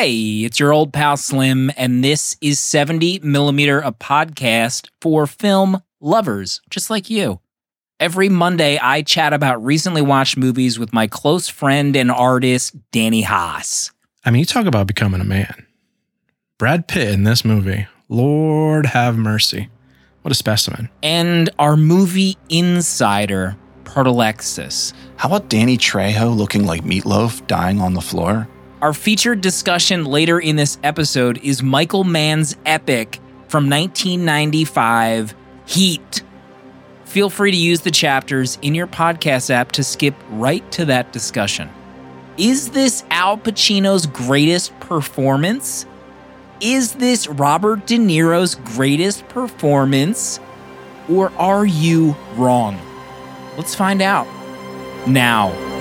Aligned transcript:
Hey, 0.00 0.44
it's 0.44 0.60
your 0.60 0.72
old 0.72 0.92
pal 0.92 1.16
Slim, 1.16 1.72
and 1.76 2.04
this 2.04 2.36
is 2.40 2.60
70 2.60 3.18
Millimeter, 3.24 3.80
a 3.80 3.90
podcast 3.90 4.86
for 5.00 5.26
film 5.26 5.82
lovers 6.00 6.60
just 6.70 6.88
like 6.88 7.10
you. 7.10 7.40
Every 7.98 8.28
Monday, 8.28 8.78
I 8.78 9.02
chat 9.02 9.32
about 9.32 9.64
recently 9.64 10.00
watched 10.00 10.36
movies 10.36 10.78
with 10.78 10.92
my 10.92 11.08
close 11.08 11.48
friend 11.48 11.96
and 11.96 12.12
artist, 12.12 12.76
Danny 12.92 13.22
Haas. 13.22 13.90
I 14.24 14.30
mean, 14.30 14.38
you 14.38 14.46
talk 14.46 14.66
about 14.66 14.86
becoming 14.86 15.20
a 15.20 15.24
man. 15.24 15.66
Brad 16.58 16.86
Pitt 16.86 17.12
in 17.12 17.24
this 17.24 17.44
movie, 17.44 17.88
Lord 18.08 18.86
have 18.86 19.16
mercy. 19.16 19.68
What 20.22 20.30
a 20.30 20.36
specimen. 20.36 20.90
And 21.02 21.50
our 21.58 21.76
movie 21.76 22.38
insider, 22.48 23.56
Protolexis. 23.82 24.92
How 25.16 25.26
about 25.28 25.48
Danny 25.48 25.76
Trejo 25.76 26.36
looking 26.36 26.66
like 26.66 26.84
meatloaf 26.84 27.44
dying 27.48 27.80
on 27.80 27.94
the 27.94 28.00
floor? 28.00 28.46
Our 28.80 28.92
featured 28.92 29.40
discussion 29.40 30.04
later 30.04 30.38
in 30.38 30.54
this 30.54 30.78
episode 30.84 31.38
is 31.42 31.64
Michael 31.64 32.04
Mann's 32.04 32.56
epic 32.64 33.16
from 33.48 33.68
1995, 33.68 35.34
Heat. 35.66 36.22
Feel 37.04 37.28
free 37.28 37.50
to 37.50 37.56
use 37.56 37.80
the 37.80 37.90
chapters 37.90 38.56
in 38.62 38.76
your 38.76 38.86
podcast 38.86 39.50
app 39.50 39.72
to 39.72 39.82
skip 39.82 40.14
right 40.30 40.70
to 40.70 40.84
that 40.84 41.12
discussion. 41.12 41.68
Is 42.36 42.70
this 42.70 43.02
Al 43.10 43.36
Pacino's 43.36 44.06
greatest 44.06 44.78
performance? 44.78 45.84
Is 46.60 46.92
this 46.92 47.26
Robert 47.26 47.84
De 47.84 47.98
Niro's 47.98 48.54
greatest 48.54 49.28
performance? 49.28 50.38
Or 51.10 51.32
are 51.32 51.66
you 51.66 52.14
wrong? 52.36 52.78
Let's 53.56 53.74
find 53.74 54.00
out 54.00 54.28
now. 55.08 55.77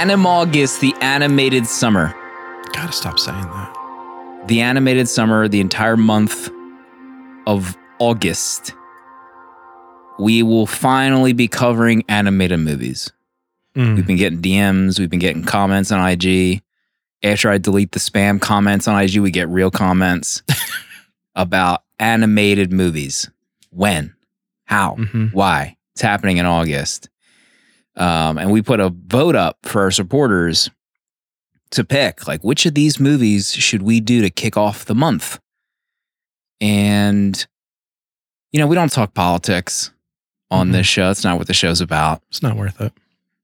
Animaugust, 0.00 0.80
the 0.80 0.94
animated 1.02 1.66
summer. 1.66 2.14
Gotta 2.72 2.90
stop 2.90 3.18
saying 3.18 3.42
that. 3.42 4.44
The 4.46 4.62
animated 4.62 5.10
summer, 5.10 5.46
the 5.46 5.60
entire 5.60 5.98
month 5.98 6.48
of 7.46 7.76
August. 7.98 8.72
We 10.18 10.42
will 10.42 10.64
finally 10.64 11.34
be 11.34 11.48
covering 11.48 12.02
animated 12.08 12.60
movies. 12.60 13.12
Mm. 13.76 13.96
We've 13.96 14.06
been 14.06 14.16
getting 14.16 14.40
DMs, 14.40 14.98
we've 14.98 15.10
been 15.10 15.18
getting 15.18 15.44
comments 15.44 15.92
on 15.92 16.00
IG. 16.08 16.62
After 17.22 17.50
I 17.50 17.58
delete 17.58 17.92
the 17.92 18.00
spam 18.00 18.40
comments 18.40 18.88
on 18.88 18.98
IG, 18.98 19.18
we 19.18 19.30
get 19.30 19.50
real 19.50 19.70
comments 19.70 20.42
about 21.34 21.82
animated 21.98 22.72
movies. 22.72 23.28
When? 23.68 24.14
How? 24.64 24.94
Mhm. 24.94 25.34
Why? 25.34 25.76
It's 25.92 26.00
happening 26.00 26.38
in 26.38 26.46
August. 26.46 27.09
Um, 28.00 28.38
and 28.38 28.50
we 28.50 28.62
put 28.62 28.80
a 28.80 28.88
vote 28.88 29.36
up 29.36 29.58
for 29.64 29.82
our 29.82 29.90
supporters 29.90 30.70
to 31.72 31.84
pick 31.84 32.26
like 32.26 32.42
which 32.42 32.64
of 32.66 32.74
these 32.74 32.98
movies 32.98 33.52
should 33.52 33.82
we 33.82 34.00
do 34.00 34.22
to 34.22 34.30
kick 34.30 34.56
off 34.56 34.84
the 34.86 34.94
month. 34.94 35.38
And 36.60 37.46
you 38.52 38.58
know, 38.58 38.66
we 38.66 38.74
don't 38.74 38.90
talk 38.90 39.14
politics 39.14 39.92
on 40.50 40.68
Mhm. 40.70 40.72
this 40.72 40.86
show. 40.86 41.10
It's 41.10 41.22
not 41.22 41.38
what 41.38 41.46
the 41.46 41.54
show's 41.54 41.80
about 41.80 42.22
It's 42.30 42.42
not 42.42 42.56
worth 42.56 42.80
it. 42.80 42.92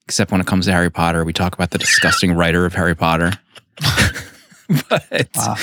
except 0.09 0.33
when 0.33 0.41
it 0.41 0.47
comes 0.47 0.67
to 0.67 0.73
Harry 0.73 0.91
Potter. 0.91 1.25
We 1.25 1.33
talk 1.33 1.55
about 1.55 1.71
the 1.71 1.79
disgusting 1.79 2.33
writer 2.37 2.65
of 2.67 2.75
Harry 2.75 2.97
Potter. 2.97 3.33
but 4.89 5.29
Wow. 5.37 5.57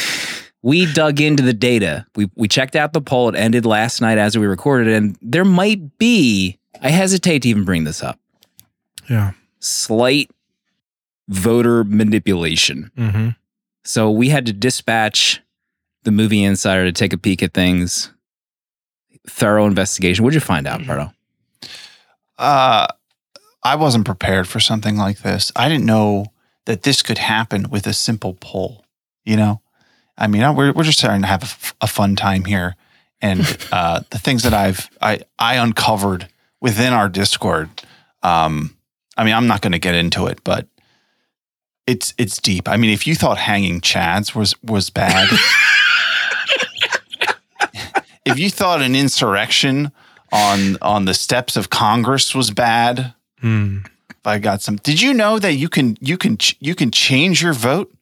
we 0.61 0.91
dug 0.93 1.19
into 1.19 1.43
the 1.43 1.53
data. 1.53 2.05
We 2.15 2.29
we 2.35 2.47
checked 2.47 2.75
out 2.75 2.93
the 2.93 3.01
poll. 3.01 3.29
It 3.29 3.35
ended 3.35 3.65
last 3.65 3.99
night 4.01 4.17
as 4.17 4.37
we 4.37 4.45
recorded, 4.45 4.93
and 4.93 5.17
there 5.21 5.45
might 5.45 5.97
be. 5.97 6.57
I 6.81 6.89
hesitate 6.89 7.41
to 7.43 7.49
even 7.49 7.65
bring 7.65 7.83
this 7.83 8.01
up. 8.01 8.19
Yeah. 9.09 9.31
Slight 9.59 10.31
voter 11.29 11.83
manipulation. 11.83 12.91
Mm-hmm. 12.97 13.29
So 13.83 14.11
we 14.11 14.29
had 14.29 14.45
to 14.45 14.53
dispatch 14.53 15.41
the 16.03 16.11
movie 16.11 16.43
insider 16.43 16.83
to 16.85 16.91
take 16.91 17.13
a 17.13 17.17
peek 17.17 17.41
at 17.43 17.53
things. 17.53 18.11
Thorough 19.27 19.65
investigation. 19.65 20.23
What'd 20.23 20.35
you 20.35 20.41
find 20.41 20.67
out, 20.67 20.83
Pardo? 20.85 21.13
Uh, 22.37 22.87
I 23.63 23.75
wasn't 23.75 24.05
prepared 24.05 24.47
for 24.47 24.59
something 24.59 24.97
like 24.97 25.19
this. 25.19 25.51
I 25.55 25.69
didn't 25.69 25.85
know 25.85 26.25
that 26.65 26.83
this 26.83 27.01
could 27.01 27.17
happen 27.19 27.69
with 27.69 27.87
a 27.87 27.93
simple 27.93 28.33
poll. 28.39 28.85
You 29.23 29.37
know, 29.37 29.61
I 30.17 30.27
mean, 30.27 30.43
I- 30.43 30.51
we're 30.51 30.73
we're 30.73 30.83
just 30.83 30.99
trying 30.99 31.21
to 31.21 31.27
have 31.27 31.41
a, 31.43 31.45
f- 31.45 31.75
a 31.79 31.87
fun 31.87 32.17
time 32.17 32.43
here, 32.43 32.75
and 33.21 33.39
uh, 33.71 34.01
the 34.09 34.19
things 34.19 34.43
that 34.43 34.53
I've 34.53 34.89
I 35.01 35.21
I 35.39 35.55
uncovered 35.55 36.27
within 36.59 36.91
our 36.91 37.07
Discord. 37.07 37.69
Um, 38.23 38.75
I 39.17 39.23
mean, 39.23 39.33
I'm 39.33 39.47
not 39.47 39.61
going 39.61 39.71
to 39.73 39.79
get 39.79 39.95
into 39.95 40.27
it, 40.27 40.43
but 40.43 40.67
it's 41.87 42.13
it's 42.17 42.39
deep. 42.39 42.67
I 42.67 42.77
mean, 42.77 42.91
if 42.91 43.05
you 43.05 43.15
thought 43.15 43.37
hanging 43.37 43.81
chads 43.81 44.33
was 44.35 44.55
was 44.63 44.89
bad, 44.89 45.27
if 48.25 48.39
you 48.39 48.49
thought 48.49 48.81
an 48.81 48.95
insurrection 48.95 49.91
on 50.31 50.77
on 50.81 51.05
the 51.05 51.13
steps 51.13 51.55
of 51.55 51.69
Congress 51.69 52.33
was 52.35 52.51
bad, 52.51 53.13
Mm. 53.43 53.85
I 54.23 54.39
got 54.39 54.61
some. 54.61 54.77
Did 54.77 55.01
you 55.01 55.13
know 55.13 55.37
that 55.37 55.55
you 55.55 55.67
can 55.67 55.97
you 55.99 56.17
can 56.17 56.37
ch- 56.37 56.55
you 56.61 56.75
can 56.75 56.91
change 56.91 57.41
your 57.43 57.51
vote? 57.51 57.93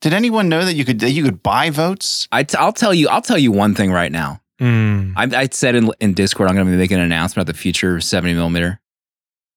Did 0.00 0.12
anyone 0.12 0.48
know 0.48 0.64
that 0.64 0.74
you 0.74 0.84
could 0.84 0.98
that 0.98 1.12
you 1.12 1.22
could 1.22 1.44
buy 1.44 1.70
votes? 1.70 2.26
I 2.32 2.42
t- 2.42 2.56
I'll 2.58 2.72
tell 2.72 2.92
you. 2.92 3.08
I'll 3.08 3.22
tell 3.22 3.38
you 3.38 3.52
one 3.52 3.76
thing 3.76 3.92
right 3.92 4.10
now. 4.10 4.40
Mm. 4.60 5.12
I, 5.16 5.42
I 5.42 5.48
said 5.52 5.76
in, 5.76 5.92
in 6.00 6.12
Discord, 6.14 6.48
I'm 6.48 6.56
going 6.56 6.66
to 6.66 6.72
be 6.72 6.76
making 6.76 6.96
an 6.96 7.04
announcement 7.04 7.46
about 7.46 7.54
the 7.54 7.58
future 7.58 7.94
of 7.94 8.02
70 8.02 8.34
millimeter. 8.34 8.80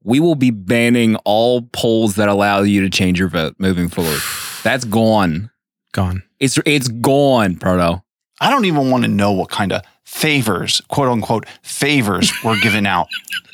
We 0.04 0.20
will 0.20 0.36
be 0.36 0.52
banning 0.52 1.16
all 1.18 1.64
polls 1.74 2.16
that 2.16 2.30
allow 2.30 2.62
you 2.62 2.82
to 2.82 2.90
change 2.90 3.20
your 3.20 3.28
vote 3.28 3.56
moving 3.58 3.90
forward. 3.90 4.20
That's 4.64 4.86
gone. 4.86 5.52
Gone. 5.92 6.24
It's 6.40 6.58
it's 6.66 6.88
gone, 6.88 7.58
Proto. 7.58 8.02
I 8.42 8.50
don't 8.50 8.66
even 8.66 8.90
want 8.90 9.04
to 9.04 9.10
know 9.10 9.34
what 9.34 9.50
kind 9.50 9.74
of 9.74 9.82
favors, 10.06 10.82
quote 10.88 11.10
unquote, 11.10 11.46
favors 11.62 12.32
were 12.44 12.56
given 12.62 12.86
out 12.86 13.08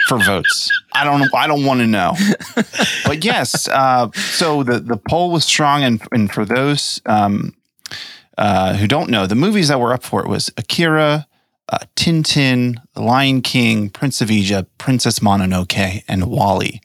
for 0.07 0.19
votes. 0.19 0.71
I 0.93 1.03
don't 1.03 1.33
I 1.33 1.47
don't 1.47 1.65
want 1.65 1.79
to 1.81 1.87
know. 1.87 2.13
But 3.05 3.23
yes, 3.25 3.67
uh, 3.67 4.11
so 4.13 4.63
the 4.63 4.79
the 4.79 4.97
poll 4.97 5.31
was 5.31 5.45
strong, 5.45 5.83
and 5.83 6.01
and 6.11 6.31
for 6.31 6.45
those 6.45 7.01
um, 7.05 7.55
uh, 8.37 8.75
who 8.75 8.87
don't 8.87 9.09
know, 9.09 9.25
the 9.27 9.35
movies 9.35 9.67
that 9.69 9.79
were 9.79 9.93
up 9.93 10.03
for 10.03 10.23
it 10.23 10.29
was 10.29 10.51
Akira, 10.57 11.27
uh, 11.69 11.79
Tintin, 11.95 12.75
The 12.93 13.01
Lion 13.01 13.41
King, 13.41 13.89
Prince 13.89 14.21
of 14.21 14.29
Egypt, 14.29 14.69
Princess 14.77 15.19
Mononoke, 15.19 16.03
and 16.07 16.25
WALL-E. 16.25 16.79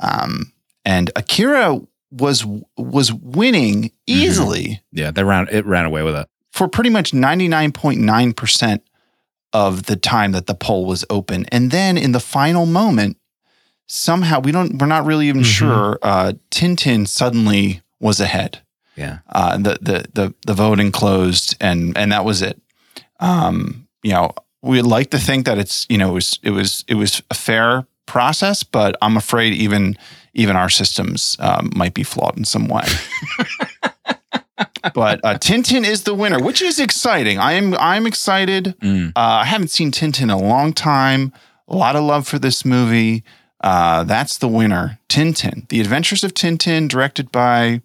Um, 0.00 0.52
and 0.84 1.10
Akira 1.16 1.80
was 2.10 2.46
was 2.76 3.12
winning 3.12 3.90
easily 4.06 4.80
Yeah, 4.92 5.10
they 5.10 5.24
ran 5.24 5.48
it 5.50 5.66
ran 5.66 5.84
away 5.84 6.02
with 6.02 6.14
it. 6.14 6.28
for 6.52 6.68
pretty 6.68 6.90
much 6.90 7.12
99.9% 7.12 8.80
of 9.52 9.84
the 9.86 9.96
time 9.96 10.32
that 10.32 10.46
the 10.46 10.54
poll 10.54 10.84
was 10.86 11.04
open. 11.10 11.46
And 11.50 11.70
then 11.70 11.96
in 11.96 12.12
the 12.12 12.20
final 12.20 12.66
moment, 12.66 13.16
somehow 13.86 14.40
we 14.40 14.52
don't 14.52 14.78
we're 14.78 14.86
not 14.86 15.04
really 15.04 15.28
even 15.28 15.42
Mhm. 15.42 15.56
sure 15.58 15.98
uh 16.02 16.32
Tintin 16.50 17.06
suddenly 17.06 17.82
was 18.00 18.20
ahead. 18.20 18.60
Yeah. 18.96 19.18
Uh 19.28 19.56
the 19.58 19.78
the 19.80 20.04
the 20.12 20.34
the 20.46 20.54
voting 20.54 20.90
closed 20.92 21.56
and 21.60 21.96
and 21.96 22.12
that 22.12 22.24
was 22.24 22.42
it. 22.42 22.60
Um 23.20 23.83
you 24.04 24.12
know, 24.12 24.32
we'd 24.62 24.82
like 24.82 25.10
to 25.10 25.18
think 25.18 25.46
that 25.46 25.58
it's 25.58 25.86
you 25.88 25.98
know 25.98 26.10
it 26.10 26.14
was 26.14 26.38
it 26.44 26.50
was 26.50 26.84
it 26.86 26.94
was 26.94 27.22
a 27.30 27.34
fair 27.34 27.86
process, 28.06 28.62
but 28.62 28.96
I'm 29.02 29.16
afraid 29.16 29.54
even 29.54 29.96
even 30.34 30.54
our 30.54 30.68
systems 30.68 31.36
um, 31.40 31.72
might 31.74 31.94
be 31.94 32.04
flawed 32.04 32.36
in 32.36 32.44
some 32.44 32.68
way. 32.68 32.84
but 34.94 35.20
uh, 35.24 35.38
Tintin 35.38 35.84
is 35.84 36.04
the 36.04 36.14
winner, 36.14 36.38
which 36.38 36.60
is 36.60 36.78
exciting. 36.78 37.38
I 37.38 37.52
am 37.52 37.74
I'm 37.74 38.06
excited. 38.06 38.76
Mm. 38.80 39.08
Uh, 39.08 39.10
I 39.16 39.44
haven't 39.44 39.68
seen 39.68 39.90
Tintin 39.90 40.24
in 40.24 40.30
a 40.30 40.38
long 40.38 40.72
time. 40.72 41.32
A 41.66 41.74
lot 41.74 41.96
of 41.96 42.04
love 42.04 42.28
for 42.28 42.38
this 42.38 42.64
movie. 42.64 43.24
Uh, 43.62 44.04
that's 44.04 44.36
the 44.36 44.48
winner, 44.48 44.98
Tintin: 45.08 45.66
The 45.68 45.80
Adventures 45.80 46.22
of 46.22 46.34
Tintin, 46.34 46.88
directed 46.88 47.32
by 47.32 47.80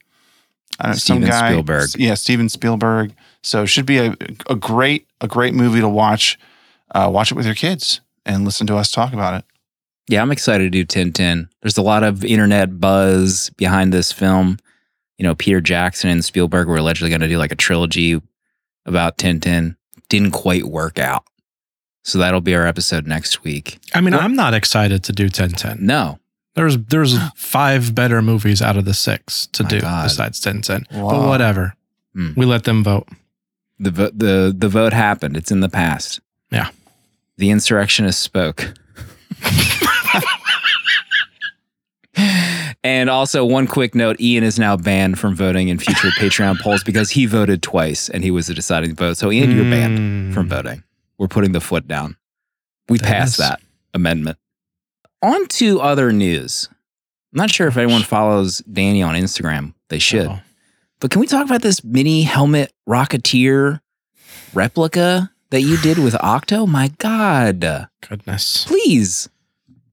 uh, 0.81 0.93
some 0.93 1.21
Steven 1.21 1.29
guy. 1.29 1.51
Spielberg. 1.51 1.89
Yeah, 1.97 2.15
Steven 2.15 2.49
Spielberg. 2.49 3.13
So 3.41 3.63
it 3.63 3.67
should 3.67 3.85
be 3.85 3.99
a, 3.99 4.17
a 4.49 4.55
great 4.55 5.07
a 5.21 5.27
great 5.27 5.53
movie 5.53 5.81
to 5.81 5.89
watch. 5.89 6.37
Uh, 6.93 7.09
watch 7.11 7.31
it 7.31 7.35
with 7.35 7.45
your 7.45 7.55
kids 7.55 8.01
and 8.25 8.45
listen 8.45 8.65
to 8.67 8.75
us 8.75 8.91
talk 8.91 9.13
about 9.13 9.33
it. 9.35 9.45
Yeah, 10.09 10.21
I'm 10.23 10.31
excited 10.31 10.71
to 10.71 10.83
do 10.83 10.85
Tintin. 10.85 11.49
There's 11.61 11.77
a 11.77 11.83
lot 11.83 12.03
of 12.03 12.25
internet 12.25 12.79
buzz 12.79 13.51
behind 13.57 13.93
this 13.93 14.11
film. 14.11 14.57
You 15.19 15.23
know, 15.23 15.35
Peter 15.35 15.61
Jackson 15.61 16.09
and 16.09 16.25
Spielberg 16.25 16.67
were 16.67 16.77
allegedly 16.77 17.09
going 17.09 17.21
to 17.21 17.27
do 17.27 17.37
like 17.37 17.51
a 17.51 17.55
trilogy 17.55 18.19
about 18.85 19.17
Tintin. 19.17 19.75
didn't 20.07 20.31
quite 20.31 20.63
work 20.65 20.97
out. 20.97 21.23
So 22.03 22.17
that'll 22.17 22.41
be 22.41 22.55
our 22.55 22.65
episode 22.65 23.05
next 23.05 23.43
week. 23.43 23.77
I 23.93 24.01
mean, 24.01 24.15
What- 24.15 24.23
I'm 24.23 24.35
not 24.35 24.55
excited 24.55 25.03
to 25.03 25.13
do 25.13 25.29
Tintin. 25.29 25.79
No, 25.81 26.17
There's 26.55 26.77
there's 26.77 27.15
five 27.35 27.93
better 27.93 28.21
movies 28.23 28.61
out 28.63 28.77
of 28.77 28.85
the 28.85 28.95
six 28.95 29.45
to 29.47 29.61
My 29.63 29.69
do 29.69 29.81
God. 29.81 30.03
besides 30.05 30.41
Tintin. 30.41 30.85
But 30.89 31.27
whatever. 31.27 31.75
Hmm. 32.15 32.31
We 32.35 32.47
let 32.47 32.63
them 32.63 32.83
vote. 32.83 33.07
The 33.79 33.91
vo- 33.91 34.11
the 34.13 34.53
the 34.57 34.67
vote 34.69 34.93
happened. 34.93 35.37
It's 35.37 35.51
in 35.51 35.59
the 35.61 35.69
past. 35.69 36.19
Yeah. 36.51 36.69
The 37.37 37.49
insurrectionist 37.51 38.19
spoke. 38.19 38.73
and 42.83 43.09
also, 43.09 43.45
one 43.45 43.67
quick 43.67 43.95
note: 43.95 44.19
Ian 44.19 44.43
is 44.43 44.59
now 44.59 44.75
banned 44.75 45.19
from 45.19 45.35
voting 45.35 45.69
in 45.69 45.77
future 45.79 46.09
Patreon 46.19 46.59
polls 46.59 46.83
because 46.83 47.11
he 47.11 47.25
voted 47.25 47.61
twice 47.61 48.09
and 48.09 48.23
he 48.23 48.31
was 48.31 48.47
the 48.47 48.53
deciding 48.53 48.95
vote. 48.95 49.17
So, 49.17 49.31
Ian, 49.31 49.51
you're 49.51 49.69
banned 49.69 49.99
Mm. 49.99 50.33
from 50.33 50.49
voting. 50.49 50.83
We're 51.17 51.27
putting 51.27 51.51
the 51.51 51.61
foot 51.61 51.87
down. 51.87 52.17
We 52.89 52.97
That 52.97 53.07
passed 53.07 53.33
is- 53.33 53.37
that 53.47 53.61
amendment. 53.93 54.37
On 55.21 55.47
to 55.47 55.81
other 55.81 56.11
news. 56.11 56.67
I'm 57.33 57.37
not 57.37 57.51
sure 57.51 57.67
if 57.67 57.77
anyone 57.77 58.01
follows 58.03 58.59
Danny 58.71 59.03
on 59.03 59.15
Instagram. 59.15 59.73
They 59.89 59.99
should. 59.99 60.27
Oh. 60.27 60.39
But 60.99 61.11
can 61.11 61.21
we 61.21 61.27
talk 61.27 61.45
about 61.45 61.61
this 61.61 61.83
mini 61.83 62.23
helmet 62.23 62.73
Rocketeer 62.87 63.79
replica 64.53 65.31
that 65.49 65.61
you 65.61 65.77
did 65.77 65.97
with 65.97 66.15
Octo? 66.21 66.65
My 66.65 66.89
God. 66.97 67.87
Goodness. 68.07 68.65
Please. 68.65 69.29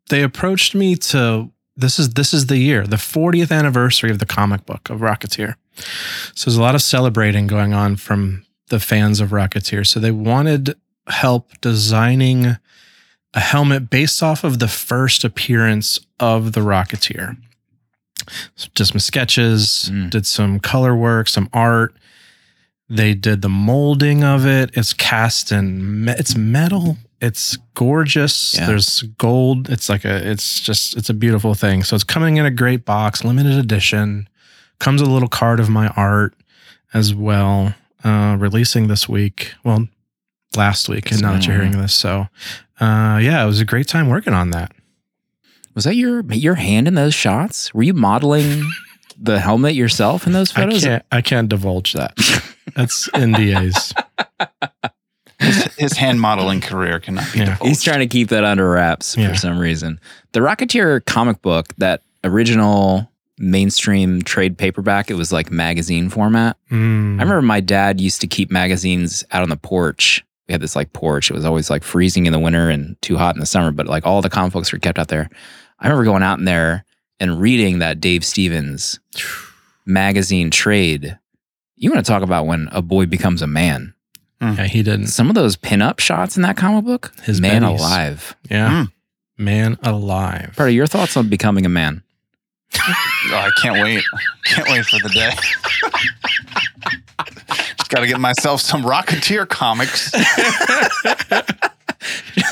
They 0.08 0.23
approached 0.23 0.75
me 0.75 0.97
to 0.97 1.50
this 1.76 1.99
is 1.99 2.11
this 2.11 2.32
is 2.32 2.47
the 2.47 2.56
year, 2.58 2.87
the 2.87 2.97
40th 2.97 3.56
anniversary 3.56 4.11
of 4.11 4.19
the 4.19 4.26
comic 4.26 4.64
book 4.67 4.88
of 4.88 5.00
Rocketeer. 5.00 5.56
So 6.35 6.50
there's 6.50 6.56
a 6.56 6.62
lot 6.62 6.75
of 6.75 6.82
celebrating 6.82 7.47
going 7.47 7.75
on 7.75 7.97
from 7.97 8.44
the 8.69 8.81
fans 8.81 9.20
of 9.20 9.31
Rocketeer. 9.31 9.87
So 9.87 10.00
they 10.00 10.11
wanted 10.11 10.75
help 11.06 11.52
designing 11.61 12.56
a 13.35 13.41
helmet 13.41 13.91
based 13.91 14.23
off 14.23 14.43
of 14.43 14.59
the 14.59 14.69
first 14.69 15.23
appearance 15.23 16.00
of 16.19 16.52
the 16.52 16.61
Rocketeer. 16.61 17.37
Just 18.74 18.92
some 18.92 18.98
sketches, 18.98 19.90
Mm. 19.92 20.10
did 20.10 20.26
some 20.26 20.58
color 20.60 20.96
work, 20.96 21.28
some 21.28 21.48
art. 21.52 21.94
They 22.88 23.14
did 23.14 23.42
the 23.42 23.48
molding 23.48 24.22
of 24.24 24.46
it. 24.46 24.70
It's 24.74 24.92
cast 24.92 25.50
in 25.52 26.04
me- 26.04 26.12
it's 26.18 26.36
metal. 26.36 26.98
It's 27.20 27.56
gorgeous. 27.74 28.54
Yeah. 28.54 28.66
There's 28.66 29.02
gold. 29.18 29.70
It's 29.70 29.88
like 29.88 30.04
a 30.04 30.28
it's 30.30 30.60
just 30.60 30.96
it's 30.96 31.08
a 31.10 31.14
beautiful 31.14 31.54
thing. 31.54 31.82
So 31.82 31.94
it's 31.94 32.04
coming 32.04 32.36
in 32.36 32.46
a 32.46 32.50
great 32.50 32.84
box, 32.84 33.24
limited 33.24 33.52
edition. 33.58 34.28
Comes 34.78 35.00
with 35.00 35.10
a 35.10 35.12
little 35.14 35.28
card 35.28 35.58
of 35.58 35.68
my 35.70 35.88
art 35.96 36.34
as 36.92 37.14
well. 37.14 37.74
Uh 38.04 38.36
releasing 38.38 38.88
this 38.88 39.08
week. 39.08 39.54
Well, 39.64 39.88
last 40.56 40.88
week, 40.88 41.10
and 41.10 41.22
now 41.22 41.32
that 41.32 41.46
you're 41.46 41.56
hearing 41.56 41.80
this. 41.80 41.94
So 41.94 42.28
uh 42.80 43.18
yeah, 43.22 43.42
it 43.42 43.46
was 43.46 43.60
a 43.60 43.64
great 43.64 43.88
time 43.88 44.08
working 44.08 44.34
on 44.34 44.50
that. 44.50 44.72
Was 45.76 45.84
that 45.84 45.94
your 45.94 46.23
your 46.32 46.55
hand 46.56 46.88
in 46.88 46.94
those 46.94 47.14
shots? 47.14 47.73
Were 47.73 47.84
you 47.84 47.94
modeling 47.94 48.69
the 49.19 49.38
helmet 49.38 49.75
yourself 49.76 50.26
in 50.26 50.32
those 50.32 50.50
I 50.56 50.62
photos? 50.62 50.82
can't 50.84 51.05
I 51.12 51.20
can't 51.20 51.49
divulge 51.49 51.93
that. 51.93 52.17
That's 52.75 53.08
NDAs. 53.11 53.93
His, 55.38 55.64
his 55.76 55.93
hand 55.93 56.20
modeling 56.20 56.61
career 56.62 56.99
cannot 56.99 57.31
be 57.32 57.40
Yeah. 57.40 57.44
divulged. 57.44 57.69
He's 57.69 57.82
trying 57.82 58.00
to 58.00 58.06
keep 58.06 58.28
that 58.31 58.43
under 58.43 58.69
wraps 58.70 59.17
Yeah. 59.17 59.28
for 59.28 59.34
some 59.37 59.58
reason. 59.58 60.00
The 60.32 60.40
Rocketeer 60.40 61.05
comic 61.05 61.43
book, 61.43 61.69
that 61.78 62.02
original 62.25 63.11
mainstream 63.38 64.23
trade 64.23 64.56
paperback, 64.56 65.11
it 65.11 65.14
was 65.14 65.31
like 65.32 65.50
magazine 65.50 66.08
format. 66.08 66.56
Mm. 66.70 67.19
I 67.19 67.23
remember 67.23 67.43
my 67.43 67.61
dad 67.61 68.00
used 68.00 68.23
to 68.23 68.26
keep 68.26 68.50
magazines 68.50 69.25
out 69.31 69.43
on 69.43 69.50
the 69.50 69.58
porch. 69.58 70.25
We 70.49 70.52
had 70.52 70.62
this 70.62 70.75
like 70.75 70.93
porch. 70.94 71.31
It 71.31 71.34
was 71.34 71.44
always 71.44 71.69
like 71.69 71.84
freezing 71.84 72.25
in 72.25 72.32
the 72.32 72.38
winter 72.38 72.70
and 72.70 73.00
too 73.02 73.17
hot 73.19 73.34
in 73.37 73.40
the 73.40 73.46
summer, 73.46 73.70
but 73.73 73.87
like 73.87 74.06
all 74.06 74.23
the 74.23 74.31
comic 74.31 74.55
books 74.55 74.73
were 74.73 74.78
kept 74.78 74.99
out 74.99 75.08
there. 75.08 75.28
I 75.87 75.91
remember 75.91 76.05
going 76.05 76.23
out 76.25 76.38
in 76.38 76.44
there 76.44 76.85
and 77.21 77.41
reading 77.41 77.79
that 77.79 78.00
Dave 78.00 78.25
Stevens 78.25 78.99
magazine 79.87 80.50
trade. 80.50 81.19
You 81.77 81.91
want 81.93 82.05
to 82.05 82.11
talk 82.11 82.23
about 82.23 82.47
when 82.47 82.69
a 82.73 82.83
boy 82.83 83.06
becomes 83.06 83.43
a 83.43 83.47
man? 83.47 83.94
Hmm. 84.41 84.55
Yeah, 84.55 84.65
he 84.67 84.83
didn't. 84.83 85.06
Some 85.09 85.29
of 85.29 85.35
those 85.35 85.56
pinup 85.56 86.00
shots 86.00 86.37
in 86.37 86.43
that 86.43 86.56
comic 86.56 86.85
book, 86.85 87.12
His 87.23 87.41
man 87.41 87.62
bennies. 87.62 87.79
alive. 87.79 88.37
Yeah. 88.50 88.87
Hmm. 89.38 89.44
Man 89.44 89.79
alive. 89.83 90.55
Part 90.56 90.71
of 90.71 90.75
your 90.75 90.87
thoughts 90.87 91.17
on 91.17 91.29
becoming 91.29 91.67
a 91.67 91.71
man? 91.71 92.03
Oh, 93.29 93.35
I 93.35 93.50
can't 93.61 93.83
wait. 93.83 94.05
Can't 94.44 94.69
wait 94.69 94.85
for 94.87 95.00
the 95.00 95.09
day. 95.09 95.31
Just 97.79 97.91
got 97.91 98.00
to 98.00 98.06
get 98.06 98.21
myself 98.21 98.61
some 98.61 98.85
Rocketeer 98.85 99.49
comics. 99.49 100.12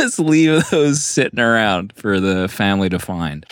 just 0.04 0.18
leave 0.18 0.68
those 0.70 1.02
sitting 1.02 1.40
around 1.40 1.92
for 1.96 2.20
the 2.20 2.48
family 2.48 2.88
to 2.90 2.98
find. 2.98 3.44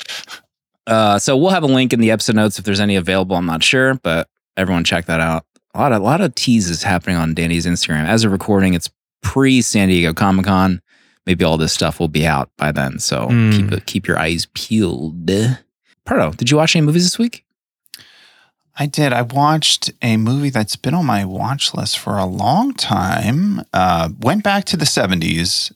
Uh, 0.87 1.19
so 1.19 1.37
we'll 1.37 1.51
have 1.51 1.63
a 1.63 1.67
link 1.67 1.93
in 1.93 2.01
the 2.01 2.11
episode 2.11 2.37
notes 2.37 2.59
if 2.59 2.65
there's 2.65 2.81
any 2.81 2.97
available. 2.97 3.37
I'm 3.37 3.47
not 3.47 3.63
sure, 3.63 3.95
but 3.95 4.29
everyone 4.57 4.85
check 4.85 5.07
that 5.07 5.21
out. 5.21 5.45
A 5.75 5.79
lot 5.81 5.93
of 5.93 6.03
a 6.03 6.05
lot 6.05 6.21
of 6.21 6.35
teases 6.35 6.83
happening 6.83 7.17
on 7.17 7.35
Danny's 7.35 7.67
Instagram. 7.67 8.05
As 8.07 8.25
of 8.25 8.33
recording, 8.33 8.75
it's 8.75 8.91
pre 9.23 9.63
San 9.63 9.89
Diego 9.89 10.13
Comic 10.13 10.45
Con. 10.47 10.83
Maybe 11.25 11.45
all 11.45 11.57
this 11.57 11.73
stuff 11.73 12.01
will 12.01 12.09
be 12.09 12.27
out 12.27 12.51
by 12.59 12.73
then. 12.73 12.99
So 12.99 13.29
Mm. 13.29 13.71
keep 13.71 13.87
keep 13.87 14.07
your 14.09 14.19
eyes 14.19 14.47
peeled. 14.55 15.31
Pardo, 16.05 16.33
did 16.33 16.51
you 16.51 16.57
watch 16.57 16.75
any 16.77 16.85
movies 16.85 17.05
this 17.05 17.19
week? 17.19 17.45
I 18.77 18.87
did. 18.87 19.13
I 19.13 19.23
watched 19.23 19.93
a 20.03 20.17
movie 20.17 20.51
that's 20.51 20.77
been 20.77 20.95
on 20.95 21.07
my 21.07 21.25
watch 21.25 21.75
list 21.75 21.99
for 21.99 22.17
a 22.19 22.25
long 22.27 22.73
time. 22.75 23.63
Uh, 23.73 24.09
went 24.21 24.43
back 24.43 24.65
to 24.67 24.77
the 24.77 24.87
70s 24.87 25.73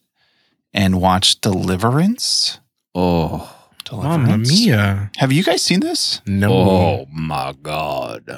and 0.76 1.00
watched 1.00 1.40
Deliverance. 1.40 2.61
Oh, 2.94 3.52
Deliverance. 3.84 4.28
Mamma 4.28 4.38
mia. 4.38 5.11
Have 5.17 5.32
you 5.32 5.43
guys 5.43 5.62
seen 5.62 5.81
this? 5.81 6.20
No. 6.26 6.52
oh 6.52 7.06
my 7.12 7.55
god! 7.61 8.28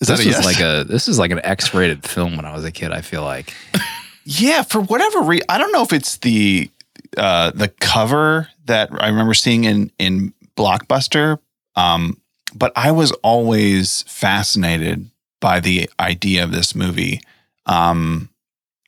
Is 0.00 0.08
this 0.08 0.18
that 0.18 0.26
a 0.26 0.28
is 0.28 0.36
yes? 0.36 0.44
like 0.44 0.60
a 0.60 0.84
this 0.84 1.06
is 1.06 1.18
like 1.18 1.30
an 1.30 1.40
X-rated 1.44 2.04
film 2.04 2.36
when 2.36 2.44
I 2.44 2.52
was 2.52 2.64
a 2.64 2.72
kid. 2.72 2.90
I 2.90 3.02
feel 3.02 3.22
like 3.22 3.54
Yeah, 4.24 4.62
for 4.62 4.80
whatever 4.80 5.20
reason, 5.20 5.46
I 5.48 5.58
don't 5.58 5.72
know 5.72 5.82
if 5.82 5.92
it's 5.92 6.18
the 6.18 6.70
uh, 7.16 7.50
the 7.50 7.68
cover 7.68 8.48
that 8.66 8.90
I 8.92 9.08
remember 9.08 9.34
seeing 9.34 9.64
in 9.64 9.90
in 9.98 10.32
Blockbuster, 10.56 11.38
um, 11.74 12.20
but 12.54 12.72
I 12.76 12.92
was 12.92 13.12
always 13.22 14.02
fascinated 14.02 15.10
by 15.40 15.60
the 15.60 15.90
idea 15.98 16.44
of 16.44 16.52
this 16.52 16.74
movie, 16.74 17.20
um, 17.66 18.28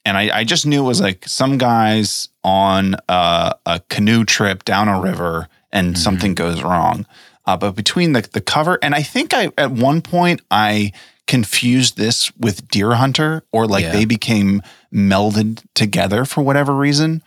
and 0.05 0.17
I, 0.17 0.39
I 0.41 0.45
just 0.45 0.67
knew 0.67 0.85
it 0.85 0.87
was 0.89 1.01
like 1.01 1.27
some 1.27 1.59
guys 1.59 2.29
on 2.43 2.95
a, 3.09 3.55
a 3.67 3.81
canoe 3.89 4.25
trip 4.25 4.65
down 4.65 4.89
a 4.89 5.01
river, 5.01 5.49
and 5.73 5.95
Mhm. 5.95 5.99
something 5.99 6.35
goes 6.35 6.63
wrong. 6.63 7.07
Uh, 7.47 7.57
but 7.57 7.73
between 7.73 8.13
the 8.13 8.23
the 8.33 8.41
cover 8.41 8.79
and 8.83 8.95
I 8.95 9.03
think 9.03 9.35
I 9.35 9.51
at 9.59 9.71
one 9.71 10.01
point 10.03 10.41
I 10.51 10.93
confused 11.27 11.97
this 11.97 12.31
with 12.39 12.69
Deer 12.69 12.93
Hunter, 12.95 13.43
or 13.53 13.67
like 13.67 13.85
Yeah. 13.85 13.93
they 13.93 14.05
became 14.05 14.63
melded 14.93 15.63
together 15.75 16.25
for 16.25 16.43
whatever 16.43 16.75
reason. 16.75 17.23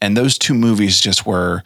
And 0.00 0.16
those 0.16 0.38
two 0.38 0.54
movies 0.54 1.00
just 1.00 1.26
were 1.26 1.62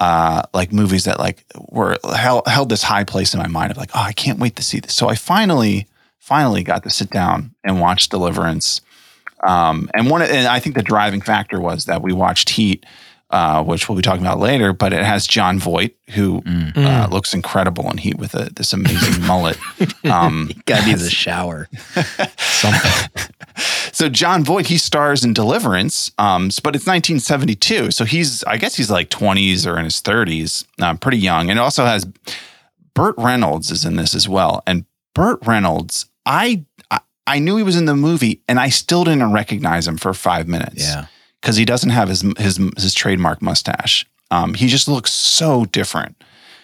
uh 0.00 0.42
like 0.52 0.72
movies 0.72 1.04
that 1.04 1.18
like 1.20 1.44
were 1.68 1.96
held, 2.16 2.46
held 2.48 2.68
this 2.68 2.82
high 2.82 3.04
place 3.04 3.32
in 3.34 3.40
my 3.40 3.46
mind 3.46 3.70
of 3.70 3.76
like, 3.76 3.90
oh, 3.94 4.00
I 4.00 4.12
can't 4.12 4.38
wait 4.40 4.56
to 4.56 4.62
see 4.62 4.80
this. 4.80 4.94
So 4.94 5.08
I 5.08 5.14
finally, 5.14 5.86
finally 6.18 6.62
got 6.64 6.82
to 6.82 6.90
sit 6.90 7.10
down 7.10 7.54
and 7.62 7.80
watch 7.80 8.08
Deliverance. 8.08 8.80
Um, 9.46 9.90
and 9.94 10.10
one, 10.10 10.22
and 10.22 10.46
I 10.46 10.58
think 10.60 10.74
the 10.76 10.82
driving 10.82 11.20
factor 11.20 11.60
was 11.60 11.84
that 11.84 12.02
we 12.02 12.12
watched 12.12 12.50
Heat, 12.50 12.84
uh, 13.30 13.62
which 13.64 13.88
we'll 13.88 13.96
be 13.96 14.02
talking 14.02 14.22
about 14.22 14.38
later. 14.38 14.72
But 14.72 14.92
it 14.92 15.04
has 15.04 15.26
Jon 15.26 15.58
Voight, 15.58 15.94
who 16.10 16.40
Mm. 16.42 16.76
uh, 16.76 17.08
looks 17.10 17.34
incredible 17.34 17.90
in 17.90 17.98
Heat 17.98 18.16
with 18.18 18.34
a, 18.34 18.50
this 18.54 18.72
amazing 18.72 19.22
mullet. 19.26 19.58
Um, 20.04 20.50
God 20.66 20.86
needs 20.86 21.02
a 21.02 21.10
shower. 21.10 21.68
Something. 22.38 23.10
so 23.92 24.08
Jon 24.08 24.44
Voight, 24.44 24.66
he 24.66 24.78
stars 24.78 25.24
in 25.24 25.32
Deliverance, 25.32 26.10
um, 26.18 26.44
but 26.62 26.74
it's 26.76 26.86
1972. 26.86 27.90
So 27.90 28.04
he's, 28.04 28.42
I 28.44 28.56
guess 28.56 28.74
he's 28.76 28.90
like 28.90 29.10
20s 29.10 29.66
or 29.66 29.78
in 29.78 29.84
his 29.84 30.00
30s, 30.00 30.64
uh, 30.80 30.94
pretty 30.94 31.18
young. 31.18 31.50
And 31.50 31.58
it 31.58 31.62
also 31.62 31.84
has 31.84 32.06
Burt 32.94 33.14
Reynolds 33.18 33.70
is 33.70 33.84
in 33.84 33.96
this 33.96 34.14
as 34.14 34.28
well. 34.28 34.62
And 34.66 34.84
Burt 35.14 35.38
Reynolds, 35.46 36.06
I, 36.26 36.64
I, 37.26 37.38
knew 37.38 37.56
he 37.56 37.62
was 37.62 37.76
in 37.76 37.84
the 37.86 37.94
movie, 37.96 38.42
and 38.48 38.58
I 38.60 38.68
still 38.68 39.04
didn't 39.04 39.32
recognize 39.32 39.86
him 39.88 39.96
for 39.96 40.12
five 40.14 40.46
minutes. 40.48 40.86
Yeah. 40.86 41.06
because 41.40 41.56
he 41.56 41.64
doesn't 41.64 41.90
have 41.90 42.08
his 42.08 42.22
his 42.38 42.58
his 42.76 42.94
trademark 42.94 43.42
mustache. 43.42 44.06
Um, 44.30 44.54
he 44.54 44.66
just 44.68 44.88
looks 44.88 45.12
so 45.12 45.64
different. 45.66 46.16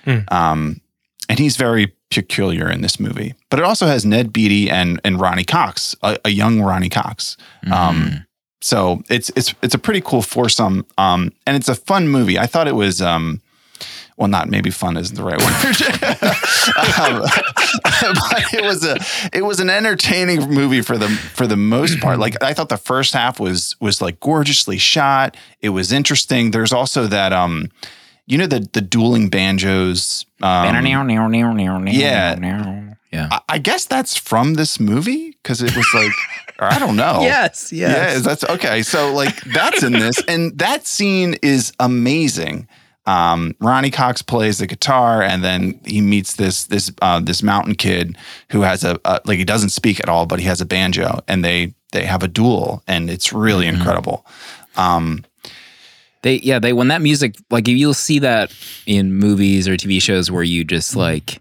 Hmm. 0.04 0.18
Um, 0.28 0.80
and 1.28 1.38
he's 1.38 1.56
very 1.56 1.92
peculiar 2.10 2.68
in 2.70 2.80
this 2.80 2.98
movie. 2.98 3.34
But 3.50 3.58
it 3.60 3.64
also 3.64 3.86
has 3.86 4.04
Ned 4.04 4.32
Beatty 4.32 4.70
and 4.70 5.00
and 5.04 5.20
Ronny 5.20 5.44
Cox, 5.44 5.94
a, 6.02 6.18
a 6.24 6.30
young 6.30 6.60
Ronny 6.60 6.88
Cox. 6.88 7.36
Um, 7.66 7.70
Mhm. 7.72 8.26
So 8.62 9.02
it's 9.08 9.30
it's 9.36 9.54
it's 9.62 9.74
a 9.74 9.78
pretty 9.78 10.00
cool 10.02 10.20
foursome, 10.22 10.84
um, 10.98 11.32
and 11.46 11.56
it's 11.56 11.68
a 11.68 11.74
fun 11.74 12.08
movie. 12.08 12.38
I 12.38 12.46
thought 12.46 12.68
it 12.68 12.74
was 12.74 13.00
um, 13.00 13.40
well, 14.20 14.28
not 14.28 14.50
maybe 14.50 14.68
fun 14.70 14.98
isn't 14.98 15.16
the 15.16 15.24
right 15.24 15.38
word. 15.40 15.50
um, 17.00 17.22
but 18.14 18.54
it 18.54 18.62
was 18.62 18.84
a 18.84 18.98
it 19.36 19.42
was 19.42 19.60
an 19.60 19.70
entertaining 19.70 20.50
movie 20.50 20.82
for 20.82 20.98
the 20.98 21.08
for 21.08 21.46
the 21.46 21.56
most 21.56 22.00
part. 22.00 22.18
Like 22.18 22.40
I 22.42 22.52
thought 22.52 22.68
the 22.68 22.76
first 22.76 23.14
half 23.14 23.40
was 23.40 23.76
was 23.80 24.02
like 24.02 24.20
gorgeously 24.20 24.76
shot. 24.76 25.36
It 25.62 25.70
was 25.70 25.90
interesting. 25.90 26.50
There's 26.50 26.72
also 26.72 27.06
that 27.06 27.32
um 27.32 27.70
you 28.26 28.36
know 28.36 28.46
the 28.46 28.68
the 28.72 28.82
dueling 28.82 29.30
banjos. 29.30 30.26
Um, 30.42 30.66
yeah. 31.94 32.34
Yeah. 33.10 33.28
I, 33.32 33.40
I 33.48 33.58
guess 33.58 33.86
that's 33.86 34.16
from 34.16 34.54
this 34.54 34.78
movie 34.78 35.30
because 35.42 35.62
it 35.62 35.74
was 35.74 35.88
like, 35.94 36.12
or 36.60 36.66
I 36.72 36.78
don't 36.78 36.94
know. 36.96 37.20
Yes. 37.22 37.72
Yeah, 37.72 37.88
Yes. 37.88 38.22
that's 38.24 38.44
okay. 38.44 38.82
So 38.82 39.12
like 39.14 39.34
that's 39.44 39.82
in 39.82 39.92
this, 39.94 40.22
and 40.28 40.56
that 40.58 40.86
scene 40.86 41.36
is 41.42 41.72
amazing. 41.80 42.68
Um, 43.10 43.54
Ronny 43.60 43.90
Cox 43.90 44.22
plays 44.22 44.58
the 44.58 44.66
guitar, 44.66 45.22
and 45.22 45.42
then 45.42 45.80
he 45.84 46.00
meets 46.00 46.36
this 46.36 46.64
this 46.66 46.92
uh, 47.02 47.20
this 47.20 47.42
mountain 47.42 47.74
kid 47.74 48.16
who 48.52 48.60
has 48.62 48.84
a, 48.84 48.98
a 49.04 49.20
like 49.24 49.38
he 49.38 49.44
doesn't 49.44 49.70
speak 49.70 49.98
at 50.00 50.08
all, 50.08 50.26
but 50.26 50.38
he 50.38 50.46
has 50.46 50.60
a 50.60 50.66
banjo, 50.66 51.20
and 51.26 51.44
they 51.44 51.74
they 51.92 52.04
have 52.04 52.22
a 52.22 52.28
duel, 52.28 52.82
and 52.86 53.10
it's 53.10 53.32
really 53.32 53.66
Mhm. 53.66 53.74
incredible. 53.74 54.24
Um, 54.76 55.24
They 56.22 56.36
yeah, 56.40 56.60
they 56.60 56.72
when 56.72 56.88
that 56.88 57.00
music 57.02 57.34
like 57.50 57.66
you'll 57.68 57.94
see 57.94 58.20
that 58.20 58.52
in 58.86 59.14
movies 59.14 59.66
or 59.66 59.76
TV 59.76 60.00
shows 60.00 60.30
where 60.30 60.44
you 60.44 60.64
just 60.64 60.94
like 60.94 61.40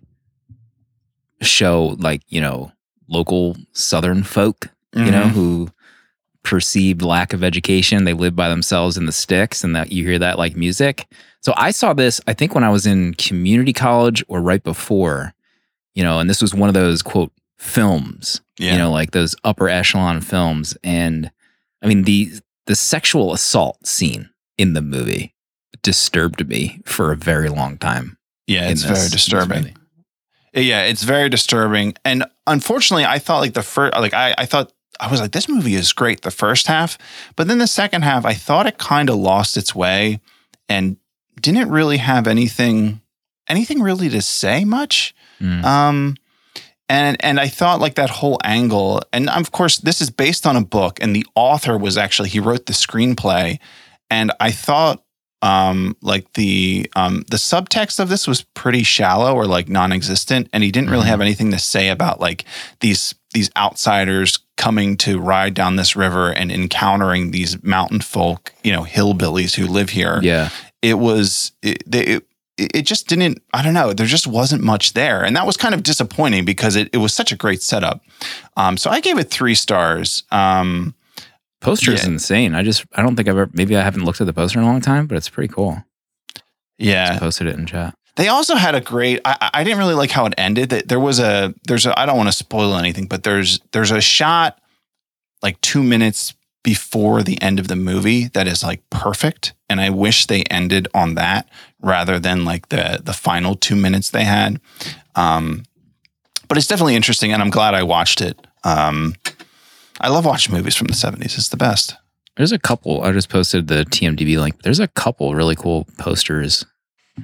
show 1.42 1.96
like, 2.00 2.22
you 2.30 2.42
know, 2.42 2.72
local 3.08 3.56
southern 3.74 4.24
folk, 4.24 4.70
you 4.96 5.12
know, 5.12 5.26
mhm. 5.26 5.32
who 5.32 5.70
perceived 6.50 7.02
lack 7.02 7.34
of 7.34 7.44
education, 7.44 8.04
they 8.04 8.14
live 8.14 8.36
by 8.36 8.50
themselves 8.50 8.98
in 8.98 9.06
the 9.06 9.12
sticks 9.12 9.64
and 9.64 9.76
that 9.76 9.92
you 9.92 10.04
hear 10.04 10.20
that 10.20 10.38
like 10.38 10.56
music. 10.56 11.06
So 11.42 11.54
I 11.56 11.72
saw 11.72 11.94
this 11.94 12.20
I 12.28 12.34
think 12.34 12.56
when 12.56 12.64
I 12.64 12.70
was 12.70 12.86
in 12.86 13.14
community 13.16 13.74
college 13.74 14.24
or 14.28 14.42
right 14.42 14.64
before, 14.64 15.34
you 15.96 16.04
know, 16.04 16.20
and 16.20 16.30
this 16.30 16.42
was 16.42 16.54
one 16.54 16.70
of 16.70 16.74
those 16.74 17.02
quote 17.02 17.32
films 17.58 18.40
yeah, 18.58 18.72
you 18.72 18.78
know 18.78 18.90
like 18.90 19.12
those 19.12 19.36
upper 19.44 19.68
echelon 19.68 20.22
films 20.22 20.78
and 20.82 21.30
i 21.82 21.88
mean 21.88 22.04
the 22.04 22.32
the 22.68 22.76
sexual 22.76 23.34
assault 23.34 23.86
scene 23.86 24.30
in 24.58 24.72
the 24.72 24.82
movie 24.82 25.36
disturbed 25.82 26.48
me 26.48 26.82
for 26.86 27.12
a 27.12 27.18
very 27.18 27.50
long 27.50 27.78
time 27.78 28.18
yeah, 28.50 28.70
it's 28.70 28.82
this- 28.82 28.98
very 28.98 29.10
disturbing. 29.10 29.76
Yeah, 30.56 30.82
it's 30.86 31.04
very 31.04 31.30
disturbing. 31.30 31.94
And 32.04 32.26
unfortunately, 32.48 33.06
I 33.06 33.20
thought 33.20 33.42
like 33.42 33.54
the 33.54 33.62
first, 33.62 33.94
like 33.94 34.16
I, 34.16 34.34
I 34.36 34.48
thought 34.48 34.74
I 35.00 35.10
was 35.10 35.22
like, 35.22 35.32
this 35.32 35.48
movie 35.50 35.76
is 35.76 35.94
great 35.94 36.22
the 36.22 36.32
first 36.32 36.68
half, 36.68 36.98
but 37.36 37.48
then 37.48 37.58
the 37.60 37.68
second 37.68 38.02
half, 38.04 38.26
I 38.26 38.34
thought 38.34 38.68
it 38.68 38.78
kind 38.78 39.10
of 39.10 39.16
lost 39.16 39.56
its 39.58 39.74
way 39.74 40.20
and 40.68 40.98
didn't 41.40 41.70
really 41.70 41.98
have 41.98 42.28
anything, 42.28 43.02
anything 43.48 43.82
really 43.82 44.10
to 44.10 44.22
say 44.22 44.66
much. 44.66 45.16
Mm. 45.42 45.64
Um, 45.64 46.16
and 46.90 47.18
and 47.24 47.40
I 47.40 47.48
thought 47.48 47.80
like 47.80 47.96
that 47.96 48.10
whole 48.10 48.40
angle, 48.44 49.02
and 49.14 49.30
of 49.30 49.52
course 49.52 49.78
this 49.78 50.02
is 50.02 50.10
based 50.10 50.46
on 50.48 50.56
a 50.56 50.62
book, 50.66 50.98
and 51.02 51.16
the 51.16 51.26
author 51.36 51.78
was 51.78 51.98
actually 51.98 52.30
he 52.30 52.40
wrote 52.40 52.66
the 52.66 52.74
screenplay, 52.74 53.60
and 54.10 54.32
I 54.40 54.52
thought 54.52 55.04
um 55.42 55.96
like 56.02 56.34
the 56.34 56.90
um 56.98 57.24
the 57.30 57.38
subtext 57.38 58.00
of 58.00 58.10
this 58.10 58.28
was 58.28 58.42
pretty 58.42 58.84
shallow 58.84 59.34
or 59.36 59.46
like 59.46 59.70
non-existent, 59.70 60.50
and 60.52 60.64
he 60.64 60.72
didn't 60.72 60.90
really 60.90 61.04
Mhm. 61.06 61.10
have 61.10 61.22
anything 61.22 61.52
to 61.52 61.60
say 61.60 61.90
about 61.90 62.20
like 62.20 62.44
these 62.82 63.14
these 63.34 63.50
outsiders 63.58 64.40
coming 64.58 64.98
to 64.98 65.20
ride 65.20 65.54
down 65.54 65.76
this 65.76 65.96
river 65.96 66.32
and 66.32 66.52
encountering 66.52 67.32
these 67.32 67.62
mountain 67.64 68.02
folk, 68.02 68.54
you 68.64 68.72
know, 68.72 68.84
hillbillies 68.84 69.56
who 69.56 69.68
live 69.68 69.90
here. 69.92 70.20
Yeah. 70.22 70.50
It 70.82 70.96
was 71.00 71.52
it, 71.62 71.84
they- 71.90 72.20
it, 72.62 72.76
it 72.76 72.82
just 72.82 73.08
didn't 73.08 73.42
i 73.54 73.62
don't 73.64 73.74
know 73.74 73.94
there 73.94 74.06
just 74.06 74.28
wasn't 74.28 74.62
much 74.62 74.92
there. 74.92 75.24
And 75.24 75.34
that 75.38 75.46
was 75.46 75.56
kind 75.56 75.74
of 75.74 75.82
disappointing 75.82 76.44
because 76.44 76.76
it, 76.76 76.90
it 76.92 76.98
was 76.98 77.14
such 77.14 77.32
a 77.32 77.38
great 77.38 77.62
setup. 77.62 78.02
Um, 78.58 78.76
so 78.76 78.90
i 78.90 79.00
gave 79.00 79.18
it 79.18 79.30
three 79.30 79.56
stars. 79.56 80.24
Um, 80.32 80.94
poster 81.62 81.92
is 81.94 82.04
Yeah. 82.04 82.10
insane. 82.12 82.56
I 82.56 82.64
just 82.64 82.84
i 82.96 83.02
don't 83.02 83.16
think 83.16 83.30
i've 83.30 83.38
ever 83.38 83.50
maybe 83.54 83.78
i 83.78 83.82
haven't 83.82 84.04
looked 84.04 84.20
at 84.20 84.28
the 84.28 84.34
poster 84.34 84.60
in 84.60 84.66
a 84.66 84.68
long 84.68 84.82
time 84.82 85.08
but 85.08 85.16
it's 85.18 85.30
pretty 85.30 85.54
cool. 85.54 85.86
Yeah. 86.78 87.08
Just 87.10 87.20
posted 87.22 87.48
it 87.48 87.56
in 87.56 87.66
chat 87.66 87.96
they 88.20 88.28
also 88.28 88.56
had 88.56 88.76
a 88.76 88.82
great 88.82 89.22
I, 89.26 89.36
I- 89.42 89.50
I 89.60 89.64
didn't 89.64 89.80
really 89.80 89.96
like 89.96 90.12
how 90.12 90.26
it 90.28 90.34
ended. 90.38 90.70
That 90.70 90.88
there 90.90 91.00
was 91.00 91.20
a 91.20 91.54
there's 91.68 91.86
a 91.88 91.98
i 92.00 92.06
don't 92.06 92.18
want 92.18 92.28
to 92.30 92.34
spoil 92.46 92.76
anything 92.76 93.08
but 93.08 93.24
there's 93.24 93.60
there's 93.72 93.92
a 93.92 94.02
shot 94.02 94.60
like 95.42 95.60
two 95.62 95.82
minutes 95.82 96.34
before 96.64 97.24
the 97.24 97.42
end 97.42 97.58
of 97.60 97.68
the 97.70 97.76
movie 97.78 98.28
that 98.34 98.46
is 98.48 98.62
like 98.62 98.82
perfect 98.90 99.54
and 99.70 99.80
i 99.80 99.90
wish 99.90 100.26
they 100.26 100.44
ended 100.52 100.88
on 100.94 101.16
that 101.16 101.48
rather 101.82 102.20
than 102.20 102.44
like 102.44 102.68
the 102.70 103.00
the 103.04 103.14
final 103.14 103.56
two 103.56 103.76
minutes 103.78 104.10
they 104.12 104.26
had. 104.26 104.60
Um 105.16 105.64
but 106.50 106.58
it's 106.58 106.68
definitely 106.68 106.96
interesting 106.98 107.32
and 107.32 107.42
i'm 107.42 107.50
glad 107.50 107.74
i 107.74 107.84
watched 107.84 108.20
it. 108.22 108.38
Um 108.66 109.16
i 110.02 110.10
love 110.10 110.26
watching 110.26 110.54
movies 110.54 110.76
from 110.76 110.88
the 110.88 110.94
70s 110.94 111.38
it's 111.38 111.50
the 111.50 111.58
best. 111.58 111.96
There's 112.36 112.52
a 112.52 112.60
couple 112.60 113.02
i 113.04 113.12
just 113.14 113.30
posted 113.30 113.68
the 113.70 113.86
tmdb 113.86 114.38
link. 114.40 114.62
There's 114.64 114.82
a 114.82 114.88
couple 114.90 115.34
really 115.36 115.56
cool 115.56 115.88
posters. 115.98 116.66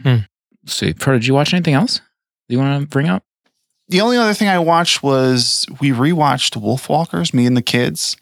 Hmm. 0.04 0.20
So 0.66 0.92
Pro, 0.94 1.14
did 1.14 1.26
you 1.28 1.34
watch 1.34 1.54
anything 1.54 1.74
else 1.76 2.02
Do 2.50 2.56
you 2.56 2.60
want 2.60 2.82
to 2.82 2.88
bring 2.88 3.08
up 3.08 3.24
the 3.88 4.02
only 4.02 4.18
other 4.18 4.34
thing 4.34 4.48
i 4.48 4.58
watched 4.58 5.04
was 5.04 5.66
we 5.80 5.92
rewatched 5.92 6.60
Wolfwalkers, 6.60 7.34
me 7.36 7.46
and 7.46 7.56
the 7.56 7.62
kids 7.62 8.18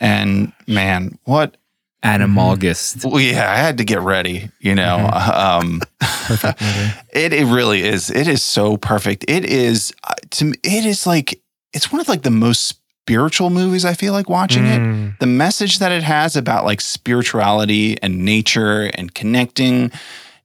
and 0.00 0.52
man 0.66 1.18
what 1.24 1.56
adam 2.02 2.34
Mhm. 2.34 2.38
august 2.38 3.04
Well, 3.04 3.20
yeah, 3.20 3.48
I 3.50 3.56
had 3.56 3.78
to 3.78 3.84
get 3.84 4.00
ready, 4.00 4.50
you 4.60 4.74
know. 4.74 5.08
Um, 5.34 5.80
Perfect 6.00 6.60
movie. 6.60 6.90
it 7.12 7.32
it 7.32 7.46
really 7.46 7.82
is. 7.82 8.10
It 8.10 8.26
is 8.28 8.42
so 8.42 8.76
perfect. 8.76 9.24
It 9.28 9.44
is 9.44 9.92
uh, 10.04 10.14
to 10.30 10.46
me. 10.46 10.56
It 10.64 10.84
is 10.84 11.06
like 11.06 11.40
it's 11.72 11.92
one 11.92 12.00
of 12.00 12.08
like 12.08 12.22
the 12.22 12.30
most 12.30 12.78
spiritual 13.04 13.50
movies. 13.50 13.84
I 13.84 13.94
feel 13.94 14.12
like 14.12 14.28
watching 14.28 14.66
it. 14.66 14.80
Mm. 14.80 15.18
The 15.20 15.26
message 15.26 15.78
that 15.78 15.92
it 15.92 16.02
has 16.02 16.34
about 16.36 16.64
like 16.64 16.80
spirituality 16.80 18.00
and 18.02 18.24
nature 18.24 18.90
and 18.94 19.14
connecting 19.14 19.90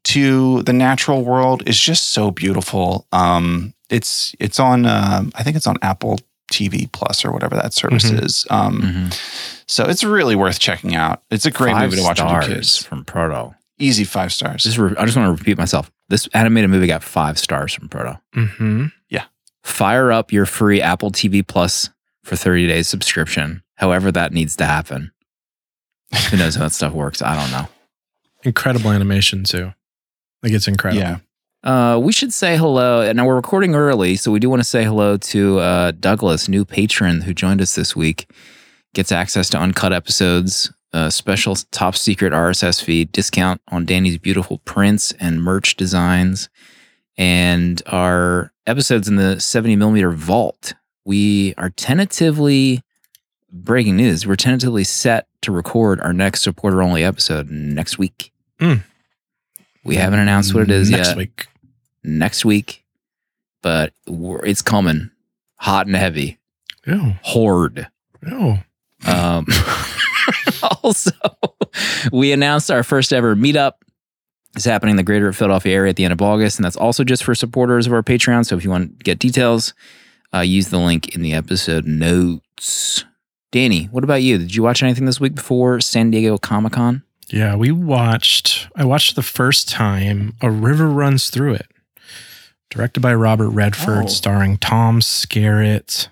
to 0.06 0.62
the 0.63 0.74
natural 0.74 1.24
world 1.24 1.63
is 1.68 1.80
just 1.80 2.12
so 2.12 2.32
beautiful. 2.32 3.06
Um, 3.12 3.74
it's 3.89 4.34
it's 4.39 4.60
on. 4.60 4.86
um 4.86 5.32
I 5.36 5.44
think 5.44 5.56
it's 5.58 5.68
on 5.68 5.77
Apple 5.82 6.20
TV 6.51 6.89
Plus 6.92 7.25
or 7.25 7.32
whatever 7.32 7.56
that 7.56 7.74
service 7.74 8.10
Mhm. 8.10 8.24
is. 8.24 8.46
Um, 8.50 8.82
Mhm. 8.82 9.62
So 9.68 9.84
it's 9.86 10.04
really 10.04 10.36
worth 10.36 10.60
checking 10.60 10.96
out. 10.96 11.22
It's 11.30 11.46
a 11.46 11.51
great 11.51 11.74
Five 11.74 11.89
movie 11.89 11.98
to 11.98 12.04
watch 12.04 12.22
with 12.22 12.32
your 12.32 12.42
kids. 12.42 12.77
from 12.77 13.04
proto 13.04 13.54
Easy 13.80 14.06
five 14.06 14.34
stars. 14.34 14.63
Just 14.63 14.77
re- 14.77 14.96
I 14.98 15.06
just 15.06 15.16
want 15.18 15.27
to 15.27 15.38
repeat 15.39 15.58
myself. 15.58 15.92
This 16.10 16.27
animated 16.34 16.70
movie 16.72 16.88
got 16.88 17.04
five 17.04 17.38
stars 17.38 17.74
from 17.75 17.89
Proto. 17.89 18.20
Mm-hmm. 18.36 18.86
Yeah. 19.10 19.25
Fire 19.63 20.12
up 20.12 20.32
your 20.32 20.46
free 20.48 20.82
Apple 20.82 21.12
TV 21.12 21.44
Plus 21.46 21.89
for 22.24 22.36
30 22.36 22.66
days 22.66 22.88
subscription. 22.88 23.62
However, 23.75 24.12
that 24.12 24.32
needs 24.34 24.56
to 24.56 24.66
happen. 24.66 25.12
Who 26.32 26.38
knows 26.38 26.56
how 26.56 26.63
that 26.63 26.72
stuff 26.72 26.94
works? 26.94 27.22
I 27.22 27.36
don't 27.36 27.51
know. 27.51 27.68
Incredible 28.44 28.92
animation 28.92 29.44
too. 29.44 29.74
Like 30.44 30.53
it's 30.53 30.67
incredible. 30.67 31.01
Yeah. 31.01 31.17
Uh, 31.63 31.98
we 31.98 32.13
should 32.13 32.32
say 32.32 32.56
hello. 32.56 33.12
Now 33.12 33.25
we're 33.25 33.36
recording 33.36 33.75
early, 33.75 34.15
so 34.15 34.32
we 34.32 34.39
do 34.39 34.50
want 34.50 34.62
to 34.62 34.67
say 34.67 34.84
hello 34.84 35.17
to 35.17 35.60
uh, 35.60 35.91
Douglas, 35.91 36.48
new 36.48 36.63
patron 36.63 37.22
who 37.22 37.34
joined 37.34 37.62
us 37.62 37.75
this 37.75 37.96
week. 37.96 38.29
Gets 38.94 39.12
access 39.12 39.50
to 39.50 39.58
uncut 39.58 39.91
episodes, 39.91 40.72
a 40.94 41.12
special 41.12 41.56
top 41.72 41.96
secret 41.96 42.32
RSS 42.32 42.82
feed, 42.82 43.12
discount 43.12 43.62
on 43.70 43.86
Danny's 43.86 44.17
beautiful 44.17 44.60
prints 44.60 45.12
and 45.20 45.44
merch 45.44 45.75
designs, 45.75 46.48
and 47.17 47.82
our 47.88 48.53
episodes 48.65 49.08
in 49.08 49.15
the 49.15 49.39
70 49.39 49.75
millimeter 49.75 50.12
vault. 50.12 50.74
We 51.06 51.53
are 51.58 51.70
tentatively 51.72 52.82
breaking 53.51 53.98
news. 53.98 54.27
We're 54.27 54.36
tentatively 54.36 54.84
set 54.84 55.27
to 55.41 55.51
record 55.51 56.00
our 56.01 56.13
next 56.13 56.41
supporter 56.41 56.82
only 56.82 57.03
episode 57.03 57.50
next 57.50 57.98
week. 57.98 58.32
Mm. 58.60 58.84
We 59.88 59.96
haven't 59.96 60.20
announced 60.20 60.53
what 60.53 60.63
it 60.63 60.72
is 60.72 60.89
next 60.89 61.10
yet 61.10 61.17
week. 61.17 61.48
next 62.03 62.44
week, 62.44 62.84
but 63.62 63.94
we're, 64.06 64.46
it's 64.46 64.62
coming 64.62 65.12
hot 65.56 65.88
and 65.88 65.96
heavy. 65.96 66.38
Oh, 66.88 67.15
Horde. 67.22 67.88
Um, 69.06 69.46
also, 70.84 71.12
we 72.12 72.32
announced 72.34 72.70
our 72.70 72.84
first 72.84 73.13
ever 73.13 73.36
meetup. 73.36 73.74
It's 74.56 74.65
happening 74.65 74.91
in 74.91 74.98
the 74.98 75.03
greater 75.03 75.32
Philadelphia 75.32 75.74
area 75.74 75.91
at 75.91 75.96
the 75.96 76.03
end 76.03 76.13
of 76.13 76.22
August, 76.22 76.58
and 76.58 76.65
that's 76.65 76.75
also 76.75 77.03
just 77.03 77.24
for 77.24 77.34
supporters 77.34 77.88
of 77.88 77.94
our 77.94 78.03
Patreon. 78.03 78.46
So 78.46 78.58
if 78.58 78.63
you 78.63 78.70
want 78.70 79.00
to 79.00 79.03
get 79.03 79.20
details, 79.20 79.74
uh, 80.34 80.39
use 80.39 80.70
the 80.70 80.79
link 80.79 81.15
in 81.15 81.22
the 81.22 81.34
episode 81.34 81.86
notes. 81.86 83.06
Danny, 83.51 83.86
what 83.86 84.03
about 84.03 84.22
you? 84.24 84.38
Did 84.38 84.53
you 84.56 84.63
watch 84.63 84.84
anything 84.84 85.06
this 85.06 85.20
week 85.22 85.36
before 85.36 85.79
San 85.79 86.12
Diego 86.12 86.38
Comic 86.38 86.74
Con? 86.74 87.03
Yeah, 87.29 87.55
we 87.55 87.72
watched. 87.72 88.67
I 88.75 88.86
watched 88.86 89.15
the 89.15 89.22
first 89.24 89.67
time 89.69 90.34
A 90.41 90.50
River 90.50 90.88
Runs 90.88 91.29
Through 91.29 91.55
It, 91.55 91.67
directed 92.69 93.01
by 93.01 93.13
Robert 93.13 93.50
Redford, 93.50 94.05
Oh. 94.05 94.07
starring 94.07 94.57
Tom 94.57 95.01
Skerritt, 95.01 96.07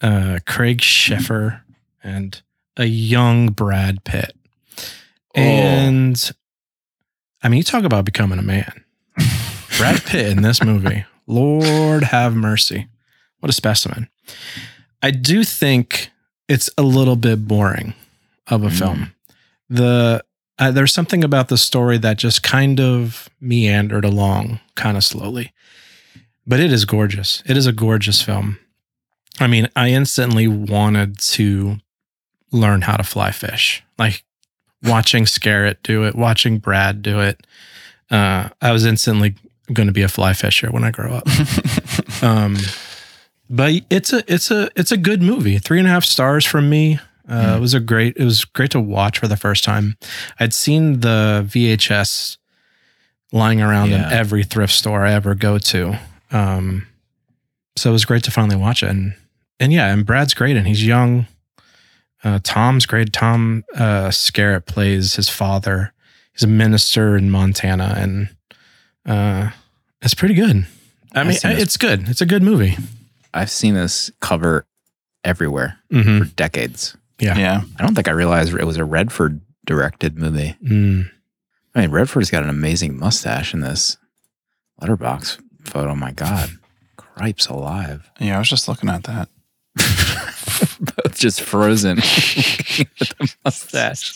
uh, 0.00 0.38
Craig 0.46 0.78
Sheffer, 0.78 1.60
and 2.02 2.40
a 2.76 2.84
young 2.86 3.48
Brad 3.50 4.04
Pitt. 4.04 4.34
Oh. 5.36 5.40
And 5.40 6.30
I 7.42 7.48
mean, 7.48 7.58
you 7.58 7.64
talk 7.64 7.84
about 7.84 8.04
becoming 8.06 8.38
a 8.38 8.42
man. 8.42 8.82
Brad 9.76 10.02
Pitt 10.04 10.26
in 10.30 10.42
this 10.42 10.62
movie, 10.62 11.04
Lord 11.26 12.04
have 12.04 12.34
mercy. 12.34 12.88
What 13.40 13.50
a 13.50 13.52
specimen. 13.52 14.08
I 15.02 15.10
do 15.10 15.44
think 15.44 16.10
it's 16.48 16.70
a 16.78 16.82
little 16.82 17.16
bit 17.16 17.46
boring 17.46 17.92
of 18.46 18.62
a 18.64 18.68
Mm. 18.68 18.78
film. 18.78 19.13
The 19.74 20.24
uh, 20.58 20.70
there's 20.70 20.92
something 20.92 21.24
about 21.24 21.48
the 21.48 21.58
story 21.58 21.98
that 21.98 22.16
just 22.16 22.42
kind 22.42 22.80
of 22.80 23.28
meandered 23.40 24.04
along 24.04 24.60
kind 24.76 24.96
of 24.96 25.04
slowly. 25.04 25.52
But 26.46 26.60
it 26.60 26.72
is 26.72 26.84
gorgeous. 26.84 27.42
It 27.46 27.56
is 27.56 27.66
a 27.66 27.72
gorgeous 27.72 28.22
film. 28.22 28.58
I 29.40 29.46
mean, 29.46 29.68
I 29.74 29.88
instantly 29.88 30.46
wanted 30.46 31.18
to 31.18 31.78
learn 32.52 32.82
how 32.82 32.96
to 32.96 33.02
fly 33.02 33.32
fish. 33.32 33.82
Like 33.98 34.24
watching 34.82 35.24
Skerritt 35.24 35.78
do 35.82 36.04
it, 36.04 36.14
watching 36.14 36.58
Brad 36.58 37.02
do 37.02 37.20
it. 37.20 37.44
Uh, 38.10 38.50
I 38.60 38.70
was 38.70 38.84
instantly 38.84 39.34
going 39.72 39.86
to 39.88 39.92
be 39.92 40.02
a 40.02 40.08
fly 40.08 40.34
fisher 40.34 40.70
when 40.70 40.84
I 40.84 40.90
grow 40.90 41.14
up. 41.14 41.28
um, 42.22 42.56
but 43.50 43.72
it's 43.90 44.12
a 44.12 44.22
it's 44.32 44.50
a 44.50 44.68
it's 44.76 44.92
a 44.92 44.96
good 44.96 45.22
movie. 45.22 45.58
Three 45.58 45.78
and 45.78 45.88
a 45.88 45.90
half 45.90 46.04
stars 46.04 46.44
from 46.44 46.70
me. 46.70 47.00
Uh, 47.28 47.54
It 47.56 47.60
was 47.60 47.74
a 47.74 47.80
great. 47.80 48.16
It 48.16 48.24
was 48.24 48.44
great 48.44 48.70
to 48.72 48.80
watch 48.80 49.18
for 49.18 49.28
the 49.28 49.36
first 49.36 49.64
time. 49.64 49.96
I'd 50.38 50.52
seen 50.54 51.00
the 51.00 51.44
VHS 51.48 52.36
lying 53.32 53.60
around 53.62 53.90
Yeah. 53.90 54.06
in 54.08 54.12
every 54.12 54.44
thrift 54.44 54.72
store 54.72 55.04
I 55.06 55.12
ever 55.12 55.34
go 55.34 55.58
to. 55.58 55.98
Um, 56.30 56.86
so 57.76 57.90
it 57.90 57.92
was 57.92 58.04
great 58.04 58.22
to 58.24 58.30
finally 58.30 58.56
watch 58.56 58.82
it. 58.82 58.90
And 58.90 59.14
and 59.60 59.72
yeah, 59.72 59.92
and 59.92 60.04
Brad's 60.04 60.34
great, 60.34 60.56
and 60.56 60.66
he's 60.66 60.84
young. 60.86 61.26
Uh, 62.22 62.40
Tom's 62.42 62.86
great. 62.86 63.12
Tom 63.12 63.64
uh, 63.74 64.08
Skerritt 64.08 64.66
plays 64.66 65.14
his 65.16 65.28
father. 65.28 65.92
He's 66.32 66.42
a 66.42 66.46
minister 66.48 67.16
in 67.16 67.30
Montana, 67.30 67.94
and 67.96 68.28
uh, 69.06 69.50
it's 70.02 70.14
pretty 70.14 70.34
good. 70.34 70.66
I 71.14 71.22
mean, 71.22 71.36
it's 71.44 71.76
good. 71.76 72.08
It's 72.08 72.20
a 72.20 72.26
good 72.26 72.42
movie. 72.42 72.76
I've 73.32 73.50
seen 73.50 73.74
this 73.74 74.10
cover 74.20 74.66
everywhere 75.22 75.78
hmm 75.90 76.18
for 76.20 76.24
decades. 76.24 76.96
Yeah. 77.24 77.38
Yeah. 77.38 77.60
I 77.78 77.82
don't 77.82 77.94
think 77.94 78.08
I 78.08 78.12
realized 78.12 78.54
it 78.54 78.64
was 78.64 78.76
a 78.76 78.84
Redford 78.84 79.40
directed 79.66 80.16
movie. 80.18 80.56
Mm. 80.64 81.10
I 81.74 81.80
mean, 81.82 81.90
Redford's 81.90 82.30
got 82.30 82.42
an 82.42 82.48
amazing 82.50 82.98
mustache 82.98 83.52
in 83.54 83.60
this 83.60 83.96
Letterboxd 84.80 85.38
photo. 85.64 85.94
My 85.94 86.12
God, 86.12 86.50
cripes 86.96 87.46
alive. 87.48 88.10
Yeah. 88.20 88.36
I 88.36 88.38
was 88.38 88.48
just 88.48 88.68
looking 88.68 88.88
at 88.90 89.04
that. 89.04 89.28
Both 90.80 91.14
just 91.18 91.40
frozen 91.40 91.96
with 91.96 93.14
the 93.18 93.34
mustache. 93.44 94.12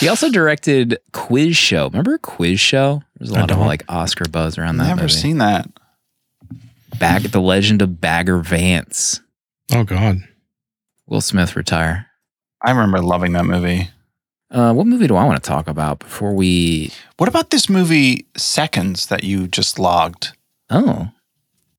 He 0.00 0.08
also 0.08 0.30
directed 0.30 0.98
Quiz 1.12 1.56
Show. 1.56 1.88
Remember 1.88 2.18
Quiz 2.18 2.58
Show? 2.58 3.02
There's 3.18 3.30
a 3.30 3.34
lot 3.34 3.50
of 3.50 3.58
like 3.58 3.84
Oscar 3.88 4.24
buzz 4.28 4.58
around 4.58 4.78
that 4.78 4.88
Never 4.88 5.02
movie. 5.02 5.12
seen 5.12 5.38
that. 5.38 5.68
Bag, 6.98 7.22
The 7.22 7.40
Legend 7.40 7.82
of 7.82 8.00
Bagger 8.00 8.38
Vance. 8.38 9.20
Oh 9.72 9.84
God. 9.84 10.22
Will 11.06 11.20
Smith 11.20 11.54
retire. 11.56 12.06
I 12.62 12.70
remember 12.70 13.00
loving 13.00 13.32
that 13.32 13.46
movie. 13.46 13.90
Uh, 14.50 14.72
what 14.72 14.86
movie 14.86 15.06
do 15.06 15.16
I 15.16 15.24
want 15.24 15.42
to 15.42 15.48
talk 15.48 15.68
about 15.68 16.00
before 16.00 16.32
we? 16.32 16.92
What 17.16 17.28
about 17.28 17.50
this 17.50 17.68
movie 17.68 18.26
Seconds 18.36 19.06
that 19.06 19.22
you 19.22 19.46
just 19.46 19.78
logged? 19.78 20.32
Oh, 20.68 21.10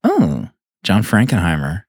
oh, 0.02 0.48
John 0.82 1.02
Frankenheimer. 1.02 1.84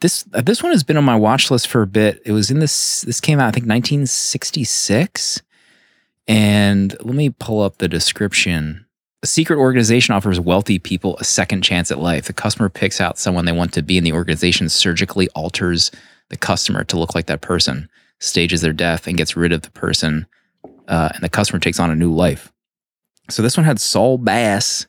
This 0.00 0.24
uh, 0.32 0.40
this 0.40 0.62
one 0.62 0.72
has 0.72 0.82
been 0.82 0.96
on 0.96 1.04
my 1.04 1.16
watch 1.16 1.50
list 1.50 1.68
for 1.68 1.82
a 1.82 1.86
bit. 1.86 2.22
It 2.24 2.32
was 2.32 2.50
in 2.50 2.60
this. 2.60 3.02
This 3.02 3.20
came 3.20 3.38
out 3.38 3.48
I 3.48 3.52
think 3.52 3.66
1966, 3.66 5.42
and 6.26 6.96
let 7.00 7.14
me 7.14 7.30
pull 7.30 7.60
up 7.60 7.78
the 7.78 7.88
description. 7.88 8.86
A 9.22 9.26
secret 9.26 9.58
organization 9.58 10.14
offers 10.14 10.40
wealthy 10.40 10.78
people 10.78 11.18
a 11.18 11.24
second 11.24 11.60
chance 11.60 11.90
at 11.90 11.98
life. 11.98 12.24
The 12.24 12.32
customer 12.32 12.70
picks 12.70 13.02
out 13.02 13.18
someone 13.18 13.44
they 13.44 13.52
want 13.52 13.74
to 13.74 13.82
be, 13.82 13.98
and 13.98 14.06
the 14.06 14.14
organization 14.14 14.70
surgically 14.70 15.28
alters 15.34 15.90
the 16.30 16.38
customer 16.38 16.84
to 16.84 16.98
look 16.98 17.14
like 17.14 17.26
that 17.26 17.42
person, 17.42 17.89
stages 18.20 18.60
their 18.60 18.72
death, 18.72 19.06
and 19.06 19.16
gets 19.16 19.36
rid 19.36 19.52
of 19.52 19.62
the 19.62 19.70
person, 19.70 20.26
uh, 20.88 21.10
and 21.14 21.22
the 21.22 21.28
customer 21.28 21.58
takes 21.58 21.80
on 21.80 21.90
a 21.90 21.96
new 21.96 22.12
life. 22.12 22.52
So 23.28 23.42
this 23.42 23.56
one 23.56 23.64
had 23.64 23.80
Saul 23.80 24.18
Bass 24.18 24.86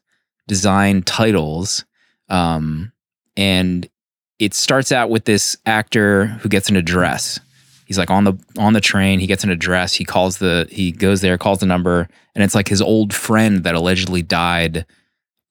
design 0.48 1.02
titles, 1.04 1.86
um, 2.30 2.92
and 3.38 3.88
it 4.40 4.54
starts 4.54 4.92
out 4.92 5.10
with 5.10 5.26
this 5.26 5.58
actor 5.66 6.26
who 6.26 6.50
gets 6.50 6.70
an 6.70 6.76
address. 6.76 7.40
He's 7.86 7.98
like 7.98 8.10
on 8.10 8.24
the 8.24 8.34
on 8.58 8.74
the 8.74 8.82
train. 8.82 9.20
He 9.20 9.28
gets 9.28 9.44
an 9.44 9.50
address. 9.50 9.94
He 9.94 10.06
calls 10.06 10.38
the 10.38 10.68
he 10.72 10.92
goes 10.92 11.22
there, 11.22 11.38
calls 11.38 11.60
the 11.60 11.66
number, 11.66 12.08
and 12.34 12.44
it's 12.44 12.56
like 12.56 12.68
his 12.68 12.82
old 12.82 13.14
friend 13.14 13.64
that 13.64 13.76
allegedly 13.76 14.22
died, 14.22 14.86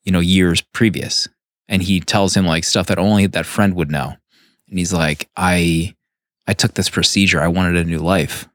you 0.05 0.13
know, 0.13 0.21
years 0.21 0.61
previous. 0.61 1.29
And 1.69 1.83
he 1.83 2.01
tells 2.01 2.37
him 2.37 2.47
like 2.47 2.65
stuff 2.65 2.89
that 2.89 2.99
only 2.99 3.27
that 3.27 3.47
friend 3.47 3.75
would 3.75 3.91
know. 3.91 4.15
And 4.69 4.79
he's 4.79 4.93
like, 4.93 5.29
I 5.37 5.95
I 6.51 6.53
took 6.53 6.75
this 6.75 6.91
procedure. 6.91 7.41
I 7.41 7.47
wanted 7.47 7.77
a 7.77 7.85
new 7.85 8.01
life. 8.01 8.49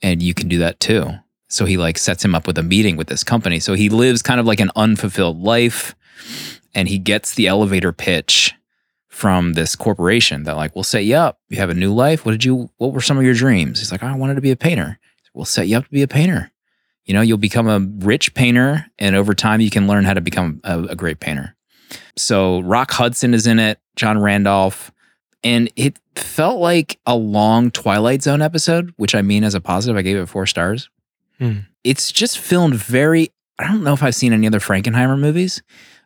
And 0.00 0.22
you 0.22 0.34
can 0.34 0.46
do 0.46 0.58
that 0.58 0.78
too. 0.78 1.10
So 1.48 1.64
he 1.64 1.76
like 1.76 1.98
sets 1.98 2.24
him 2.24 2.32
up 2.32 2.46
with 2.46 2.56
a 2.58 2.62
meeting 2.62 2.96
with 2.96 3.08
this 3.08 3.24
company. 3.24 3.58
So 3.58 3.74
he 3.74 3.88
lives 3.88 4.22
kind 4.22 4.38
of 4.38 4.46
like 4.46 4.60
an 4.60 4.70
unfulfilled 4.76 5.42
life 5.42 5.96
and 6.76 6.86
he 6.86 6.96
gets 6.96 7.34
the 7.34 7.48
elevator 7.48 7.92
pitch 7.92 8.54
from 9.08 9.54
this 9.54 9.74
corporation 9.74 10.44
that 10.44 10.54
like 10.54 10.76
we'll 10.76 10.84
set 10.84 11.04
you 11.04 11.16
up. 11.16 11.40
You 11.48 11.56
have 11.56 11.70
a 11.70 11.74
new 11.74 11.92
life. 11.92 12.24
What 12.24 12.32
did 12.32 12.44
you 12.44 12.70
what 12.76 12.92
were 12.92 13.00
some 13.00 13.18
of 13.18 13.24
your 13.24 13.34
dreams? 13.34 13.80
He's 13.80 13.90
like, 13.90 14.04
I 14.04 14.14
wanted 14.14 14.36
to 14.36 14.40
be 14.40 14.52
a 14.52 14.56
painter. 14.56 15.00
We'll 15.34 15.44
set 15.44 15.66
you 15.66 15.76
up 15.76 15.86
to 15.86 15.90
be 15.90 16.02
a 16.02 16.08
painter. 16.08 16.52
You 17.04 17.14
know, 17.14 17.20
you'll 17.20 17.38
become 17.38 17.66
a 17.66 17.80
rich 18.06 18.32
painter 18.34 18.86
and 19.00 19.16
over 19.16 19.34
time 19.34 19.60
you 19.60 19.70
can 19.70 19.88
learn 19.88 20.04
how 20.04 20.14
to 20.14 20.20
become 20.20 20.60
a, 20.62 20.84
a 20.84 20.94
great 20.94 21.18
painter. 21.18 21.56
So 22.16 22.60
Rock 22.60 22.92
Hudson 22.92 23.34
is 23.34 23.48
in 23.48 23.58
it, 23.58 23.80
John 23.96 24.20
Randolph, 24.20 24.92
and 25.44 25.70
it 25.76 25.98
felt 26.16 26.58
like 26.58 26.98
a 27.06 27.14
long 27.14 27.70
Twilight 27.70 28.22
Zone 28.22 28.40
episode, 28.40 28.92
which 28.96 29.14
I 29.14 29.22
mean 29.22 29.44
as 29.44 29.54
a 29.54 29.60
positive. 29.60 29.96
I 29.96 30.02
gave 30.02 30.16
it 30.16 30.26
four 30.26 30.46
stars. 30.46 30.88
Hmm. 31.38 31.58
It's 31.84 32.10
just 32.10 32.38
filmed 32.38 32.74
very. 32.74 33.30
I 33.58 33.68
don't 33.68 33.84
know 33.84 33.92
if 33.92 34.02
I've 34.02 34.14
seen 34.14 34.32
any 34.32 34.46
other 34.46 34.58
Frankenheimer 34.58 35.18
movies, 35.18 35.62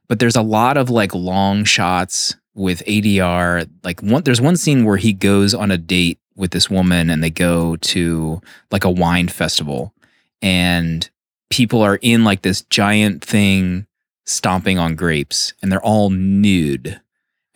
but 0.09 0.19
there's 0.19 0.37
a 0.37 0.43
lot 0.43 0.77
of 0.77 0.91
like 0.91 1.15
long 1.15 1.65
shots 1.65 2.37
with 2.55 2.85
ADR. 2.85 3.71
Like 3.85 4.03
one, 4.03 4.25
there's 4.25 4.41
one 4.41 4.57
scene 4.57 4.85
where 4.85 4.97
he 4.97 5.13
goes 5.13 5.55
on 5.55 5.71
a 5.71 5.79
date 5.79 6.19
with 6.35 6.51
this 6.51 6.69
woman, 6.69 7.09
and 7.09 7.23
they 7.23 7.31
go 7.31 7.77
to 7.77 8.43
like 8.73 8.85
a 8.85 8.91
wine 8.91 9.29
festival, 9.29 9.95
and 10.43 11.09
people 11.49 11.81
are 11.81 11.99
in 12.03 12.25
like 12.25 12.43
this 12.43 12.63
giant 12.63 13.25
thing 13.25 13.87
stomping 14.27 14.79
on 14.79 14.97
grapes, 14.97 15.55
and 15.63 15.71
they're 15.71 15.83
all 15.83 16.11
nude 16.11 17.01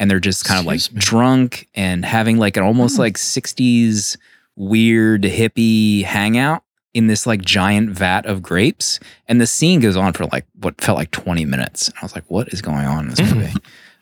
and 0.03 0.11
they're 0.11 0.19
just 0.19 0.45
kind 0.45 0.59
of 0.59 0.67
like 0.67 0.81
me. 0.93 0.99
drunk 1.01 1.69
and 1.77 2.05
having 2.05 2.37
like 2.37 2.57
an 2.57 2.65
almost 2.65 2.99
like 2.99 3.17
60s 3.17 4.17
weird 4.57 5.23
hippie 5.23 6.03
hangout 6.03 6.65
in 6.93 7.07
this 7.07 7.25
like 7.25 7.41
giant 7.43 7.91
vat 7.91 8.27
of 8.27 8.43
grapes. 8.43 8.99
And 9.29 9.41
the 9.41 9.47
scene 9.47 9.79
goes 9.79 9.97
on 9.97 10.13
for 10.13 10.27
like 10.27 10.45
what 10.61 10.81
felt 10.81 10.99
like 10.99 11.13
20 11.13 11.45
minutes. 11.45 11.87
And 11.87 11.97
i 12.01 12.05
was 12.05 12.15
like 12.17 12.25
what 12.27 12.49
is 12.49 12.61
going 12.61 12.85
on 12.85 13.05
in 13.05 13.11
this 13.11 13.21
Mhm. 13.21 13.35
movie? 13.37 13.55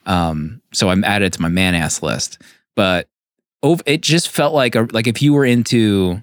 Um 0.07 0.63
so 0.73 0.89
i'm 0.89 1.05
added 1.05 1.27
it 1.27 1.33
to 1.35 1.43
my 1.43 1.49
man 1.49 1.75
ass 1.75 2.03
list. 2.03 2.39
But 2.75 3.07
ov- 3.63 3.83
it 3.85 4.01
just 4.01 4.31
felt 4.31 4.55
like 4.55 4.75
a, 4.75 4.89
like 4.93 5.07
if 5.07 5.21
you 5.21 5.35
were 5.35 5.45
into 5.45 6.23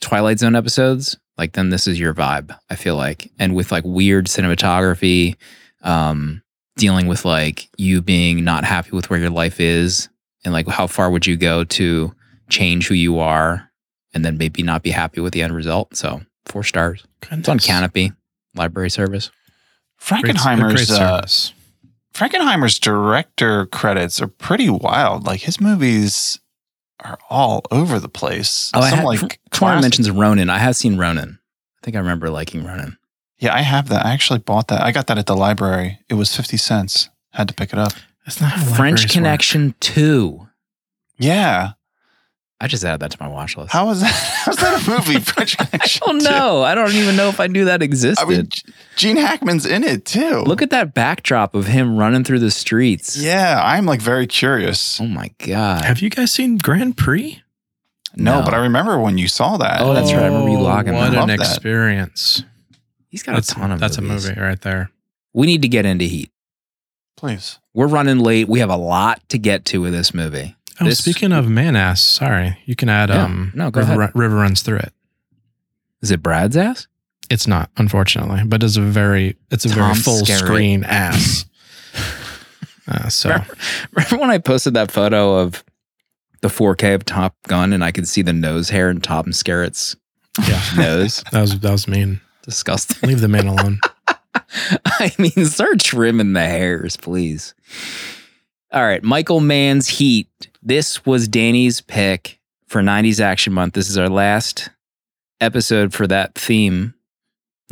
twilight 0.00 0.40
zone 0.40 0.56
episodes 0.56 1.16
like 1.38 1.52
then 1.52 1.70
this 1.70 1.86
is 1.86 2.00
your 2.00 2.12
vibe 2.14 2.54
i 2.68 2.74
feel 2.74 2.96
like. 2.96 3.30
And 3.38 3.54
with 3.54 3.70
like 3.70 3.84
weird 3.86 4.26
cinematography 4.26 5.36
um 5.82 6.42
dealing 6.76 7.06
with 7.06 7.24
like 7.24 7.68
you 7.76 8.00
being 8.02 8.44
not 8.44 8.64
happy 8.64 8.90
with 8.92 9.10
where 9.10 9.20
your 9.20 9.30
life 9.30 9.60
is 9.60 10.08
and 10.44 10.52
like 10.52 10.66
how 10.68 10.86
far 10.86 11.10
would 11.10 11.26
you 11.26 11.36
go 11.36 11.64
to 11.64 12.12
change 12.50 12.88
who 12.88 12.94
you 12.94 13.18
are 13.18 13.70
and 14.12 14.24
then 14.24 14.36
maybe 14.38 14.62
not 14.62 14.82
be 14.82 14.90
happy 14.90 15.20
with 15.20 15.32
the 15.32 15.42
end 15.42 15.54
result. 15.54 15.96
So 15.96 16.20
four 16.46 16.62
stars. 16.64 17.04
It's 17.30 17.48
on 17.48 17.58
Kanopy 17.58 18.14
library 18.54 18.90
service. 18.90 19.30
Frankenheimer's 20.00 20.74
great 20.74 20.90
uh, 20.90 20.96
service. 21.22 21.52
Frankenheimer's 22.12 22.78
director 22.78 23.66
credits 23.66 24.20
are 24.22 24.28
pretty 24.28 24.70
wild. 24.70 25.26
Like 25.26 25.40
his 25.40 25.60
movies 25.60 26.38
are 27.02 27.18
all 27.28 27.64
over 27.70 27.98
the 27.98 28.08
place. 28.08 28.70
Oh, 28.74 28.80
I 28.80 28.90
Some 28.90 28.98
had, 29.00 29.04
like 29.06 29.20
Corner 29.20 29.38
classic- 29.50 29.82
mentions 29.82 30.10
Ronin. 30.10 30.50
I 30.50 30.58
have 30.58 30.76
seen 30.76 30.96
Ronin. 30.96 31.38
I 31.82 31.84
think 31.84 31.96
I 31.96 32.00
remember 32.00 32.30
liking 32.30 32.64
Ronin. 32.64 32.96
Yeah, 33.38 33.54
I 33.54 33.62
have 33.62 33.88
that. 33.88 34.06
I 34.06 34.12
actually 34.12 34.38
bought 34.38 34.68
that. 34.68 34.82
I 34.82 34.92
got 34.92 35.06
that 35.08 35.18
at 35.18 35.26
the 35.26 35.36
library. 35.36 35.98
It 36.08 36.14
was 36.14 36.34
fifty 36.34 36.56
cents. 36.56 37.08
Had 37.32 37.48
to 37.48 37.54
pick 37.54 37.72
it 37.72 37.78
up. 37.78 37.92
That's 38.24 38.40
not 38.40 38.52
how 38.52 38.62
French 38.62 38.78
libraries 38.78 39.02
work. 39.02 39.10
Connection 39.12 39.74
2. 39.80 40.48
Yeah. 41.18 41.72
I 42.60 42.68
just 42.68 42.84
added 42.84 43.00
that 43.00 43.10
to 43.10 43.16
my 43.20 43.28
watch 43.28 43.56
list. 43.56 43.72
How 43.72 43.86
was 43.86 44.00
that? 44.00 44.12
How's 44.44 44.56
that 44.56 44.86
a 44.86 44.90
movie? 44.90 45.18
French 45.20 45.56
I 45.60 45.64
Connection. 45.64 46.02
don't 46.06 46.20
too? 46.20 46.30
know. 46.30 46.62
I 46.62 46.74
don't 46.74 46.92
even 46.94 47.16
know 47.16 47.28
if 47.28 47.40
I 47.40 47.48
knew 47.48 47.66
that 47.66 47.82
existed. 47.82 48.24
I 48.24 48.28
mean, 48.28 48.48
Gene 48.96 49.16
Hackman's 49.18 49.66
in 49.66 49.84
it 49.84 50.06
too. 50.06 50.38
Look 50.46 50.62
at 50.62 50.70
that 50.70 50.94
backdrop 50.94 51.54
of 51.54 51.66
him 51.66 51.98
running 51.98 52.24
through 52.24 52.38
the 52.38 52.50
streets. 52.50 53.16
Yeah, 53.16 53.60
I'm 53.62 53.84
like 53.84 54.00
very 54.00 54.26
curious. 54.26 54.98
Oh 55.00 55.06
my 55.06 55.30
God. 55.38 55.84
Have 55.84 56.00
you 56.00 56.08
guys 56.08 56.30
seen 56.32 56.56
Grand 56.56 56.96
Prix? 56.96 57.42
No, 58.16 58.42
but 58.42 58.54
I 58.54 58.58
remember 58.58 58.98
when 59.00 59.18
you 59.18 59.26
saw 59.28 59.56
that. 59.56 59.80
Oh, 59.82 59.92
that's 59.92 60.12
right. 60.12 60.22
I 60.22 60.26
remember 60.28 60.50
you 60.50 60.60
logging 60.60 60.94
oh, 60.94 60.98
What 60.98 61.08
an 61.08 61.14
Love 61.16 61.26
that. 61.28 61.40
experience. 61.40 62.44
He's 63.14 63.22
got 63.22 63.34
That's 63.36 63.52
a 63.52 63.54
ton 63.54 63.70
of 63.70 63.78
that's 63.78 64.00
movies. 64.00 64.24
a 64.24 64.30
movie 64.30 64.40
right 64.40 64.60
there. 64.60 64.90
We 65.32 65.46
need 65.46 65.62
to 65.62 65.68
get 65.68 65.86
into 65.86 66.04
Heat. 66.04 66.32
Please. 67.16 67.60
We're 67.72 67.86
running 67.86 68.18
late. 68.18 68.48
We 68.48 68.58
have 68.58 68.70
a 68.70 68.76
lot 68.76 69.22
to 69.28 69.38
get 69.38 69.64
to 69.66 69.80
with 69.80 69.92
this 69.92 70.12
movie. 70.12 70.56
Oh, 70.80 70.86
This- 70.86 70.98
speaking 70.98 71.30
of 71.30 71.48
man 71.48 71.76
ass, 71.76 72.00
sorry, 72.02 72.58
you 72.66 72.74
can 72.74 72.88
add 72.88 73.10
Yeah, 73.10 73.22
um 73.22 73.52
no, 73.54 73.70
go 73.70 73.82
River, 73.82 74.02
ahead. 74.02 74.16
River 74.16 74.34
runs 74.34 74.62
through 74.62 74.78
it. 74.78 74.92
Is 76.02 76.10
it 76.10 76.24
Brad's 76.24 76.56
ass? 76.56 76.88
It's 77.30 77.46
not, 77.46 77.70
unfortunately, 77.76 78.42
but 78.44 78.64
it's 78.64 78.76
a 78.76 78.80
very 78.80 79.36
it's 79.52 79.64
a 79.64 79.68
Tom 79.68 79.76
very 79.78 79.94
full 79.94 80.22
Skerritt. 80.22 80.38
screen 80.38 80.82
ass. 80.88 81.44
Uh, 82.88 83.08
so 83.08 83.36
Remember 83.92 84.16
when 84.18 84.30
I 84.30 84.38
posted 84.38 84.74
that 84.74 84.90
photo 84.90 85.36
of 85.38 85.62
the 86.42 86.48
4K 86.48 86.96
of 86.96 87.04
Top 87.04 87.36
Gun 87.46 87.72
and 87.72 87.84
I 87.84 87.92
could 87.92 88.08
see 88.08 88.22
the 88.22 88.32
nose 88.32 88.70
hair 88.70 88.90
in 88.90 89.00
Tom 89.00 89.26
Skerritt's 89.26 89.94
yeah, 90.48 90.60
nose? 90.76 91.22
that 91.32 91.40
was 91.40 91.60
that 91.60 91.70
was 91.70 91.86
mean. 91.86 92.20
Disgusting. 92.44 93.08
Leave 93.08 93.20
the 93.20 93.28
man 93.28 93.46
alone. 93.46 93.80
I 94.86 95.12
mean, 95.18 95.44
start 95.46 95.80
trimming 95.80 96.32
the 96.32 96.40
hairs, 96.40 96.96
please. 96.96 97.54
All 98.72 98.82
right, 98.84 99.02
Michael 99.02 99.40
Mann's 99.40 99.88
Heat. 99.88 100.28
This 100.62 101.04
was 101.06 101.28
Danny's 101.28 101.80
pick 101.80 102.40
for 102.66 102.80
90s 102.82 103.20
Action 103.20 103.52
Month. 103.52 103.74
This 103.74 103.88
is 103.88 103.96
our 103.98 104.08
last 104.08 104.70
episode 105.40 105.92
for 105.92 106.06
that 106.06 106.34
theme. 106.34 106.94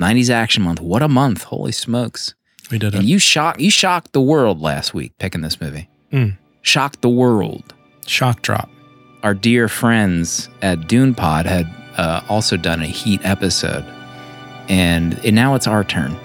90s 0.00 0.30
Action 0.30 0.62
Month. 0.62 0.80
What 0.80 1.02
a 1.02 1.08
month. 1.08 1.44
Holy 1.44 1.72
smokes. 1.72 2.34
We 2.70 2.78
did 2.78 2.94
And 2.94 3.04
it. 3.04 3.06
you 3.08 3.18
shocked 3.18 3.60
you 3.60 3.70
shocked 3.70 4.12
the 4.12 4.20
world 4.20 4.60
last 4.60 4.94
week 4.94 5.12
picking 5.18 5.42
this 5.42 5.60
movie. 5.60 5.88
Mm. 6.12 6.38
Shocked 6.62 7.02
the 7.02 7.08
world. 7.10 7.74
Shock 8.06 8.42
drop. 8.42 8.70
Our 9.22 9.34
dear 9.34 9.68
friends 9.68 10.48
at 10.62 10.88
Dune 10.88 11.14
Pod 11.14 11.46
had 11.46 11.66
uh, 11.96 12.22
also 12.28 12.56
done 12.56 12.80
a 12.80 12.86
Heat 12.86 13.20
episode, 13.24 13.84
and, 14.68 15.18
and 15.24 15.34
now 15.34 15.54
it's 15.54 15.66
our 15.66 15.84
turn. 15.84 16.16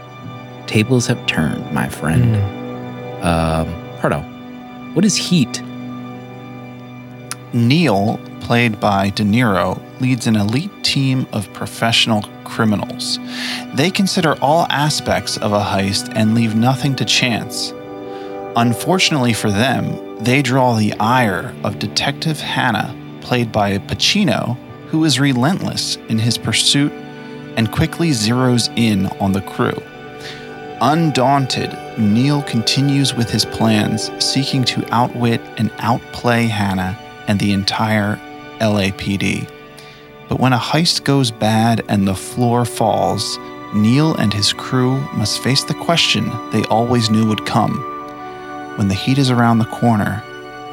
Tables 0.67 1.08
have 1.08 1.26
turned, 1.26 1.71
my 1.73 1.88
friend. 1.88 2.36
Mm. 2.36 3.23
Um, 3.26 4.00
Pardo, 4.00 4.19
what 4.93 5.06
is 5.06 5.15
Heat? 5.15 5.62
Neil, 7.54 8.19
played 8.41 8.80
by 8.80 9.10
De 9.10 9.23
Niro, 9.23 9.82
leads 10.00 10.28
an 10.28 10.36
elite 10.36 10.84
team 10.84 11.28
of 11.32 11.52
professional 11.54 12.21
criminals. 12.43 13.19
They 13.76 13.89
consider 13.89 14.36
all 14.41 14.67
aspects 14.69 15.38
of 15.38 15.54
a 15.54 15.60
heist 15.60 16.12
and 16.15 16.36
leave 16.36 16.56
nothing 16.56 16.95
to 16.95 17.06
chance. 17.06 17.73
Unfortunately 18.56 19.34
for 19.34 19.52
them, 19.52 20.23
they 20.23 20.41
draw 20.41 20.76
the 20.76 20.93
ire 21.00 21.54
of 21.63 21.80
Detective 21.80 22.39
Hanna, 22.39 22.95
played 23.21 23.52
by 23.52 23.78
Pacino, 23.78 24.58
who 24.88 25.04
is 25.04 25.19
relentless 25.19 25.97
in 26.10 26.17
his 26.17 26.38
pursuit 26.38 26.91
and 27.58 27.72
quickly 27.72 28.12
zeroes 28.12 28.72
in 28.78 29.08
on 29.20 29.34
the 29.34 29.41
crew. 29.41 29.84
Undaunted, 30.80 31.76
Neil 31.98 32.43
continues 32.43 33.15
with 33.15 33.32
his 33.32 33.46
plans, 33.46 34.12
seeking 34.24 34.63
to 34.63 34.86
outwit 34.93 35.41
and 35.58 35.72
outplay 35.80 36.46
Hanna 36.46 36.98
and 37.28 37.39
the 37.39 37.52
entire 37.52 38.15
LAPD. 38.60 39.50
But 40.30 40.39
when 40.39 40.54
a 40.54 40.58
heist 40.58 41.04
goes 41.04 41.32
bad 41.32 41.84
and 41.89 42.08
the 42.08 42.15
floor 42.15 42.63
falls, 42.63 43.39
Neil 43.74 44.15
and 44.15 44.32
his 44.32 44.54
crew 44.54 45.00
must 45.15 45.41
face 45.41 45.63
the 45.63 45.74
question 45.74 46.30
they 46.52 46.63
always 46.65 47.10
knew 47.10 47.28
would 47.28 47.46
come. 47.46 47.76
When 48.78 48.88
the 48.88 48.93
heat 48.93 49.17
is 49.17 49.32
around 49.32 49.58
the 49.58 49.65
corner, 49.65 50.24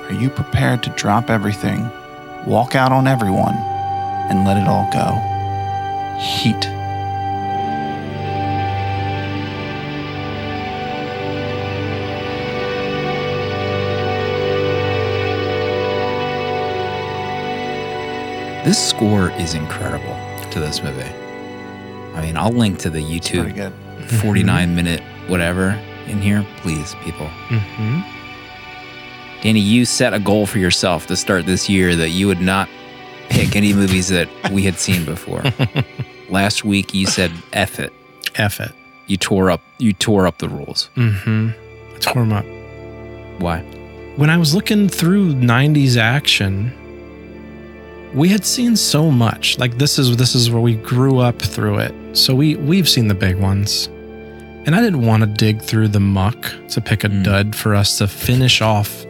are 0.08 0.12
you 0.12 0.28
prepared 0.28 0.82
to 0.82 0.90
drop 0.90 1.30
everything, 1.30 1.90
walk 2.46 2.74
out 2.74 2.92
on 2.92 3.06
everyone, 3.06 3.54
and 3.54 4.46
let 4.46 4.58
it 4.58 4.68
all 4.68 4.86
go? 4.92 5.33
Heat. 6.18 6.70
This 18.64 18.82
score 18.82 19.30
is 19.32 19.52
incredible 19.52 20.16
to 20.50 20.58
this 20.58 20.82
movie. 20.82 21.02
I 22.14 22.22
mean, 22.22 22.34
I'll 22.38 22.50
link 22.50 22.78
to 22.78 22.88
the 22.90 23.02
YouTube 23.02 23.54
good. 23.54 23.74
49 24.20 24.74
minute 24.74 25.02
whatever 25.26 25.70
in 26.06 26.22
here. 26.22 26.46
Please, 26.58 26.94
people. 27.04 27.28
hmm 27.50 28.00
Danny, 29.42 29.60
you 29.60 29.84
set 29.84 30.14
a 30.14 30.18
goal 30.18 30.46
for 30.46 30.58
yourself 30.58 31.06
to 31.08 31.16
start 31.16 31.44
this 31.44 31.68
year 31.68 31.94
that 31.94 32.08
you 32.08 32.26
would 32.26 32.40
not 32.40 32.66
pick 33.28 33.54
any 33.54 33.74
movies 33.74 34.08
that 34.08 34.28
we 34.50 34.62
had 34.62 34.76
seen 34.78 35.04
before. 35.04 35.42
Last 36.30 36.64
week 36.64 36.94
you 36.94 37.06
said 37.06 37.30
F 37.52 37.78
it. 37.78 37.92
F 38.34 38.60
it. 38.60 38.72
You 39.06 39.16
tore 39.16 39.50
up 39.50 39.60
you 39.78 39.92
tore 39.92 40.26
up 40.26 40.38
the 40.38 40.48
rules. 40.48 40.88
Mm-hmm. 40.96 41.50
I 41.94 41.98
tore 41.98 42.22
him 42.22 42.32
up. 42.32 42.46
Why? 43.40 43.60
When 44.16 44.30
I 44.30 44.36
was 44.36 44.54
looking 44.54 44.88
through 44.88 45.34
90s 45.34 45.96
action, 45.96 46.72
we 48.14 48.28
had 48.28 48.44
seen 48.44 48.76
so 48.76 49.10
much. 49.10 49.58
Like 49.58 49.76
this 49.78 49.98
is 49.98 50.16
this 50.16 50.34
is 50.34 50.50
where 50.50 50.60
we 50.62 50.74
grew 50.76 51.18
up 51.18 51.40
through 51.40 51.78
it. 51.78 52.16
So 52.16 52.34
we 52.34 52.56
we've 52.56 52.88
seen 52.88 53.08
the 53.08 53.14
big 53.14 53.36
ones. 53.36 53.88
And 54.66 54.74
I 54.74 54.80
didn't 54.80 55.02
want 55.04 55.20
to 55.22 55.26
dig 55.26 55.60
through 55.60 55.88
the 55.88 56.00
muck 56.00 56.40
to 56.70 56.80
pick 56.80 57.04
a 57.04 57.08
Mm. 57.08 57.22
dud 57.22 57.54
for 57.54 57.74
us 57.74 57.98
to 57.98 58.06
finish 58.08 58.62
off 58.62 59.04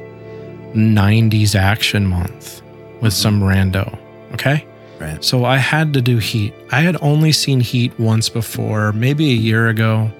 90s 0.74 1.54
action 1.54 2.04
month 2.06 2.60
with 3.00 3.12
some 3.12 3.40
rando. 3.40 3.96
Okay? 4.32 4.66
Right. 5.04 5.22
So 5.24 5.44
I 5.44 5.58
had 5.58 5.92
to 5.94 6.00
do 6.00 6.18
Heat. 6.18 6.54
I 6.72 6.80
had 6.80 6.96
only 7.02 7.32
seen 7.32 7.60
Heat 7.60 7.98
once 7.98 8.28
before, 8.28 8.92
maybe 8.92 9.30
a 9.30 9.34
year 9.34 9.68
ago. 9.68 10.10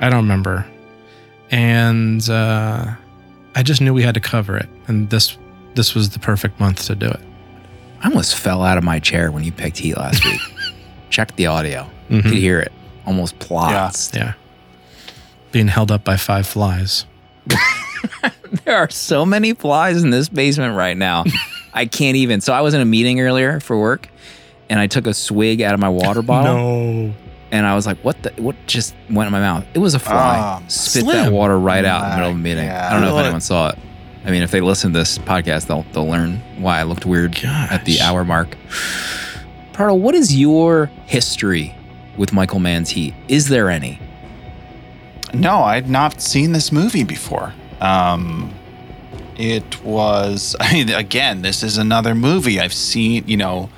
I 0.00 0.08
don't 0.10 0.22
remember. 0.22 0.66
And 1.50 2.28
uh, 2.28 2.94
I 3.54 3.62
just 3.62 3.80
knew 3.80 3.92
we 3.92 4.02
had 4.02 4.14
to 4.14 4.20
cover 4.20 4.56
it, 4.56 4.68
and 4.86 5.08
this 5.10 5.36
this 5.74 5.94
was 5.94 6.10
the 6.10 6.18
perfect 6.18 6.60
month 6.60 6.86
to 6.86 6.94
do 6.94 7.06
it. 7.06 7.20
I 8.02 8.08
almost 8.08 8.36
fell 8.36 8.62
out 8.62 8.78
of 8.78 8.84
my 8.84 9.00
chair 9.00 9.32
when 9.32 9.44
you 9.44 9.50
picked 9.50 9.78
Heat 9.78 9.96
last 9.96 10.24
week. 10.24 10.40
Check 11.10 11.34
the 11.36 11.46
audio. 11.46 11.88
You 12.10 12.22
could 12.22 12.32
hear 12.32 12.60
it. 12.60 12.72
Almost 13.06 13.38
plots. 13.38 14.12
Yeah, 14.14 14.34
being 15.52 15.68
held 15.68 15.90
up 15.90 16.04
by 16.04 16.16
five 16.16 16.46
flies. 16.46 17.06
There 18.64 18.76
are 18.76 18.90
so 18.90 19.26
many 19.26 19.54
flies 19.54 20.02
in 20.02 20.10
this 20.10 20.28
basement 20.28 20.76
right 20.76 20.96
now. 20.96 21.24
I 21.72 21.86
can't 21.86 22.16
even. 22.16 22.40
So 22.40 22.52
I 22.52 22.60
was 22.62 22.74
in 22.74 22.80
a 22.80 22.84
meeting 22.84 23.20
earlier 23.20 23.60
for 23.60 23.78
work 23.78 24.08
and 24.68 24.78
I 24.80 24.86
took 24.86 25.06
a 25.06 25.14
swig 25.14 25.62
out 25.62 25.74
of 25.74 25.80
my 25.80 25.88
water 25.88 26.22
bottle 26.32 26.54
No, 26.56 27.14
and 27.50 27.66
I 27.66 27.74
was 27.74 27.86
like, 27.86 27.98
what 27.98 28.22
the 28.22 28.30
what 28.42 28.56
just 28.66 28.94
went 29.10 29.26
in 29.26 29.32
my 29.32 29.40
mouth? 29.40 29.64
It 29.74 29.78
was 29.78 29.94
a 29.94 29.98
fly. 29.98 30.38
Ah, 30.38 30.62
Spit 30.68 31.02
Slim. 31.04 31.16
that 31.26 31.32
water 31.32 31.58
right 31.58 31.84
out 31.84 32.04
in 32.04 32.10
the 32.10 32.16
middle 32.16 32.30
of 32.30 32.36
a 32.36 32.38
meeting. 32.38 32.68
I 32.68 32.90
don't 32.92 33.00
know 33.02 33.08
if 33.08 33.12
God. 33.14 33.24
anyone 33.24 33.40
saw 33.40 33.70
it. 33.70 33.78
I 34.24 34.30
mean, 34.30 34.42
if 34.42 34.50
they 34.50 34.60
listen 34.60 34.92
to 34.92 34.98
this 34.98 35.16
podcast, 35.18 35.66
they'll 35.68 35.84
they'll 35.92 36.06
learn 36.08 36.36
why 36.60 36.80
I 36.80 36.82
looked 36.82 37.06
weird 37.06 37.36
at 37.44 37.84
the 37.84 37.96
Gosh. 37.98 38.06
hour 38.06 38.24
mark. 38.24 38.56
Pardo, 39.72 39.94
what 39.94 40.14
is 40.14 40.36
your 40.36 40.86
history 41.06 41.74
with 42.16 42.32
Michael 42.32 42.58
Mann's 42.58 42.90
Heat? 42.90 43.14
Is 43.28 43.48
there 43.48 43.70
any? 43.70 44.00
No, 45.32 45.58
I'd 45.58 45.88
not 45.88 46.20
seen 46.20 46.52
this 46.52 46.72
movie 46.72 47.04
before. 47.04 47.52
Um, 47.80 48.52
it 49.38 49.82
was, 49.82 50.54
I 50.60 50.72
mean, 50.74 50.90
again, 50.90 51.42
this 51.42 51.62
is 51.62 51.78
another 51.78 52.14
movie 52.14 52.60
I've 52.60 52.74
seen, 52.74 53.24
you 53.26 53.36
know, 53.36 53.70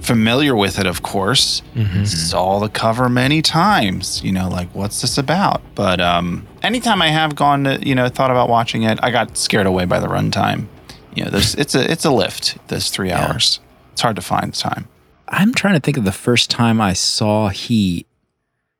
familiar 0.00 0.56
with 0.56 0.78
it, 0.78 0.86
of 0.86 1.02
course. 1.02 1.62
Mhm. 1.76 2.06
Saw 2.06 2.58
the 2.58 2.68
cover 2.68 3.08
many 3.08 3.40
times, 3.42 4.22
you 4.24 4.32
know, 4.32 4.48
like, 4.48 4.68
what's 4.74 5.00
this 5.00 5.16
about? 5.18 5.62
But 5.76 6.00
um, 6.00 6.46
anytime 6.62 7.00
I 7.00 7.08
have 7.08 7.36
gone 7.36 7.64
to, 7.64 7.78
you 7.86 7.94
know, 7.94 8.08
thought 8.08 8.30
about 8.32 8.48
watching 8.48 8.82
it, 8.82 8.98
I 9.02 9.10
got 9.12 9.36
scared 9.36 9.66
away 9.66 9.84
by 9.84 10.00
the 10.00 10.08
runtime. 10.08 10.66
You 11.14 11.24
know, 11.24 11.30
there's, 11.30 11.54
it's 11.54 11.74
a, 11.74 11.88
it's 11.90 12.04
a 12.04 12.10
lift, 12.10 12.56
this 12.68 12.90
three 12.90 13.08
Yeah. 13.10 13.26
hours. 13.28 13.60
It's 13.92 14.00
hard 14.00 14.16
to 14.16 14.22
find 14.22 14.52
time. 14.54 14.88
I'm 15.28 15.54
trying 15.54 15.74
to 15.74 15.80
think 15.80 15.96
of 15.96 16.04
the 16.04 16.12
first 16.12 16.50
time 16.50 16.80
I 16.80 16.94
saw 16.94 17.48
Heat. 17.48 18.06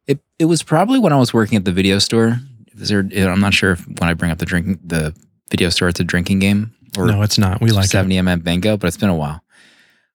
It 0.07 0.21
it 0.39 0.47
was 0.47 0.63
probably 0.63 0.99
when 0.99 1.13
I 1.13 1.17
was 1.17 1.33
working 1.33 1.57
at 1.57 1.65
the 1.65 1.73
video 1.73 1.99
store. 1.99 2.41
Is 2.75 2.89
there, 2.89 3.01
I'm 3.31 3.41
not 3.41 3.55
sure 3.55 3.73
if 3.73 3.87
when 3.87 4.09
I 4.11 4.15
bring 4.15 4.31
up 4.31 4.39
the 4.39 4.45
drinking 4.47 4.81
the 4.85 5.15
video 5.53 5.69
store, 5.69 5.89
it's 5.89 6.01
a 6.01 6.05
drinking 6.05 6.41
game 6.41 6.75
or 6.99 7.07
no, 7.07 7.23
it's 7.23 7.39
not. 7.39 7.61
We 7.61 7.71
like 7.71 7.85
it. 7.85 7.91
70 7.91 8.17
mm 8.17 8.43
bingo, 8.43 8.77
but 8.77 8.89
it's 8.89 8.97
been 8.97 9.09
a 9.09 9.15
while. 9.15 9.43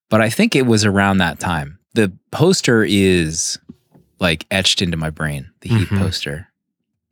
But 0.10 0.22
I 0.22 0.30
think 0.30 0.56
it 0.56 0.64
was 0.66 0.84
around 0.84 1.20
that 1.20 1.40
time. 1.40 1.80
The 1.94 2.12
poster 2.32 2.84
is 2.84 3.58
like 4.20 4.46
etched 4.52 4.82
into 4.82 4.98
my 4.98 5.10
brain. 5.10 5.50
The 5.62 5.70
Heat 5.70 5.88
Mhm. 5.90 6.00
poster. 6.00 6.48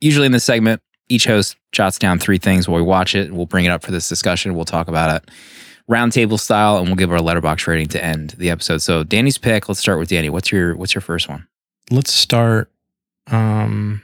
Usually 0.00 0.26
in 0.26 0.32
this 0.32 0.44
segment, 0.44 0.82
each 1.08 1.24
host 1.26 1.56
jots 1.72 1.98
down 1.98 2.18
three 2.18 2.38
things 2.38 2.68
while 2.68 2.76
we 2.80 2.86
watch 2.86 3.14
it. 3.14 3.32
We'll 3.32 3.46
bring 3.46 3.64
it 3.64 3.70
up 3.70 3.82
for 3.84 3.92
this 3.92 4.08
discussion. 4.08 4.54
We'll 4.54 4.64
talk 4.64 4.88
about 4.88 5.14
it 5.22 5.30
roundtable 5.90 6.38
style, 6.40 6.78
and 6.78 6.88
we'll 6.88 6.96
give 6.96 7.12
our 7.12 7.18
Letterboxd 7.20 7.66
rating 7.68 7.86
to 7.88 8.04
end 8.04 8.34
the 8.38 8.50
episode. 8.50 8.78
So 8.82 9.04
Danny's 9.04 9.38
pick. 9.38 9.68
Let's 9.68 9.80
start 9.80 10.00
with 10.00 10.08
Danny. 10.08 10.28
What's 10.30 10.50
your 10.50 10.76
What's 10.76 10.94
your 10.94 11.02
first 11.02 11.28
one? 11.28 11.46
Let's 11.90 12.12
start. 12.12 12.70
Um, 13.28 14.02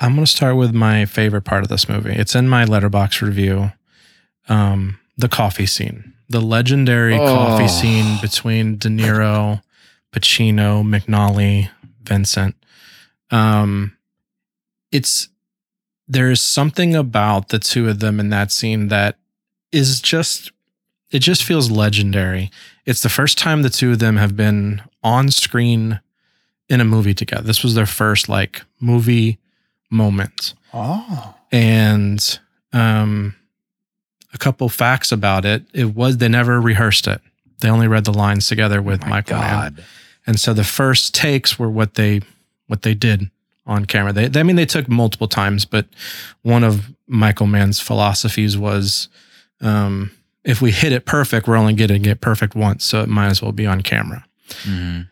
I'm 0.00 0.14
going 0.14 0.24
to 0.26 0.30
start 0.30 0.56
with 0.56 0.74
my 0.74 1.04
favorite 1.06 1.42
part 1.42 1.62
of 1.62 1.68
this 1.68 1.88
movie. 1.88 2.12
It's 2.12 2.34
in 2.34 2.48
my 2.48 2.64
Letterboxd 2.64 3.22
review. 3.22 3.72
Um, 4.48 4.98
the 5.16 5.28
coffee 5.28 5.66
scene, 5.66 6.12
the 6.28 6.40
legendary 6.40 7.14
Oh. 7.14 7.24
coffee 7.26 7.68
scene 7.68 8.18
between 8.20 8.76
De 8.76 8.88
Niro, 8.88 9.62
Pacino, 10.12 10.82
McNally, 10.84 11.70
Vincent. 12.02 12.56
Um, 13.30 13.96
it's 14.92 15.28
there's 16.06 16.42
something 16.42 16.94
about 16.94 17.48
the 17.48 17.58
two 17.58 17.88
of 17.88 18.00
them 18.00 18.20
in 18.20 18.28
that 18.28 18.52
scene 18.52 18.88
that 18.88 19.16
is 19.72 20.00
just 20.00 20.52
it 21.10 21.20
just 21.20 21.42
feels 21.44 21.70
legendary. 21.70 22.50
It's 22.84 23.02
the 23.02 23.08
first 23.08 23.38
time 23.38 23.62
the 23.62 23.70
two 23.70 23.92
of 23.92 23.98
them 24.00 24.16
have 24.16 24.36
been 24.36 24.82
on 25.02 25.30
screen 25.30 26.00
in 26.68 26.80
a 26.80 26.84
movie 26.84 27.14
together. 27.14 27.42
This 27.44 27.62
was 27.62 27.74
their 27.74 27.86
first 27.86 28.28
like 28.28 28.62
movie 28.80 29.38
moment. 29.94 30.54
Oh. 30.72 31.34
And 31.52 32.38
um 32.72 33.34
a 34.34 34.38
couple 34.38 34.68
facts 34.68 35.12
about 35.12 35.44
it. 35.44 35.62
It 35.72 35.94
was 35.94 36.18
they 36.18 36.28
never 36.28 36.60
rehearsed 36.60 37.06
it. 37.06 37.20
They 37.60 37.70
only 37.70 37.86
read 37.88 38.04
the 38.04 38.12
lines 38.12 38.46
together 38.46 38.82
with 38.82 39.00
My 39.02 39.08
Michael 39.08 39.38
Mann. 39.38 39.78
And 40.26 40.40
so 40.40 40.52
the 40.52 40.64
first 40.64 41.14
takes 41.14 41.58
were 41.58 41.70
what 41.70 41.94
they 41.94 42.20
what 42.66 42.82
they 42.82 42.94
did 42.94 43.30
on 43.66 43.84
camera. 43.86 44.12
They, 44.12 44.28
they 44.28 44.40
I 44.40 44.42
mean 44.42 44.56
they 44.56 44.66
took 44.66 44.88
multiple 44.88 45.28
times, 45.28 45.64
but 45.64 45.86
one 46.42 46.64
of 46.64 46.90
Michael 47.06 47.46
Mann's 47.46 47.80
philosophies 47.80 48.58
was 48.58 49.08
um 49.60 50.10
if 50.44 50.60
we 50.60 50.72
hit 50.72 50.92
it 50.92 51.06
perfect, 51.06 51.48
we're 51.48 51.56
only 51.56 51.72
getting 51.72 52.04
it 52.04 52.20
perfect 52.20 52.54
once, 52.54 52.84
so 52.84 53.00
it 53.00 53.08
might 53.08 53.28
as 53.28 53.40
well 53.40 53.52
be 53.52 53.66
on 53.66 53.80
camera. 53.82 54.26
Mhm. 54.64 55.08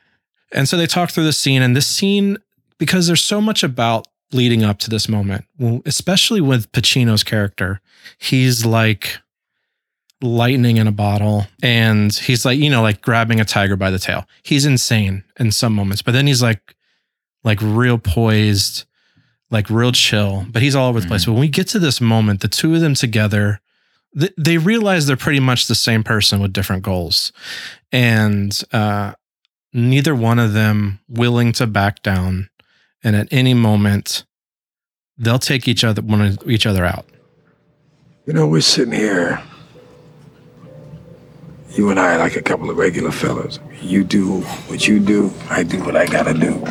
And 0.52 0.68
so 0.68 0.76
they 0.76 0.86
talk 0.86 1.10
through 1.10 1.24
the 1.24 1.32
scene, 1.32 1.62
and 1.62 1.74
this 1.74 1.86
scene, 1.86 2.36
because 2.76 3.06
there's 3.06 3.22
so 3.22 3.40
much 3.40 3.62
about 3.62 4.06
leading 4.32 4.64
up 4.64 4.78
to 4.78 4.90
this 4.90 5.08
moment, 5.08 5.44
especially 5.84 6.40
with 6.40 6.70
Pacino's 6.72 7.22
character, 7.22 7.80
he's 8.18 8.64
like 8.64 9.18
lightning 10.20 10.76
in 10.76 10.86
a 10.86 10.92
bottle, 10.92 11.46
and 11.62 12.14
he's 12.14 12.44
like, 12.44 12.58
you 12.58 12.70
know, 12.70 12.82
like 12.82 13.00
grabbing 13.02 13.40
a 13.40 13.44
tiger 13.44 13.76
by 13.76 13.90
the 13.90 13.98
tail. 13.98 14.24
He's 14.42 14.64
insane 14.64 15.24
in 15.38 15.50
some 15.52 15.74
moments, 15.74 16.02
but 16.02 16.12
then 16.12 16.26
he's 16.26 16.42
like, 16.42 16.76
like 17.44 17.58
real 17.60 17.98
poised, 17.98 18.84
like 19.50 19.68
real 19.68 19.92
chill, 19.92 20.46
but 20.50 20.62
he's 20.62 20.74
all 20.74 20.88
over 20.88 21.00
the 21.00 21.06
place. 21.06 21.26
But 21.26 21.32
when 21.32 21.40
we 21.40 21.48
get 21.48 21.68
to 21.68 21.78
this 21.78 22.00
moment, 22.00 22.40
the 22.40 22.48
two 22.48 22.74
of 22.74 22.80
them 22.80 22.94
together, 22.94 23.60
th- 24.18 24.32
they 24.38 24.58
realize 24.58 25.06
they're 25.06 25.16
pretty 25.16 25.40
much 25.40 25.66
the 25.66 25.74
same 25.74 26.04
person 26.04 26.40
with 26.40 26.52
different 26.52 26.82
goals. 26.82 27.32
And 27.90 28.58
uh, 28.72 29.12
neither 29.72 30.14
one 30.14 30.38
of 30.38 30.52
them 30.52 31.00
willing 31.08 31.52
to 31.52 31.66
back 31.66 32.02
down. 32.02 32.48
And 33.04 33.16
at 33.16 33.28
any 33.30 33.54
moment, 33.54 34.24
they'll 35.18 35.38
take 35.38 35.66
each 35.68 35.84
other 35.84 36.02
one 36.02 36.38
each 36.46 36.66
other 36.66 36.84
out. 36.84 37.06
You 38.26 38.32
know, 38.32 38.46
we're 38.46 38.60
sitting 38.60 38.94
here. 38.94 39.42
You 41.70 41.90
and 41.90 41.98
I 41.98 42.16
like 42.16 42.36
a 42.36 42.42
couple 42.42 42.70
of 42.70 42.76
regular 42.76 43.10
fellas. 43.10 43.58
You 43.80 44.04
do 44.04 44.42
what 44.68 44.86
you 44.86 45.00
do, 45.00 45.32
I 45.48 45.62
do 45.62 45.82
what 45.82 45.96
I 45.96 46.06
gotta 46.06 46.34
do. 46.34 46.62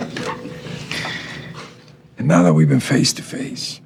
And 2.18 2.28
now 2.28 2.44
that 2.44 2.54
we've 2.54 2.70
been 2.70 2.80
face 2.80 3.12
to 3.14 3.24
face, 3.24 3.82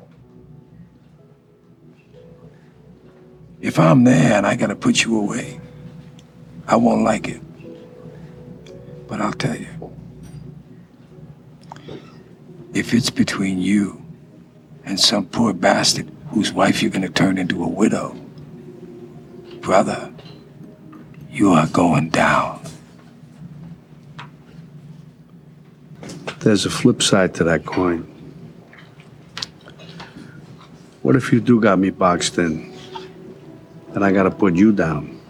if 3.61 3.79
I'm 3.79 4.03
there 4.03 4.33
and 4.33 4.45
I 4.45 4.55
gotta 4.55 4.75
put 4.75 5.05
you 5.05 5.17
away, 5.17 5.59
I 6.67 6.75
won't 6.75 7.03
like 7.03 7.29
it. 7.29 7.41
But 9.07 9.21
I'll 9.21 9.33
tell 9.33 9.55
you, 9.55 9.67
if 12.75 12.93
it's 12.93 13.09
between 13.09 13.57
you 13.57 14.03
and 14.83 14.99
some 14.99 15.25
poor 15.25 15.53
bastard 15.53 16.11
whose 16.31 16.51
wife 16.51 16.81
you're 16.81 16.91
gonna 16.91 17.07
turn 17.09 17.37
into 17.37 17.63
a 17.63 17.67
widow, 17.67 18.13
brother, 19.61 20.13
you 21.31 21.51
are 21.51 21.67
going 21.67 22.09
down. 22.09 22.61
There's 26.41 26.65
a 26.65 26.69
flip 26.69 27.01
side 27.01 27.33
to 27.35 27.45
that 27.45 27.65
coin. 27.65 28.01
What 31.01 31.15
if 31.15 31.31
you 31.31 31.39
do 31.39 31.61
got 31.61 31.79
me 31.79 31.91
boxed 31.91 32.37
in? 32.37 32.75
Then 33.93 34.03
I 34.03 34.11
gotta 34.11 34.31
put 34.31 34.55
you 34.55 34.73
down. 34.73 35.21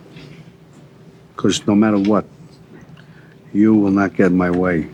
Because 1.36 1.66
no 1.68 1.76
matter 1.76 2.00
what, 2.00 2.26
you 3.54 3.76
will 3.76 3.92
not 3.92 4.16
get 4.16 4.32
my 4.32 4.50
way. 4.50 4.90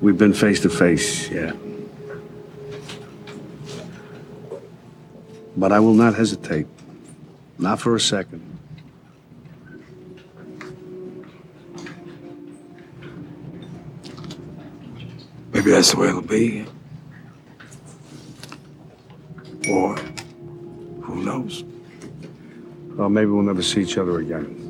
We've 0.00 0.18
been 0.18 0.34
face 0.34 0.60
to 0.60 0.68
face, 0.68 1.30
yeah. 1.30 1.52
But 5.56 5.72
I 5.72 5.80
will 5.80 5.94
not 5.94 6.14
hesitate. 6.14 6.66
Not 7.58 7.80
for 7.80 7.96
a 7.96 8.00
second. 8.00 8.42
Maybe 15.52 15.70
that's 15.70 15.92
the 15.92 15.98
way 15.98 16.08
it'll 16.08 16.20
be. 16.20 16.66
Or 19.70 19.96
who 19.96 21.24
knows? 21.24 21.64
Or 22.98 23.08
maybe 23.08 23.30
we'll 23.30 23.42
never 23.42 23.62
see 23.62 23.80
each 23.80 23.96
other 23.96 24.20
again. 24.20 24.65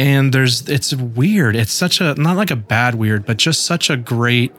And 0.00 0.32
there's 0.32 0.66
it's 0.66 0.94
weird. 0.94 1.54
It's 1.54 1.74
such 1.74 2.00
a 2.00 2.14
not 2.14 2.38
like 2.38 2.50
a 2.50 2.56
bad 2.56 2.94
weird, 2.94 3.26
but 3.26 3.36
just 3.36 3.66
such 3.66 3.90
a 3.90 3.98
great 3.98 4.50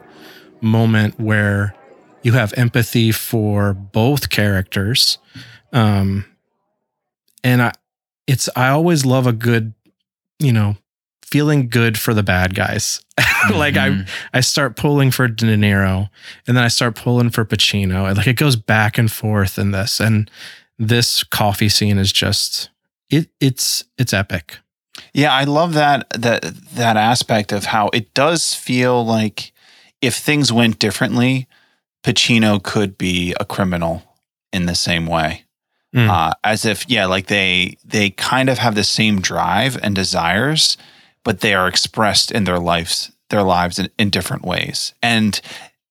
moment 0.61 1.19
where 1.19 1.73
you 2.21 2.33
have 2.33 2.53
empathy 2.53 3.11
for 3.11 3.73
both 3.73 4.29
characters. 4.29 5.17
Um 5.73 6.25
and 7.43 7.59
I 7.63 7.71
it's 8.27 8.49
I 8.55 8.69
always 8.69 9.03
love 9.03 9.25
a 9.25 9.33
good, 9.33 9.73
you 10.37 10.53
know, 10.53 10.77
feeling 11.25 11.69
good 11.69 11.97
for 11.97 12.13
the 12.13 12.21
bad 12.21 12.53
guys. 12.53 13.03
like 13.51 13.77
I 13.77 14.05
I 14.35 14.41
start 14.41 14.75
pulling 14.75 15.09
for 15.09 15.27
De 15.27 15.57
Niro 15.57 16.11
and 16.45 16.55
then 16.55 16.63
I 16.63 16.67
start 16.67 16.95
pulling 16.95 17.31
for 17.31 17.45
Pacino. 17.45 18.07
And 18.07 18.15
like 18.15 18.27
it 18.27 18.37
goes 18.37 18.57
back 18.57 18.99
and 18.99 19.11
forth 19.11 19.57
in 19.57 19.71
this. 19.71 19.99
And 19.99 20.29
this 20.77 21.23
coffee 21.23 21.69
scene 21.69 21.97
is 21.97 22.11
just 22.11 22.69
it 23.09 23.29
it's 23.39 23.85
it's 23.97 24.13
epic. 24.13 24.59
Yeah, 25.13 25.33
I 25.33 25.43
love 25.43 25.73
that 25.73 26.09
that 26.11 26.43
that 26.73 26.97
aspect 26.97 27.51
of 27.51 27.65
how 27.65 27.89
it 27.93 28.13
does 28.13 28.53
feel 28.53 29.05
like 29.05 29.51
if 30.01 30.15
things 30.15 30.51
went 30.51 30.79
differently, 30.79 31.47
Pacino 32.03 32.61
could 32.61 32.97
be 32.97 33.35
a 33.39 33.45
criminal 33.45 34.03
in 34.51 34.65
the 34.65 34.75
same 34.75 35.05
way. 35.05 35.43
Mm. 35.95 36.09
Uh, 36.09 36.33
as 36.43 36.63
if, 36.63 36.89
yeah, 36.89 37.05
like 37.05 37.27
they 37.27 37.77
they 37.83 38.11
kind 38.11 38.49
of 38.49 38.57
have 38.57 38.75
the 38.75 38.83
same 38.83 39.19
drive 39.19 39.77
and 39.83 39.93
desires, 39.93 40.77
but 41.23 41.41
they 41.41 41.53
are 41.53 41.67
expressed 41.67 42.31
in 42.31 42.45
their 42.45 42.59
lives 42.59 43.11
their 43.29 43.43
lives 43.43 43.79
in, 43.79 43.89
in 43.97 44.09
different 44.09 44.43
ways. 44.43 44.93
And 45.03 45.39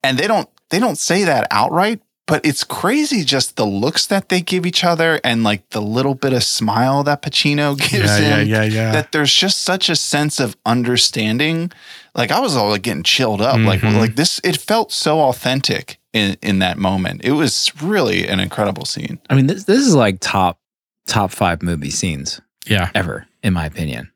and 0.02 0.18
they 0.18 0.26
don't 0.26 0.48
they 0.70 0.78
don't 0.78 0.98
say 0.98 1.24
that 1.24 1.46
outright, 1.50 2.00
but 2.30 2.40
it's 2.46 2.64
crazy 2.64 3.24
just 3.24 3.56
the 3.56 3.66
looks 3.66 4.06
that 4.06 4.30
they 4.30 4.40
give 4.40 4.64
each 4.64 4.84
other 4.84 5.20
and 5.22 5.44
like 5.44 5.68
the 5.70 5.82
little 5.82 6.14
bit 6.14 6.32
of 6.32 6.42
smile 6.42 7.02
that 7.02 7.20
Pacino 7.22 7.76
gives 7.90 7.92
Yeah, 7.92 8.18
yeah, 8.18 8.36
him 8.38 8.48
yeah, 8.48 8.62
yeah. 8.62 8.92
that 8.92 9.12
there's 9.12 9.34
just 9.34 9.58
such 9.62 9.88
a 9.90 9.96
sense 9.96 10.40
of 10.40 10.56
understanding. 10.64 11.70
Like 12.14 12.30
I 12.30 12.40
was 12.40 12.56
all 12.56 12.70
like 12.70 12.82
getting 12.82 13.02
chilled 13.02 13.40
up. 13.40 13.58
Like 13.58 13.80
Mhm. 13.80 13.98
like 13.98 14.16
this, 14.16 14.40
it 14.44 14.56
felt 14.56 14.92
so 14.92 15.20
authentic 15.20 15.98
in 16.12 16.36
in 16.42 16.58
that 16.60 16.78
moment. 16.78 17.20
It 17.24 17.32
was 17.32 17.70
really 17.82 18.26
an 18.28 18.40
incredible 18.40 18.84
scene. 18.84 19.18
I 19.28 19.34
mean, 19.34 19.46
this 19.46 19.64
this 19.64 19.78
is 19.86 19.94
like 19.94 20.18
top 20.20 20.58
top 21.06 21.30
five 21.32 21.62
movie 21.62 21.90
scenes 21.90 22.40
Yeah. 22.66 22.90
ever, 22.94 23.26
in 23.42 23.52
my 23.52 23.66
opinion. 23.66 24.10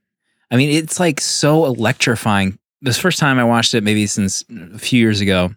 I 0.50 0.56
mean, 0.56 0.70
it's 0.70 1.00
like 1.00 1.20
so 1.20 1.64
electrifying. 1.64 2.58
This 2.82 2.98
first 2.98 3.18
time 3.18 3.38
I 3.38 3.44
watched 3.44 3.74
it, 3.74 3.82
maybe 3.82 4.06
since 4.06 4.44
a 4.74 4.78
few 4.78 5.00
years 5.00 5.20
ago, 5.20 5.54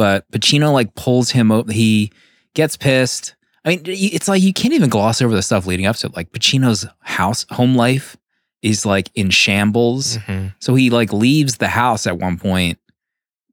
but 0.00 0.24
Pacino 0.30 0.72
like 0.72 0.94
pulls 0.94 1.28
him 1.30 1.52
over. 1.52 1.70
He 1.70 2.10
gets 2.54 2.74
pissed. 2.74 3.34
I 3.66 3.68
mean, 3.68 3.82
it's 3.84 4.28
like 4.28 4.40
you 4.40 4.54
can't 4.54 4.72
even 4.72 4.88
gloss 4.88 5.20
over 5.20 5.34
the 5.34 5.42
stuff 5.42 5.66
leading 5.66 5.84
up 5.84 5.96
to 5.96 6.06
it. 6.06 6.16
Like 6.16 6.32
Pacino's 6.32 6.86
house, 7.00 7.44
home 7.50 7.74
life 7.74 8.16
is 8.62 8.86
like 8.86 9.10
in 9.14 9.28
shambles. 9.28 10.16
Mhm. 10.16 10.54
So 10.58 10.74
he 10.74 10.88
like 10.88 11.12
leaves 11.12 11.58
the 11.58 11.68
house 11.68 12.06
at 12.06 12.18
one 12.18 12.38
point 12.38 12.78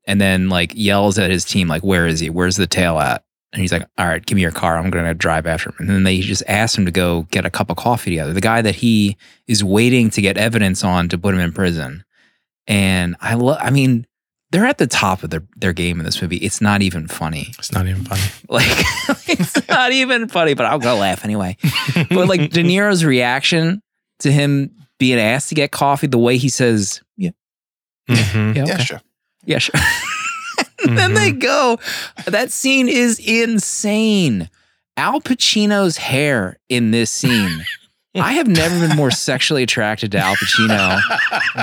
and 0.05 0.21
then 0.21 0.47
like 0.47 0.71
yells 0.73 1.19
at 1.19 1.31
his 1.31 1.43
team, 1.43 1.67
like, 1.67 1.83
where 1.83 2.07
is 2.07 2.21
he? 2.21 2.29
Where's 2.29 2.55
the 2.55 2.65
tail 2.65 2.97
at? 2.97 3.25
And 3.51 3.61
he's 3.61 3.73
like, 3.73 3.85
all 3.97 4.07
right, 4.07 4.25
give 4.25 4.37
me 4.37 4.41
your 4.41 4.51
car. 4.51 4.77
I'm 4.77 4.89
going 4.89 5.03
to 5.03 5.13
drive 5.13 5.47
after 5.47 5.71
him. 5.71 5.75
And 5.79 5.89
then 5.89 6.03
they 6.03 6.21
just 6.21 6.43
ask 6.47 6.77
him 6.77 6.85
to 6.85 6.91
go 6.93 7.23
get 7.23 7.45
a 7.45 7.49
cup 7.49 7.69
of 7.69 7.75
coffee 7.75 8.11
together. 8.11 8.31
The 8.31 8.39
guy 8.39 8.61
that 8.61 8.75
he 8.75 9.17
is 9.47 9.65
waiting 9.65 10.09
to 10.11 10.21
get 10.21 10.37
evidence 10.37 10.81
on 10.85 11.09
to 11.09 11.17
put 11.17 11.33
him 11.33 11.41
in 11.41 11.51
prison. 11.51 12.05
And 12.67 13.17
I 13.19 13.33
love, 13.33 13.57
I 13.59 13.69
mean, 13.69 14.07
they're 14.51 14.65
at 14.65 14.77
the 14.77 14.87
top 14.87 15.23
of 15.23 15.29
their, 15.29 15.43
their 15.57 15.73
game 15.73 15.99
in 15.99 16.05
this 16.05 16.21
movie. 16.21 16.37
It's 16.37 16.61
not 16.61 16.81
even 16.81 17.07
funny. 17.07 17.47
It's 17.59 17.71
not 17.73 17.87
even 17.87 18.03
funny. 18.05 18.21
Like, 18.49 18.65
it's 19.27 19.67
not 19.67 19.91
even 19.91 20.27
funny, 20.29 20.53
but 20.53 20.65
I'm 20.65 20.79
going 20.79 20.95
to 20.95 21.01
laugh 21.01 21.23
anyway. 21.25 21.57
But 22.09 22.27
like 22.29 22.51
De 22.51 22.63
Niro's 22.63 23.03
reaction 23.03 23.81
to 24.19 24.31
him 24.31 24.71
being 24.99 25.19
asked 25.19 25.49
to 25.49 25.55
get 25.55 25.71
coffee, 25.71 26.07
the 26.07 26.17
way 26.17 26.37
he 26.37 26.49
says, 26.49 27.01
yeah, 27.17 27.31
Mhm. 28.09 28.55
yeah, 28.55 28.65
Yeah, 28.65 28.77
sure. 28.77 29.01
Yeah, 29.45 29.57
sure. 29.59 29.75
and 30.87 30.97
then 30.97 31.13
they 31.13 31.31
go. 31.31 31.77
That 32.25 32.51
scene 32.51 32.87
is 32.87 33.19
insane. 33.19 34.49
Al 34.95 35.21
Pacino's 35.21 35.97
hair 35.97 36.57
in 36.69 36.91
this 36.91 37.11
scene 37.11 37.63
I 38.23 38.33
have 38.33 38.47
never 38.47 38.87
been 38.87 38.95
more 38.97 39.11
sexually 39.11 39.63
attracted 39.63 40.11
to 40.13 40.17
Al 40.19 40.35
Pacino 40.35 40.99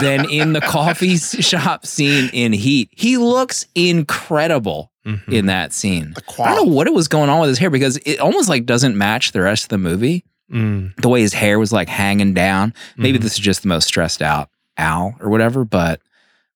than 0.00 0.28
in 0.30 0.52
the 0.52 0.60
coffee 0.60 1.16
shop 1.16 1.86
scene 1.86 2.30
in 2.32 2.52
Heat. 2.52 2.90
He 2.92 3.16
looks 3.16 3.66
incredible 3.74 4.90
Mhm. 5.06 5.28
in 5.32 5.46
that 5.46 5.72
scene. 5.72 6.14
The 6.14 6.22
I 6.42 6.54
don't 6.54 6.66
know 6.66 6.74
what 6.74 6.86
it 6.86 6.94
was 6.94 7.08
going 7.08 7.28
on 7.28 7.40
with 7.40 7.48
his 7.50 7.58
hair 7.58 7.68
because 7.70 7.96
it 7.98 8.20
almost 8.20 8.48
like 8.48 8.64
doesn't 8.66 8.96
match 8.96 9.32
the 9.32 9.42
rest 9.42 9.64
of 9.64 9.68
the 9.68 9.78
movie. 9.78 10.24
Mm. 10.52 10.94
The 11.00 11.08
way 11.08 11.20
his 11.20 11.34
hair 11.34 11.58
was 11.58 11.72
like 11.72 11.88
hanging 11.88 12.32
down. 12.34 12.72
Maybe 12.96 13.18
Mhm. 13.18 13.22
this 13.22 13.32
is 13.32 13.38
just 13.38 13.62
the 13.62 13.68
most 13.68 13.86
stressed 13.86 14.22
out 14.22 14.48
Al 14.78 15.14
or 15.20 15.28
whatever, 15.30 15.64
but 15.64 16.00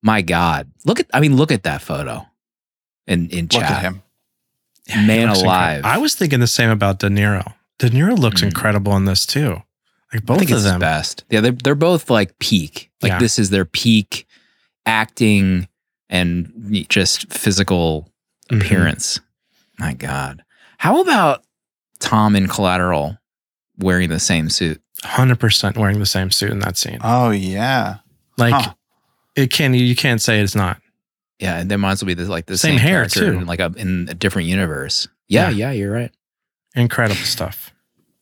my 0.02 0.22
God. 0.22 0.68
Look 0.84 0.98
at 1.00 1.06
I 1.12 1.20
mean, 1.20 1.36
look 1.36 1.52
at 1.52 1.62
that 1.64 1.82
photo 1.82 2.26
in, 3.06 3.28
in 3.30 3.44
Look 3.44 3.50
chat. 3.62 3.70
at 3.70 3.82
him. 3.82 4.02
Man 5.06 5.28
alive. 5.28 5.78
incredible. 5.78 5.90
I 5.90 5.98
was 5.98 6.14
thinking 6.14 6.40
the 6.40 6.46
same 6.46 6.70
about 6.70 6.98
De 7.00 7.08
Niro. 7.08 7.52
De 7.78 7.90
Niro 7.90 8.16
looks 8.18 8.40
Mm. 8.40 8.46
incredible 8.48 8.96
in 8.96 9.04
this 9.04 9.26
too. 9.26 9.62
Like 10.12 10.22
I 10.22 10.24
both 10.24 10.38
think 10.38 10.50
of 10.50 10.56
it's 10.56 10.64
his 10.64 10.72
them. 10.72 10.80
best. 10.80 11.24
Yeah, 11.30 11.40
they're 11.40 11.52
they're 11.52 11.74
both 11.74 12.08
like 12.10 12.38
peak. 12.38 12.90
Like 13.02 13.10
Yeah. 13.12 13.18
this 13.18 13.38
is 13.38 13.50
their 13.50 13.64
peak 13.64 14.26
acting 14.86 15.68
and 16.08 16.86
just 16.88 17.32
physical 17.32 18.10
Mhm. 18.50 18.60
appearance. 18.60 19.20
My 19.78 19.92
God. 19.92 20.42
How 20.78 21.00
about 21.02 21.44
Tom 22.00 22.34
in 22.36 22.48
Collateral 22.48 23.18
wearing 23.76 24.08
the 24.08 24.18
same 24.20 24.48
suit? 24.48 24.80
100% 25.04 25.76
wearing 25.76 25.98
the 26.00 26.06
same 26.06 26.30
suit 26.30 26.50
in 26.50 26.58
that 26.60 26.76
scene. 26.76 26.98
Oh 27.02 27.30
yeah. 27.30 27.96
Like 28.36 28.54
Huh. 28.54 28.74
it 29.36 29.50
can 29.52 29.74
you 29.74 29.94
can't 29.94 30.22
say 30.22 30.40
it's 30.40 30.54
not. 30.54 30.80
Yeah, 31.38 31.58
and 31.58 31.70
there 31.70 31.78
might 31.78 31.92
as 31.92 32.02
well 32.02 32.08
be 32.08 32.14
this 32.14 32.28
like 32.28 32.46
the 32.46 32.58
Same 32.58 32.72
same, 32.72 32.78
hair, 32.80 32.94
character 33.00 33.32
too. 33.32 33.38
in 33.40 33.46
like 33.46 33.60
a 33.60 33.72
in 33.76 34.08
a 34.08 34.14
different 34.14 34.48
universe. 34.48 35.06
Yeah, 35.28 35.50
Yeah. 35.50 35.68
yeah, 35.68 35.72
you're 35.72 35.92
right. 35.92 36.10
Incredible 36.74 37.20
stuff. 37.22 37.72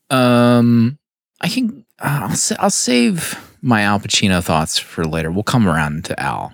Um, 0.09 0.99
I 1.41 1.49
can 1.49 1.85
uh, 1.99 2.27
I'll 2.29 2.35
sa- 2.35 2.55
I'll 2.59 2.69
save 2.69 3.39
my 3.61 3.81
Al 3.81 3.99
Pacino 3.99 4.43
thoughts 4.43 4.77
for 4.77 5.05
later. 5.05 5.31
We'll 5.31 5.43
come 5.43 5.67
around 5.67 6.05
to 6.05 6.19
Al. 6.19 6.53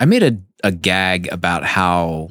I 0.00 0.04
made 0.04 0.22
a 0.22 0.38
a 0.64 0.72
gag 0.72 1.28
about 1.32 1.64
how 1.64 2.30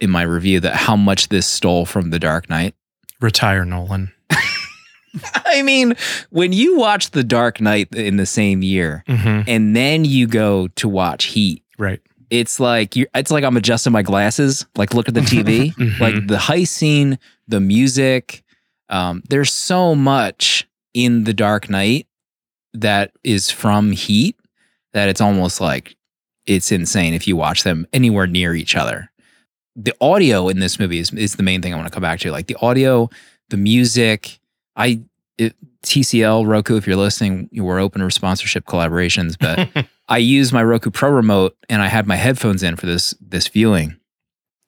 in 0.00 0.10
my 0.10 0.22
review 0.22 0.60
that 0.60 0.74
how 0.74 0.96
much 0.96 1.28
this 1.28 1.46
stole 1.46 1.86
from 1.86 2.10
The 2.10 2.18
Dark 2.18 2.50
Knight. 2.50 2.74
Retire 3.20 3.64
Nolan. 3.64 4.12
I 5.46 5.62
mean, 5.62 5.94
when 6.30 6.52
you 6.52 6.76
watch 6.76 7.12
The 7.12 7.22
Dark 7.24 7.60
Knight 7.60 7.88
in 7.94 8.16
the 8.16 8.26
same 8.26 8.62
year 8.62 9.04
hmm 9.06 9.42
and 9.46 9.74
then 9.76 10.04
you 10.04 10.26
go 10.26 10.68
to 10.76 10.88
watch 10.88 11.26
Heat, 11.26 11.62
Right. 11.78 12.00
it's 12.30 12.58
like 12.60 12.96
you 12.96 13.06
it's 13.14 13.30
like 13.30 13.44
I'm 13.44 13.56
adjusting 13.56 13.92
my 13.92 14.02
glasses. 14.02 14.66
Like 14.76 14.92
look 14.94 15.08
at 15.08 15.14
the 15.14 15.20
TV. 15.20 15.72
Mhm. 15.76 16.00
like 16.00 16.26
the 16.26 16.36
heist 16.36 16.68
scene, 16.68 17.18
the 17.48 17.60
music. 17.60 18.42
Um, 18.88 19.22
there's 19.28 19.52
so 19.52 19.94
much 19.94 20.68
in 20.92 21.24
The 21.24 21.34
Dark 21.34 21.68
Knight 21.68 22.06
that 22.72 23.12
is 23.22 23.50
from 23.50 23.92
Heat 23.92 24.36
that 24.92 25.08
it's 25.08 25.20
almost 25.20 25.60
like 25.60 25.96
it's 26.46 26.70
insane 26.70 27.14
if 27.14 27.26
you 27.26 27.36
watch 27.36 27.62
them 27.62 27.86
anywhere 27.92 28.26
near 28.26 28.54
each 28.54 28.76
other. 28.76 29.10
The 29.76 29.94
audio 30.00 30.48
in 30.48 30.60
this 30.60 30.78
movie 30.78 30.98
is, 30.98 31.12
is 31.12 31.36
the 31.36 31.42
main 31.42 31.62
thing 31.62 31.72
I 31.72 31.76
want 31.76 31.88
to 31.88 31.94
come 31.94 32.02
back 32.02 32.20
to. 32.20 32.30
Like 32.30 32.46
the 32.46 32.56
audio, 32.60 33.08
the 33.48 33.56
music. 33.56 34.38
I 34.76 35.02
it, 35.36 35.56
TCL 35.84 36.46
Roku, 36.46 36.76
if 36.76 36.86
you're 36.86 36.96
listening, 36.96 37.48
we're 37.52 37.80
open 37.80 38.00
to 38.00 38.10
sponsorship 38.10 38.64
collaborations, 38.66 39.36
but 39.38 39.86
I 40.08 40.18
used 40.18 40.52
my 40.52 40.62
Roku 40.62 40.90
Pro 40.90 41.10
remote 41.10 41.56
and 41.68 41.82
I 41.82 41.88
had 41.88 42.06
my 42.06 42.16
headphones 42.16 42.62
in 42.62 42.76
for 42.76 42.86
this 42.86 43.14
this 43.20 43.48
viewing. 43.48 43.96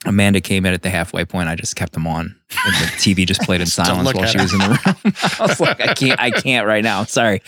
Amanda 0.07 0.40
came 0.40 0.64
in 0.64 0.73
at 0.73 0.83
the 0.83 0.90
halfway 0.90 1.25
point. 1.25 1.49
I 1.49 1.57
just 1.57 1.77
kept 1.77 1.92
them 1.92 2.07
on, 2.07 2.35
and 2.64 2.75
the 2.77 2.87
TV 2.97 3.27
just 3.27 3.42
played 3.42 3.61
in 3.61 3.66
silence 3.66 4.14
while 4.14 4.27
she 4.27 4.38
was 4.38 4.53
in 4.53 4.61
the 4.61 4.69
room. 4.69 5.14
I 5.40 5.47
was 5.47 5.61
like, 5.61 5.81
I 5.81 5.95
can't, 5.95 6.21
I 6.21 6.31
can't 6.31 6.66
right 6.66 6.85
now. 6.85 7.05
Sorry. 7.05 7.42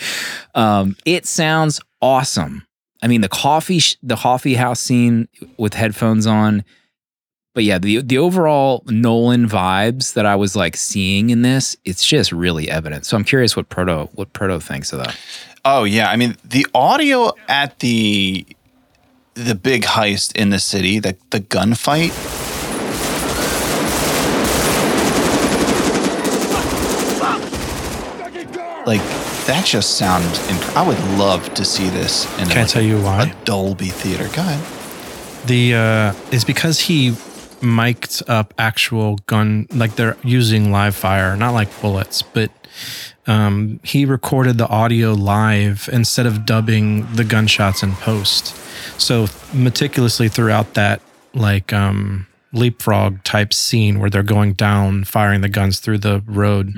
Um, 0.55 0.95
it 1.05 1.25
sounds 1.25 1.79
awesome. 2.01 2.65
I 3.01 3.07
mean, 3.07 3.21
the 3.21 3.29
coffee, 3.29 3.79
sh- 3.79 3.95
the 4.03 4.17
coffee 4.17 4.55
house 4.55 4.79
scene 4.79 5.27
with 5.57 5.73
headphones 5.73 6.27
on. 6.27 6.63
But 7.55 7.63
yeah, 7.63 7.79
the 7.79 8.01
the 8.01 8.17
overall 8.17 8.83
Nolan 8.87 9.49
vibes 9.49 10.13
that 10.13 10.25
I 10.25 10.35
was 10.35 10.55
like 10.55 10.77
seeing 10.77 11.29
in 11.29 11.41
this, 11.41 11.75
it's 11.83 12.05
just 12.05 12.31
really 12.31 12.69
evident. 12.69 13.05
So 13.05 13.17
I'm 13.17 13.23
curious 13.23 13.55
what 13.55 13.69
Proto 13.69 14.09
what 14.13 14.31
Proto 14.33 14.59
thinks 14.59 14.93
of 14.93 14.99
that. 14.99 15.17
Oh 15.65 15.83
yeah, 15.83 16.09
I 16.09 16.15
mean 16.15 16.37
the 16.43 16.67
audio 16.75 17.31
at 17.47 17.79
the 17.79 18.45
the 19.45 19.55
big 19.55 19.83
heist 19.83 20.35
in 20.35 20.49
the 20.49 20.59
city, 20.59 20.99
the 20.99 21.15
the 21.29 21.39
gunfight. 21.39 22.13
Like 28.85 29.01
that 29.45 29.63
just 29.65 29.97
sounds. 29.97 30.39
Inc- 30.47 30.75
I 30.75 30.87
would 30.87 30.99
love 31.17 31.53
to 31.55 31.65
see 31.65 31.89
this 31.89 32.25
in 32.39 32.47
Can 32.47 32.57
I 32.57 32.61
like, 32.61 32.69
tell 32.69 32.81
you 32.81 33.01
why? 33.01 33.23
a 33.27 33.45
Dolby 33.45 33.89
theater. 33.89 34.27
Go 34.35 34.41
ahead. 34.41 35.47
The 35.47 35.75
uh 35.75 36.13
is 36.31 36.43
because 36.43 36.79
he 36.79 37.11
mic'd 37.61 38.23
up 38.29 38.53
actual 38.57 39.17
gun 39.27 39.67
like 39.73 39.95
they're 39.95 40.17
using 40.23 40.71
live 40.71 40.95
fire, 40.95 41.35
not 41.35 41.51
like 41.51 41.69
bullets, 41.81 42.21
but 42.21 42.51
um 43.27 43.79
he 43.83 44.05
recorded 44.05 44.57
the 44.57 44.67
audio 44.67 45.13
live 45.13 45.89
instead 45.91 46.25
of 46.25 46.45
dubbing 46.45 47.05
the 47.13 47.23
gunshots 47.23 47.83
in 47.83 47.93
post. 47.93 48.55
So 48.99 49.27
meticulously 49.53 50.29
throughout 50.29 50.73
that 50.75 51.01
like 51.33 51.73
um 51.73 52.27
leapfrog 52.51 53.23
type 53.23 53.53
scene 53.53 53.99
where 53.99 54.09
they're 54.09 54.23
going 54.23 54.53
down 54.53 55.03
firing 55.03 55.41
the 55.41 55.49
guns 55.49 55.79
through 55.79 55.99
the 55.99 56.23
road 56.25 56.73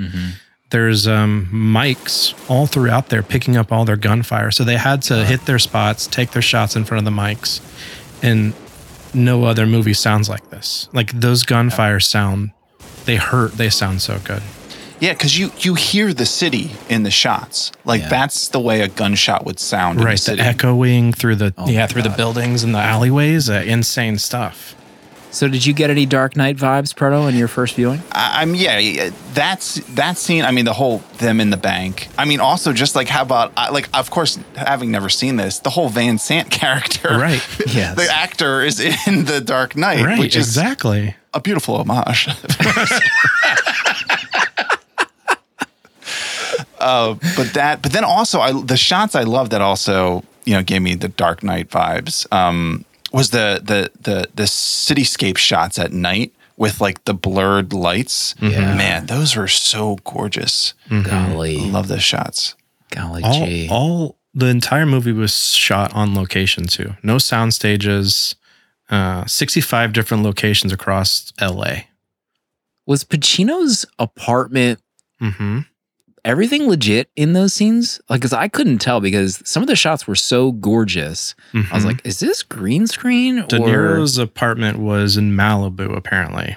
there's 0.71 1.05
um, 1.05 1.47
mics 1.51 2.33
all 2.49 2.65
throughout 2.65 3.09
there 3.09 3.21
picking 3.21 3.57
up 3.57 3.71
all 3.71 3.85
their 3.85 3.97
gunfire. 3.97 4.51
So 4.51 4.63
they 4.63 4.77
had 4.77 5.01
to 5.03 5.25
hit 5.25 5.45
their 5.45 5.59
spots, 5.59 6.07
take 6.07 6.31
their 6.31 6.41
shots 6.41 6.75
in 6.75 6.85
front 6.85 7.05
of 7.05 7.13
the 7.13 7.21
mics, 7.21 7.59
and 8.23 8.53
no 9.13 9.43
other 9.45 9.65
movie 9.65 9.93
sounds 9.93 10.29
like 10.29 10.49
this. 10.49 10.87
Like 10.93 11.11
those 11.11 11.43
gunfire 11.43 11.99
sound, 11.99 12.51
they 13.05 13.15
hurt. 13.17 13.53
They 13.53 13.69
sound 13.69 14.01
so 14.01 14.19
good. 14.23 14.41
Yeah, 14.99 15.13
because 15.13 15.37
you 15.37 15.51
you 15.59 15.73
hear 15.73 16.13
the 16.13 16.25
city 16.27 16.71
in 16.87 17.03
the 17.03 17.09
shots. 17.11 17.71
Like 17.85 18.01
Yeah. 18.01 18.09
that's 18.09 18.49
the 18.49 18.59
way 18.59 18.81
a 18.81 18.87
gunshot 18.87 19.45
would 19.45 19.59
sound. 19.59 19.99
right, 20.03 20.11
the 20.11 20.31
the 20.31 20.37
city. 20.37 20.41
echoing 20.41 21.11
through 21.11 21.37
the 21.37 21.53
Oh 21.57 21.67
yeah 21.67 21.81
my 21.81 21.87
through 21.87 22.03
the 22.03 22.09
buildings 22.11 22.63
and 22.63 22.75
the 22.75 22.79
alleyways. 22.79 23.49
Uh, 23.49 23.63
insane 23.65 24.17
stuff. 24.19 24.75
So 25.31 25.47
did 25.47 25.65
you 25.65 25.73
get 25.73 25.89
any 25.89 26.05
Dark 26.05 26.35
Knight 26.35 26.57
vibes, 26.57 26.93
Proto, 26.93 27.27
in 27.27 27.35
your 27.35 27.47
first 27.47 27.75
viewing? 27.75 28.01
I, 28.11 28.41
I'm 28.41 28.53
yeah, 28.53 28.77
yeah, 28.79 29.11
that's 29.33 29.75
that 29.95 30.17
scene. 30.17 30.43
I 30.43 30.51
mean, 30.51 30.65
the 30.65 30.73
whole 30.73 30.97
them 31.19 31.39
in 31.39 31.49
the 31.51 31.57
bank. 31.57 32.09
I 32.17 32.25
mean, 32.25 32.41
also 32.41 32.73
just 32.73 32.95
like 32.97 33.07
how 33.07 33.21
about 33.21 33.53
I- 33.55 33.69
like 33.69 33.87
of 33.93 34.09
course 34.11 34.37
having 34.57 34.91
never 34.91 35.07
seen 35.09 35.37
this, 35.37 35.59
the 35.59 35.69
whole 35.69 35.87
Van 35.89 36.17
Zant 36.17 36.49
character, 36.59 37.09
Right. 37.17 37.41
Yes. 37.73 37.95
the 37.95 38.07
actor 38.11 38.61
is 38.61 38.79
in 39.07 39.23
the 39.25 39.39
Dark 39.39 39.75
Knight, 39.77 40.03
Right, 40.05 40.19
which 40.19 40.35
is 40.35 40.47
exactly. 40.47 41.15
a 41.33 41.39
beautiful 41.39 41.75
homage. 41.77 42.27
uh, 46.79 47.15
but 47.37 47.53
that, 47.53 47.81
but 47.81 47.91
then 47.91 48.03
also, 48.03 48.39
I 48.39 48.51
the 48.61 48.77
shots 48.77 49.15
I 49.15 49.23
love 49.23 49.51
that 49.51 49.61
also 49.61 50.23
you 50.45 50.53
know 50.53 50.63
gave 50.63 50.81
me 50.81 50.95
the 50.95 51.07
Dark 51.07 51.43
Knight 51.43 51.69
vibes. 51.69 52.31
Um, 52.33 52.85
was 53.11 53.29
the 53.31 53.61
the 53.63 53.91
the 54.01 54.27
the 54.33 54.43
cityscape 54.43 55.37
shots 55.37 55.77
at 55.79 55.91
night 55.91 56.33
with 56.57 56.79
like 56.81 57.03
the 57.05 57.13
blurred 57.13 57.73
lights. 57.73 58.35
Yeah. 58.39 58.75
Man, 58.75 59.05
those 59.07 59.35
were 59.35 59.47
so 59.47 59.97
gorgeous. 60.03 60.73
Golly, 60.89 61.57
I 61.57 61.65
love 61.65 61.87
those 61.87 62.03
shots. 62.03 62.55
golly, 62.89 63.23
all, 63.23 63.45
gee. 63.45 63.67
all 63.69 64.17
the 64.33 64.47
entire 64.47 64.85
movie 64.85 65.11
was 65.11 65.33
shot 65.53 65.93
on 65.93 66.13
location 66.15 66.67
too. 66.67 66.95
No 67.03 67.17
sound 67.17 67.53
stages. 67.53 68.35
Uh, 68.89 69.25
65 69.25 69.93
different 69.93 70.21
locations 70.23 70.73
across 70.73 71.31
LA. 71.39 71.83
was 72.85 73.03
Pacino's 73.05 73.85
apartment 73.99 74.79
Mm-hmm. 75.21 75.59
Everything 76.25 76.67
legit 76.67 77.09
in 77.15 77.33
those 77.33 77.53
scenes? 77.53 77.99
Like, 78.09 78.19
because 78.21 78.33
I 78.33 78.47
couldn't 78.47 78.77
tell 78.79 78.99
because 79.01 79.41
some 79.45 79.63
of 79.63 79.67
the 79.67 79.75
shots 79.75 80.07
were 80.07 80.15
so 80.15 80.51
gorgeous. 80.53 81.35
I 81.53 81.73
was 81.73 81.85
like, 81.85 82.01
is 82.05 82.19
this 82.19 82.43
green 82.43 82.87
screen 82.87 83.37
Mm-hmm. 83.37 83.47
De 83.47 83.57
or 83.61 83.67
Niro's 83.97 84.17
apartment 84.17 84.79
was 84.79 85.17
in 85.17 85.31
Malibu, 85.33 85.95
apparently. 85.95 86.55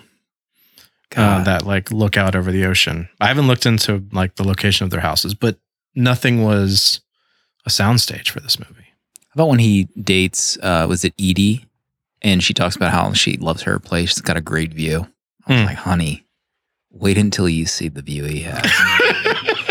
Uh, 1.16 1.44
that 1.44 1.64
like 1.64 1.92
look 1.92 2.16
out 2.16 2.34
over 2.34 2.50
the 2.50 2.64
ocean. 2.66 3.08
I 3.20 3.28
haven't 3.28 3.46
looked 3.46 3.66
into 3.66 4.04
like 4.10 4.34
the 4.34 4.42
location 4.42 4.82
of 4.84 4.90
their 4.90 4.98
houses, 5.00 5.32
but 5.32 5.56
nothing 5.94 6.42
was 6.42 7.00
a 7.64 7.70
soundstage 7.70 8.30
for 8.30 8.40
this 8.40 8.58
movie. 8.58 8.82
How 9.28 9.34
about 9.34 9.48
when 9.50 9.60
he 9.60 9.84
dates? 10.00 10.58
Uh, 10.60 10.86
was 10.88 11.04
it 11.04 11.14
Edie? 11.20 11.66
And 12.22 12.42
she 12.42 12.52
talks 12.52 12.74
about 12.74 12.90
how 12.90 13.12
she 13.12 13.36
loves 13.36 13.62
her 13.62 13.78
place. 13.78 14.08
She's 14.10 14.22
got 14.22 14.36
a 14.36 14.40
great 14.40 14.74
view. 14.74 15.06
I 15.46 15.52
was 15.52 15.60
Hmm. 15.60 15.66
like, 15.66 15.76
honey, 15.76 16.26
wait 16.90 17.16
until 17.16 17.48
you 17.48 17.66
see 17.66 17.86
the 17.88 18.02
view 18.02 18.24
he 18.24 18.40
has. 18.40 18.64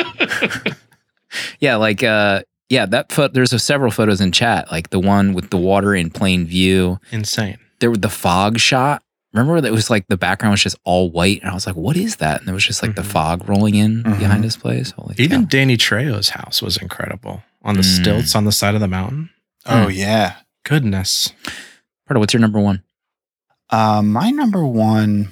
yeah, 1.59 1.75
like 1.75 2.03
uh, 2.03 2.43
yeah, 2.69 2.85
that 2.87 3.11
photo. 3.11 3.31
There's 3.33 3.53
a 3.53 3.59
several 3.59 3.91
photos 3.91 4.21
in 4.21 4.31
chat, 4.31 4.71
like 4.71 4.89
the 4.89 4.99
one 4.99 5.33
with 5.33 5.49
the 5.49 5.57
water 5.57 5.95
in 5.95 6.09
plain 6.09 6.45
view. 6.45 6.99
Insane. 7.11 7.57
There 7.79 7.89
was 7.89 7.99
the 7.99 8.09
fog 8.09 8.59
shot 8.59 9.03
remember 9.33 9.59
that 9.59 9.67
it 9.67 9.71
was 9.71 9.89
like 9.89 10.05
the 10.09 10.15
background 10.17 10.51
was 10.51 10.61
just 10.61 10.77
all 10.83 11.09
white, 11.09 11.41
and 11.41 11.49
I 11.49 11.55
was 11.55 11.65
like, 11.65 11.75
"What 11.75 11.97
is 11.97 12.17
that?" 12.17 12.37
And 12.39 12.47
there 12.47 12.53
was 12.53 12.63
just 12.63 12.83
like 12.83 12.93
the 12.95 13.01
Mhm. 13.01 13.05
fog 13.05 13.49
rolling 13.49 13.73
in 13.73 14.03
Mhm. 14.03 14.19
behind 14.19 14.43
his 14.43 14.55
place. 14.55 14.91
Holy 14.91 15.15
Even 15.17 15.41
cow. 15.43 15.47
Danny 15.49 15.75
Trejo's 15.75 16.29
house 16.29 16.61
was 16.61 16.77
incredible 16.77 17.43
on 17.63 17.73
the 17.75 17.81
Mm. 17.81 18.01
stilts 18.01 18.35
on 18.35 18.45
the 18.45 18.51
side 18.51 18.75
of 18.75 18.81
the 18.81 18.87
mountain. 18.87 19.31
Oh 19.65 19.85
Hmm. 19.85 19.89
yeah. 19.91 20.35
Goodness. 20.65 21.31
Pardo, 22.05 22.19
what's 22.19 22.31
your 22.33 22.41
number 22.41 22.59
one? 22.59 22.83
Uh, 23.71 24.03
my 24.03 24.29
number 24.29 24.63
one 24.67 25.29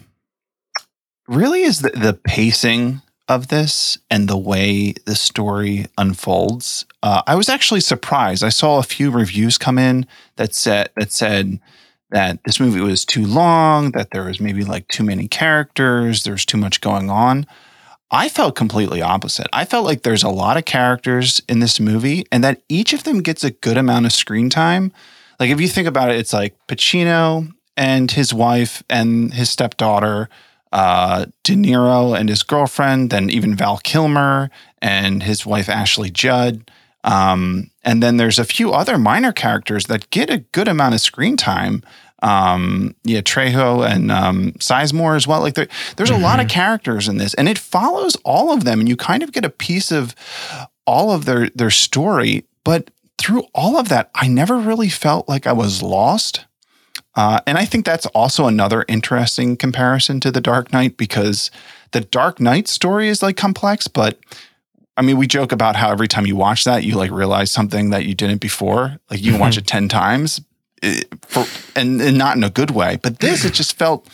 really 1.27 1.61
is 1.61 1.79
the, 1.81 1.89
the 1.91 2.13
pacing 2.13 3.01
of 3.31 3.47
this 3.47 3.97
and 4.09 4.27
the 4.27 4.37
way 4.37 4.93
the 5.05 5.15
story 5.15 5.87
unfolds. 5.97 6.85
Uh, 7.01 7.21
I 7.25 7.35
was 7.35 7.49
actually 7.49 7.81
surprised. 7.81 8.43
I 8.43 8.49
saw 8.49 8.77
a 8.77 8.83
few 8.83 9.09
reviews 9.09 9.57
come 9.57 9.79
in 9.79 10.05
that 10.35 10.53
said 10.53 10.89
that 10.95 11.11
said 11.11 11.59
that 12.11 12.43
this 12.43 12.59
movie 12.59 12.81
was 12.81 13.05
too 13.05 13.25
long, 13.25 13.91
that 13.91 14.11
there 14.11 14.25
was 14.25 14.39
maybe 14.39 14.63
like 14.63 14.87
too 14.89 15.03
many 15.03 15.27
characters, 15.27 16.23
there's 16.23 16.45
too 16.45 16.57
much 16.57 16.81
going 16.81 17.09
on. 17.09 17.47
I 18.11 18.27
felt 18.27 18.55
completely 18.55 19.01
opposite. 19.01 19.47
I 19.53 19.63
felt 19.63 19.85
like 19.85 20.03
there's 20.03 20.23
a 20.23 20.29
lot 20.29 20.57
of 20.57 20.65
characters 20.65 21.41
in 21.47 21.59
this 21.59 21.79
movie 21.79 22.25
and 22.31 22.43
that 22.43 22.61
each 22.67 22.91
of 22.91 23.05
them 23.05 23.21
gets 23.21 23.45
a 23.45 23.51
good 23.51 23.77
amount 23.77 24.05
of 24.05 24.11
screen 24.11 24.49
time. 24.49 24.91
Like 25.39 25.49
if 25.49 25.61
you 25.61 25.69
think 25.69 25.87
about 25.87 26.11
it, 26.11 26.17
it's 26.17 26.33
like 26.33 26.55
Pacino 26.67 27.49
and 27.77 28.11
his 28.11 28.33
wife 28.33 28.83
and 28.89 29.33
his 29.33 29.49
stepdaughter, 29.49 30.29
uh, 30.71 31.25
De 31.43 31.53
Niro 31.53 32.17
and 32.17 32.29
his 32.29 32.43
girlfriend, 32.43 33.09
then 33.09 33.29
even 33.29 33.55
Val 33.55 33.77
Kilmer 33.77 34.49
and 34.81 35.23
his 35.23 35.45
wife 35.45 35.69
Ashley 35.69 36.09
Judd. 36.09 36.69
Um, 37.03 37.71
and 37.83 38.01
then 38.01 38.17
there's 38.17 38.39
a 38.39 38.45
few 38.45 38.71
other 38.71 38.97
minor 38.97 39.31
characters 39.31 39.85
that 39.85 40.09
get 40.11 40.29
a 40.29 40.39
good 40.39 40.67
amount 40.67 40.93
of 40.93 41.01
screen 41.01 41.35
time. 41.35 41.83
Um, 42.21 42.95
yeah, 43.03 43.21
Trejo 43.21 43.87
and 43.87 44.11
um, 44.11 44.51
Sizemore 44.53 45.15
as 45.15 45.27
well. 45.27 45.41
Like 45.41 45.55
there, 45.55 45.67
there's 45.97 46.11
a 46.11 46.17
lot 46.17 46.39
of 46.39 46.47
characters 46.47 47.07
in 47.07 47.17
this, 47.17 47.33
and 47.33 47.49
it 47.49 47.57
follows 47.57 48.15
all 48.23 48.53
of 48.53 48.63
them, 48.63 48.79
and 48.79 48.87
you 48.87 48.95
kind 48.95 49.23
of 49.23 49.31
get 49.31 49.43
a 49.43 49.49
piece 49.49 49.91
of 49.91 50.13
all 50.85 51.11
of 51.11 51.25
their 51.25 51.49
their 51.55 51.71
story. 51.71 52.45
But 52.63 52.91
through 53.17 53.45
all 53.55 53.77
of 53.77 53.89
that, 53.89 54.11
I 54.13 54.27
never 54.27 54.57
really 54.57 54.89
felt 54.89 55.27
like 55.27 55.47
I 55.47 55.53
was 55.53 55.81
lost. 55.81 56.45
Uh, 57.15 57.39
and 57.45 57.57
I 57.57 57.65
think 57.65 57.85
that's 57.85 58.05
also 58.07 58.47
another 58.47 58.85
interesting 58.87 59.57
comparison 59.57 60.19
to 60.21 60.31
The 60.31 60.41
Dark 60.41 60.71
Knight 60.71 60.97
because 60.97 61.51
the 61.91 62.01
Dark 62.01 62.39
Knight 62.39 62.67
story 62.67 63.09
is 63.09 63.21
like 63.21 63.35
complex, 63.35 63.87
but 63.87 64.17
I 64.97 65.01
mean, 65.01 65.17
we 65.17 65.27
joke 65.27 65.51
about 65.51 65.75
how 65.75 65.91
every 65.91 66.07
time 66.07 66.25
you 66.25 66.35
watch 66.35 66.63
that, 66.65 66.83
you 66.83 66.95
like 66.95 67.11
realize 67.11 67.51
something 67.51 67.89
that 67.89 68.05
you 68.05 68.13
didn't 68.13 68.41
before. 68.41 68.97
Like 69.09 69.21
you 69.21 69.31
can 69.31 69.41
watch 69.41 69.57
it 69.57 69.65
10 69.65 69.87
times 69.87 70.41
eh, 70.83 71.01
for, 71.23 71.45
and, 71.75 72.01
and 72.01 72.17
not 72.17 72.35
in 72.37 72.43
a 72.43 72.49
good 72.49 72.71
way. 72.71 72.99
But 73.01 73.19
this, 73.19 73.45
it 73.45 73.53
just 73.53 73.77
felt 73.77 74.07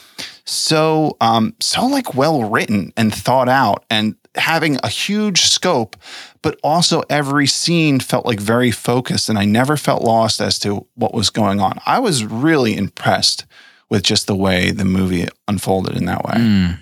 so, 0.45 1.17
um, 1.19 1.55
so 1.59 1.85
like 1.85 2.15
well 2.15 2.49
written 2.49 2.93
and 2.95 3.13
thought 3.13 3.49
out 3.49 3.85
and 3.89 4.15
having 4.38 4.77
a 4.83 4.89
huge 4.89 5.41
scope, 5.41 5.95
but 6.41 6.59
also 6.63 7.03
every 7.09 7.47
scene 7.47 7.99
felt 7.99 8.25
like 8.25 8.39
very 8.39 8.71
focused. 8.71 9.29
And 9.29 9.38
I 9.38 9.45
never 9.45 9.77
felt 9.77 10.03
lost 10.03 10.41
as 10.41 10.59
to 10.59 10.88
what 10.95 11.13
was 11.13 11.29
going 11.29 11.59
on. 11.59 11.79
I 11.85 11.99
was 11.99 12.23
really 12.25 12.75
impressed 12.75 13.45
with 13.89 14.03
just 14.03 14.27
the 14.27 14.35
way 14.35 14.71
the 14.71 14.85
movie 14.85 15.27
unfolded 15.47 15.95
in 15.95 16.05
that 16.05 16.23
way. 16.23 16.33
Mm. 16.35 16.79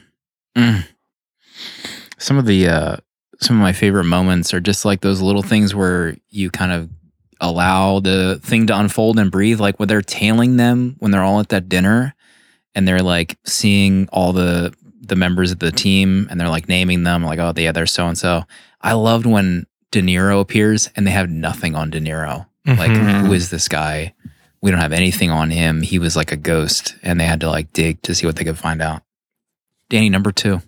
Mm. 0.58 0.88
Some 2.18 2.38
of 2.38 2.46
the 2.46 2.68
uh, 2.68 2.98
some 3.40 3.58
of 3.58 3.62
my 3.62 3.74
favorite 3.74 4.06
moments 4.06 4.54
are 4.54 4.60
just 4.60 4.86
like 4.86 5.02
those 5.02 5.22
little 5.22 5.42
things 5.42 5.76
where 5.76 6.16
you 6.30 6.50
kind 6.50 6.72
of 6.72 6.90
allow 7.42 8.00
the 8.00 8.40
thing 8.42 8.68
to 8.68 8.80
unfold 8.80 9.20
and 9.20 9.32
breathe. 9.32 9.60
Like 9.60 9.80
when 9.80 9.88
they're 9.88 10.02
tailing 10.02 10.58
them 10.58 10.96
when 11.00 11.12
they're 11.12 11.24
all 11.24 11.40
at 11.40 11.50
that 11.50 11.70
dinner, 11.70 12.16
and 12.74 12.88
they're 12.88 13.02
like 13.02 13.38
seeing 13.46 14.08
all 14.12 14.34
the 14.34 14.74
the 15.08 15.16
members 15.16 15.52
of 15.52 15.60
the 15.60 15.72
team, 15.72 16.28
and 16.30 16.40
they're 16.40 16.50
like 16.50 16.68
naming 16.70 17.04
them, 17.04 17.24
like 17.24 17.40
oh 17.40 17.54
yeah, 17.56 17.72
they're 17.72 17.86
so 17.86 18.08
and 18.08 18.18
so. 18.18 18.44
I 18.82 18.94
loved 18.94 19.26
when 19.26 19.66
De 19.92 20.02
Niro 20.02 20.40
appears 20.42 20.90
and 20.96 21.06
they 21.08 21.12
have 21.12 21.30
nothing 21.30 21.76
on 21.76 21.90
De 21.90 22.00
Niro. 22.02 22.46
Like 22.66 22.92
Mhm. 22.92 23.26
who 23.28 23.34
is 23.34 23.50
this 23.50 23.68
guy? 23.68 24.14
We 24.62 24.72
don't 24.72 24.80
have 24.80 24.94
anything 24.94 25.30
on 25.32 25.52
him. 25.52 25.82
He 25.84 26.00
was 26.00 26.16
like 26.16 26.32
a 26.32 26.38
ghost, 26.38 26.96
and 27.04 27.20
they 27.20 27.26
had 27.26 27.40
to 27.42 27.50
like 27.50 27.72
dig 27.74 28.02
to 28.04 28.16
see 28.16 28.26
what 28.26 28.36
they 28.36 28.44
could 28.44 28.58
find 28.58 28.82
out. 28.82 29.04
Danny, 29.90 30.10
number 30.10 30.32
two. 30.32 30.62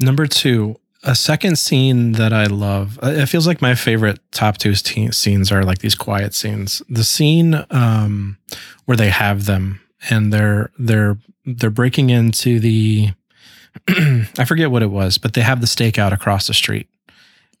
Number 0.00 0.26
two, 0.26 0.76
a 1.04 1.14
second 1.14 1.58
scene 1.58 2.12
that 2.12 2.32
I 2.32 2.46
love. 2.46 2.98
uh, 3.02 3.08
It 3.08 3.26
feels 3.26 3.46
like 3.46 3.62
my 3.62 3.74
favorite 3.74 4.18
top 4.32 4.58
two 4.58 4.74
te- 4.74 5.12
scenes 5.12 5.52
are 5.52 5.62
like 5.62 5.78
these 5.78 5.94
quiet 5.94 6.34
scenes. 6.34 6.82
The 6.88 7.04
scene 7.04 7.64
um, 7.70 8.38
where 8.86 8.96
they 8.96 9.10
have 9.10 9.44
them 9.46 9.80
and 10.10 10.32
they're 10.32 10.70
they're 10.78 11.18
they're 11.44 11.70
breaking 11.70 12.10
into 12.10 12.60
the 12.60 13.10
I 13.88 14.44
forget 14.46 14.70
what 14.70 14.82
it 14.82 14.90
was, 14.90 15.18
but 15.18 15.34
they 15.34 15.40
have 15.40 15.60
the 15.60 15.66
stakeout 15.66 16.12
across 16.12 16.46
the 16.46 16.54
street. 16.54 16.88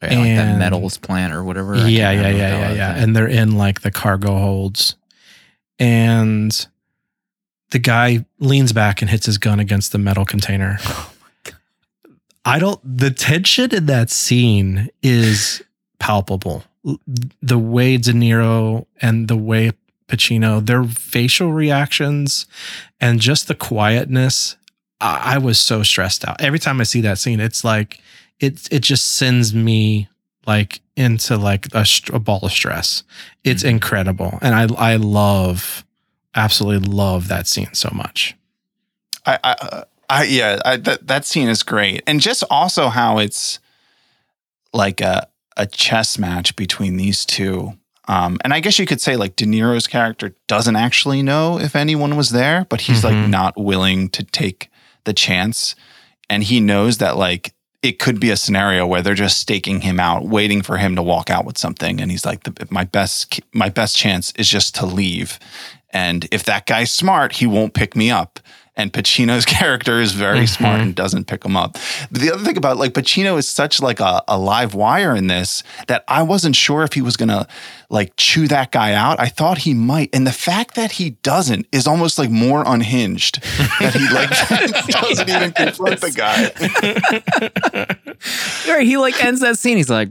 Yeah, 0.02 0.08
like 0.08 0.18
that 0.36 0.48
And- 0.48 0.58
metals 0.58 0.98
plant 0.98 1.32
or 1.32 1.44
whatever. 1.44 1.74
I 1.76 1.86
yeah, 1.88 2.10
yeah, 2.10 2.20
yeah, 2.30 2.30
yeah, 2.30 2.72
yeah. 2.72 2.94
And 2.96 3.14
they're 3.14 3.28
in 3.28 3.56
like 3.56 3.82
the 3.82 3.90
cargo 3.90 4.36
holds, 4.38 4.96
and 5.78 6.66
the 7.70 7.78
guy 7.78 8.24
leans 8.38 8.72
back 8.72 9.00
and 9.00 9.10
hits 9.10 9.26
his 9.26 9.38
gun 9.38 9.60
against 9.60 9.92
the 9.92 9.98
metal 9.98 10.24
container. 10.24 10.78
Oh 10.88 11.08
I 12.44 12.58
don't. 12.58 12.80
The 12.98 13.12
tension 13.12 13.72
in 13.72 13.86
that 13.86 14.10
scene 14.10 14.88
is 15.00 15.62
palpable. 16.00 16.64
The 17.40 17.56
way 17.56 17.96
De 17.98 18.12
Niro 18.12 18.86
and 19.00 19.28
the 19.28 19.36
way 19.36 19.70
Pacino, 20.08 20.64
their 20.64 20.84
facial 20.84 21.52
reactions, 21.52 22.46
and 23.00 23.20
just 23.20 23.48
the 23.48 23.54
quietness. 23.54 24.56
I, 25.00 25.34
I 25.34 25.38
was 25.38 25.58
so 25.58 25.82
stressed 25.82 26.26
out 26.26 26.40
every 26.40 26.58
time 26.58 26.80
I 26.80 26.84
see 26.84 27.00
that 27.02 27.18
scene. 27.18 27.40
It's 27.40 27.64
like 27.64 28.00
it. 28.40 28.68
It 28.72 28.80
just 28.80 29.10
sends 29.10 29.54
me 29.54 30.08
like 30.46 30.80
into 30.96 31.36
like 31.36 31.66
a, 31.74 31.86
a 32.12 32.18
ball 32.18 32.40
of 32.42 32.52
stress. 32.52 33.02
It's 33.44 33.64
incredible, 33.64 34.38
and 34.42 34.54
I 34.54 34.92
I 34.92 34.96
love, 34.96 35.84
absolutely 36.34 36.88
love 36.88 37.28
that 37.28 37.46
scene 37.46 37.72
so 37.74 37.90
much. 37.92 38.36
I, 39.24 39.38
I, 39.42 39.52
uh, 39.60 39.84
I 40.10 40.24
yeah, 40.24 40.58
I, 40.64 40.76
that 40.78 41.06
that 41.06 41.24
scene 41.24 41.48
is 41.48 41.62
great, 41.62 42.02
and 42.06 42.20
just 42.20 42.44
also 42.50 42.88
how 42.88 43.18
it's 43.18 43.58
like 44.72 45.00
a 45.00 45.28
a 45.56 45.66
chess 45.66 46.18
match 46.18 46.56
between 46.56 46.96
these 46.96 47.24
two. 47.24 47.78
Um, 48.08 48.38
and 48.44 48.52
I 48.52 48.60
guess 48.60 48.78
you 48.78 48.86
could 48.86 49.00
say 49.00 49.16
like 49.16 49.36
De 49.36 49.44
Niro's 49.46 49.86
character 49.86 50.34
doesn't 50.48 50.76
actually 50.76 51.22
know 51.22 51.58
if 51.60 51.76
anyone 51.76 52.16
was 52.16 52.30
there, 52.30 52.66
but 52.68 52.82
he's 52.82 53.04
like 53.04 53.14
Mhm. 53.14 53.28
not 53.30 53.56
willing 53.56 54.08
to 54.10 54.24
take 54.24 54.70
the 55.04 55.12
chance, 55.12 55.74
and 56.28 56.42
he 56.44 56.60
knows 56.60 56.98
that 56.98 57.16
like 57.16 57.54
it 57.82 57.98
could 57.98 58.20
be 58.20 58.30
a 58.30 58.36
scenario 58.36 58.86
where 58.86 59.02
they're 59.02 59.14
just 59.14 59.38
staking 59.38 59.80
him 59.80 59.98
out, 59.98 60.24
waiting 60.24 60.62
for 60.62 60.76
him 60.78 60.94
to 60.96 61.02
walk 61.02 61.30
out 61.30 61.44
with 61.44 61.58
something, 61.58 62.00
and 62.00 62.10
he's 62.12 62.24
like, 62.24 62.42
the, 62.44 62.66
my 62.70 62.84
best 62.84 63.40
my 63.52 63.68
best 63.68 63.96
chance 63.96 64.32
is 64.36 64.48
just 64.48 64.74
to 64.76 64.86
leave, 64.86 65.38
and 65.90 66.26
if 66.32 66.42
that 66.44 66.66
guy's 66.66 66.90
smart, 66.92 67.32
he 67.34 67.46
won't 67.46 67.74
pick 67.74 67.94
me 67.96 68.10
up. 68.10 68.40
And 68.74 68.92
Pacino's 68.92 69.44
character 69.60 70.00
is 70.00 70.12
very 70.12 70.38
mm-hmm. 70.38 70.46
smart 70.46 70.80
and 70.80 70.94
doesn't 70.94 71.26
pick 71.26 71.44
him 71.44 71.56
up. 71.56 71.76
But 72.10 72.20
the 72.20 72.32
other 72.32 72.42
thing 72.42 72.56
about 72.56 72.76
like 72.78 72.92
Pacino 72.92 73.38
is 73.38 73.46
such 73.46 73.80
like 73.80 74.00
a, 74.00 74.22
a 74.28 74.38
live 74.38 74.74
wire 74.74 75.14
in 75.14 75.26
this 75.26 75.62
that 75.88 76.04
I 76.08 76.22
wasn't 76.22 76.56
sure 76.56 76.82
if 76.82 76.94
he 76.94 77.02
was 77.02 77.16
gonna 77.16 77.46
like 77.90 78.14
chew 78.16 78.48
that 78.48 78.72
guy 78.72 78.94
out. 78.94 79.20
I 79.20 79.28
thought 79.28 79.58
he 79.58 79.74
might, 79.74 80.10
and 80.14 80.26
the 80.26 80.32
fact 80.32 80.74
that 80.74 80.92
he 80.92 81.10
doesn't 81.22 81.66
is 81.72 81.86
almost 81.86 82.18
like 82.18 82.30
more 82.30 82.64
unhinged. 82.66 83.42
that 83.80 83.94
he 83.94 84.08
like 84.08 84.30
doesn't 85.02 85.28
even 85.28 85.52
confront 85.52 86.00
the 86.00 86.10
guy. 86.10 86.52
Right, 88.72 88.86
he 88.86 88.96
like 88.96 89.22
ends 89.22 89.40
that 89.40 89.58
scene. 89.58 89.76
He's 89.76 89.90
like, 89.90 90.10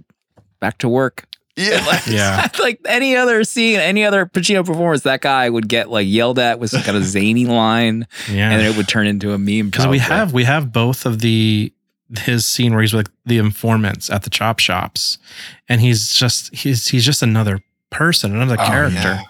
back 0.59 0.77
to 0.79 0.89
work. 0.89 1.25
Yeah, 1.61 1.85
like, 1.87 2.07
Yeah. 2.07 2.47
like 2.59 2.79
any 2.87 3.15
other 3.15 3.43
scene, 3.43 3.79
any 3.79 4.03
other 4.03 4.25
Pacino 4.25 4.65
performance, 4.65 5.03
that 5.03 5.21
guy 5.21 5.49
would 5.49 5.67
get 5.67 5.89
like 5.89 6.07
yelled 6.07 6.39
at 6.39 6.59
with 6.59 6.71
some 6.71 6.81
kind 6.81 6.97
of 6.97 7.03
zany 7.03 7.45
line, 7.45 8.07
Yeah, 8.29 8.51
and 8.51 8.61
it 8.61 8.75
would 8.77 8.87
turn 8.87 9.07
into 9.07 9.33
a 9.33 9.37
meme. 9.37 9.69
because 9.69 9.87
we 9.87 9.99
have 9.99 10.33
we 10.33 10.43
have 10.45 10.71
both 10.73 11.05
of 11.05 11.19
the 11.19 11.71
his 12.19 12.45
scene 12.45 12.73
where 12.73 12.81
he's 12.81 12.93
with 12.93 13.09
the 13.25 13.37
informants 13.37 14.09
at 14.09 14.23
the 14.23 14.29
chop 14.29 14.59
shops, 14.59 15.17
and 15.69 15.79
he's 15.81 16.13
just 16.13 16.53
he's 16.53 16.87
he's 16.89 17.05
just 17.05 17.21
another 17.21 17.59
person, 17.89 18.35
another 18.35 18.57
Oh, 18.59 18.65
character. 18.65 18.99
yeah. 18.99 19.21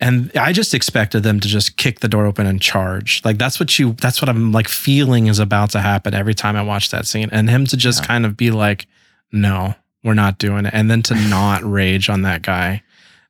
And 0.00 0.30
I 0.36 0.52
just 0.52 0.74
expected 0.74 1.22
them 1.22 1.40
to 1.40 1.48
just 1.48 1.76
kick 1.78 2.00
the 2.00 2.08
door 2.08 2.26
open 2.26 2.46
and 2.46 2.60
charge. 2.60 3.22
Like 3.24 3.38
that's 3.38 3.58
what 3.58 3.78
you 3.78 3.92
that's 3.92 4.20
what 4.20 4.28
I'm 4.28 4.52
like 4.52 4.68
feeling 4.68 5.28
is 5.28 5.38
about 5.38 5.70
to 5.70 5.80
happen 5.80 6.12
every 6.14 6.34
time 6.34 6.56
I 6.56 6.62
watch 6.62 6.90
that 6.90 7.06
scene. 7.06 7.28
And 7.32 7.48
him 7.48 7.64
to 7.66 7.76
just 7.76 8.00
Yeah. 8.02 8.06
kind 8.08 8.26
of 8.26 8.36
be 8.36 8.50
like, 8.50 8.86
no, 9.32 9.74
we're 10.04 10.14
not 10.14 10.38
doing 10.38 10.66
it. 10.66 10.74
And 10.74 10.88
then 10.90 11.02
to 11.04 11.14
not 11.28 11.62
rage 11.64 12.08
on 12.08 12.22
that 12.22 12.42
guy. 12.42 12.82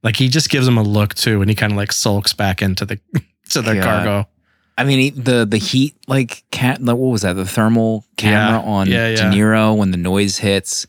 Like 0.03 0.17
he 0.17 0.29
just 0.29 0.51
gives 0.51 0.69
him 0.69 0.77
a 0.77 0.83
look 0.83 1.15
too, 1.15 1.41
and 1.41 1.49
he 1.49 1.55
kind 1.55 1.73
of 1.73 1.79
like 1.79 1.93
sulks 1.93 2.35
back 2.35 2.61
into 2.61 2.85
the 2.85 3.01
to 3.51 3.63
the 3.63 3.77
Yeah. 3.77 3.83
cargo. 3.83 4.29
I 4.77 4.85
mean, 4.85 5.15
the 5.23 5.47
the 5.47 5.57
heat 5.57 5.95
like 6.09 6.45
cat. 6.51 6.81
What 6.83 6.97
was 6.99 7.23
that? 7.23 7.35
The 7.37 7.47
thermal 7.47 8.05
camera 8.19 8.61
Yeah, 8.63 8.71
on 8.71 8.87
yeah, 8.89 9.15
De. 9.15 9.23
Niro 9.31 9.75
when 9.77 9.93
the 9.93 9.97
noise 9.97 10.37
hits. 10.39 10.87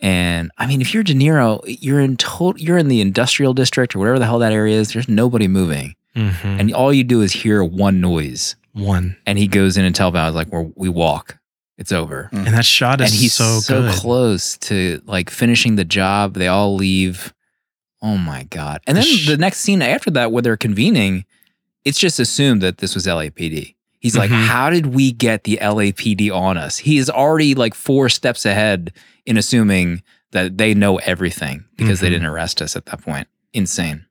And 0.00 0.50
I 0.58 0.66
mean, 0.66 0.80
if 0.80 0.92
you're 0.92 1.02
De 1.04 1.14
Niro, 1.14 1.60
you're 1.66 2.00
in 2.00 2.16
total. 2.16 2.60
You're 2.60 2.78
in 2.78 2.88
the 2.88 3.00
industrial 3.00 3.54
district 3.54 3.94
or 3.94 4.00
whatever 4.00 4.18
the 4.18 4.26
hell 4.26 4.38
that 4.40 4.52
area 4.52 4.78
is. 4.78 4.92
There's 4.92 5.08
nobody 5.08 5.46
moving. 5.48 5.94
Mhm. 6.16 6.60
and 6.60 6.72
all 6.72 6.92
you 6.92 7.02
do 7.02 7.22
is 7.22 7.32
hear 7.32 7.64
one 7.64 8.00
noise, 8.00 8.54
one, 8.72 9.16
and 9.26 9.36
he 9.36 9.48
goes 9.48 9.76
in 9.76 9.84
and 9.84 9.92
tells 9.94 10.12
Val 10.12 10.30
like, 10.30 10.46
"Where 10.52 10.70
we 10.76 10.88
walk, 10.88 11.38
it's 11.78 11.92
over." 11.92 12.28
and 12.32 12.48
that 12.48 12.64
shot 12.64 13.00
is 13.00 13.10
and 13.12 13.20
he's 13.20 13.32
so, 13.34 13.60
so, 13.60 13.82
good. 13.82 13.92
close 13.94 14.56
to 14.58 15.00
like 15.06 15.30
finishing 15.30 15.76
the 15.76 15.84
job. 15.84 16.34
They 16.34 16.48
all 16.48 16.74
leave. 16.76 17.32
Oh 18.02 18.16
my 18.18 18.44
god! 18.44 18.82
And 18.86 18.96
The 18.96 19.02
then 19.02 19.08
sh- 19.10 19.26
the 19.28 19.36
next 19.36 19.58
scene 19.60 19.80
after 19.82 20.10
that, 20.12 20.30
where 20.32 20.42
they're 20.42 20.56
convening, 20.56 21.24
it's 21.84 21.98
just 21.98 22.20
assumed 22.20 22.60
that 22.62 22.78
this 22.78 22.94
was 22.94 23.06
LAPD. 23.06 23.74
He's 24.00 24.16
like, 24.16 24.30
Mhm. 24.30 24.44
"How 24.46 24.68
did 24.68 24.86
we 24.86 25.10
get 25.12 25.44
the 25.44 25.58
LAPD 25.62 26.30
on 26.30 26.58
us?" 26.58 26.76
He 26.78 26.98
is 26.98 27.08
already 27.08 27.54
like 27.54 27.72
four 27.74 28.08
steps 28.10 28.44
ahead 28.44 28.92
in 29.24 29.38
assuming 29.38 30.02
that 30.32 30.58
they 30.58 30.74
know 30.74 30.98
everything 30.98 31.64
because 31.78 32.00
they 32.00 32.08
Mhm. 32.08 32.10
didn't 32.10 32.26
arrest 32.26 32.60
us 32.60 32.76
at 32.76 32.84
that 32.86 33.00
point. 33.00 33.26
Insane. 33.54 34.04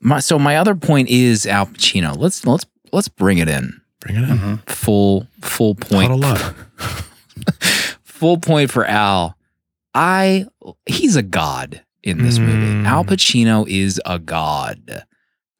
My, 0.00 0.20
so 0.20 0.38
my 0.38 0.56
other 0.56 0.76
point 0.76 1.08
is 1.08 1.44
Al 1.46 1.66
Pacino. 1.66 2.16
Let's 2.16 2.46
let's 2.46 2.66
let's 2.92 3.08
bring 3.08 3.38
it 3.38 3.48
in 3.48 3.80
Bring 4.00 4.14
it 4.16 4.28
in. 4.28 4.38
Mhm. 4.38 4.68
full 4.70 5.26
full 5.42 5.74
point 5.74 6.10
Huddle 6.12 6.24
up. 6.26 6.54
full 8.02 8.38
point 8.38 8.70
for 8.70 8.84
Al. 8.84 9.36
I 9.94 10.46
he's 10.86 11.16
a 11.16 11.22
god 11.22 11.82
in 12.02 12.22
this 12.22 12.38
Mm. 12.38 12.46
movie. 12.46 12.86
Al 12.86 13.04
Pacino 13.04 13.66
is 13.68 14.00
a 14.06 14.18
god. 14.18 15.04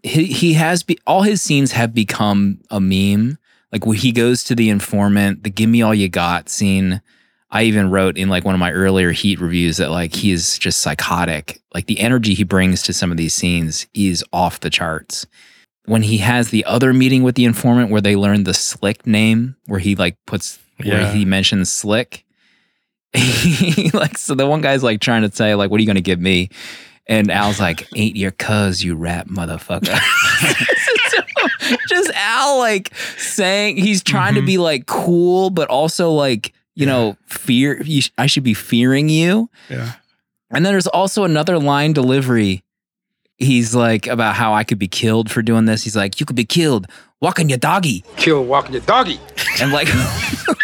He 0.02 0.26
he 0.26 0.52
has 0.54 0.82
be, 0.82 0.98
all 1.06 1.22
his 1.22 1.42
scenes 1.42 1.72
have 1.72 1.92
become 1.94 2.60
a 2.70 2.80
meme. 2.80 3.38
Like 3.72 3.84
when 3.84 3.96
he 3.96 4.12
goes 4.12 4.44
to 4.44 4.54
the 4.54 4.70
informant, 4.70 5.42
the 5.42 5.50
"Give 5.50 5.68
me 5.68 5.82
all 5.82 5.94
you 5.94 6.08
got" 6.08 6.48
scene. 6.48 7.02
I 7.50 7.62
even 7.62 7.90
wrote 7.90 8.18
in 8.18 8.28
like 8.28 8.44
one 8.44 8.54
of 8.54 8.58
my 8.58 8.72
earlier 8.72 9.10
Heat 9.10 9.40
reviews 9.40 9.78
that 9.78 9.90
like 9.90 10.14
he 10.14 10.30
is 10.30 10.58
just 10.58 10.80
psychotic. 10.80 11.60
Like 11.74 11.86
the 11.86 11.98
energy 12.00 12.34
he 12.34 12.44
brings 12.44 12.82
to 12.82 12.92
some 12.92 13.10
of 13.10 13.16
these 13.16 13.34
scenes 13.34 13.86
is 13.94 14.22
off 14.32 14.60
the 14.60 14.70
charts. 14.70 15.26
When 15.86 16.02
he 16.02 16.18
has 16.18 16.50
the 16.50 16.64
other 16.66 16.92
meeting 16.92 17.22
with 17.22 17.34
the 17.34 17.46
informant 17.46 17.90
where 17.90 18.02
they 18.02 18.16
learn 18.16 18.44
the 18.44 18.52
Slick 18.52 19.06
name, 19.06 19.56
where 19.66 19.80
he 19.80 19.94
like 19.96 20.16
puts 20.26 20.58
where 20.82 21.00
Yeah. 21.02 21.12
he 21.12 21.24
mentions 21.24 21.70
Slick. 21.72 22.24
Like 23.94 24.18
so 24.18 24.34
the 24.34 24.46
one 24.46 24.60
guy's 24.60 24.82
like 24.82 25.00
trying 25.00 25.22
to 25.22 25.34
say 25.34 25.54
like 25.54 25.70
what 25.70 25.78
are 25.78 25.80
you 25.82 25.86
going 25.86 25.96
to 25.96 26.02
give 26.02 26.20
me 26.20 26.50
and 27.06 27.30
al's 27.30 27.58
like 27.58 27.86
ain't 27.96 28.16
your 28.16 28.30
cuz 28.32 28.84
you 28.84 28.94
rap 28.94 29.28
motherfucker 29.28 29.98
just 31.88 32.10
al 32.14 32.58
like 32.58 32.94
saying 33.16 33.76
he's 33.78 34.02
trying 34.02 34.34
to 34.34 34.42
Mhm. 34.42 34.46
be 34.46 34.58
like 34.58 34.86
cool 34.86 35.48
but 35.50 35.68
also 35.68 36.10
like 36.12 36.52
you 36.74 36.84
know 36.86 37.16
fear 37.26 37.82
you 37.82 38.02
sh- 38.02 38.10
i 38.18 38.26
should 38.26 38.44
be 38.44 38.54
fearing 38.54 39.08
you 39.08 39.48
Yeah. 39.70 39.92
and 40.50 40.64
then 40.66 40.72
there's 40.74 40.86
also 40.86 41.24
another 41.24 41.58
line 41.58 41.92
delivery 41.94 42.62
he's 43.38 43.74
like 43.74 44.06
about 44.06 44.34
how 44.36 44.52
i 44.52 44.64
could 44.64 44.78
be 44.78 44.88
killed 44.88 45.30
for 45.30 45.40
doing 45.42 45.64
this 45.64 45.82
he's 45.84 45.96
like 45.96 46.20
you 46.20 46.26
could 46.26 46.36
be 46.36 46.44
killed 46.44 46.86
walking 47.20 47.48
your 47.48 47.58
doggy 47.58 48.04
Kill 48.16 48.44
walking 48.44 48.72
your 48.74 48.82
doggy. 48.82 49.18
and 49.60 49.72
like, 49.72 49.88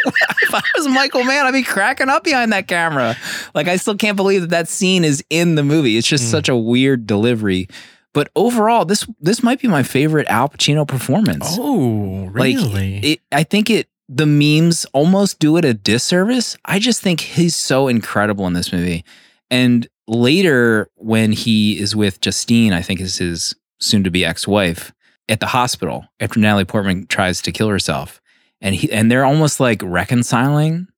if 0.07 0.55
I 0.55 0.63
was 0.77 0.89
Michael 0.89 1.25
Mann, 1.25 1.47
I'd 1.47 1.53
be 1.53 1.63
cracking 1.63 2.09
up 2.09 2.25
behind 2.25 2.53
that 2.53 2.69
camera. 2.69 3.17
Like, 3.55 3.69
I 3.69 3.77
still 3.77 3.97
can't 3.97 4.17
believe 4.17 4.43
that 4.43 4.51
that 4.51 4.69
scene 4.69 5.05
is 5.05 5.25
in 5.31 5.55
the 5.55 5.63
movie. 5.63 5.97
It's 5.97 6.09
just 6.09 6.25
Mm. 6.25 6.31
such 6.31 6.49
a 6.49 6.57
weird 6.57 7.07
delivery. 7.07 7.69
But 8.13 8.31
overall, 8.37 8.85
this 8.85 9.07
this 9.21 9.43
might 9.43 9.61
be 9.61 9.67
my 9.69 9.83
favorite 9.83 10.27
Al 10.29 10.49
Pacino 10.49 10.87
performance. 10.87 11.57
Oh, 11.59 12.31
like, 12.35 12.57
really? 12.57 12.99
it, 12.99 13.21
I 13.33 13.43
think 13.43 13.71
it. 13.71 13.89
The 14.09 14.27
memes 14.27 14.85
almost 14.93 15.39
do 15.39 15.57
it 15.57 15.65
a 15.65 15.73
disservice. 15.73 16.57
I 16.67 16.79
just 16.79 17.01
think 17.01 17.21
he's 17.23 17.57
so 17.57 17.89
incredible 17.89 18.47
in 18.47 18.53
this 18.53 18.71
movie. 18.71 19.03
And 19.51 19.89
later, 20.07 20.91
when 20.97 21.33
he 21.33 21.79
is 21.81 21.97
with 21.97 22.21
Justine, 22.21 22.75
I 22.75 22.83
think 22.83 23.01
is 23.01 23.17
his 23.17 23.55
soon-to-be 23.81 24.23
ex-wife 24.25 24.93
at 25.29 25.41
the 25.41 25.47
hospital 25.47 26.05
after 26.21 26.39
Natalie 26.39 26.67
Portman 26.67 27.07
tries 27.07 27.41
to 27.43 27.51
kill 27.51 27.69
herself, 27.71 28.21
and 28.61 28.75
he 28.75 28.91
and 28.91 29.11
they're 29.11 29.25
almost 29.25 29.61
like 29.61 29.83
reconciling. 29.85 30.89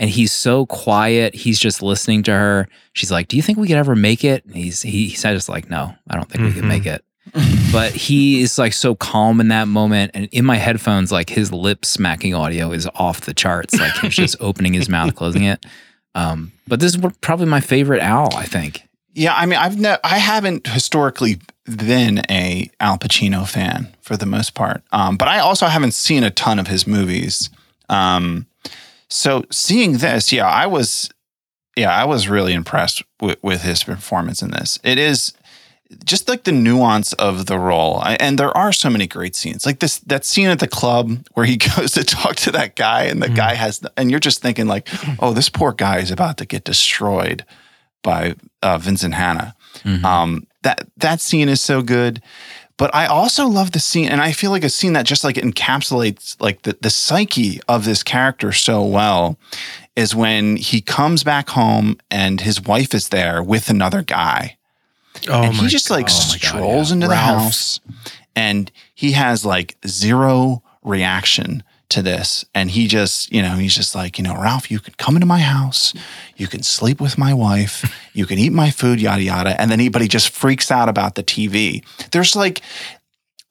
And 0.00 0.08
he's 0.08 0.30
so 0.30 0.64
quiet. 0.64 1.34
He's 1.34 1.58
just 1.58 1.82
listening 1.82 2.22
to 2.24 2.30
her. 2.30 2.68
She's 2.92 3.10
like, 3.10 3.26
"Do 3.26 3.36
you 3.36 3.42
think 3.42 3.58
we 3.58 3.66
could 3.66 3.76
ever 3.76 3.96
make 3.96 4.24
it?" 4.24 4.44
And 4.44 4.54
he's 4.54 4.80
he, 4.82 5.08
he 5.08 5.16
said, 5.16 5.34
"Just 5.34 5.48
like, 5.48 5.68
no, 5.68 5.92
I 6.08 6.14
don't 6.14 6.30
think 6.30 6.44
we 6.44 6.52
could 6.52 6.64
make 6.64 6.86
it." 6.86 7.04
but 7.72 7.92
he 7.92 8.40
is 8.40 8.58
like 8.58 8.72
so 8.72 8.94
calm 8.94 9.40
in 9.40 9.48
that 9.48 9.66
moment, 9.66 10.12
and 10.14 10.28
in 10.30 10.44
my 10.44 10.56
headphones, 10.56 11.10
like 11.10 11.30
his 11.30 11.52
lip 11.52 11.84
smacking 11.84 12.34
audio 12.34 12.70
is 12.70 12.88
off 12.94 13.22
the 13.22 13.34
charts. 13.34 13.78
Like 13.78 13.92
he's 13.94 14.14
just 14.14 14.36
opening 14.40 14.72
his 14.72 14.88
mouth, 14.88 15.14
closing 15.14 15.42
it. 15.42 15.64
Um, 16.14 16.52
but 16.66 16.80
this 16.80 16.94
is 16.94 17.02
probably 17.20 17.46
my 17.46 17.60
favorite 17.60 18.00
owl 18.00 18.34
I 18.34 18.44
think. 18.44 18.88
Yeah, 19.14 19.34
I 19.34 19.46
mean, 19.46 19.58
I've 19.58 19.78
ne- 19.78 19.98
I 20.04 20.18
haven't 20.18 20.66
historically 20.66 21.40
been 21.76 22.22
a 22.30 22.70
Al 22.80 22.98
Pacino 22.98 23.48
fan 23.48 23.94
for 24.00 24.16
the 24.16 24.26
most 24.26 24.54
part, 24.54 24.82
um, 24.92 25.16
but 25.16 25.28
I 25.28 25.38
also 25.38 25.66
haven't 25.66 25.92
seen 25.94 26.24
a 26.24 26.30
ton 26.30 26.58
of 26.58 26.66
his 26.68 26.86
movies. 26.86 27.50
Um, 27.88 28.46
so 29.08 29.44
seeing 29.50 29.98
this, 29.98 30.32
yeah, 30.32 30.46
I 30.46 30.66
was, 30.66 31.10
yeah, 31.76 31.90
I 31.94 32.04
was 32.04 32.28
really 32.28 32.52
impressed 32.52 33.02
with, 33.20 33.38
with 33.42 33.62
his 33.62 33.82
performance 33.82 34.42
in 34.42 34.50
this. 34.50 34.78
It 34.82 34.98
is 34.98 35.32
just 36.04 36.28
like 36.28 36.44
the 36.44 36.52
nuance 36.52 37.14
of 37.14 37.46
the 37.46 37.58
role, 37.58 37.98
I, 38.02 38.16
and 38.20 38.38
there 38.38 38.54
are 38.54 38.72
so 38.72 38.90
many 38.90 39.06
great 39.06 39.34
scenes, 39.34 39.64
like 39.64 39.78
this 39.78 39.98
that 40.00 40.26
scene 40.26 40.48
at 40.48 40.58
the 40.58 40.68
club 40.68 41.26
where 41.32 41.46
he 41.46 41.56
goes 41.76 41.92
to 41.92 42.04
talk 42.04 42.36
to 42.36 42.50
that 42.52 42.76
guy, 42.76 43.04
and 43.04 43.22
the 43.22 43.30
guy 43.30 43.54
has, 43.54 43.80
and 43.96 44.10
you're 44.10 44.20
just 44.20 44.42
thinking 44.42 44.66
like, 44.66 44.86
oh, 45.20 45.32
this 45.32 45.48
poor 45.48 45.72
guy 45.72 45.98
is 45.98 46.10
about 46.10 46.36
to 46.38 46.44
get 46.44 46.64
destroyed 46.64 47.44
by 48.02 48.34
uh, 48.62 48.76
Vincent 48.78 49.14
Hanna. 49.14 49.54
Mhm. 49.84 50.04
Um, 50.04 50.46
that 50.62 50.86
that 50.96 51.20
scene 51.20 51.48
is 51.48 51.60
so 51.60 51.82
good. 51.82 52.22
But 52.76 52.94
I 52.94 53.06
also 53.06 53.48
love 53.48 53.72
the 53.72 53.80
scene, 53.80 54.08
and 54.08 54.20
I 54.20 54.30
feel 54.30 54.52
like 54.52 54.62
a 54.62 54.70
scene 54.70 54.92
that 54.92 55.04
just 55.04 55.24
like 55.24 55.34
encapsulates 55.34 56.40
like 56.40 56.62
the, 56.62 56.76
the 56.80 56.90
psyche 56.90 57.60
of 57.68 57.84
this 57.84 58.04
character 58.04 58.52
so 58.52 58.84
well 58.84 59.36
is 59.96 60.14
when 60.14 60.56
he 60.56 60.80
comes 60.80 61.24
back 61.24 61.48
home 61.50 61.98
and 62.08 62.40
his 62.40 62.60
wife 62.60 62.94
is 62.94 63.08
there 63.08 63.42
with 63.42 63.68
another 63.68 64.02
guy. 64.02 64.56
oh 65.28 65.42
and 65.42 65.54
he 65.54 65.66
just 65.66 65.90
like 65.90 66.06
God. 66.06 66.14
Oh 66.14 66.28
my 66.28 66.38
God, 66.38 66.48
strolls 66.48 66.90
yeah. 66.90 66.94
into 66.94 67.08
the 67.08 67.16
house 67.16 67.80
and 68.36 68.70
he 68.94 69.12
has 69.12 69.44
like 69.44 69.76
zero 69.84 70.62
reaction 70.84 71.64
to 71.90 72.02
this. 72.02 72.44
And 72.54 72.70
he 72.70 72.86
just, 72.86 73.32
you 73.32 73.40
know, 73.42 73.54
he's 73.56 73.74
just 73.74 73.94
like, 73.94 74.18
you 74.18 74.24
know, 74.24 74.34
Ralph, 74.34 74.70
you 74.70 74.78
can 74.80 74.94
come 74.98 75.16
into 75.16 75.26
my 75.26 75.38
house, 75.40 75.94
you 76.36 76.46
can 76.46 76.62
sleep 76.62 77.00
with 77.00 77.16
my 77.18 77.32
wife, 77.32 77.84
you 78.12 78.26
can 78.26 78.38
eat 78.38 78.52
my 78.52 78.70
food, 78.70 79.00
yada 79.00 79.22
yada. 79.22 79.60
And 79.60 79.70
then 79.70 79.80
he, 79.80 79.88
but 79.88 80.02
he 80.02 80.08
just 80.08 80.28
freaks 80.30 80.70
out 80.70 80.88
about 80.88 81.14
the 81.14 81.22
TV. 81.22 81.82
There's 82.10 82.36
like, 82.36 82.60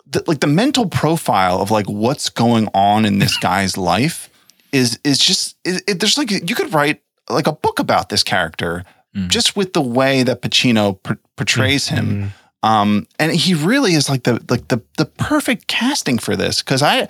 the, 0.06 0.24
like 0.28 0.40
the 0.40 0.48
mental 0.48 0.88
profile 0.88 1.62
of 1.62 1.70
like 1.72 1.88
what's 1.88 2.30
going 2.30 2.70
on 2.74 3.06
in 3.06 3.20
this 3.20 3.38
guy's 3.38 3.76
life 3.94 4.30
is 4.72 5.00
is 5.04 5.18
just 5.20 5.56
it, 5.66 5.82
it- 5.88 6.00
there's 6.00 6.18
like 6.18 6.30
you 6.32 6.56
could 6.56 6.74
write 6.74 7.02
like 7.30 7.48
a 7.48 7.52
book 7.54 7.80
about 7.80 8.10
this 8.10 8.24
character 8.24 8.84
Mhm. 9.16 9.30
just 9.30 9.56
with 9.56 9.72
the 9.74 9.82
way 9.82 10.22
that 10.24 10.42
Pacino 10.42 11.02
por- 11.02 11.18
portrays 11.38 11.88
him. 11.88 12.32
Mhm. 12.64 12.68
Um, 12.70 13.08
and 13.20 13.32
he 13.34 13.54
really 13.54 13.94
is 13.96 14.10
like 14.10 14.24
the 14.24 14.34
like 14.50 14.68
the 14.68 14.82
the 14.98 15.06
perfect 15.06 15.68
casting 15.68 16.20
for 16.20 16.36
this 16.36 16.62
because 16.62 16.82
I. 16.84 17.08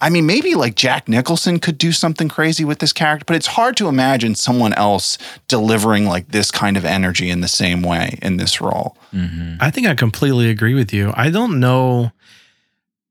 I 0.00 0.10
mean, 0.10 0.26
maybe 0.26 0.54
like 0.54 0.76
Jack 0.76 1.08
Nicholson 1.08 1.58
could 1.58 1.76
do 1.76 1.90
something 1.90 2.28
crazy 2.28 2.64
with 2.64 2.78
this 2.78 2.92
character, 2.92 3.24
but 3.26 3.34
it's 3.36 3.48
hard 3.48 3.76
to 3.78 3.88
imagine 3.88 4.36
someone 4.36 4.72
else 4.74 5.18
delivering 5.48 6.06
like 6.06 6.28
this 6.28 6.50
kind 6.52 6.76
of 6.76 6.84
energy 6.84 7.30
in 7.30 7.40
the 7.40 7.48
same 7.48 7.82
way 7.82 8.16
in 8.22 8.36
this 8.36 8.60
role. 8.60 8.96
Mhm. 9.12 9.56
I 9.60 9.70
think 9.70 9.88
I 9.88 9.94
completely 9.96 10.50
agree 10.50 10.74
with 10.74 10.92
you. 10.92 11.12
I 11.16 11.30
don't 11.30 11.58
know 11.58 12.12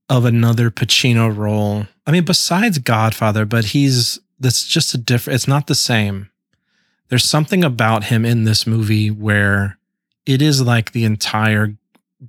of 0.09 0.23
another 0.23 0.71
Pacino 0.71 1.35
role. 1.35 1.87
I 2.05 2.11
mean, 2.11 2.23
besides 2.23 2.77
Godfather, 2.77 3.45
but 3.45 3.65
he's 3.65 4.19
that's 4.39 4.65
just 4.65 4.93
a 4.93 4.97
different. 4.97 5.35
It's 5.35 5.47
not 5.47 5.67
the 5.67 5.75
same. 5.75 6.29
There's 7.09 7.25
something 7.25 7.63
about 7.63 8.05
him 8.05 8.23
in 8.23 8.43
this 8.43 8.65
movie 8.67 9.09
where 9.11 9.77
it 10.25 10.41
is 10.41 10.61
like 10.61 10.91
the 10.91 11.03
entire 11.05 11.73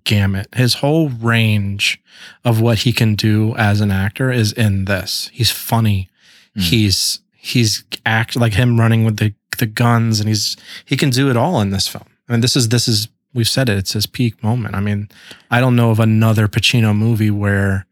gamut. 0.04 0.48
His 0.54 0.74
whole 0.74 1.08
range 1.08 2.00
of 2.44 2.60
what 2.60 2.80
he 2.80 2.92
can 2.92 3.14
do 3.14 3.54
as 3.56 3.80
an 3.80 3.90
actor 3.90 4.30
is 4.30 4.52
in 4.52 4.84
this. 4.84 5.30
He's 5.32 5.50
funny. 5.50 6.08
Mm. 6.56 6.62
He's 6.62 7.20
he's 7.32 7.84
act 8.04 8.36
like 8.36 8.54
him 8.54 8.78
running 8.78 9.04
with 9.04 9.18
the 9.18 9.34
the 9.58 9.66
guns, 9.66 10.20
and 10.20 10.28
he's 10.28 10.56
he 10.84 10.96
can 10.96 11.10
do 11.10 11.30
it 11.30 11.36
all 11.36 11.60
in 11.60 11.70
this 11.70 11.88
film. 11.88 12.06
I 12.28 12.32
mean, 12.32 12.40
this 12.40 12.56
is 12.56 12.68
this 12.68 12.88
is 12.88 13.08
we've 13.34 13.48
said 13.48 13.68
it. 13.68 13.78
It's 13.78 13.92
his 13.92 14.06
peak 14.06 14.42
moment. 14.42 14.74
I 14.74 14.80
mean, 14.80 15.08
I 15.50 15.60
don't 15.60 15.76
know 15.76 15.90
of 15.90 16.00
another 16.00 16.48
Pacino 16.48 16.96
movie 16.96 17.30
where 17.30 17.86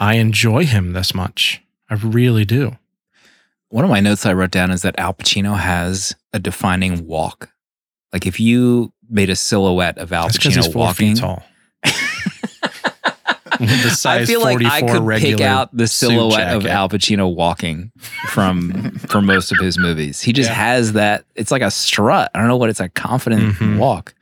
I 0.00 0.14
enjoy 0.14 0.66
him 0.66 0.92
this 0.92 1.14
much. 1.14 1.62
I 1.88 1.94
really 1.94 2.44
do. 2.44 2.76
One 3.68 3.84
of 3.84 3.90
my 3.90 4.00
notes 4.00 4.24
I 4.24 4.32
wrote 4.32 4.50
down 4.50 4.70
is 4.70 4.82
that 4.82 4.98
Al 4.98 5.14
Pacino 5.14 5.58
has 5.58 6.14
a 6.32 6.38
defining 6.38 7.06
walk. 7.06 7.50
Like 8.12 8.26
if 8.26 8.38
you 8.38 8.92
made 9.08 9.30
a 9.30 9.36
silhouette 9.36 9.98
of 9.98 10.12
Al 10.12 10.26
That's 10.28 10.38
Pacino 10.38 10.56
he's 10.56 10.66
four 10.66 10.80
walking, 10.86 11.14
feet 11.14 11.20
tall. 11.20 11.42
With 13.60 13.68
the 14.02 14.02
I 14.08 14.24
feel 14.24 14.40
like 14.40 14.64
I 14.64 14.80
could 14.82 15.06
pick 15.20 15.40
out 15.40 15.74
the 15.76 15.86
silhouette 15.86 16.54
of. 16.56 16.66
Al 16.66 16.88
Pacino 16.88 17.32
walking 17.32 17.92
from 18.28 18.90
from 19.08 19.26
most 19.26 19.52
of 19.52 19.58
his 19.58 19.78
movies. 19.78 20.20
He 20.20 20.32
just 20.32 20.50
Yeah. 20.50 20.54
has 20.56 20.94
that. 20.94 21.24
It's 21.36 21.50
like 21.52 21.62
a 21.62 21.70
strut. 21.70 22.30
I 22.34 22.38
don't 22.40 22.48
know 22.48 22.56
what 22.56 22.68
it's 22.70 22.80
a 22.80 22.88
confident 22.88 23.54
Mhm. 23.54 23.78
walk. 23.78 24.14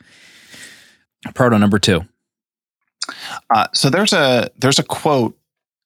Proto 1.34 1.58
number 1.58 1.78
two. 1.78 2.04
Uh, 3.48 3.66
so 3.72 3.88
there's 3.88 4.12
a 4.12 4.50
there's 4.58 4.78
a 4.78 4.82
quote 4.82 5.36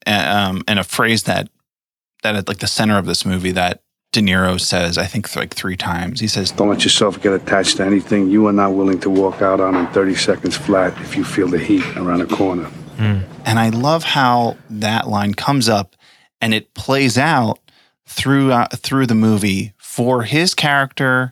uh, 0.07 0.47
um, 0.51 0.63
and 0.67 0.79
a 0.79 0.85
phrase 0.85 1.23
that 1.25 1.49
that 2.23 2.35
at 2.35 2.49
like 2.49 2.59
the 2.59 2.67
center 2.67 2.99
of 2.99 3.07
this 3.07 3.25
movie 3.25 3.53
that 3.53 3.81
De 4.17 4.23
Niro 4.23 4.59
says 4.59 4.97
I 4.97 5.05
think 5.05 5.37
like 5.37 5.53
three 5.53 5.77
times. 5.77 6.21
He 6.21 6.27
says, 6.27 6.51
Don't 6.51 6.71
let 6.71 6.85
yourself 6.85 7.21
get 7.21 7.35
attached 7.35 7.77
to 7.77 7.85
anything 7.85 8.31
you 8.31 8.47
are 8.47 8.53
not 8.53 8.73
willing 8.73 8.99
to 9.01 9.11
walk 9.11 9.43
out 9.43 9.61
on 9.61 9.75
in 9.75 9.87
30 9.89 10.15
seconds 10.15 10.57
flat 10.57 10.99
if 11.03 11.19
you 11.19 11.23
feel 11.23 11.49
the 11.49 11.59
heat 11.59 11.85
around 11.99 12.23
a 12.23 12.27
corner. 12.27 12.71
and 13.45 13.59
I 13.59 13.69
love 13.69 14.05
how 14.05 14.57
that 14.71 15.07
line 15.07 15.35
comes 15.35 15.69
up 15.69 15.97
and 16.41 16.55
it 16.55 16.73
plays 16.73 17.19
out 17.19 17.59
through 18.07 18.53
uh, 18.53 18.69
through 18.69 19.07
the 19.07 19.15
movie 19.15 19.75
for 19.77 20.23
his 20.23 20.55
character, 20.55 21.31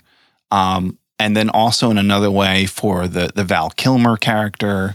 um, 0.51 0.99
and 1.19 1.35
then 1.35 1.49
also 1.49 1.91
in 1.91 1.97
another 1.97 2.31
way 2.31 2.67
for 2.67 3.09
the 3.09 3.31
the 3.35 3.45
Val 3.45 3.71
Kilmer 3.71 4.19
character 4.19 4.95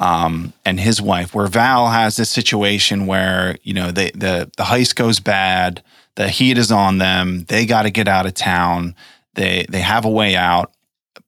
um, 0.00 0.54
and 0.64 0.80
his 0.80 1.02
wife, 1.02 1.34
where 1.34 1.48
Val 1.48 1.88
has 1.88 2.16
this 2.16 2.30
situation 2.30 3.06
where 3.06 3.58
you 3.62 3.74
know 3.74 3.90
they, 3.90 4.10
the 4.12 4.50
the 4.56 4.64
heist 4.64 4.94
goes 4.94 5.20
bad, 5.20 5.82
the 6.16 6.28
heat 6.28 6.58
is 6.58 6.70
on 6.72 6.98
them, 6.98 7.44
they 7.48 7.64
got 7.66 7.82
to 7.82 7.90
get 7.90 8.08
out 8.08 8.26
of 8.26 8.34
town, 8.34 8.94
they 9.34 9.64
they 9.68 9.80
have 9.80 10.04
a 10.04 10.10
way 10.10 10.34
out, 10.36 10.72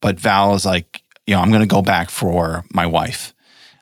but 0.00 0.18
Val 0.20 0.54
is 0.54 0.64
like, 0.66 1.02
you 1.26 1.34
know, 1.34 1.40
I'm 1.40 1.50
going 1.50 1.60
to 1.62 1.66
go 1.74 1.82
back 1.82 2.10
for 2.10 2.64
my 2.72 2.86
wife, 2.86 3.32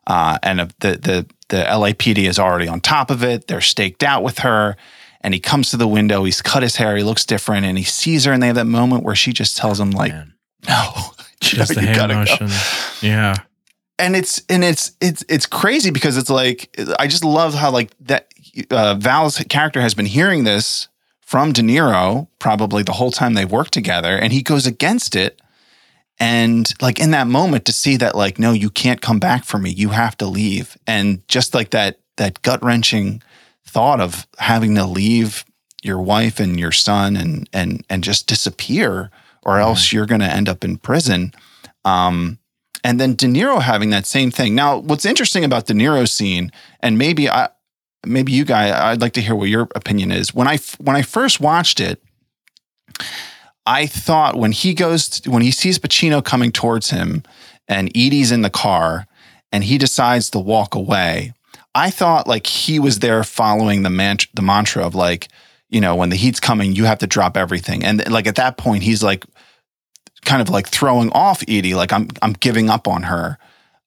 uh, 0.07 0.39
and 0.43 0.61
the 0.61 0.67
the 0.97 1.27
the 1.49 1.63
LAPD 1.65 2.29
is 2.29 2.39
already 2.39 2.69
on 2.69 2.81
top 2.81 3.11
of 3.11 3.23
it. 3.25 3.47
They're 3.47 3.61
staked 3.61 4.03
out 4.03 4.23
with 4.25 4.41
her. 4.41 4.77
And 5.23 5.35
he 5.35 5.41
comes 5.41 5.71
to 5.71 5.77
the 5.77 5.89
window. 5.89 6.23
He's 6.23 6.41
cut 6.41 6.63
his 6.63 6.77
hair. 6.77 6.97
He 6.97 7.03
looks 7.03 7.25
different, 7.27 7.67
and 7.67 7.77
he 7.77 7.83
sees 7.83 8.27
her. 8.27 8.33
And 8.33 8.41
they 8.41 8.47
have 8.47 8.55
that 8.57 8.67
moment 8.67 9.03
where 9.03 9.17
she 9.17 9.33
just 9.33 9.57
tells 9.57 9.81
him, 9.81 9.91
"Like, 9.91 10.13
Man. 10.13 10.35
no, 10.69 10.91
you 11.43 11.49
Just 11.49 11.71
know, 11.71 11.75
the 11.75 11.81
you 11.81 11.87
hand 11.89 11.97
gotta 11.97 12.15
go." 12.15 12.19
motion. 12.21 12.49
Yeah. 13.03 13.35
and 13.99 14.15
it's 14.15 14.43
and 14.49 14.63
it's 14.63 14.93
it's 15.01 15.25
it's 15.29 15.47
crazy 15.47 15.91
because 15.91 16.17
it's 16.17 16.31
like 16.31 16.79
I 17.01 17.09
just 17.09 17.25
love 17.25 17.55
how 17.55 17.73
like 17.73 17.91
that 18.03 18.29
uh, 18.71 18.95
Val's 18.95 19.39
character 19.49 19.81
has 19.81 19.95
been 19.95 20.07
hearing 20.07 20.45
this 20.45 20.87
from 21.27 21.53
De 21.53 21.61
Niro 21.61 22.29
probably 22.39 22.85
the 22.85 22.93
whole 22.93 23.11
time 23.11 23.35
they've 23.35 23.51
worked 23.51 23.74
together, 23.74 24.16
and 24.16 24.33
he 24.33 24.43
goes 24.43 24.64
against 24.64 25.16
it. 25.16 25.43
And 26.18 26.72
like 26.81 26.99
in 27.01 27.11
that 27.11 27.27
moment 27.27 27.66
to 27.66 27.72
see 27.72 27.97
that 27.99 28.14
like 28.14 28.39
no, 28.39 28.53
you 28.53 28.70
can't 28.70 29.03
come 29.03 29.18
back 29.18 29.45
for 29.45 29.59
me. 29.59 29.70
You 29.70 29.91
have 29.91 30.16
to 30.18 30.27
leave. 30.27 30.79
And 30.87 31.27
just 31.29 31.53
like 31.53 31.70
that 31.70 31.99
that 32.16 32.41
gut 32.43 32.62
wrenching 32.64 33.22
thought 33.66 34.01
of 34.01 34.27
having 34.39 34.77
to 34.77 34.87
leave 34.87 35.45
your 35.83 36.01
wife 36.01 36.41
and 36.41 36.59
your 36.59 36.72
son 36.72 37.16
and 37.16 37.51
and 37.53 37.85
and 37.91 38.05
just 38.05 38.29
disappear, 38.29 39.11
or 39.43 39.59
else 39.59 39.93
you're 39.93 40.07
going 40.07 40.20
to 40.20 40.33
end 40.33 40.49
up 40.49 40.64
in 40.64 40.79
prison. 40.79 41.35
Um, 41.85 42.39
and 42.85 43.01
then 43.01 43.16
De 43.16 43.27
Niro 43.27 43.61
having 43.61 43.91
that 43.91 44.07
same 44.07 44.31
thing. 44.31 44.55
Now, 44.55 44.79
what's 44.79 45.05
interesting 45.05 45.45
about 45.45 45.66
De 45.66 45.74
Niro's 45.74 46.12
scene, 46.12 46.53
and 46.81 46.97
maybe 46.97 47.29
I, 47.29 47.49
maybe 48.07 48.33
you 48.33 48.45
guys, 48.45 48.73
I'd 48.73 49.01
like 49.01 49.13
to 49.15 49.21
hear 49.21 49.35
what 49.35 49.49
your 49.49 49.69
opinion 49.75 50.13
is. 50.13 50.35
When 50.35 50.49
I 50.49 50.59
when 50.79 50.97
I 50.97 51.03
first 51.03 51.41
watched 51.41 51.81
it, 51.81 52.03
I 53.67 53.87
thought 53.87 54.37
when 54.37 54.53
he 54.53 54.75
goes 54.75 55.09
to, 55.09 55.31
when 55.31 55.43
he 55.43 55.51
sees 55.51 55.79
Pacino 55.79 56.25
coming 56.25 56.53
towards 56.53 56.91
him, 56.91 57.23
and 57.69 57.89
Edie's 57.89 58.31
in 58.31 58.43
the 58.43 58.51
car, 58.51 59.07
and 59.53 59.65
he 59.65 59.79
decides 59.79 60.31
to 60.31 60.39
walk 60.39 60.75
away. 60.75 61.33
I 61.75 61.91
thought 61.91 62.27
like 62.27 62.47
he 62.47 62.79
was 62.79 63.01
there 63.01 63.23
following 63.25 63.83
the 63.83 63.91
man- 63.91 64.19
the 64.35 64.43
mantra 64.43 64.87
of 64.87 64.95
like, 64.95 65.29
you 65.69 65.81
know, 65.81 65.95
when 65.95 66.11
the 66.11 66.17
heat's 66.17 66.41
coming, 66.41 66.73
you 66.75 66.85
have 66.85 66.99
to 67.01 67.07
drop 67.07 67.37
everything. 67.37 67.85
And 67.85 68.09
like 68.11 68.27
at 68.27 68.37
that 68.37 68.57
point, 68.57 68.83
he's 68.83 69.03
like 69.03 69.25
kind 70.25 70.41
of 70.41 70.49
like 70.49 70.69
throwing 70.69 71.11
off 71.13 71.43
Edie, 71.49 71.75
like 71.75 71.93
I'm 71.93 72.09
I'm 72.23 72.33
giving 72.33 72.71
up 72.71 72.87
on 72.89 73.05
her. 73.05 73.39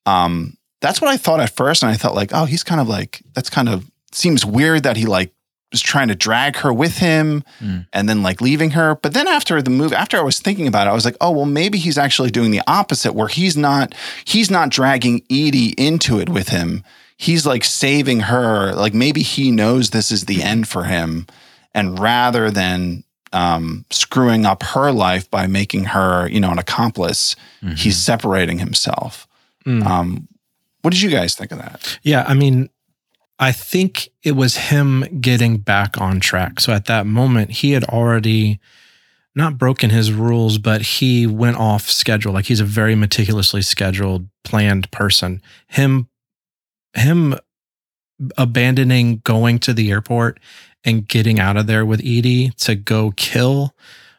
Um, 0.05 0.57
that's 0.81 1.01
what 1.01 1.09
I 1.09 1.17
thought 1.17 1.39
at 1.39 1.55
first, 1.55 1.83
and 1.83 1.91
I 1.91 1.95
thought 1.95 2.15
like, 2.15 2.31
oh, 2.33 2.45
he's 2.45 2.63
kind 2.63 2.81
of 2.81 2.87
like 2.87 3.21
that's 3.33 3.49
kind 3.49 3.69
of 3.69 3.89
seems 4.11 4.45
weird 4.45 4.83
that 4.83 4.97
he 4.97 5.05
like 5.05 5.33
was 5.71 5.81
trying 5.81 6.07
to 6.07 6.15
drag 6.15 6.55
her 6.57 6.73
with 6.73 6.97
him 6.97 7.43
Mm. 7.61 7.85
and 7.93 8.09
then 8.09 8.23
like 8.23 8.41
leaving 8.41 8.71
her. 8.71 8.95
But 8.95 9.13
then 9.13 9.27
after 9.27 9.61
the 9.61 9.69
move, 9.69 9.93
after 9.93 10.17
I 10.17 10.21
was 10.21 10.39
thinking 10.39 10.65
about 10.67 10.87
it, 10.87 10.89
I 10.89 10.93
was 10.93 11.05
like, 11.05 11.17
oh 11.21 11.31
well, 11.31 11.45
maybe 11.45 11.77
he's 11.77 11.97
actually 11.97 12.31
doing 12.31 12.49
the 12.51 12.61
opposite, 12.67 13.13
where 13.13 13.27
he's 13.27 13.55
not 13.55 13.93
he's 14.25 14.49
not 14.49 14.69
dragging 14.69 15.21
Edie 15.29 15.73
into 15.77 16.19
it 16.19 16.29
with 16.29 16.49
him. 16.49 16.83
He's 17.17 17.45
like 17.45 17.63
saving 17.63 18.21
her. 18.21 18.73
Like 18.73 18.93
maybe 18.95 19.21
he 19.21 19.51
knows 19.51 19.89
this 19.91 20.11
is 20.11 20.25
the 20.25 20.41
end 20.41 20.67
for 20.67 20.85
him, 20.85 21.27
and 21.75 21.99
rather 21.99 22.49
than 22.49 23.03
um, 23.31 23.85
screwing 23.91 24.47
up 24.47 24.63
her 24.63 24.91
life 24.91 25.29
by 25.29 25.45
making 25.45 25.83
her, 25.85 26.27
you 26.29 26.39
know, 26.39 26.49
an 26.49 26.57
accomplice, 26.57 27.35
he's 27.75 27.97
separating 27.97 28.57
himself. 28.57 29.27
Mm. 29.67 29.85
Um, 29.85 30.27
what 30.81 30.93
did 30.93 31.01
you 31.03 31.11
guys 31.11 31.35
think 31.35 31.51
of 31.51 31.59
that? 31.59 31.99
Yeah, 32.01 32.23
I 32.27 32.33
mean, 32.33 32.69
I 33.39 33.53
think 33.53 34.09
it 34.21 34.33
was 34.33 34.57
him 34.57 35.21
getting 35.21 35.57
back 35.57 35.99
on 35.99 36.19
track. 36.19 36.59
So 36.59 36.73
at 36.73 36.85
that 36.85 37.05
moment, 37.05 37.51
he 37.51 37.71
had 37.71 37.85
already 37.85 38.59
not 39.33 39.57
broken 39.57 39.89
his 39.89 40.11
rules, 40.11 40.57
but 40.57 40.81
he 40.81 41.25
went 41.25 41.57
off 41.57 41.89
schedule. 41.89 42.33
Like 42.33 42.45
he's 42.45 42.59
a 42.59 42.65
very 42.65 42.95
meticulously 42.95 43.61
scheduled, 43.61 44.27
planned 44.43 44.91
person. 44.91 45.41
Him, 45.67 46.09
him 46.93 47.35
abandoning 48.37 49.21
going 49.23 49.59
to 49.59 49.73
the 49.73 49.89
airport 49.91 50.39
and 50.83 51.07
getting 51.07 51.39
out 51.39 51.55
of 51.55 51.67
there 51.67 51.85
with 51.85 52.01
Edie 52.01 52.49
to 52.57 52.75
go 52.75 53.11
kill 53.15 53.73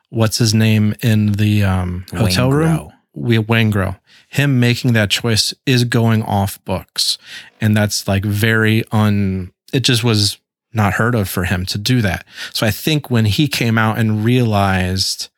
what's 0.09 0.39
his 0.39 0.55
name 0.55 0.95
in 1.03 1.33
the 1.33 1.63
um, 1.63 2.07
hotel 2.13 2.51
room 2.51 2.93
we 3.15 3.39
Waingro. 3.39 3.99
Him 4.31 4.61
making 4.61 4.93
that 4.93 5.11
choice 5.11 5.53
is 5.67 5.85
going 5.85 6.23
off 6.23 6.65
books. 6.65 7.19
And 7.61 7.77
that's 7.77 8.07
like 8.09 8.25
very 8.25 8.85
un 8.93 9.53
it 9.73 9.81
just 9.81 10.03
was 10.03 10.39
not 10.73 10.95
heard 10.95 11.15
of 11.15 11.29
for 11.29 11.45
him 11.45 11.67
to 11.67 11.79
do 11.79 12.01
that. 12.01 12.25
So 12.53 12.67
I 12.67 12.71
think 12.71 13.11
when 13.11 13.25
he 13.25 13.49
came 13.49 13.77
out 13.77 13.99
and 13.99 14.25
realized 14.25 15.29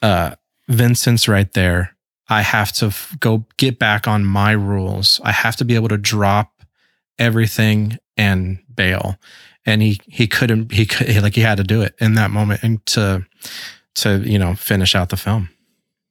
uh 0.00 0.36
Vincent's 0.68 1.28
right 1.28 1.52
there, 1.52 1.96
I 2.28 2.42
have 2.42 2.72
to 2.74 2.86
f- 2.86 3.16
go 3.20 3.44
get 3.58 3.78
back 3.78 4.08
on 4.08 4.24
my 4.24 4.52
rules. 4.52 5.20
I 5.22 5.32
have 5.32 5.56
to 5.56 5.64
be 5.64 5.74
able 5.74 5.88
to 5.88 5.98
drop 5.98 6.62
everything 7.18 7.98
and 8.16 8.60
bail. 8.74 9.16
And 9.66 9.82
he 9.82 10.00
he 10.06 10.26
couldn't 10.26 10.72
he 10.72 10.86
could 10.86 11.22
like 11.22 11.34
he 11.34 11.40
had 11.40 11.56
to 11.56 11.64
do 11.64 11.82
it 11.82 11.94
in 12.00 12.14
that 12.14 12.30
moment 12.30 12.62
and 12.62 12.84
to 12.86 13.26
to 13.96 14.18
you 14.18 14.38
know 14.38 14.54
finish 14.54 14.94
out 14.94 15.08
the 15.08 15.16
film. 15.16 15.48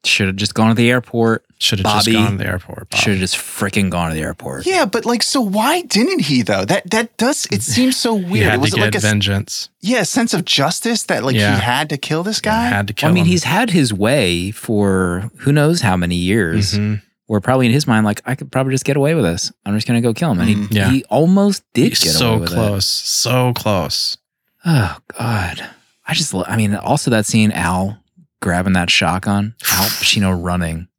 Should 0.05 0.27
have 0.27 0.35
just 0.35 0.53
gone 0.53 0.67
to 0.69 0.75
the 0.75 0.91
airport. 0.91 1.45
Should 1.59 1.79
have 1.79 1.85
just 1.93 2.05
Bobby 2.07 2.17
gone 2.17 2.31
to 2.33 2.37
the 2.37 2.45
airport. 2.45 2.89
Bob. 2.89 2.99
Should 2.99 3.11
have 3.11 3.19
just 3.21 3.37
freaking 3.37 3.89
gone 3.89 4.09
to 4.09 4.15
the 4.15 4.21
airport. 4.21 4.65
Yeah, 4.65 4.83
but 4.85 5.05
like, 5.05 5.23
so 5.23 5.39
why 5.39 5.81
didn't 5.83 6.19
he 6.21 6.41
though? 6.41 6.65
That 6.65 6.89
that 6.91 7.15
does 7.15 7.45
it 7.51 7.61
seems 7.75 7.95
so 7.95 8.17
He 8.17 8.25
weird. 8.25 8.51
had 8.51 8.59
Was 8.61 8.71
to 8.71 8.75
it 8.75 8.79
get 8.79 8.85
like 8.87 8.95
a 8.95 8.99
vengeance. 8.99 9.69
yeah 9.79 9.99
a 10.01 10.05
sense 10.05 10.33
of 10.33 10.43
justice 10.43 11.03
that 11.03 11.23
like 11.23 11.35
Yeah. 11.37 11.55
he 11.55 11.61
had 11.61 11.87
to 11.89 11.97
kill 11.97 12.23
this 12.23 12.41
guy? 12.41 12.65
Had 12.67 12.87
to 12.87 12.93
kill 12.93 13.07
Well, 13.07 13.13
I 13.13 13.15
mean, 13.15 13.23
him. 13.25 13.29
he's 13.31 13.45
had 13.45 13.69
his 13.69 13.93
way 13.93 14.51
for 14.51 15.31
who 15.37 15.53
knows 15.53 15.79
how 15.81 15.95
many 15.95 16.15
years. 16.15 16.73
Mhm. 16.73 17.01
Where 17.27 17.39
probably 17.39 17.67
in 17.67 17.71
his 17.71 17.87
mind, 17.87 18.05
like 18.05 18.21
I 18.25 18.35
could 18.35 18.51
probably 18.51 18.73
just 18.73 18.83
get 18.83 18.97
away 18.97 19.15
with 19.15 19.23
this. 19.23 19.53
I'm 19.65 19.73
just 19.75 19.87
gonna 19.87 20.01
go 20.01 20.13
kill 20.13 20.31
him, 20.31 20.41
and 20.41 20.49
he 20.49 20.55
Mhm. 20.55 20.67
Yeah. 20.71 20.89
he 20.91 21.05
almost 21.05 21.63
did 21.73 21.87
He's 21.89 22.03
get 22.03 22.11
so 22.11 22.31
away 22.31 22.39
with 22.41 22.51
it. 22.51 22.55
close, 22.55 22.85
so 22.85 23.53
close. 23.53 24.17
Oh 24.65 24.97
God, 25.17 25.65
I 26.05 26.13
just 26.13 26.33
lo- 26.33 26.43
I 26.45 26.57
mean, 26.57 26.75
also 26.75 27.09
that 27.11 27.25
scene, 27.25 27.51
Al 27.53 27.99
grabbing 28.43 28.73
that 28.73 28.89
shotgun, 28.89 29.55
Al 29.71 29.85
Pacino 29.89 30.37
running, 30.39 30.89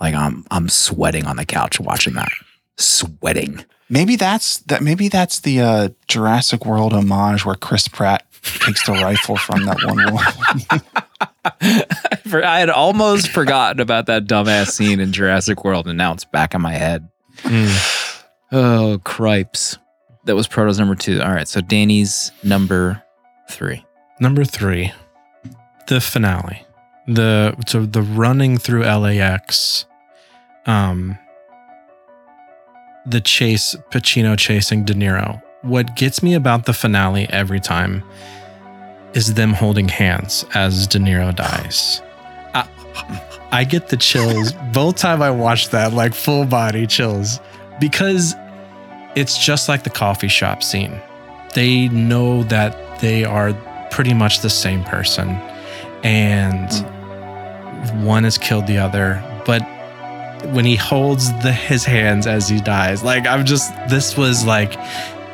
like 0.00 0.14
I'm 0.14 0.44
I'm 0.50 0.68
sweating 0.68 1.26
on 1.26 1.36
the 1.36 1.44
couch 1.44 1.78
watching 1.78 2.14
that, 2.14 2.32
sweating. 2.76 3.64
Maybe 3.88 4.16
that's 4.16 4.58
that. 4.60 4.82
Maybe 4.82 5.08
that's 5.08 5.40
the 5.40 5.60
uh, 5.60 5.88
Jurassic 6.08 6.64
World 6.64 6.92
homage 6.92 7.44
where 7.44 7.54
Chris 7.54 7.86
Pratt 7.86 8.24
takes 8.42 8.86
the 8.86 8.92
rifle 8.92 9.36
from 9.36 9.66
that 9.66 9.78
one 9.84 9.96
woman. 9.96 10.82
I 12.44 12.60
had 12.60 12.70
almost 12.70 13.28
forgotten 13.28 13.80
about 13.80 14.06
that 14.06 14.24
dumbass 14.24 14.68
scene 14.68 15.00
in 15.00 15.12
Jurassic 15.12 15.64
World, 15.64 15.86
and 15.86 15.98
now 15.98 16.12
it's 16.12 16.24
back 16.24 16.54
in 16.54 16.62
my 16.62 16.72
head. 16.72 17.08
Mm. 17.42 18.06
Oh, 18.52 19.00
cripes. 19.04 19.78
That 20.24 20.34
was 20.34 20.48
Proto's 20.48 20.76
number 20.76 20.96
two. 20.96 21.22
All 21.22 21.30
right, 21.30 21.46
so 21.46 21.60
Danny's 21.60 22.32
number 22.42 23.00
three. 23.48 23.86
Number 24.18 24.42
three, 24.42 24.92
the 25.86 26.00
finale, 26.00 26.66
the 27.14 27.54
so 27.66 27.84
the 27.86 28.02
running 28.02 28.58
through 28.58 28.84
LAX, 28.84 29.84
um, 30.66 31.18
the 33.06 33.20
chase, 33.20 33.76
Pacino 33.90 34.38
chasing 34.38 34.84
De 34.84 34.94
Niro. 34.94 35.42
What 35.62 35.96
gets 35.96 36.22
me 36.22 36.34
about 36.34 36.66
the 36.66 36.72
finale 36.72 37.26
every 37.30 37.60
time 37.60 38.02
is 39.12 39.34
them 39.34 39.52
holding 39.52 39.88
hands 39.88 40.44
as 40.54 40.86
De 40.86 40.98
Niro 40.98 41.34
dies. 41.34 42.00
I, 42.54 42.68
I 43.50 43.64
get 43.64 43.88
the 43.88 43.96
chills 43.96 44.52
both 44.72 44.96
time 44.96 45.20
I 45.20 45.30
watch 45.30 45.70
that, 45.70 45.92
like 45.92 46.14
full 46.14 46.44
body 46.44 46.86
chills, 46.86 47.40
because 47.80 48.34
it's 49.16 49.36
just 49.36 49.68
like 49.68 49.82
the 49.82 49.90
coffee 49.90 50.28
shop 50.28 50.62
scene. 50.62 51.00
They 51.54 51.88
know 51.88 52.44
that 52.44 53.00
they 53.00 53.24
are 53.24 53.52
pretty 53.90 54.14
much 54.14 54.40
the 54.40 54.50
same 54.50 54.84
person 54.84 55.30
and 56.04 56.70
one 58.04 58.24
has 58.24 58.38
killed 58.38 58.66
the 58.66 58.78
other 58.78 59.22
but 59.46 59.62
when 60.52 60.64
he 60.64 60.76
holds 60.76 61.32
the 61.42 61.52
his 61.52 61.84
hands 61.84 62.26
as 62.26 62.48
he 62.48 62.60
dies. 62.60 63.02
Like 63.02 63.26
I'm 63.26 63.44
just 63.44 63.74
this 63.88 64.16
was 64.16 64.44
like 64.44 64.74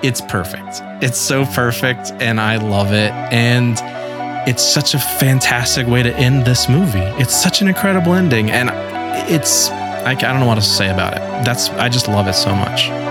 it's 0.02 0.20
perfect. 0.20 0.82
It's 1.02 1.18
so 1.18 1.44
perfect 1.46 2.12
and 2.20 2.40
I 2.40 2.56
love 2.56 2.92
it 2.92 3.12
and 3.32 3.78
it's 4.48 4.62
such 4.62 4.94
a 4.94 4.98
fantastic 4.98 5.86
way 5.86 6.02
to 6.02 6.14
end 6.16 6.44
this 6.44 6.68
movie. 6.68 6.98
It's 7.20 7.34
such 7.34 7.62
an 7.62 7.68
incredible 7.68 8.14
ending 8.14 8.50
and 8.50 8.70
it's 9.30 9.70
I, 9.70 10.10
I 10.10 10.14
don't 10.14 10.40
know 10.40 10.46
what 10.46 10.56
to 10.56 10.62
say 10.62 10.90
about 10.90 11.14
it. 11.14 11.20
That's 11.44 11.68
I 11.70 11.88
just 11.88 12.08
love 12.08 12.28
it 12.28 12.34
so 12.34 12.54
much. 12.54 13.05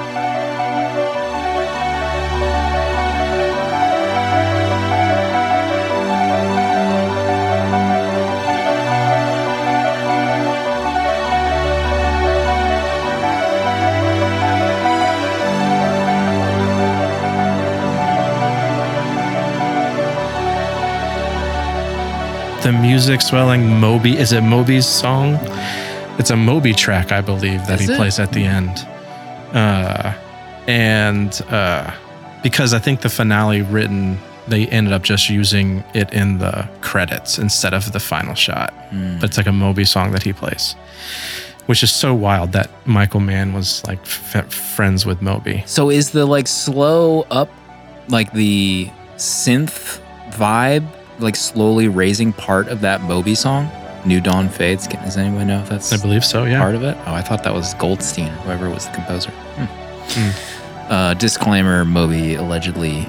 The 22.65 22.71
music 22.71 23.21
swelling 23.21 23.79
Moby. 23.79 24.17
Is 24.17 24.31
it 24.33 24.41
Moby's 24.41 24.87
song? 24.87 25.37
It's 26.17 26.31
a 26.31 26.35
Moby 26.35 26.73
track, 26.73 27.11
I 27.11 27.21
believe, 27.21 27.59
that 27.67 27.79
Is 27.79 27.87
he 27.87 27.93
it? 27.93 27.95
plays 27.95 28.17
at 28.17 28.31
the 28.33 28.43
end. 28.43 28.87
Uh, 29.53 30.11
and 30.65 31.39
uh, 31.51 31.91
because 32.41 32.73
I 32.73 32.79
think 32.79 33.01
the 33.01 33.09
finale 33.09 33.61
written, 33.61 34.17
they 34.47 34.65
ended 34.69 34.93
up 34.93 35.03
just 35.03 35.29
using 35.29 35.83
it 35.93 36.11
in 36.11 36.39
the 36.39 36.67
credits 36.81 37.37
instead 37.37 37.75
of 37.75 37.91
the 37.91 37.99
final 37.99 38.33
shot. 38.33 38.73
Hmm. 38.89 39.19
But 39.19 39.25
it's 39.29 39.37
like 39.37 39.45
a 39.45 39.51
Moby 39.51 39.85
song 39.85 40.11
that 40.13 40.23
he 40.23 40.33
plays, 40.33 40.73
which 41.67 41.83
is 41.83 41.91
so 41.91 42.15
wild 42.15 42.51
that 42.53 42.71
Michael 42.87 43.19
Mann 43.19 43.53
was 43.53 43.85
like 43.85 43.99
f- 44.01 44.51
friends 44.51 45.05
with 45.05 45.21
Moby. 45.21 45.61
So 45.67 45.91
is 45.91 46.09
the 46.09 46.25
like 46.25 46.47
slow 46.47 47.27
up, 47.29 47.49
like 48.09 48.33
the 48.33 48.89
synth 49.17 50.01
vibe, 50.31 50.87
like 51.19 51.35
slowly 51.35 51.87
raising 51.87 52.33
part 52.33 52.67
of 52.67 52.81
that 52.81 53.01
Moby 53.01 53.35
song? 53.35 53.69
New 54.05 54.21
Dawn 54.21 54.49
Fades. 54.49 54.85
Can- 54.87 55.01
Does 55.03 55.17
anyone 55.17 55.47
know 55.47 55.59
if 55.61 55.69
that's 55.69 55.91
I 55.91 55.97
believe 55.97 56.23
so, 56.23 56.43
yeah. 56.45 56.59
part 56.59 56.75
of 56.75 56.83
it? 56.83 56.95
Oh, 57.07 57.13
I 57.13 57.21
thought 57.21 57.43
that 57.43 57.53
was 57.53 57.73
Goldstein, 57.75 58.27
whoever 58.43 58.69
was 58.69 58.85
the 58.85 58.91
composer. 58.91 59.31
Hmm. 59.31 60.91
Uh, 60.91 61.13
disclaimer: 61.15 61.83
Moby 61.83 62.35
allegedly 62.35 62.99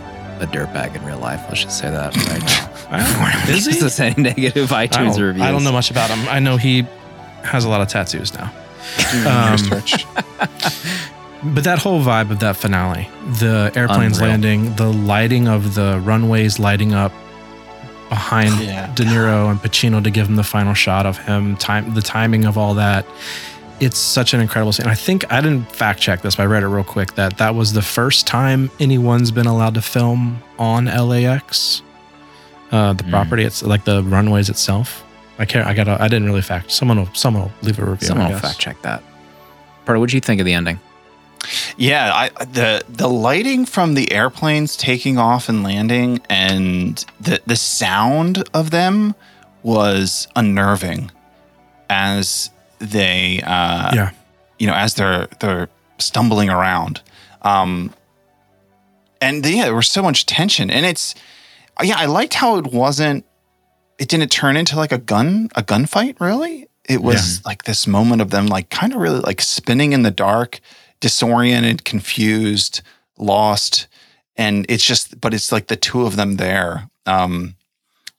a 0.40 0.46
dirtbag 0.46 0.94
in 0.96 1.04
real 1.04 1.18
life. 1.18 1.42
Let's 1.48 1.62
just 1.64 1.78
say 1.78 1.90
that 1.90 2.16
right 2.16 2.42
now. 2.42 2.72
Wow. 2.86 3.42
Is 3.48 3.66
he? 3.66 3.72
This 3.72 3.82
is 3.82 3.98
any 3.98 4.22
negative 4.22 4.70
I 4.72 4.86
iTunes 4.86 5.14
don't, 5.16 5.22
reviews. 5.22 5.42
I 5.44 5.50
don't 5.50 5.64
know 5.64 5.72
much 5.72 5.90
about 5.90 6.08
him. 6.08 6.20
I 6.28 6.38
know 6.38 6.56
he 6.56 6.86
has 7.42 7.64
a 7.64 7.68
lot 7.68 7.80
of 7.80 7.88
tattoos 7.88 8.32
now. 8.32 8.52
Um, 9.26 9.58
But 11.54 11.64
that 11.64 11.78
whole 11.80 12.00
vibe 12.00 12.30
of 12.30 12.38
that 12.40 12.56
finale, 12.56 13.08
the 13.40 13.70
airplanes 13.74 14.18
Unreal. 14.18 14.30
landing, 14.30 14.74
the 14.76 14.92
lighting 14.92 15.48
of 15.48 15.74
the 15.74 16.00
runways 16.04 16.58
lighting 16.58 16.92
up 16.94 17.12
behind 18.08 18.58
Yeah. 18.60 18.86
De 18.94 19.04
Niro 19.04 19.50
and 19.50 19.60
Pacino 19.60 20.02
to 20.02 20.10
give 20.10 20.28
him 20.28 20.36
the 20.36 20.44
final 20.44 20.74
shot 20.74 21.06
of 21.06 21.18
him, 21.18 21.56
time 21.56 21.94
the 21.94 22.02
timing 22.02 22.44
of 22.44 22.56
all 22.58 22.74
that. 22.74 23.04
It's 23.78 23.98
such 23.98 24.32
an 24.32 24.40
incredible 24.40 24.72
scene. 24.72 24.84
And 24.84 24.90
I 24.92 24.94
think 24.94 25.30
I 25.30 25.40
didn't 25.42 25.70
fact 25.70 26.00
check 26.00 26.22
this, 26.22 26.36
but 26.36 26.44
I 26.44 26.46
read 26.46 26.62
it 26.62 26.68
real 26.68 26.84
quick 26.84 27.14
that 27.16 27.36
that 27.38 27.54
was 27.54 27.72
the 27.74 27.82
first 27.82 28.26
time 28.26 28.70
anyone's 28.80 29.30
been 29.30 29.46
allowed 29.46 29.74
to 29.74 29.82
film 29.82 30.42
on 30.58 30.86
LAX. 30.86 31.82
Uh, 32.72 32.94
the 32.94 33.04
Mm. 33.04 33.10
property, 33.10 33.44
it's 33.44 33.62
like 33.62 33.84
the 33.84 34.02
runways 34.02 34.48
itself. 34.48 35.04
I 35.38 35.44
can't. 35.44 35.66
I 35.66 35.74
got. 35.74 35.88
I 35.88 36.08
didn't 36.08 36.24
really 36.24 36.40
fact. 36.40 36.72
Someone 36.72 36.98
will. 36.98 37.08
Someone 37.12 37.42
will 37.44 37.52
leave 37.62 37.78
a 37.78 37.84
review. 37.84 38.08
Someone 38.08 38.32
will 38.32 38.38
fact 38.38 38.58
check 38.58 38.80
that. 38.82 39.02
Part 39.84 39.98
what'd 39.98 40.14
you 40.14 40.20
think 40.20 40.40
of 40.40 40.46
the 40.46 40.54
ending? 40.54 40.80
Yeah, 41.76 42.12
I, 42.14 42.44
the 42.44 42.84
the 42.88 43.08
lighting 43.08 43.66
from 43.66 43.94
the 43.94 44.12
airplanes 44.12 44.76
taking 44.76 45.18
off 45.18 45.48
and 45.48 45.62
landing, 45.62 46.20
and 46.28 47.04
the 47.20 47.40
the 47.46 47.56
sound 47.56 48.44
of 48.54 48.70
them 48.70 49.14
was 49.62 50.28
unnerving 50.36 51.10
as 51.90 52.50
they, 52.78 53.40
uh, 53.44 53.90
Yeah. 53.94 54.10
you 54.58 54.66
know, 54.66 54.74
as 54.74 54.94
they're 54.94 55.28
they're 55.40 55.68
stumbling 55.98 56.50
around, 56.50 57.00
um, 57.42 57.92
and 59.20 59.44
yeah, 59.46 59.64
there 59.64 59.74
was 59.74 59.88
so 59.88 60.02
much 60.02 60.26
tension, 60.26 60.70
and 60.70 60.84
it's 60.86 61.14
yeah, 61.82 61.96
I 61.98 62.06
liked 62.06 62.34
how 62.34 62.56
it 62.56 62.66
wasn't, 62.72 63.24
it 63.98 64.08
didn't 64.08 64.30
turn 64.30 64.56
into 64.56 64.76
like 64.76 64.92
a 64.92 64.98
gun 64.98 65.48
a 65.56 65.62
gunfight 65.62 66.20
really. 66.20 66.68
It 66.88 67.02
was 67.02 67.44
like 67.44 67.64
this 67.64 67.86
moment 67.88 68.22
of 68.22 68.30
them 68.30 68.46
like 68.46 68.70
kind 68.70 68.94
of 68.94 69.00
really 69.00 69.18
like 69.18 69.40
spinning 69.42 69.92
in 69.92 70.02
the 70.02 70.10
dark 70.12 70.60
disoriented, 71.00 71.84
confused, 71.84 72.82
lost, 73.18 73.86
and 74.36 74.66
it's 74.68 74.84
just 74.84 75.20
but 75.20 75.34
it's 75.34 75.52
like 75.52 75.68
the 75.68 75.76
two 75.76 76.06
of 76.06 76.16
them 76.16 76.36
there. 76.36 76.88
Um 77.06 77.56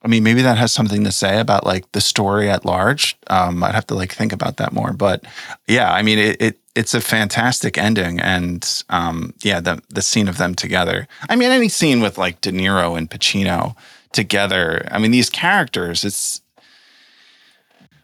I 0.04 0.10
mean, 0.10 0.24
maybe 0.24 0.42
that 0.44 0.58
has 0.58 0.72
something 0.72 1.04
to 1.04 1.12
say 1.12 1.40
about 1.40 1.66
like 1.66 1.92
the 1.92 2.02
story 2.02 2.50
at 2.50 2.64
large. 2.64 3.18
Um, 3.28 3.64
I'd 3.64 3.76
have 3.76 3.88
to 3.88 3.96
like 3.96 4.14
think 4.14 4.32
about 4.32 4.58
that 4.58 4.72
more. 4.72 4.94
But 4.94 5.26
yeah, 5.68 5.92
I 5.92 6.02
mean, 6.02 6.20
it, 6.20 6.42
it 6.42 6.60
it's 6.76 6.94
a 6.94 7.02
fantastic 7.02 7.78
ending, 7.78 8.20
and 8.20 8.84
um, 8.90 9.34
yeah, 9.42 9.60
the 9.60 9.82
the 9.90 10.02
scene 10.04 10.28
of 10.28 10.38
them 10.38 10.54
together. 10.54 11.08
I 11.30 11.36
mean, 11.36 11.50
any 11.50 11.68
scene 11.68 12.00
with 12.00 12.18
like 12.18 12.40
De 12.42 12.52
Niro 12.52 12.98
and 12.98 13.10
Pacino 13.10 13.76
together. 14.14 14.88
I 14.92 15.00
mean, 15.00 15.12
these 15.12 15.30
characters. 15.30 16.06
It's 16.06 16.42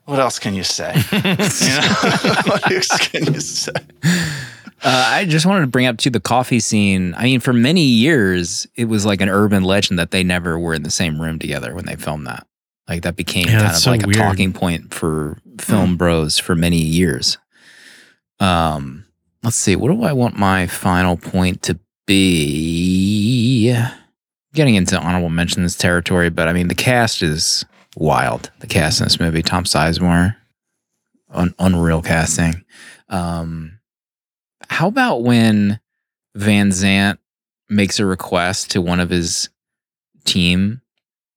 what 0.06 0.20
else 0.20 0.40
can 0.40 0.56
you 0.56 0.64
say? 0.64 0.94
You 1.12 1.20
know? 1.22 1.32
what 2.48 2.72
else 2.72 3.08
can 3.08 3.34
you 3.34 3.40
say? 3.40 3.72
Uh, 4.86 5.06
I 5.12 5.26
just 5.26 5.46
wanted 5.46 5.62
to 5.62 5.68
bring 5.68 5.86
up 5.86 5.98
to 6.00 6.10
the 6.10 6.20
coffee 6.20 6.60
scene. 6.60 7.14
I 7.16 7.24
mean, 7.24 7.40
for 7.40 7.54
many 7.54 7.84
years, 7.84 8.68
it 8.76 8.86
was 8.86 9.06
like 9.06 9.22
an 9.22 9.30
urban 9.30 9.64
legend 9.64 9.98
that 10.00 10.12
they 10.12 10.24
never 10.24 10.60
were 10.60 10.74
in 10.74 10.84
the 10.84 10.92
same 10.92 11.22
room 11.22 11.40
together 11.40 11.74
when 11.74 11.86
they 11.86 11.96
filmed 11.96 12.28
that. 12.28 12.46
Like 12.90 13.04
that 13.04 13.16
became 13.16 13.46
Yeah, 13.48 13.60
kind 13.60 13.72
of 13.72 13.78
so 13.78 13.92
like 13.92 14.06
weird. 14.06 14.18
a 14.18 14.20
talking 14.20 14.52
point 14.52 14.94
for 14.94 15.38
film 15.60 15.96
bros 15.96 16.38
for 16.38 16.54
many 16.54 16.82
years. 16.82 17.38
Um, 18.42 19.06
let's 19.42 19.56
see. 19.56 19.78
What 19.78 19.90
do 19.90 20.04
I 20.04 20.12
want 20.12 20.38
my 20.38 20.68
final 20.68 21.16
point 21.16 21.62
to 21.64 21.80
be? 22.06 23.74
Getting 24.54 24.76
into 24.76 25.00
honorable 25.00 25.30
mentions 25.30 25.76
territory, 25.78 26.30
but 26.30 26.48
I 26.48 26.54
mean, 26.54 26.68
the 26.68 26.76
cast 26.76 27.24
is 27.24 27.66
wild. 27.96 28.52
The 28.60 28.68
cast 28.68 29.00
in 29.00 29.06
this 29.06 29.20
movie: 29.20 29.42
Tom 29.42 29.64
Sizemore, 29.64 30.36
un- 31.32 31.56
unreal 31.58 32.02
casting. 32.04 32.64
Um, 33.10 33.80
how 34.70 34.88
about 34.88 35.24
when 35.24 35.80
Van 36.36 36.70
Zant 36.70 37.18
makes 37.70 38.00
a 38.00 38.06
request 38.06 38.72
to 38.72 38.82
one 38.82 39.00
of 39.00 39.10
his 39.10 39.50
team, 40.26 40.82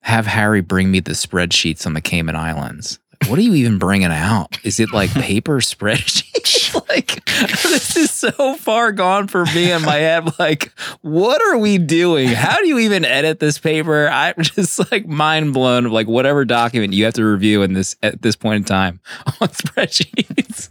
have 0.03 0.27
Harry 0.27 0.61
bring 0.61 0.91
me 0.91 1.01
the 1.01 1.13
spreadsheets 1.13 1.87
on 1.87 1.95
the 1.95 2.01
Cayman 2.01 2.37
Islands? 2.37 2.99
What 3.29 3.39
are 3.39 3.43
you 3.43 3.55
even 3.55 3.79
bringing 3.79 4.13
out? 4.13 4.59
Is 4.63 4.79
it 4.79 4.93
like 4.93 5.11
paper 5.11 5.57
spreadsheets? 5.61 6.37
like 6.89 7.25
this 7.25 7.97
is 7.97 8.11
so 8.11 8.55
far 8.55 8.93
gone 8.93 9.27
for 9.29 9.45
me 9.47 9.73
in 9.73 9.83
my 9.83 9.97
head. 9.97 10.39
Like, 10.39 10.73
what 11.01 11.41
are 11.43 11.59
we 11.59 11.79
doing? 11.79 12.29
How 12.29 12.57
do 12.59 12.69
you 12.69 12.79
even 12.79 13.05
edit 13.05 13.41
this 13.41 13.59
paper? 13.59 14.09
I'm 14.09 14.35
just 14.39 14.91
like 14.91 15.07
mind 15.07 15.53
blown 15.53 15.87
of 15.87 15.93
like 15.93 16.07
whatever 16.07 16.45
document 16.45 16.93
you 16.93 17.05
have 17.05 17.15
to 17.15 17.25
review 17.25 17.63
in 17.63 17.73
this 17.73 17.97
at 18.03 18.23
this 18.23 18.37
point 18.37 18.57
in 18.57 18.65
time 18.65 19.01
on 19.27 19.33
spreadsheets. 19.49 20.71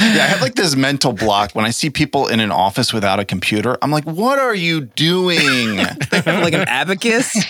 Yeah, 0.00 0.24
I 0.24 0.26
have 0.26 0.42
like 0.42 0.56
this 0.56 0.74
mental 0.74 1.12
block 1.12 1.52
when 1.52 1.64
I 1.64 1.70
see 1.70 1.90
people 1.90 2.26
in 2.26 2.40
an 2.40 2.50
office 2.50 2.92
without 2.92 3.20
a 3.20 3.24
computer. 3.24 3.78
I'm 3.82 3.90
like, 3.90 4.04
what 4.04 4.38
are 4.38 4.54
you 4.54 4.80
doing? 4.80 5.76
like 6.12 6.54
an 6.54 6.66
abacus, 6.68 7.32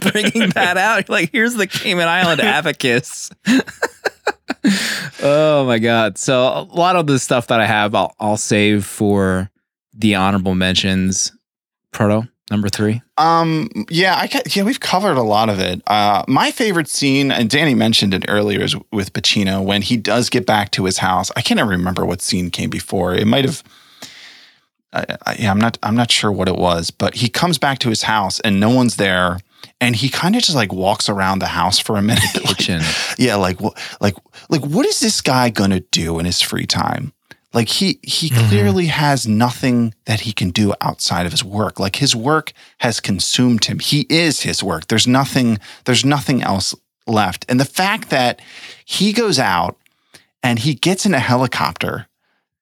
bringing 0.00 0.48
that 0.50 0.76
out. 0.78 1.08
Like, 1.08 1.30
here's 1.32 1.54
the 1.54 1.66
Cayman 1.66 2.08
Island 2.08 2.40
abacus. 2.40 3.30
oh 5.22 5.66
my 5.66 5.78
god! 5.78 6.16
So 6.16 6.42
a 6.44 6.62
lot 6.62 6.96
of 6.96 7.06
the 7.06 7.18
stuff 7.18 7.48
that 7.48 7.60
I 7.60 7.66
have, 7.66 7.94
I'll, 7.94 8.14
I'll 8.18 8.36
save 8.38 8.86
for 8.86 9.50
the 9.92 10.14
honorable 10.14 10.54
mentions. 10.54 11.32
Proto 11.92 12.26
number 12.50 12.68
three. 12.68 13.02
Um, 13.18 13.68
yeah, 13.88 14.16
I 14.18 14.26
ca- 14.28 14.42
yeah, 14.54 14.62
we've 14.64 14.80
covered 14.80 15.16
a 15.16 15.22
lot 15.22 15.48
of 15.48 15.58
it. 15.60 15.82
Uh, 15.86 16.24
my 16.28 16.50
favorite 16.50 16.88
scene, 16.88 17.30
and 17.30 17.48
Danny 17.48 17.74
mentioned 17.74 18.12
it 18.14 18.24
earlier, 18.28 18.60
is 18.60 18.74
with 18.92 19.12
Pacino 19.12 19.62
when 19.64 19.82
he 19.82 19.96
does 19.96 20.28
get 20.30 20.46
back 20.46 20.70
to 20.72 20.84
his 20.84 20.98
house. 20.98 21.30
I 21.36 21.42
can't 21.42 21.58
even 21.60 21.70
remember 21.70 22.04
what 22.04 22.20
scene 22.22 22.50
came 22.50 22.70
before. 22.70 23.14
It 23.14 23.26
might 23.26 23.44
have. 23.44 23.62
I, 24.92 25.04
I, 25.26 25.36
yeah, 25.38 25.50
I'm 25.50 25.58
not. 25.58 25.78
I'm 25.82 25.94
not 25.94 26.10
sure 26.10 26.32
what 26.32 26.48
it 26.48 26.56
was, 26.56 26.90
but 26.90 27.14
he 27.14 27.28
comes 27.28 27.58
back 27.58 27.78
to 27.80 27.88
his 27.90 28.02
house 28.02 28.40
and 28.40 28.58
no 28.58 28.70
one's 28.70 28.96
there, 28.96 29.38
and 29.80 29.94
he 29.94 30.08
kind 30.08 30.34
of 30.34 30.42
just 30.42 30.56
like 30.56 30.72
walks 30.72 31.08
around 31.08 31.38
the 31.38 31.46
house 31.46 31.78
for 31.78 31.96
a 31.96 32.02
minute. 32.02 32.24
like- 32.44 32.68
yeah, 33.18 33.36
like 33.36 33.60
what, 33.60 33.78
like, 34.00 34.14
like, 34.48 34.62
what 34.62 34.84
is 34.86 34.98
this 35.00 35.20
guy 35.20 35.48
gonna 35.50 35.80
do 35.80 36.18
in 36.18 36.26
his 36.26 36.40
free 36.40 36.66
time? 36.66 37.12
Like 37.52 37.68
he 37.68 37.98
he 38.02 38.28
mm-hmm. 38.28 38.48
clearly 38.48 38.86
has 38.86 39.26
nothing 39.26 39.94
that 40.04 40.20
he 40.20 40.32
can 40.32 40.50
do 40.50 40.72
outside 40.80 41.26
of 41.26 41.32
his 41.32 41.44
work. 41.44 41.80
Like 41.80 41.96
his 41.96 42.14
work 42.14 42.52
has 42.78 43.00
consumed 43.00 43.64
him. 43.64 43.80
He 43.80 44.06
is 44.08 44.42
his 44.42 44.62
work. 44.62 44.86
There's 44.86 45.06
nothing. 45.06 45.58
There's 45.84 46.04
nothing 46.04 46.42
else 46.42 46.74
left. 47.06 47.44
And 47.48 47.58
the 47.58 47.64
fact 47.64 48.10
that 48.10 48.40
he 48.84 49.12
goes 49.12 49.38
out 49.38 49.76
and 50.42 50.58
he 50.58 50.74
gets 50.74 51.04
in 51.06 51.14
a 51.14 51.18
helicopter 51.18 52.06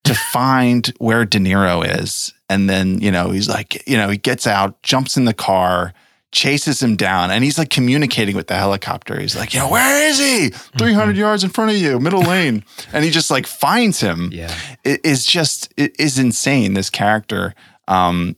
to 0.05 0.15
find 0.33 0.93
where 0.99 1.25
De 1.25 1.39
Niro 1.39 2.01
is. 2.01 2.33
And 2.51 2.69
then, 2.69 3.01
you 3.01 3.11
know, 3.11 3.31
he's 3.31 3.49
like, 3.49 3.87
you 3.87 3.97
know, 3.99 4.09
he 4.09 4.17
gets 4.17 4.47
out, 4.47 4.83
jumps 4.83 5.19
in 5.19 5.27
the 5.27 5.35
car, 5.35 5.93
chases 6.31 6.83
him 6.83 6.97
down, 6.97 7.31
and 7.31 7.43
he's 7.43 7.59
like 7.59 7.71
communicating 7.71 8.37
with 8.37 8.49
the 8.49 8.55
helicopter. 8.55 9.19
He's 9.19 9.37
like, 9.37 9.55
you 9.55 9.61
know, 9.61 9.71
where 9.71 10.09
is 10.09 10.19
he? 10.19 10.51
300 10.51 11.17
yards 11.17 11.43
in 11.43 11.51
front 11.51 11.71
of 11.71 11.77
you, 11.77 11.99
middle 11.99 12.23
lane. 12.23 12.65
And 12.93 13.05
he 13.05 13.11
just 13.11 13.31
like 13.31 13.47
finds 13.47 14.01
him. 14.01 14.31
Yeah. 14.33 14.55
It 14.85 15.05
is 15.05 15.27
just, 15.27 15.73
it 15.77 15.99
is 15.99 16.19
insane, 16.19 16.75
this 16.75 16.91
character. 16.91 17.55
Um, 17.87 18.37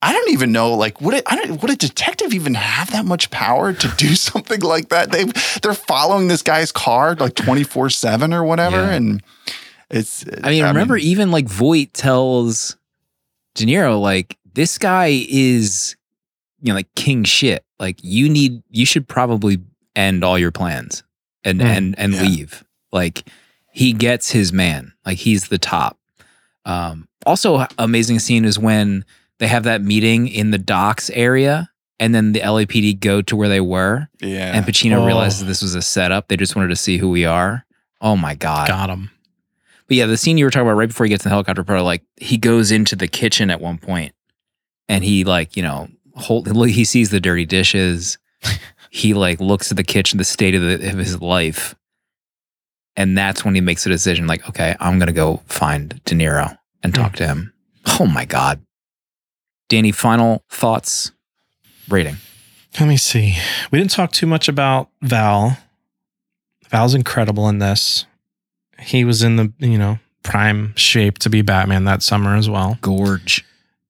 I 0.00 0.12
don't 0.12 0.30
even 0.30 0.52
know, 0.52 0.74
like, 0.74 1.00
would 1.00 1.14
it, 1.14 1.22
I 1.26 1.36
don't, 1.36 1.60
would 1.62 1.70
a 1.70 1.76
detective 1.76 2.34
even 2.34 2.54
have 2.54 2.90
that 2.92 3.04
much 3.04 3.30
power 3.30 3.72
to 3.72 3.88
do 3.96 4.14
something 4.14 4.60
like 4.60 4.90
that? 4.90 5.10
They, 5.10 5.24
they're 5.62 5.74
following 5.74 6.28
this 6.28 6.42
guy's 6.42 6.72
car 6.72 7.14
like 7.14 7.34
24 7.34 7.90
seven 7.90 8.32
or 8.34 8.44
whatever. 8.44 8.76
Yeah. 8.76 8.90
And 8.90 9.22
it's, 9.90 10.24
I 10.42 10.50
mean, 10.50 10.64
I 10.64 10.68
remember, 10.68 10.96
even 10.96 11.30
like 11.30 11.46
Voight 11.46 11.94
tells 11.94 12.76
De 13.54 13.64
Niro, 13.64 14.00
like, 14.00 14.36
this 14.52 14.78
guy 14.78 15.24
is, 15.28 15.96
you 16.64 16.70
know, 16.72 16.74
like 16.74 16.92
king 16.96 17.22
shit. 17.24 17.64
Like, 17.78 17.98
you 18.02 18.28
need, 18.28 18.62
you 18.70 18.86
should 18.86 19.06
probably 19.06 19.58
end 19.94 20.24
all 20.24 20.38
your 20.38 20.50
plans 20.50 21.02
and 21.44 21.60
Mm, 21.60 21.64
and 21.64 21.98
and 21.98 22.12
yeah. 22.14 22.22
leave. 22.22 22.64
Like, 22.90 23.28
he 23.70 23.92
gets 23.92 24.30
his 24.30 24.52
man. 24.52 24.92
Like, 25.04 25.18
he's 25.18 25.48
the 25.48 25.58
top. 25.58 25.98
Um, 26.64 27.06
also, 27.26 27.66
amazing 27.78 28.18
scene 28.20 28.44
is 28.44 28.58
when 28.58 29.04
they 29.38 29.46
have 29.48 29.64
that 29.64 29.82
meeting 29.82 30.28
in 30.28 30.50
the 30.52 30.58
docks 30.58 31.10
area, 31.10 31.68
and 32.00 32.14
then 32.14 32.32
the 32.32 32.40
LAPD 32.40 32.98
go 33.00 33.20
to 33.22 33.36
where 33.36 33.48
they 33.48 33.60
were, 33.60 34.08
yeah. 34.20 34.52
and 34.56 34.64
Pacino 34.64 34.98
Oh. 35.02 35.06
realizes 35.06 35.46
this 35.46 35.60
was 35.62 35.74
a 35.74 35.82
setup. 35.82 36.28
They 36.28 36.36
just 36.36 36.56
wanted 36.56 36.68
to 36.68 36.76
see 36.76 36.96
who 36.98 37.10
we 37.10 37.24
are. 37.26 37.64
Oh 38.00 38.16
my 38.16 38.34
god! 38.34 38.68
Got 38.68 38.90
him. 38.90 39.10
But 39.86 39.96
yeah, 39.98 40.06
the 40.06 40.16
scene 40.16 40.38
you 40.38 40.44
were 40.46 40.50
talking 40.50 40.66
about 40.66 40.78
right 40.78 40.88
before 40.88 41.04
he 41.04 41.10
gets 41.10 41.24
in 41.24 41.28
the 41.28 41.34
helicopter, 41.34 41.62
part 41.64 41.82
like 41.82 42.02
he 42.16 42.36
goes 42.38 42.70
into 42.72 42.96
the 42.96 43.08
kitchen 43.08 43.50
at 43.50 43.60
one 43.60 43.76
point, 43.78 44.14
and 44.88 45.04
he 45.04 45.24
like 45.24 45.56
you 45.56 45.62
know 45.62 45.88
hold 46.14 46.48
he 46.68 46.84
sees 46.84 47.10
the 47.10 47.20
dirty 47.20 47.46
dishes. 47.46 48.18
he 48.90 49.14
like 49.14 49.40
looks 49.40 49.70
at 49.70 49.76
the 49.76 49.84
kitchen, 49.84 50.18
the 50.18 50.24
state 50.24 50.54
of, 50.54 50.62
the, 50.62 50.90
of 50.90 50.98
his 50.98 51.20
life, 51.20 51.74
and 52.96 53.16
that's 53.16 53.44
when 53.44 53.54
he 53.54 53.60
makes 53.60 53.86
a 53.86 53.88
decision. 53.88 54.26
Like, 54.26 54.48
okay, 54.48 54.76
I'm 54.80 54.98
gonna 54.98 55.12
go 55.12 55.42
find 55.46 56.00
De 56.04 56.14
Niro 56.14 56.56
and 56.82 56.94
talk 56.94 57.16
to 57.16 57.26
him. 57.26 57.52
Oh 58.00 58.06
my 58.06 58.24
god, 58.24 58.64
Danny, 59.68 59.92
final 59.92 60.44
thoughts, 60.50 61.12
rating. 61.88 62.16
Let 62.80 62.88
me 62.88 62.96
see. 62.96 63.36
We 63.70 63.78
didn't 63.78 63.92
talk 63.92 64.12
too 64.12 64.26
much 64.26 64.48
about 64.48 64.88
Val. 65.00 65.56
Val's 66.70 66.94
incredible 66.94 67.48
in 67.48 67.60
this. 67.60 68.06
He 68.80 69.04
was 69.04 69.22
in 69.22 69.36
the, 69.36 69.52
you 69.58 69.78
know, 69.78 70.00
prime 70.24 70.74
shape 70.74 71.18
to 71.18 71.30
be 71.30 71.42
Batman 71.42 71.84
that 71.84 72.02
summer 72.02 72.34
as 72.34 72.50
well. 72.50 72.78
Gorge. 72.80 73.44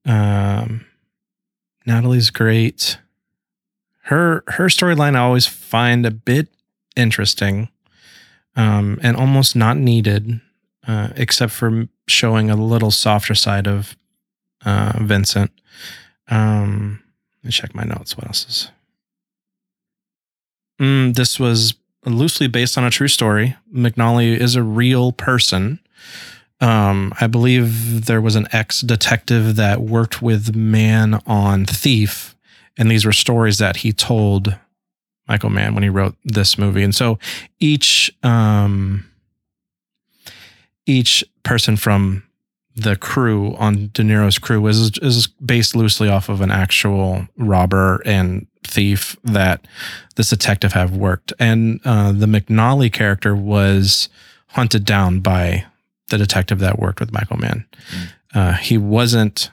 Um, 0.05 0.85
Natalie's 1.87 2.31
great. 2.31 2.99
Her 4.03 4.45
her 4.49 4.67
storyline 4.67 5.17
I 5.17 5.21
always 5.21 5.47
find 5.47 6.05
a 6.05 6.11
bit 6.11 6.49
interesting, 6.97 7.69
um, 8.57 8.99
and 9.03 9.17
almost 9.17 9.57
not 9.57 9.77
needed, 9.77 10.41
uh, 10.87 11.09
except 11.17 11.53
for 11.53 11.89
showing 12.07 12.51
a 12.51 12.57
little 12.57 12.91
softer 12.91 13.35
side 13.35 13.67
of 13.67 13.97
uh, 14.65 14.93
Vincent. 15.01 15.51
Um, 16.29 17.03
let 17.43 17.49
me 17.49 17.51
check 17.53 17.75
my 17.75 17.85
notes. 17.85 18.17
What 18.17 18.27
else 18.27 18.47
is? 18.49 18.71
Mm, 20.81 21.15
this 21.15 21.39
was 21.39 21.75
loosely 22.05 22.47
based 22.47 22.77
on 22.77 22.85
a 22.85 22.91
true 22.91 23.09
story. 23.09 23.57
McNally 23.73 24.37
is 24.37 24.57
a 24.57 24.63
real 24.63 25.13
person. 25.13 25.81
Um, 26.61 27.13
I 27.21 27.27
believe 27.27 28.07
there 28.07 28.21
was 28.21 28.37
an 28.37 28.49
ex 28.53 28.81
detective 28.81 29.57
that 29.57 29.81
worked 29.81 30.23
with 30.23 30.55
Mann 30.55 31.21
on 31.27 31.67
Thief, 31.67 32.35
and 32.77 32.91
these 32.91 33.05
were 33.05 33.13
stories 33.13 33.59
that 33.59 33.79
he 33.79 33.93
told 33.93 34.57
Michael 35.29 35.51
Mann 35.51 35.75
when 35.75 35.83
he 35.83 35.89
wrote 35.89 36.17
this 36.25 36.59
movie. 36.59 36.83
And 36.83 36.95
so 36.95 37.19
each 37.59 38.15
um, 38.23 39.05
each 40.87 41.25
person 41.43 41.77
from 41.77 42.23
the 42.77 42.97
crew 42.97 43.55
on 43.57 43.91
De 43.93 44.03
Niro's 44.03 44.39
crew 44.39 44.67
is 44.67 44.99
is 44.99 45.27
based 45.27 45.77
loosely 45.77 46.09
off 46.09 46.29
of 46.29 46.41
an 46.41 46.51
actual 46.51 47.29
robber 47.37 48.03
and 48.05 48.47
thief 48.65 49.17
that 49.25 49.67
this 50.17 50.31
detective 50.31 50.73
have 50.73 50.97
worked. 50.97 51.33
And 51.39 51.81
uh, 51.85 52.13
the 52.13 52.27
McNally 52.27 52.93
character 52.93 53.37
was 53.37 54.09
hunted 54.49 54.85
down 54.85 55.21
by 55.21 55.67
the 56.09 56.19
detective 56.19 56.59
that 56.61 56.79
worked 56.79 57.01
with 57.01 57.13
Michael 57.13 57.39
Mann. 57.39 57.67
Uh, 58.35 58.53
he 58.55 58.77
wasn't 58.79 59.51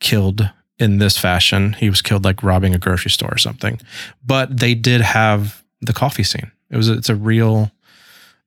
killed 0.00 0.50
in 0.78 0.98
this 0.98 1.16
fashion. 1.16 1.72
He 1.74 1.88
was 1.88 2.02
killed 2.02 2.24
like 2.24 2.42
robbing 2.42 2.74
a 2.74 2.78
grocery 2.78 3.10
store 3.10 3.32
or 3.32 3.38
something. 3.38 3.80
But 4.24 4.58
they 4.58 4.74
did 4.74 5.00
have 5.00 5.62
the 5.80 5.92
coffee 5.92 6.24
scene. 6.24 6.50
It 6.70 6.76
was 6.76 6.88
it's 6.88 7.08
a 7.08 7.14
real 7.14 7.70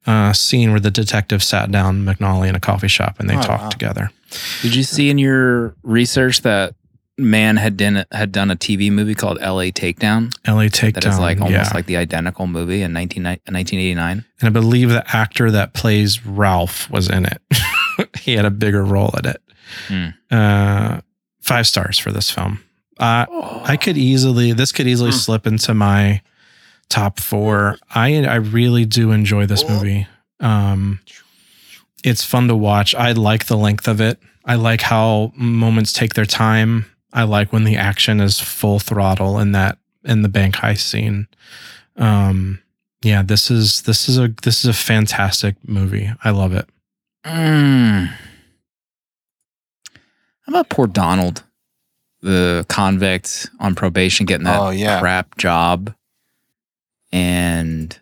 uh, 0.05 0.33
scene 0.33 0.71
where 0.71 0.79
the 0.79 0.91
detective 0.91 1.41
sat 1.43 1.71
down 1.71 2.05
McNally 2.05 2.47
in 2.49 2.55
a 2.55 2.59
coffee 2.59 2.87
shop 2.87 3.19
and 3.19 3.29
they 3.29 3.35
Oh, 3.37 3.41
talked 3.41 3.63
wow. 3.63 3.69
together. 3.69 4.11
Did 4.61 4.75
you 4.75 4.83
see 4.83 5.09
in 5.09 5.17
your 5.17 5.75
research 5.83 6.41
that 6.41 6.75
man 7.17 7.57
had 7.57 7.77
done 7.77 8.05
had 8.11 8.31
done 8.31 8.51
a 8.51 8.55
TV 8.55 8.91
movie 8.91 9.15
called 9.15 9.37
L.A. 9.41 9.71
Takedown 9.71 10.31
LA 10.47 10.65
Takedown. 10.65 10.93
that 10.95 11.05
is 11.05 11.19
like 11.19 11.39
almost 11.41 11.71
yeah. 11.71 11.71
like 11.73 11.85
the 11.87 11.97
identical 11.97 12.45
movie 12.47 12.81
in 12.83 12.93
19, 12.93 13.23
1989? 13.23 14.25
and 14.39 14.47
I 14.47 14.49
believe 14.51 14.89
the 14.89 15.03
actor 15.15 15.49
that 15.51 15.73
plays 15.73 16.25
Ralph 16.25 16.89
was 16.89 17.09
in 17.09 17.25
it. 17.25 17.41
he 18.19 18.33
had 18.33 18.45
a 18.45 18.51
bigger 18.51 18.83
role 18.83 19.11
in 19.23 19.29
it. 19.29 19.41
Hmm. 19.87 20.07
Uh, 20.29 21.01
five 21.41 21.65
stars 21.67 21.97
for 21.97 22.11
this 22.11 22.29
film. 22.29 22.63
Uh, 22.99 23.25
I 23.63 23.77
could 23.77 23.97
easily, 23.97 24.53
this 24.53 24.71
could 24.71 24.87
easily 24.87 25.11
Hmm. 25.11 25.17
slip 25.17 25.47
into 25.47 25.73
my 25.73 26.21
top 26.89 27.19
four. 27.19 27.77
I 27.93 28.23
I 28.25 28.35
really 28.35 28.85
do 28.85 29.11
enjoy 29.11 29.45
this 29.45 29.67
movie. 29.67 30.07
Um, 30.39 30.99
it's 32.03 32.23
fun 32.23 32.47
to 32.47 32.55
watch. 32.55 32.93
I 32.95 33.11
like 33.13 33.45
the 33.47 33.57
length 33.57 33.87
of 33.87 33.99
it. 34.01 34.19
I 34.45 34.55
like 34.55 34.81
how 34.81 35.31
moments 35.35 35.91
take 35.91 36.13
their 36.13 36.25
time. 36.25 36.85
I 37.13 37.23
like 37.23 37.51
when 37.53 37.63
the 37.63 37.77
action 37.77 38.19
is 38.19 38.39
full 38.39 38.79
throttle 38.79 39.39
in 39.39 39.51
that 39.53 39.77
in 40.03 40.21
the 40.21 40.29
bank 40.29 40.55
heist 40.55 40.79
scene. 40.81 41.27
Um, 41.95 42.61
yeah, 43.01 43.21
this 43.23 43.49
is 43.49 43.83
this 43.83 44.07
is 44.09 44.17
a 44.17 44.27
this 44.43 44.59
is 44.59 44.65
a 44.65 44.73
fantastic 44.73 45.55
movie. 45.67 46.11
I 46.23 46.29
love 46.31 46.53
it. 46.53 46.67
Mm. 47.25 48.07
How 50.41 50.49
about 50.49 50.69
poor 50.69 50.87
Donald, 50.87 51.43
the 52.21 52.65
convict 52.69 53.49
on 53.59 53.75
probation, 53.75 54.25
getting 54.25 54.45
that 54.45 54.59
Oh, 54.59 54.69
yeah. 54.69 54.99
crap 54.99 55.37
job, 55.37 55.93
and 57.11 57.99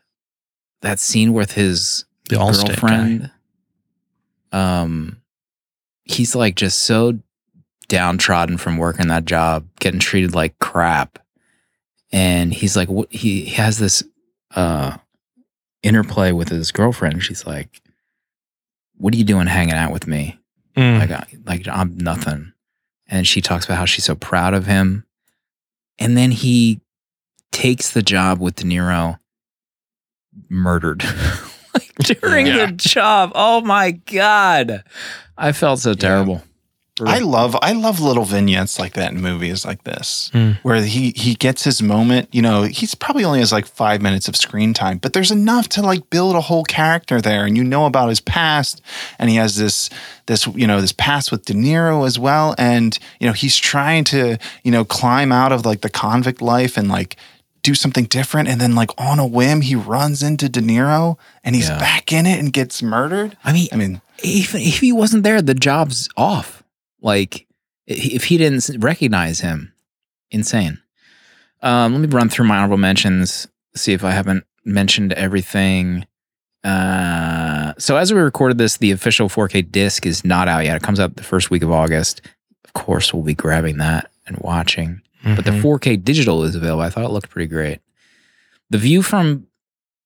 that 0.81 0.99
scene 0.99 1.33
with 1.33 1.53
his 1.53 2.05
The 2.29 2.37
girlfriend. 2.37 3.31
Um, 4.51 5.21
he's 6.03 6.35
like 6.35 6.55
just 6.55 6.83
so 6.83 7.19
downtrodden 7.87 8.57
from 8.57 8.77
working 8.77 9.07
that 9.07 9.25
job, 9.25 9.67
getting 9.79 9.99
treated 9.99 10.33
like 10.35 10.57
crap, 10.59 11.19
and 12.11 12.53
he's 12.53 12.75
like, 12.75 12.89
what? 12.89 13.11
He 13.11 13.45
has 13.47 13.77
this 13.79 14.03
uh 14.55 14.97
interplay 15.83 16.31
with 16.31 16.49
his 16.49 16.71
girlfriend. 16.71 17.23
She's 17.23 17.45
like, 17.45 17.81
"What 18.97 19.13
are 19.13 19.17
you 19.17 19.23
doing 19.23 19.47
hanging 19.47 19.75
out 19.75 19.91
with 19.93 20.07
me? 20.07 20.39
Mm. 20.75 20.99
Like, 20.99 21.11
I, 21.11 21.25
like 21.45 21.67
I'm 21.67 21.97
nothing." 21.97 22.53
And 23.07 23.27
she 23.27 23.41
talks 23.41 23.65
about 23.65 23.77
how 23.77 23.85
she's 23.85 24.05
so 24.05 24.15
proud 24.15 24.53
of 24.53 24.65
him, 24.65 25.05
and 25.99 26.17
then 26.17 26.31
he 26.31 26.81
takes 27.51 27.91
the 27.91 28.01
job 28.01 28.39
with 28.41 28.55
De 28.55 28.63
Niro, 28.63 29.19
murdered. 30.49 31.03
like 31.73 31.93
during 32.19 32.47
Yeah. 32.47 32.65
the 32.67 32.71
job. 32.73 33.31
Oh 33.35 33.61
my 33.61 33.91
god, 33.91 34.83
I 35.37 35.51
felt 35.51 35.79
so 35.79 35.93
terrible. 35.93 36.41
I 37.05 37.19
love 37.19 37.57
I 37.61 37.73
love 37.73 37.99
little 37.99 38.23
vignettes 38.23 38.79
like 38.79 38.93
that 38.93 39.11
in 39.11 39.21
movies 39.21 39.65
like 39.65 39.83
this, 39.83 40.29
Hmm. 40.31 40.51
where 40.63 40.81
he 40.81 41.11
he 41.15 41.35
gets 41.35 41.63
his 41.65 41.81
moment. 41.81 42.29
You 42.31 42.41
know, 42.41 42.63
he's 42.63 42.95
probably 42.95 43.25
only 43.25 43.39
has 43.39 43.51
like 43.51 43.65
five 43.65 44.01
minutes 44.01 44.29
of 44.29 44.37
screen 44.37 44.73
time, 44.73 44.99
but 44.99 45.11
there's 45.11 45.31
enough 45.31 45.67
to 45.69 45.81
like 45.81 46.09
build 46.09 46.35
a 46.37 46.41
whole 46.41 46.63
character 46.63 47.19
there, 47.19 47.45
and 47.45 47.57
you 47.57 47.63
know 47.65 47.85
about 47.85 48.07
his 48.07 48.21
past, 48.21 48.81
and 49.19 49.29
he 49.29 49.35
has 49.35 49.57
this 49.57 49.89
this 50.27 50.47
you 50.47 50.65
know 50.67 50.79
this 50.79 50.93
past 50.93 51.31
with 51.31 51.43
De 51.45 51.53
Niro 51.53 52.07
as 52.07 52.17
well, 52.17 52.55
and 52.57 52.97
you 53.19 53.27
know 53.27 53.33
he's 53.33 53.57
trying 53.57 54.05
to 54.05 54.37
you 54.63 54.71
know 54.71 54.85
climb 54.85 55.33
out 55.33 55.51
of 55.51 55.65
like 55.65 55.81
the 55.81 55.89
convict 55.89 56.41
life 56.41 56.77
and 56.77 56.87
like 56.87 57.17
do 57.61 57.75
something 57.75 58.05
different, 58.05 58.47
and 58.47 58.61
then 58.61 58.73
like 58.73 58.91
on 58.97 59.19
a 59.19 59.25
whim 59.27 59.59
he 59.61 59.75
runs 59.75 60.23
into 60.23 60.47
De 60.47 60.61
Niro, 60.61 61.17
and 61.43 61.55
he's 61.55 61.67
Yeah. 61.67 61.77
back 61.79 62.13
in 62.13 62.25
it 62.25 62.39
and 62.39 62.53
gets 62.53 62.81
murdered. 62.81 63.35
I 63.43 63.51
mean, 63.51 63.67
I 63.73 63.75
mean, 63.75 64.01
even 64.23 64.61
if 64.61 64.79
he 64.79 64.93
wasn't 64.93 65.23
there, 65.23 65.41
the 65.41 65.55
job's 65.55 66.07
off. 66.15 66.61
Like 67.05 67.45
if 67.87 68.25
he 68.25 68.37
didn't 68.37 68.67
recognize 68.83 69.39
him, 69.39 69.71
insane. 70.31 70.81
Um, 71.61 71.93
let 71.93 72.01
me 72.01 72.07
run 72.07 72.29
through 72.29 72.47
my 72.47 72.57
honorable 72.57 72.77
mentions. 72.77 73.47
See 73.75 73.93
if 73.93 74.03
I 74.03 74.09
haven't 74.11 74.43
mentioned 74.65 75.13
everything. 75.13 76.05
Uh, 76.63 77.73
so 77.77 77.95
as 77.97 78.11
we 78.11 78.19
recorded 78.19 78.57
this, 78.57 78.77
the 78.77 78.89
official 78.91 79.29
4K 79.29 79.71
disc 79.71 80.05
is 80.07 80.25
not 80.25 80.47
out 80.47 80.65
yet. 80.65 80.75
It 80.77 80.81
comes 80.81 80.99
out 80.99 81.15
the 81.15 81.23
first 81.23 81.51
week 81.51 81.61
of 81.61 81.71
August. 81.71 82.21
Of 82.63 82.73
course, 82.73 83.13
we'll 83.13 83.21
be 83.23 83.35
grabbing 83.35 83.77
that 83.77 84.09
and 84.25 84.37
watching. 84.39 85.01
But 85.23 85.45
the 85.45 85.51
Mhm. 85.51 85.61
4K 85.61 85.97
digital 85.97 86.43
is 86.43 86.55
available. 86.55 86.81
I 86.83 86.89
thought 86.89 87.03
it 87.05 87.11
looked 87.11 87.29
pretty 87.29 87.47
great. 87.47 87.79
The 88.71 88.77
view 88.79 89.03
from 89.03 89.45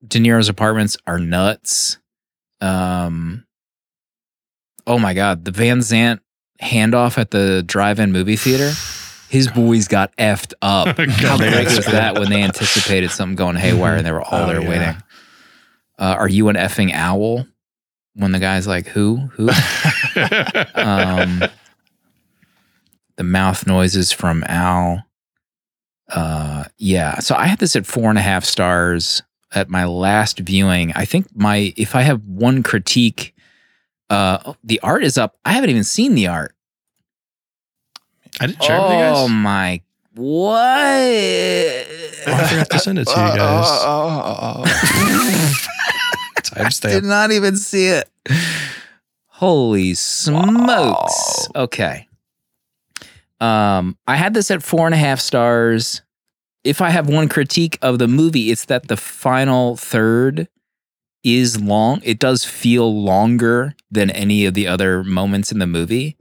De 0.06 0.20
Niro's 0.20 0.50
apartments 0.50 0.98
are 1.08 1.18
nuts. 1.20 1.98
Um, 2.62 3.46
oh 4.86 5.00
my 5.00 5.14
god, 5.14 5.46
the 5.46 5.52
Van 5.52 5.80
Zant 5.80 6.20
handoff 6.62 7.18
at 7.18 7.32
the 7.32 7.64
drive-in 7.64 8.12
movie 8.12 8.36
theater. 8.36 8.72
His 9.30 9.48
boys 9.50 9.88
got 9.88 10.16
effed 10.18 10.54
up. 10.62 10.98
How 11.10 11.38
great 11.38 11.66
was 11.66 11.86
that 11.86 12.16
when 12.18 12.30
they 12.30 12.42
anticipated 12.42 13.12
something 13.12 13.36
going 13.36 13.56
haywire 13.58 13.96
and 13.98 14.06
they 14.06 14.12
were 14.12 14.22
all 14.24 14.44
Oh, 14.44 14.48
there 14.48 14.62
yeah. 14.62 14.70
waiting? 14.70 15.04
Uh, 16.00 16.16
are 16.18 16.28
you 16.30 16.50
an 16.50 16.56
effing 16.56 16.92
owl? 16.94 17.46
When 18.16 18.32
the 18.32 18.40
guy's 18.40 18.66
like, 18.68 18.88
"Who? 18.88 19.18
Who?" 19.34 19.50
um, 20.76 21.44
the 23.16 23.24
mouth 23.24 23.68
noises 23.68 24.12
from 24.12 24.44
Al. 24.48 25.06
Uh, 26.10 26.66
yeah. 26.78 27.20
So 27.20 27.36
I 27.36 27.46
had 27.48 27.60
this 27.60 27.76
at 27.76 27.86
four 27.86 28.10
and 28.10 28.18
a 28.18 28.22
half 28.22 28.44
stars 28.46 29.22
at 29.54 29.70
my 29.70 29.86
last 29.86 30.40
viewing. 30.40 30.92
I 30.96 31.06
think 31.06 31.28
my 31.36 31.74
if 31.78 31.96
I 31.96 32.02
have 32.02 32.24
one 32.26 32.64
critique, 32.64 33.34
uh, 34.10 34.54
the 34.64 34.80
art 34.82 35.04
is 35.04 35.18
up. 35.18 35.38
I 35.46 35.54
haven't 35.54 35.70
even 35.70 35.84
seen 35.84 36.16
the 36.16 36.28
art. 36.28 36.54
I 38.40 38.48
didn't 38.48 38.64
share 38.64 38.78
it 38.78 38.82
with 38.82 38.92
you 38.92 38.98
Oh 39.06 39.28
my 39.28 39.82
what? 40.16 40.56
Oh, 40.58 42.34
I 42.34 42.48
forgot 42.50 42.70
to 42.72 42.80
send 42.80 43.00
it 43.00 43.06
to 43.06 43.12
you 43.12 43.16
guys. 43.38 43.68
Uh, 43.84 44.64
uh, 44.66 44.66
uh, 46.56 46.70
Did 46.82 47.04
not 47.06 47.32
even 47.32 47.56
see 47.56 47.88
it. 47.88 48.10
Holy 49.28 49.94
smokes. 49.94 51.48
Okay. 51.56 52.08
Um, 53.40 53.98
I 54.08 54.18
had 54.18 54.34
this 54.34 54.52
at 54.52 54.62
four 54.62 54.86
and 54.86 54.94
a 54.94 54.98
half 54.98 55.20
stars. 55.22 56.02
If 56.66 56.82
I 56.82 56.90
have 56.90 57.08
one 57.08 57.30
critique 57.30 57.78
of 57.82 58.00
the 58.00 58.08
movie, 58.08 58.52
it's 58.52 58.66
that 58.66 58.90
the 58.90 58.98
final 58.98 59.78
third 59.78 60.50
is 61.24 61.62
long. 61.62 62.02
It 62.04 62.20
does 62.20 62.46
feel 62.46 63.02
longer 63.04 63.76
than 63.92 64.10
any 64.12 64.46
of 64.46 64.54
the 64.54 64.68
other 64.68 65.04
moments 65.04 65.52
in 65.52 65.60
the 65.60 65.68
movie. 65.68 66.18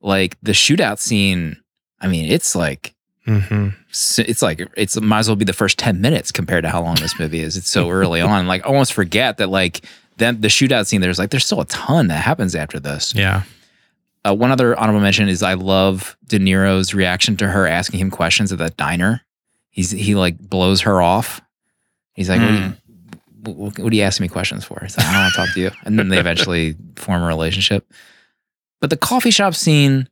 Like 0.00 0.36
the 0.42 0.52
shootout 0.52 0.98
scene, 0.98 1.56
I 2.00 2.08
mean, 2.08 2.30
it's 2.30 2.54
like 2.54 2.94
hmm 3.24 3.68
it's 4.18 4.42
like 4.42 4.68
it's 4.76 5.00
might 5.00 5.20
as 5.20 5.28
well 5.28 5.36
be 5.36 5.44
the 5.44 5.52
first 5.52 5.78
10 5.78 6.00
minutes 6.00 6.32
compared 6.32 6.64
to 6.64 6.70
how 6.70 6.82
long 6.82 6.96
this 6.96 7.18
movie 7.20 7.40
is. 7.40 7.56
It's 7.56 7.70
so 7.70 7.88
early 7.90 8.20
on. 8.32 8.46
Like 8.48 8.64
I 8.64 8.68
almost 8.68 8.92
forget 8.92 9.36
that 9.38 9.48
like 9.48 9.84
then 10.16 10.40
the 10.40 10.48
shootout 10.48 10.86
scene 10.86 11.00
there's 11.00 11.18
like 11.18 11.30
there's 11.30 11.46
still 11.46 11.60
a 11.60 11.66
ton 11.66 12.08
that 12.08 12.24
happens 12.24 12.54
after 12.54 12.80
this. 12.80 13.14
Yeah. 13.14 13.42
Uh, 14.24 14.34
one 14.34 14.50
other 14.52 14.78
honorable 14.78 15.00
mention 15.00 15.28
is 15.28 15.42
I 15.42 15.54
love 15.54 16.16
De 16.26 16.38
Niro's 16.38 16.94
reaction 16.94 17.36
to 17.38 17.48
her 17.48 17.66
asking 17.66 18.00
him 18.00 18.10
questions 18.10 18.52
at 18.52 18.58
that 18.58 18.76
diner. 18.76 19.22
He's 19.70 19.90
he 19.90 20.14
like 20.14 20.38
blows 20.38 20.82
her 20.82 21.00
off. 21.00 21.40
He's 22.14 22.28
like, 22.28 22.40
you, 22.40 22.74
what, 23.42 23.78
what 23.78 23.92
are 23.92 23.96
you 23.96 24.02
asking 24.02 24.24
me 24.24 24.28
questions 24.28 24.64
for? 24.64 24.78
He's 24.82 24.96
like, 24.96 25.06
I 25.06 25.12
don't 25.12 25.22
want 25.22 25.34
to 25.34 25.40
talk 25.40 25.54
to 25.54 25.60
you. 25.60 25.70
And 25.84 25.98
then 25.98 26.08
they 26.08 26.18
eventually 26.18 26.76
form 26.96 27.22
a 27.22 27.26
relationship. 27.26 27.90
But 28.80 28.90
the 28.90 28.96
coffee 28.96 29.30
shop 29.30 29.54
scene 29.54 30.08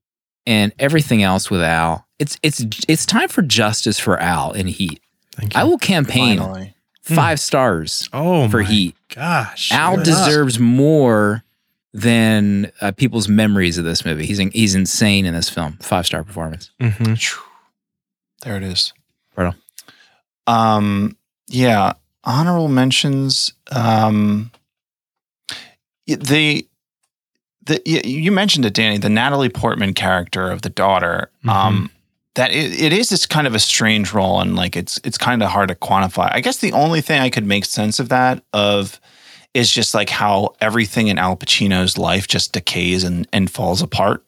and 0.46 0.72
everything 0.78 1.22
else 1.22 1.50
with 1.50 1.62
Al, 1.62 2.06
it's 2.18 2.38
it's 2.42 2.64
it's 2.88 3.06
time 3.06 3.28
for 3.28 3.42
justice 3.42 3.98
for 3.98 4.18
Al 4.18 4.52
in 4.52 4.66
Heat. 4.66 5.00
Thank 5.36 5.54
you. 5.54 5.60
I 5.60 5.64
will 5.64 5.78
campaign 5.78 6.38
finally. 6.38 6.74
five 7.02 7.40
stars 7.40 8.08
oh 8.12 8.48
for 8.48 8.62
my 8.62 8.68
Heat. 8.68 8.96
Gosh. 9.14 9.72
Al 9.72 9.96
yes. 9.96 10.06
deserves 10.06 10.58
more 10.58 11.42
than 11.92 12.70
uh, 12.80 12.92
people's 12.92 13.28
memories 13.28 13.78
of 13.78 13.84
this 13.84 14.04
movie. 14.04 14.26
He's 14.26 14.38
in, 14.38 14.50
he's 14.52 14.74
insane 14.76 15.26
in 15.26 15.34
this 15.34 15.48
film. 15.48 15.76
Five 15.80 16.06
star 16.06 16.22
performance. 16.22 16.70
Mhm. 16.80 17.40
There 18.42 18.56
it 18.56 18.62
is. 18.62 18.92
Pardon? 19.34 19.54
Um, 20.46 21.16
yeah. 21.48 21.94
Honorable 22.30 22.68
mentions. 22.68 23.52
Um, 23.72 24.52
the 26.06 26.66
the 27.66 27.82
you 27.84 28.30
mentioned 28.30 28.64
it, 28.66 28.74
Danny. 28.74 28.98
The 28.98 29.08
Natalie 29.08 29.48
Portman 29.48 29.94
character 29.94 30.50
of 30.50 30.62
the 30.62 30.70
daughter. 30.70 31.30
Um, 31.48 31.90
that 32.34 32.52
it, 32.52 32.80
it 32.80 32.92
is 32.92 33.08
this 33.08 33.26
kind 33.26 33.46
of 33.46 33.54
a 33.54 33.58
strange 33.58 34.12
role, 34.12 34.40
and 34.40 34.54
like 34.54 34.76
it's 34.76 35.00
it's 35.02 35.18
kind 35.18 35.42
of 35.42 35.50
hard 35.50 35.68
to 35.68 35.74
quantify. 35.74 36.30
I 36.32 36.40
guess 36.40 36.58
the 36.58 36.72
only 36.72 37.00
thing 37.00 37.20
I 37.20 37.30
could 37.30 37.44
make 37.44 37.64
sense 37.64 37.98
of 37.98 38.08
that 38.10 38.42
of 38.52 39.00
is 39.52 39.70
just 39.70 39.94
like 39.94 40.08
how 40.08 40.54
everything 40.60 41.08
in 41.08 41.18
Al 41.18 41.36
Pacino's 41.36 41.98
life 41.98 42.28
just 42.28 42.52
decays 42.52 43.02
and 43.02 43.26
and 43.32 43.50
falls 43.50 43.82
apart 43.82 44.24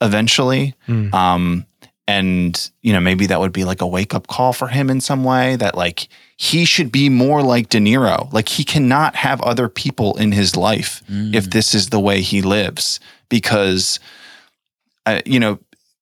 eventually. 0.00 0.74
Mm. 0.88 1.12
Um, 1.12 1.66
and 2.12 2.70
you 2.82 2.92
know 2.92 3.00
maybe 3.00 3.26
that 3.26 3.40
would 3.40 3.52
be 3.52 3.64
like 3.64 3.80
a 3.80 3.86
wake 3.86 4.14
up 4.14 4.26
call 4.26 4.52
for 4.52 4.68
him 4.68 4.90
in 4.90 5.00
some 5.00 5.24
way 5.24 5.56
that 5.56 5.74
like 5.74 6.08
he 6.36 6.66
should 6.66 6.92
be 6.92 7.08
more 7.08 7.42
like 7.42 7.70
De 7.70 7.78
Niro. 7.78 8.30
Like 8.32 8.48
he 8.48 8.64
cannot 8.64 9.16
have 9.16 9.40
other 9.40 9.68
people 9.68 10.18
in 10.18 10.32
his 10.32 10.54
life 10.54 11.02
if 11.34 11.50
this 11.50 11.74
is 11.74 11.88
the 11.88 12.00
way 12.00 12.20
he 12.20 12.42
lives 12.42 13.00
because 13.30 13.98
uh, 15.06 15.22
you 15.24 15.40
know 15.40 15.58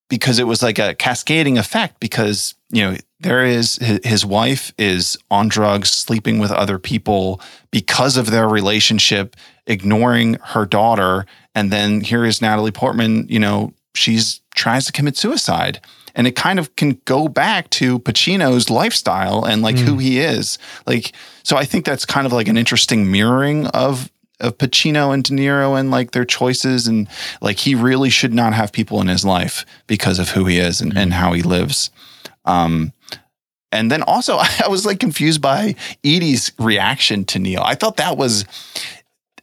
because 0.08 0.40
it 0.40 0.48
was 0.48 0.62
like 0.62 0.80
a 0.80 0.94
cascading 0.96 1.58
effect 1.58 2.00
because 2.00 2.54
you 2.70 2.82
know 2.82 2.96
there 3.20 3.44
is 3.44 3.76
his, 3.76 4.00
his 4.02 4.26
wife 4.26 4.72
is 4.78 5.16
on 5.30 5.46
drugs 5.48 5.90
sleeping 5.90 6.40
with 6.40 6.50
other 6.50 6.78
people 6.80 7.40
because 7.70 8.16
of 8.16 8.30
their 8.30 8.48
relationship 8.48 9.36
ignoring 9.66 10.38
her 10.42 10.66
daughter. 10.66 11.24
And 11.54 11.70
then 11.70 12.00
here 12.00 12.24
is 12.24 12.42
Natalie 12.42 12.72
Portman 12.72 13.26
you 13.28 13.38
know 13.38 13.74
she's 13.94 14.40
tries 14.56 14.86
to 14.86 14.92
commit 14.92 15.16
suicide 15.16 15.80
and 16.14 16.26
it 16.26 16.36
kind 16.36 16.58
of 16.58 16.74
can 16.76 17.00
go 17.04 17.28
back 17.28 17.70
to 17.70 17.98
Pacino's 18.00 18.70
lifestyle 18.70 19.44
and 19.44 19.62
like 19.62 19.78
who 19.78 19.98
he 19.98 20.18
is 20.18 20.58
like 20.86 21.12
so 21.42 21.56
I 21.56 21.64
think 21.64 21.84
that's 21.84 22.04
kind 22.04 22.26
of 22.26 22.32
like 22.32 22.48
an 22.48 22.56
interesting 22.56 23.10
mirroring 23.10 23.66
of 23.68 24.10
of 24.40 24.56
Pacino 24.56 25.12
and 25.12 25.22
De 25.22 25.32
Niro 25.32 25.78
and 25.78 25.90
like 25.90 26.12
their 26.12 26.24
choices 26.24 26.86
and 26.86 27.08
like 27.40 27.58
he 27.58 27.74
really 27.74 28.10
should 28.10 28.32
not 28.32 28.54
have 28.54 28.72
people 28.72 29.00
in 29.00 29.08
his 29.08 29.24
life 29.24 29.66
because 29.86 30.18
of 30.18 30.30
who 30.30 30.46
he 30.46 30.58
is 30.58 30.80
and, 30.80 30.96
and 30.96 31.12
how 31.12 31.32
he 31.32 31.42
lives. 31.42 31.90
Um 32.44 32.92
and 33.72 33.90
then 33.90 34.02
also 34.02 34.38
I 34.64 34.68
was 34.68 34.86
like 34.86 35.00
confused 35.00 35.40
by 35.40 35.74
Edie's 36.04 36.52
reaction 36.58 37.24
to 37.26 37.38
Neil. 37.38 37.62
I 37.62 37.74
thought 37.74 37.98
that 37.98 38.16
was 38.16 38.44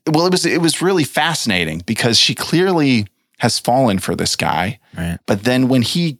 well 0.07 0.25
it 0.25 0.31
was 0.31 0.45
it 0.45 0.61
was 0.61 0.81
really 0.81 1.03
fascinating 1.03 1.83
because 1.85 2.17
she 2.17 2.33
clearly 2.35 3.07
has 3.39 3.59
fallen 3.59 3.99
for 3.99 4.15
this 4.15 4.35
guy. 4.35 4.79
Right. 4.97 5.19
But 5.25 5.43
then 5.43 5.67
when 5.67 5.83
he 5.83 6.17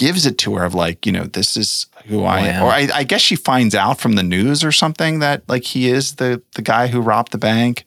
gives 0.00 0.24
it 0.26 0.36
to 0.38 0.56
her 0.56 0.64
of 0.64 0.74
like, 0.74 1.06
you 1.06 1.12
know, 1.12 1.24
this 1.24 1.56
is 1.56 1.86
who 2.06 2.24
I 2.24 2.40
am. 2.48 2.62
Or 2.64 2.70
I, 2.80 2.88
I 3.00 3.04
guess 3.04 3.20
she 3.20 3.36
finds 3.36 3.74
out 3.74 4.00
from 4.00 4.14
the 4.16 4.22
news 4.36 4.64
or 4.64 4.72
something 4.72 5.20
that 5.20 5.42
like 5.48 5.64
he 5.74 5.82
is 5.96 6.14
the 6.16 6.40
the 6.56 6.62
guy 6.62 6.88
who 6.88 7.00
robbed 7.00 7.32
the 7.32 7.38
bank. 7.38 7.84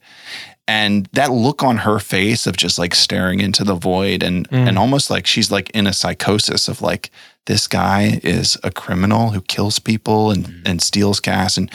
And 0.66 1.10
that 1.12 1.30
look 1.32 1.62
on 1.62 1.78
her 1.80 2.00
face 2.00 2.48
of 2.48 2.56
just 2.56 2.80
like 2.80 2.96
staring 2.96 3.42
into 3.42 3.64
the 3.66 3.76
void 3.76 4.24
and 4.24 4.48
Mm. 4.50 4.68
and 4.70 4.78
almost 4.78 5.10
like 5.10 5.28
she's 5.28 5.52
like 5.52 5.70
in 5.72 5.88
a 5.88 5.94
psychosis 5.94 6.70
of 6.70 6.82
like 6.82 7.10
this 7.46 7.68
guy 7.68 8.22
is 8.24 8.58
a 8.64 8.72
criminal 8.72 9.32
who 9.32 9.42
kills 9.42 9.80
people 9.80 10.32
and 10.32 10.46
and 10.66 10.82
steals 10.82 11.20
gas 11.20 11.58
and 11.58 11.70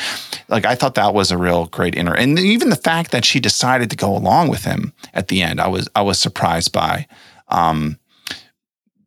like 0.48 0.64
I 0.72 0.74
thought 0.76 0.94
that 0.94 1.12
was 1.12 1.30
a 1.30 1.36
real 1.36 1.66
great 1.66 1.94
inner 1.96 2.14
and 2.14 2.38
even 2.38 2.70
the 2.70 2.82
fact 2.90 3.10
that 3.10 3.24
she 3.26 3.40
decided 3.40 3.90
to 3.90 3.96
go 4.06 4.16
along 4.16 4.48
with 4.50 4.64
him 4.64 4.92
at 5.12 5.28
the 5.28 5.42
end 5.42 5.60
I 5.60 5.68
was 5.68 5.84
I 5.94 6.00
was 6.02 6.18
surprised 6.18 6.72
by 6.72 7.06
um 7.48 7.98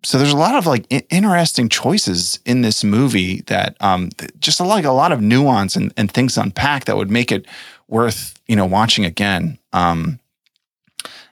so 0.03 0.17
there's 0.17 0.33
a 0.33 0.37
lot 0.37 0.55
of 0.55 0.65
like 0.65 0.85
interesting 1.09 1.69
choices 1.69 2.39
in 2.45 2.61
this 2.61 2.83
movie 2.83 3.41
that 3.47 3.75
um 3.81 4.09
th- 4.17 4.31
just 4.39 4.59
like 4.59 4.85
a 4.85 4.91
lot 4.91 5.11
of 5.11 5.21
nuance 5.21 5.75
and, 5.75 5.93
and 5.97 6.11
things 6.11 6.35
to 6.35 6.41
unpack 6.41 6.85
that 6.85 6.97
would 6.97 7.11
make 7.11 7.31
it 7.31 7.45
worth 7.87 8.33
you 8.47 8.55
know 8.55 8.65
watching 8.65 9.05
again. 9.05 9.57
Um 9.73 10.19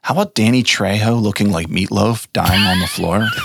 how 0.01 0.13
about 0.13 0.33
Danny 0.35 0.63
Trejo 0.63 1.21
looking 1.21 1.51
like 1.51 1.67
meatloaf 1.67 2.27
dying 2.33 2.61
on 2.63 2.79
the 2.79 2.87
floor? 2.87 3.27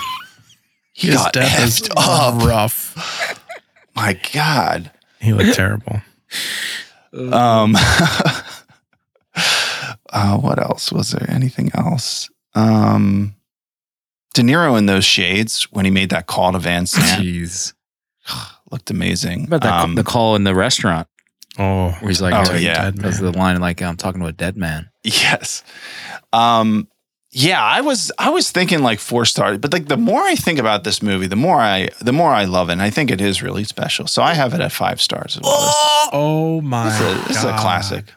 He 0.97 1.09
His 1.09 1.17
got 1.17 1.33
death 1.33 1.65
is 1.65 1.91
up. 1.97 2.41
rough. 2.45 2.95
my 3.97 4.17
god. 4.33 4.93
He 5.21 5.33
looked 5.33 5.55
terrible. 5.57 6.01
um 7.33 7.75
uh 10.13 10.37
what 10.39 10.59
else? 10.61 10.93
Was 10.93 11.11
there 11.11 11.29
anything 11.31 11.71
else? 11.75 12.31
Um 12.55 13.35
De 14.35 14.43
Niro 14.43 14.77
in 14.77 14.87
those 14.87 15.05
shades 15.05 15.65
when 15.73 15.85
he 15.85 15.91
made 15.91 16.11
that 16.11 16.27
call 16.27 16.53
to 16.53 16.59
Van 16.59 16.85
Zant 16.85 17.21
Jeez. 17.23 17.73
looked 18.71 18.91
amazing. 18.91 19.43
What 19.47 19.57
about 19.59 19.63
that, 19.63 19.85
Um, 19.85 19.95
the 19.95 20.05
call 20.05 20.37
in 20.37 20.45
the 20.45 20.55
restaurant 20.55 21.09
Oh, 21.59 21.91
where 22.01 22.09
he's 22.09 22.21
like, 22.21 22.35
Oh, 22.35 22.53
"Hey, 22.53 22.61
yeah. 22.63 22.91
dead 22.91 22.97
That's 22.99 23.21
the 23.21 23.31
line 23.31 23.61
like 23.61 23.81
I'm 23.81 23.97
talking 23.97 24.21
to 24.21 24.27
a 24.27 24.33
dead 24.33 24.57
man. 24.57 24.91
yes. 25.05 25.63
Um, 26.33 26.89
yeah, 27.37 27.63
I 27.63 27.81
was 27.81 28.13
I 28.19 28.31
was 28.31 28.51
thinking 28.53 28.83
like 28.83 29.01
four 29.01 29.25
stars, 29.25 29.59
but 29.59 29.73
like 29.73 29.87
the 29.89 29.97
more 29.97 30.21
I 30.23 30.35
think 30.37 30.59
about 30.61 30.85
this 30.85 31.03
movie, 31.03 31.27
the 31.27 31.35
more 31.37 31.61
I 31.61 31.89
the 32.01 32.13
more 32.13 32.31
I 32.31 32.45
love 32.45 32.69
it. 32.69 32.73
And 32.75 32.83
I 32.83 32.91
think 32.91 33.11
it 33.11 33.21
is 33.21 33.43
really 33.43 33.65
special. 33.65 34.07
So 34.07 34.23
I 34.23 34.35
have 34.35 34.55
it 34.55 34.61
at 34.61 34.71
five 34.73 35.01
stars 35.01 35.37
as 35.37 35.43
well. 35.43 36.09
Oh 36.13 36.61
my! 36.61 36.85
This, 36.89 37.01
is 37.01 37.01
a, 37.01 37.29
this 37.29 37.37
is 37.39 37.45
a 37.45 37.57
classic. 37.59 38.13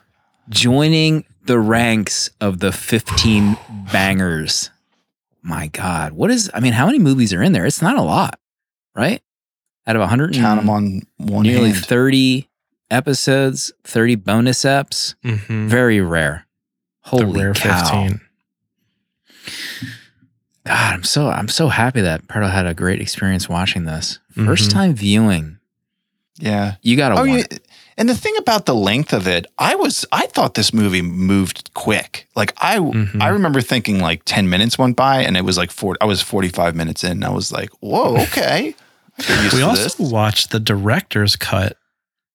Joining 0.49 1.25
the 1.45 1.59
ranks 1.59 2.29
of 2.41 2.59
the 2.59 2.71
15 2.71 3.57
bangers. 3.91 4.69
My 5.47 5.67
God, 5.67 6.11
what 6.11 6.29
is? 6.29 6.51
I 6.53 6.59
mean, 6.59 6.73
how 6.73 6.85
many 6.87 6.99
movies 6.99 7.31
are 7.31 7.41
in 7.41 7.53
there? 7.53 7.65
It's 7.65 7.81
not 7.81 7.95
a 7.97 8.01
lot, 8.01 8.37
right? 8.93 9.21
Out 9.87 9.95
of 9.95 10.01
100, 10.01 10.33
Count 10.35 10.59
them 10.59 10.69
on 10.69 11.03
one 11.15 11.43
nearly 11.43 11.71
hand. 11.71 11.85
30 11.85 12.49
episodes, 12.91 13.71
30 13.85 14.15
bonus 14.15 14.63
eps. 14.65 15.15
Mhm. 15.23 15.69
Very 15.69 16.01
rare. 16.01 16.45
Holy 17.03 17.41
rare 17.41 17.53
cow! 17.53 17.79
15. 18.07 18.19
God, 20.65 20.93
I'm 20.95 21.03
so 21.03 21.29
I'm 21.29 21.47
so 21.47 21.69
happy 21.69 22.01
that 22.01 22.27
Perdo 22.27 22.47
had 22.47 22.65
a 22.65 22.73
great 22.73 22.99
experience 22.99 23.47
watching 23.47 23.85
this. 23.85 24.19
1st 24.35 24.69
Mhm. 24.69 24.73
time 24.73 24.93
viewing. 24.95 25.57
Yeah. 26.39 26.75
You 26.81 26.97
got 26.97 27.09
to 27.09 27.15
Oh, 27.21 27.25
watch. 27.25 27.45
yeah. 27.49 27.57
And 27.99 28.07
the 28.07 28.15
thing 28.15 28.35
about 28.37 28.65
the 28.67 28.75
length 28.75 29.11
of 29.11 29.27
it, 29.27 29.47
I 29.57 29.75
was 29.75 30.05
I 30.11 30.27
thought 30.27 30.53
this 30.53 30.73
movie 30.73 31.01
moved 31.01 31.71
quick. 31.73 32.27
Like 32.35 32.53
I 32.57 32.77
Mhm. 32.77 33.21
I 33.21 33.29
remember 33.29 33.61
thinking 33.61 33.99
like 33.99 34.21
10 34.25 34.49
minutes 34.49 34.77
went 34.77 34.95
by 34.95 35.21
and 35.23 35.35
it 35.35 35.43
was 35.45 35.57
like 35.57 35.71
4 35.71 35.97
I 35.99 36.05
was 36.05 36.21
45 36.21 36.75
minutes 36.75 37.03
in. 37.03 37.11
And 37.13 37.25
I 37.25 37.29
was 37.29 37.51
like, 37.51 37.69
"Whoa, 37.79 38.17
okay." 38.23 38.75
I 39.19 39.21
get 39.23 39.43
used 39.43 39.55
We 39.55 39.61
also 39.63 39.83
this. 39.83 39.99
watched 39.99 40.51
the 40.51 40.59
director's 40.59 41.35
cut, 41.35 41.75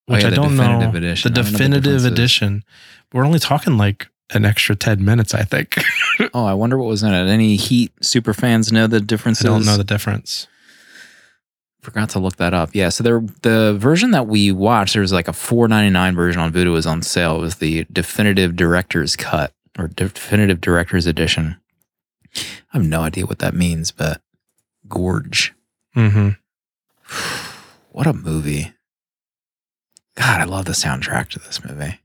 Oh, 0.08 0.14
which 0.14 0.22
yeah, 0.22 0.28
I 0.28 0.30
don't 0.34 0.56
know. 0.56 0.62
definitive 0.64 0.94
edition. 0.96 1.32
The 1.32 1.40
I 1.40 1.42
don't 1.42 1.44
know 1.44 1.50
the 1.52 1.58
definitive 1.58 1.82
differences. 1.84 2.04
edition. 2.12 2.64
We're 3.12 3.24
only 3.24 3.38
talking 3.38 3.76
like 3.78 4.08
an 4.34 4.44
extra 4.44 4.74
10 4.74 5.04
minutes, 5.04 5.32
I 5.34 5.42
think. 5.44 5.76
Oh, 6.34 6.44
I 6.44 6.54
wonder 6.54 6.78
what 6.78 6.86
was 6.88 7.02
in 7.02 7.12
it. 7.12 7.28
Any 7.28 7.56
Heat 7.56 7.92
super 8.00 8.32
fans 8.34 8.72
know 8.72 8.86
the 8.86 8.96
I 8.96 9.00
don't 9.44 9.64
know 9.66 9.76
the 9.76 9.84
difference. 9.84 10.46
Forgot 11.82 12.10
to 12.10 12.20
look 12.20 12.36
that 12.36 12.54
up. 12.54 12.70
Yeah, 12.74 12.90
so 12.90 13.02
there 13.02 13.20
the 13.42 13.74
version 13.76 14.12
that 14.12 14.28
we 14.28 14.52
watched, 14.52 14.92
there 14.92 15.02
was 15.02 15.12
like 15.12 15.26
a 15.28 15.32
four 15.32 15.66
ninety 15.66 15.90
nine 15.90 16.14
version 16.14 16.40
on 16.40 16.52
Vudu 16.52 16.72
was 16.72 16.86
on 16.86 17.02
sale. 17.02 17.36
It 17.36 17.40
was 17.40 17.56
the 17.56 17.86
definitive 17.92 18.54
director's 18.54 19.16
cut 19.16 19.52
or 19.78 19.88
definitive 19.88 20.60
director's 20.60 21.06
edition. 21.06 21.56
I 22.36 22.78
have 22.78 22.86
no 22.86 23.00
idea 23.02 23.26
what 23.26 23.40
that 23.40 23.54
means, 23.54 23.90
but 23.90 24.20
gorge. 24.88 25.54
hmm 25.94 26.30
What 27.90 28.06
a 28.06 28.12
movie. 28.14 28.72
God, 30.14 30.40
I 30.40 30.44
love 30.44 30.64
the 30.66 30.72
soundtrack 30.72 31.28
to 31.30 31.38
this 31.40 31.62
movie. 31.64 31.98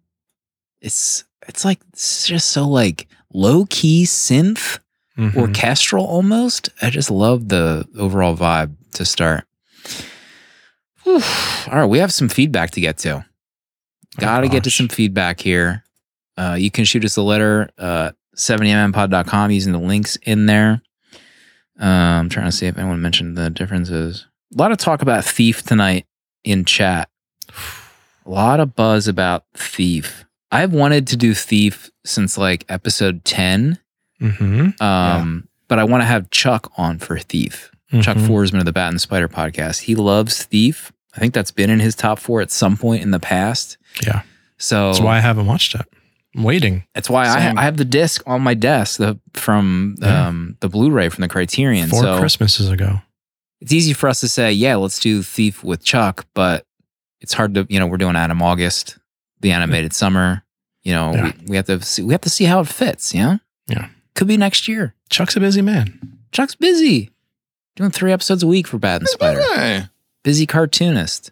It's 0.81 1.23
it's 1.47 1.63
like 1.63 1.79
it's 1.93 2.25
just 2.27 2.49
so 2.49 2.67
like 2.67 3.07
low 3.33 3.65
key 3.69 4.05
synth 4.05 4.79
Mm-hmm. 5.17 5.39
orchestral 5.39 6.05
almost. 6.05 6.69
I 6.79 6.91
just 6.91 7.09
love 7.09 7.47
the 7.49 7.87
overall 7.97 8.37
vibe 8.37 8.75
to 8.93 9.03
start. 9.03 9.45
All 11.07 11.79
right, 11.79 11.85
we 11.85 11.99
have 11.99 12.13
some 12.13 12.29
feedback 12.29 12.71
to 12.71 12.81
get 12.81 12.97
to. 12.99 13.25
Got 14.19 14.41
to 14.41 14.49
get 14.49 14.63
to 14.65 14.71
some 14.71 14.87
feedback 14.87 15.39
here. 15.39 15.83
Uh, 16.37 16.55
you 16.59 16.69
can 16.71 16.85
shoot 16.85 17.03
us 17.05 17.17
a 17.17 17.21
letter, 17.21 17.69
uh, 17.77 18.11
70mmpod.com 18.35 19.51
using 19.51 19.73
the 19.73 19.79
links 19.79 20.15
in 20.23 20.45
there. 20.47 20.81
Um, 21.79 21.89
I'm 21.89 22.29
trying 22.29 22.45
to 22.47 22.51
see 22.51 22.65
if 22.67 22.77
anyone 22.77 23.01
mentioned 23.01 23.37
the 23.37 23.49
differences. 23.49 24.25
A 24.53 24.57
lot 24.57 24.71
of 24.71 24.77
talk 24.77 25.01
about 25.01 25.23
Thief 25.25 25.63
tonight 25.63 26.05
in 26.43 26.65
chat. 26.65 27.09
A 28.25 28.29
lot 28.29 28.59
of 28.59 28.75
buzz 28.75 29.07
about 29.07 29.45
Thief. 29.55 30.25
I've 30.51 30.73
wanted 30.73 31.07
to 31.07 31.17
do 31.17 31.33
Thief 31.33 31.91
since 32.05 32.37
like 32.37 32.65
episode 32.69 33.23
10 33.25 33.79
Mm-hmm. 34.19 34.81
um, 34.83 35.47
but 35.67 35.77
I 35.77 35.83
want 35.83 36.01
to 36.01 36.05
have 36.05 36.31
Chuck 36.31 36.71
on 36.75 36.97
for 36.97 37.19
Thief. 37.19 37.69
Chuck 38.01 38.17
Mhm. 38.17 38.27
Forsman 38.27 38.57
of 38.59 38.65
the 38.65 38.73
Bat 38.73 38.89
and 38.93 38.99
Spider 39.01 39.27
podcast. 39.27 39.81
He 39.81 39.93
loves 39.93 40.43
Thief. 40.43 40.91
I 41.17 41.19
think 41.19 41.33
that's 41.33 41.51
been 41.51 41.69
in 41.69 41.79
his 41.79 41.95
top 41.95 42.19
four 42.19 42.41
at 42.41 42.51
some 42.51 42.77
point 42.77 43.01
in 43.01 43.11
the 43.11 43.19
past. 43.19 43.77
Yeah. 44.05 44.21
So 44.57 44.87
That's 44.87 44.99
why 45.01 45.17
I 45.17 45.19
haven't 45.19 45.47
watched 45.47 45.75
it. 45.75 45.81
I'm 46.35 46.43
waiting. 46.43 46.83
that's 46.93 47.09
why 47.09 47.27
I, 47.27 47.39
Same. 47.39 47.57
I 47.57 47.63
have 47.63 47.77
the 47.77 47.85
disc 47.85 48.21
on 48.27 48.41
my 48.41 48.53
desk 48.53 48.97
the, 48.99 49.19
from 49.33 49.95
Yeah. 49.99 50.27
um, 50.27 50.57
the 50.59 50.69
Blu-ray 50.69 51.09
from 51.09 51.23
the 51.23 51.27
Criterion. 51.27 51.89
Four 51.89 52.01
so 52.03 52.19
Christmases 52.19 52.69
ago. 52.69 53.01
it's 53.59 53.73
easy 53.73 53.93
for 53.93 54.07
us 54.07 54.19
to 54.19 54.29
say, 54.29 54.51
yeah, 54.51 54.75
let's 54.75 54.99
do 54.99 55.23
Thief 55.23 55.63
with 55.63 55.83
Chuck, 55.83 56.27
but 56.35 56.65
it's 57.21 57.33
hard 57.33 57.55
to, 57.55 57.65
you 57.69 57.79
know, 57.79 57.87
we're 57.87 57.97
doing 57.97 58.15
Animaugust, 58.15 58.99
the 59.41 59.51
animated 59.51 59.93
summer. 59.93 60.43
You 60.83 60.93
know, 60.93 61.13
Yeah. 61.13 61.23
we, 61.41 61.45
we 61.49 61.55
have 61.55 61.65
to 61.65 61.81
see, 61.81 62.03
we 62.03 62.13
have 62.13 62.21
to 62.21 62.29
see 62.29 62.45
how 62.45 62.59
it 62.59 62.67
fits. 62.67 63.13
You 63.15 63.21
know, 63.23 63.39
Yeah. 63.67 63.87
could 64.13 64.27
be 64.27 64.37
next 64.37 64.67
year. 64.67 64.93
Chuck's 65.09 65.35
a 65.35 65.39
busy 65.39 65.61
man. 65.63 66.19
Chuck's 66.31 66.55
busy 66.55 67.09
doing 67.75 67.89
three 67.91 68.11
episodes 68.11 68.43
a 68.43 68.47
week 68.47 68.67
for 68.67 68.77
Bat 68.77 69.01
and 69.01 69.07
Spider. 69.09 69.89
Busy 70.27 70.45
cartoonist. 70.45 71.31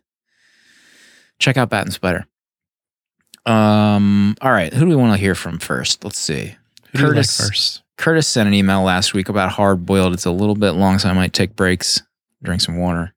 Check 1.38 1.58
out 1.58 1.70
Bat 1.70 1.84
and 1.88 1.94
Spider. 1.94 2.26
Um. 3.46 4.38
All 4.40 4.54
right. 4.54 4.74
Who 4.74 4.86
do 4.86 4.88
we 4.88 4.96
want 4.96 5.12
to 5.12 5.20
hear 5.20 5.36
from 5.36 5.60
first? 5.60 6.06
Let's 6.06 6.18
see. 6.18 6.56
Who 6.94 7.00
you 7.00 7.06
like 7.08 7.16
Curtis. 7.16 7.38
first? 7.38 7.84
Curtis 7.98 8.26
sent 8.26 8.48
an 8.48 8.54
email 8.54 8.84
last 8.84 9.14
week 9.14 9.28
about 9.28 9.52
hard 9.52 9.86
boiled. 9.86 10.14
It's 10.14 10.26
a 10.26 10.32
little 10.32 10.56
bit 10.56 10.72
long, 10.72 10.98
so 10.98 11.10
I 11.10 11.14
might 11.14 11.34
take 11.34 11.58
breaks, 11.58 12.04
drink 12.42 12.62
some 12.62 12.78
water. 12.78 13.14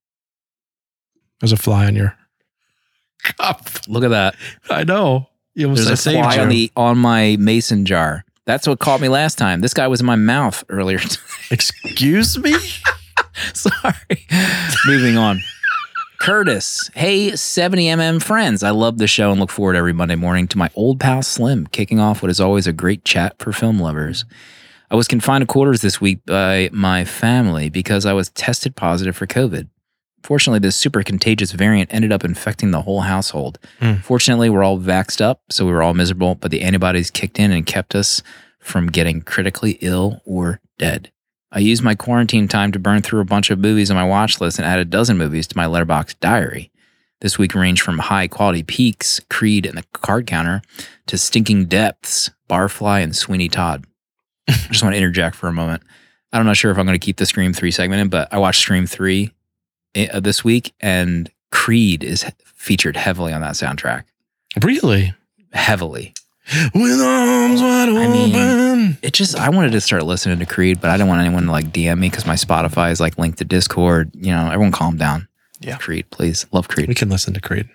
There's 1.38 1.52
a 1.52 1.56
fly 1.56 1.86
on 1.86 1.94
your 1.94 2.16
cup. 3.22 3.68
Look 3.86 4.02
at 4.02 4.10
that. 4.10 4.34
I 4.68 4.82
know. 4.82 5.28
You 5.54 5.66
almost 5.66 5.86
There's 5.86 6.06
a 6.08 6.10
fly 6.10 6.34
you. 6.34 6.40
on 6.40 6.48
the 6.48 6.72
on 6.74 6.98
my 6.98 7.36
mason 7.38 7.84
jar. 7.84 8.24
That's 8.46 8.66
what 8.66 8.80
caught 8.80 9.00
me 9.00 9.08
last 9.08 9.38
time. 9.38 9.60
This 9.60 9.74
guy 9.74 9.86
was 9.86 10.00
in 10.00 10.06
my 10.06 10.16
mouth 10.16 10.64
earlier. 10.70 10.98
Excuse 11.52 12.36
me? 12.36 12.56
Sorry. 13.54 14.26
Moving 14.88 15.16
on. 15.16 15.38
Curtis, 16.18 16.90
hey 16.96 17.30
70mm 17.30 18.20
friends. 18.20 18.64
I 18.64 18.70
love 18.70 18.98
the 18.98 19.06
show 19.06 19.30
and 19.30 19.38
look 19.38 19.50
forward 19.50 19.76
every 19.76 19.92
Monday 19.92 20.16
morning 20.16 20.48
to 20.48 20.58
my 20.58 20.68
old 20.74 20.98
pal 20.98 21.22
Slim 21.22 21.68
kicking 21.68 22.00
off 22.00 22.22
what 22.22 22.30
is 22.30 22.40
always 22.40 22.66
a 22.66 22.72
great 22.72 23.04
chat 23.04 23.38
for 23.38 23.52
film 23.52 23.78
lovers. 23.78 24.24
I 24.90 24.96
was 24.96 25.06
confined 25.06 25.42
to 25.42 25.46
quarters 25.46 25.80
this 25.80 26.00
week 26.00 26.26
by 26.26 26.70
my 26.72 27.04
family 27.04 27.70
because 27.70 28.04
I 28.04 28.14
was 28.14 28.30
tested 28.30 28.74
positive 28.74 29.16
for 29.16 29.28
COVID. 29.28 29.68
Fortunately, 30.24 30.58
this 30.58 30.76
super 30.76 31.04
contagious 31.04 31.52
variant 31.52 31.94
ended 31.94 32.10
up 32.10 32.24
infecting 32.24 32.72
the 32.72 32.82
whole 32.82 33.02
household. 33.02 33.60
Hmm. 33.78 33.94
Fortunately, 34.02 34.50
we're 34.50 34.64
all 34.64 34.78
vaxxed 34.78 35.20
up, 35.20 35.42
so 35.50 35.64
we 35.64 35.72
were 35.72 35.84
all 35.84 35.94
miserable, 35.94 36.34
but 36.34 36.50
the 36.50 36.62
antibodies 36.62 37.12
kicked 37.12 37.38
in 37.38 37.52
and 37.52 37.64
kept 37.64 37.94
us 37.94 38.22
from 38.58 38.88
getting 38.88 39.22
critically 39.22 39.78
ill 39.80 40.20
or 40.24 40.60
dead. 40.78 41.12
I 41.50 41.60
used 41.60 41.82
my 41.82 41.94
quarantine 41.94 42.46
time 42.46 42.72
to 42.72 42.78
burn 42.78 43.02
through 43.02 43.20
a 43.20 43.24
bunch 43.24 43.50
of 43.50 43.58
movies 43.58 43.90
on 43.90 43.96
my 43.96 44.04
watch 44.04 44.40
list 44.40 44.58
and 44.58 44.66
add 44.66 44.78
a 44.78 44.84
dozen 44.84 45.16
movies 45.16 45.46
to 45.48 45.56
my 45.56 45.64
Letterboxd 45.64 46.20
diary. 46.20 46.70
This 47.20 47.38
week 47.38 47.54
ranged 47.54 47.82
from 47.82 47.98
high 47.98 48.28
quality 48.28 48.62
peaks, 48.62 49.20
Creed, 49.30 49.66
and 49.66 49.76
the 49.76 49.84
card 49.92 50.26
counter 50.26 50.62
to 51.06 51.18
stinking 51.18 51.66
depths, 51.66 52.30
Barfly, 52.48 53.02
and 53.02 53.16
Sweeney 53.16 53.48
Todd. 53.48 53.86
I 54.48 54.52
just 54.70 54.82
want 54.82 54.92
to 54.92 54.98
interject 54.98 55.34
for 55.34 55.48
a 55.48 55.52
moment. 55.52 55.82
I'm 56.32 56.44
not 56.44 56.56
sure 56.56 56.70
if 56.70 56.78
I'm 56.78 56.86
going 56.86 56.98
to 56.98 57.04
keep 57.04 57.16
the 57.16 57.26
Scream 57.26 57.52
3 57.52 57.70
segment 57.70 58.02
in, 58.02 58.08
but 58.08 58.32
I 58.32 58.38
watched 58.38 58.60
Scream 58.60 58.86
3 58.86 59.32
uh, 60.12 60.20
this 60.20 60.44
week, 60.44 60.74
and 60.80 61.30
Creed 61.50 62.04
is 62.04 62.24
featured 62.44 62.96
heavily 62.96 63.32
on 63.32 63.40
that 63.40 63.54
soundtrack. 63.54 64.04
Really? 64.62 65.14
Heavily. 65.52 66.12
With 66.74 67.00
arms 67.00 67.60
wide 67.60 67.88
I 67.90 68.08
mean- 68.08 68.34
open. 68.34 68.98
it 69.02 69.12
just 69.12 69.36
I 69.36 69.50
wanted 69.50 69.72
to 69.72 69.80
start 69.80 70.04
listening 70.04 70.38
to 70.38 70.46
Creed, 70.46 70.80
but 70.80 70.88
I 70.90 70.96
didn't 70.96 71.08
want 71.08 71.20
anyone 71.20 71.44
to 71.44 71.50
like 71.52 71.66
DM 71.72 71.98
me 71.98 72.08
because 72.08 72.26
my 72.26 72.34
Spotify 72.36 72.90
is 72.90 73.00
like 73.00 73.18
linked 73.18 73.38
to 73.38 73.44
Discord. 73.44 74.10
You 74.14 74.32
know, 74.32 74.46
everyone 74.46 74.72
calm 74.72 74.96
down. 74.96 75.28
Yeah. 75.60 75.76
Creed, 75.76 76.08
please. 76.10 76.46
Love 76.52 76.68
Creed. 76.68 76.88
we 76.88 76.94
can 76.94 77.10
listen 77.10 77.34
to 77.34 77.40
Creed. 77.40 77.68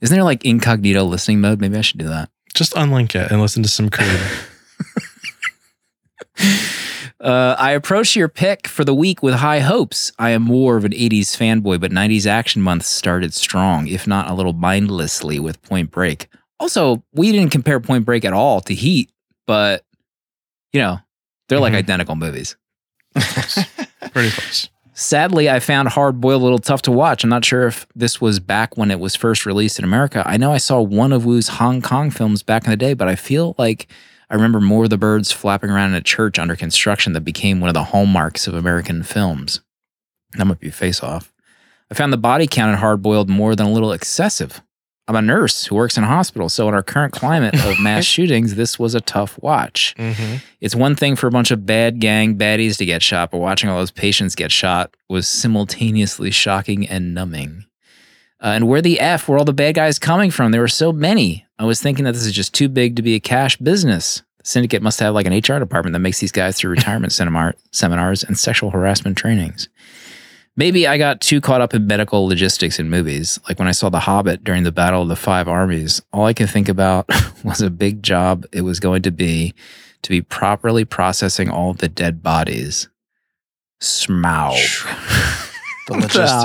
Isn't 0.00 0.14
there 0.14 0.24
like 0.24 0.44
incognito 0.44 1.04
listening 1.04 1.40
mode? 1.40 1.60
Maybe 1.60 1.76
I 1.78 1.80
should 1.82 1.98
do 2.00 2.08
that. 2.08 2.28
Just 2.54 2.74
unlink 2.74 3.14
it 3.14 3.30
and 3.30 3.40
listen 3.40 3.62
to 3.62 3.68
some 3.68 3.88
Creed. 3.90 4.20
Uh, 7.20 7.54
I 7.58 7.72
approach 7.72 8.16
your 8.16 8.28
pick 8.28 8.66
for 8.66 8.82
the 8.82 8.94
week 8.94 9.22
with 9.22 9.34
high 9.34 9.58
hopes. 9.60 10.10
I 10.18 10.30
am 10.30 10.40
more 10.40 10.78
of 10.78 10.86
an 10.86 10.92
80s 10.92 11.36
fanboy, 11.36 11.78
but 11.78 11.90
90s 11.90 12.24
action 12.24 12.62
month 12.62 12.86
started 12.86 13.34
strong, 13.34 13.86
if 13.88 14.06
not 14.06 14.30
a 14.30 14.34
little 14.34 14.54
mindlessly, 14.54 15.38
with 15.38 15.60
Point 15.60 15.90
Break. 15.90 16.28
Also, 16.60 17.02
we 17.12 17.32
didn't 17.32 17.50
compare 17.50 17.80
Point 17.80 18.04
Break 18.04 18.24
at 18.24 18.32
all 18.32 18.60
to 18.62 18.74
Heat, 18.74 19.10
but 19.46 19.84
you 20.72 20.80
know, 20.80 21.00
they're 21.48 21.58
like 21.58 21.72
Mhm. 21.72 21.76
identical 21.78 22.14
movies. 22.14 22.56
Pretty 24.12 24.30
close. 24.30 24.68
Sadly, 24.92 25.48
I 25.48 25.60
found 25.60 25.88
Hard 25.88 26.20
Boiled 26.20 26.42
a 26.42 26.44
little 26.44 26.58
tough 26.58 26.82
to 26.82 26.92
watch. 26.92 27.24
I'm 27.24 27.30
not 27.30 27.44
sure 27.44 27.66
if 27.66 27.86
this 27.96 28.20
was 28.20 28.38
back 28.38 28.76
when 28.76 28.90
it 28.90 29.00
was 29.00 29.16
first 29.16 29.46
released 29.46 29.78
in 29.78 29.84
America. 29.84 30.22
I 30.26 30.36
know 30.36 30.52
I 30.52 30.58
saw 30.58 30.80
one 30.80 31.12
of 31.12 31.24
Woo's 31.24 31.48
Hong 31.48 31.80
Kong 31.80 32.10
films 32.10 32.42
back 32.42 32.64
in 32.64 32.70
the 32.70 32.76
day, 32.76 32.92
but 32.94 33.08
I 33.08 33.16
feel 33.16 33.54
like 33.56 33.86
I 34.28 34.34
remember 34.34 34.60
more 34.60 34.84
of 34.84 34.90
the 34.90 34.98
birds 34.98 35.32
flapping 35.32 35.70
around 35.70 35.90
in 35.90 35.94
a 35.96 36.00
church 36.02 36.38
under 36.38 36.54
construction 36.54 37.14
that 37.14 37.22
became 37.22 37.60
one 37.60 37.68
of 37.68 37.74
the 37.74 37.84
hallmarks 37.84 38.46
of 38.46 38.54
American 38.54 39.02
films. 39.02 39.60
That 40.36 40.44
might 40.44 40.60
be 40.60 40.70
face 40.70 41.02
off. 41.02 41.32
I 41.90 41.94
found 41.94 42.12
the 42.12 42.16
body 42.18 42.46
count 42.46 42.70
in 42.72 42.78
Hard 42.78 43.00
Boiled 43.02 43.28
more 43.30 43.56
than 43.56 43.66
a 43.66 43.72
little 43.72 43.92
excessive. 43.92 44.60
I'm 45.10 45.16
a 45.16 45.22
nurse 45.22 45.66
who 45.66 45.74
works 45.74 45.98
in 45.98 46.04
a 46.04 46.06
hospital, 46.06 46.48
so 46.48 46.68
in 46.68 46.74
our 46.74 46.84
current 46.84 47.12
climate 47.12 47.54
of 47.66 47.80
mass 47.82 48.04
shootings, 48.04 48.54
this 48.54 48.78
was 48.78 48.94
a 48.94 49.00
tough 49.00 49.36
watch. 49.42 49.92
Mm-hmm. 49.98 50.36
It's 50.60 50.76
one 50.76 50.94
thing 50.94 51.16
for 51.16 51.26
a 51.26 51.32
bunch 51.32 51.50
of 51.50 51.66
bad 51.66 51.98
gang 51.98 52.38
baddies 52.38 52.78
to 52.78 52.84
get 52.84 53.02
shot, 53.02 53.32
but 53.32 53.38
watching 53.38 53.68
all 53.68 53.78
those 53.78 53.90
patients 53.90 54.36
get 54.36 54.52
shot 54.52 54.96
was 55.08 55.26
simultaneously 55.26 56.30
shocking 56.30 56.86
and 56.86 57.12
numbing. 57.12 57.64
Uh, 58.40 58.52
and 58.54 58.68
where 58.68 58.80
the 58.80 59.00
F 59.00 59.28
were 59.28 59.36
all 59.36 59.44
the 59.44 59.52
bad 59.52 59.74
guys 59.74 59.98
coming 59.98 60.30
from? 60.30 60.52
There 60.52 60.60
were 60.60 60.68
so 60.68 60.92
many. 60.92 61.44
I 61.58 61.64
was 61.64 61.82
thinking 61.82 62.04
that 62.04 62.12
this 62.12 62.24
is 62.24 62.32
just 62.32 62.54
too 62.54 62.68
big 62.68 62.94
to 62.94 63.02
be 63.02 63.16
a 63.16 63.20
cash 63.20 63.56
business. 63.56 64.22
The 64.38 64.46
syndicate 64.46 64.80
must 64.80 65.00
have 65.00 65.12
like 65.12 65.26
an 65.26 65.32
HR 65.32 65.58
department 65.58 65.94
that 65.94 65.98
makes 65.98 66.20
these 66.20 66.30
guys 66.30 66.56
through 66.56 66.70
retirement 66.70 67.12
seminar, 67.14 67.56
seminars 67.72 68.22
and 68.22 68.38
sexual 68.38 68.70
harassment 68.70 69.18
trainings. 69.18 69.68
Maybe 70.56 70.86
I 70.86 70.98
got 70.98 71.20
too 71.20 71.40
caught 71.40 71.60
up 71.60 71.74
in 71.74 71.86
medical 71.86 72.26
logistics 72.26 72.78
in 72.78 72.90
movies. 72.90 73.38
Like 73.48 73.58
when 73.58 73.68
I 73.68 73.72
saw 73.72 73.88
The 73.88 74.00
Hobbit 74.00 74.44
during 74.44 74.64
the 74.64 74.72
Battle 74.72 75.02
of 75.02 75.08
the 75.08 75.16
Five 75.16 75.48
Armies, 75.48 76.02
all 76.12 76.26
I 76.26 76.32
could 76.34 76.50
think 76.50 76.68
about 76.68 77.06
was 77.44 77.60
a 77.62 77.70
big 77.70 78.02
job 78.02 78.44
it 78.52 78.62
was 78.62 78.80
going 78.80 79.02
to 79.02 79.10
be 79.10 79.54
to 80.02 80.10
be 80.10 80.20
properly 80.22 80.84
processing 80.84 81.48
all 81.50 81.72
the 81.74 81.88
dead 81.88 82.22
bodies. 82.22 82.88
Smaug. 83.80 84.56
The 85.88 85.94
The 85.96 86.00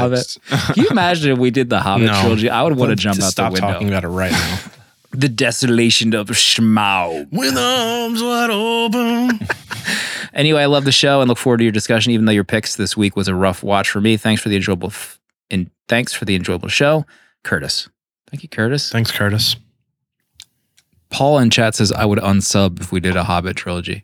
logistics. 0.10 0.40
Can 0.73 0.84
you 0.86 0.90
imagine 0.90 1.34
if 1.34 1.38
we 1.38 1.52
did 1.52 1.69
the 1.69 1.80
Hobbit 1.80 2.07
No. 2.07 2.19
trilogy? 2.22 2.49
I 2.49 2.64
would 2.64 2.77
want 2.77 2.90
to 2.90 2.95
jump 2.95 3.22
out 3.22 3.30
stop 3.32 3.52
the 3.52 3.61
window. 3.61 3.73
talking 3.73 3.88
about 3.90 4.03
it 4.03 4.07
right 4.07 4.32
now. 4.32 4.60
the 5.19 5.29
desolation 5.29 6.13
of 6.13 6.27
Smaug. 6.27 7.31
With 7.31 7.57
arms 7.57 8.21
wide 8.21 8.49
open. 8.49 9.39
Anyway, 10.35 10.61
I 10.61 10.65
love 10.65 10.83
the 10.83 10.91
show 10.91 11.21
and 11.21 11.29
look 11.29 11.37
forward 11.37 11.59
to 11.59 11.63
your 11.63 11.71
discussion. 11.71 12.11
Even 12.11 12.25
though 12.25 12.33
your 12.33 12.43
picks 12.43 12.75
this 12.75 12.97
week 12.97 13.15
was 13.15 13.29
a 13.29 13.33
rough 13.33 13.63
watch 13.63 13.89
for 13.89 14.01
me, 14.01 14.17
thanks 14.17 14.41
for 14.41 14.49
the 14.49 14.57
enjoyable 14.57 14.89
f- 14.89 15.17
and 15.49 15.71
thanks 15.87 16.11
for 16.11 16.25
the 16.25 16.35
enjoyable 16.35 16.67
show, 16.67 17.05
Curtis. 17.45 17.87
Thank 18.29 18.43
you, 18.43 18.49
Curtis. 18.49 18.91
Thanks, 18.91 19.11
Curtis. 19.11 19.55
Paul 21.09 21.39
in 21.39 21.49
chat 21.49 21.75
says 21.75 21.93
I 21.93 22.03
would 22.03 22.19
unsub 22.19 22.81
if 22.81 22.91
we 22.91 22.99
did 22.99 23.15
a 23.15 23.23
Hobbit 23.23 23.55
trilogy. 23.55 24.03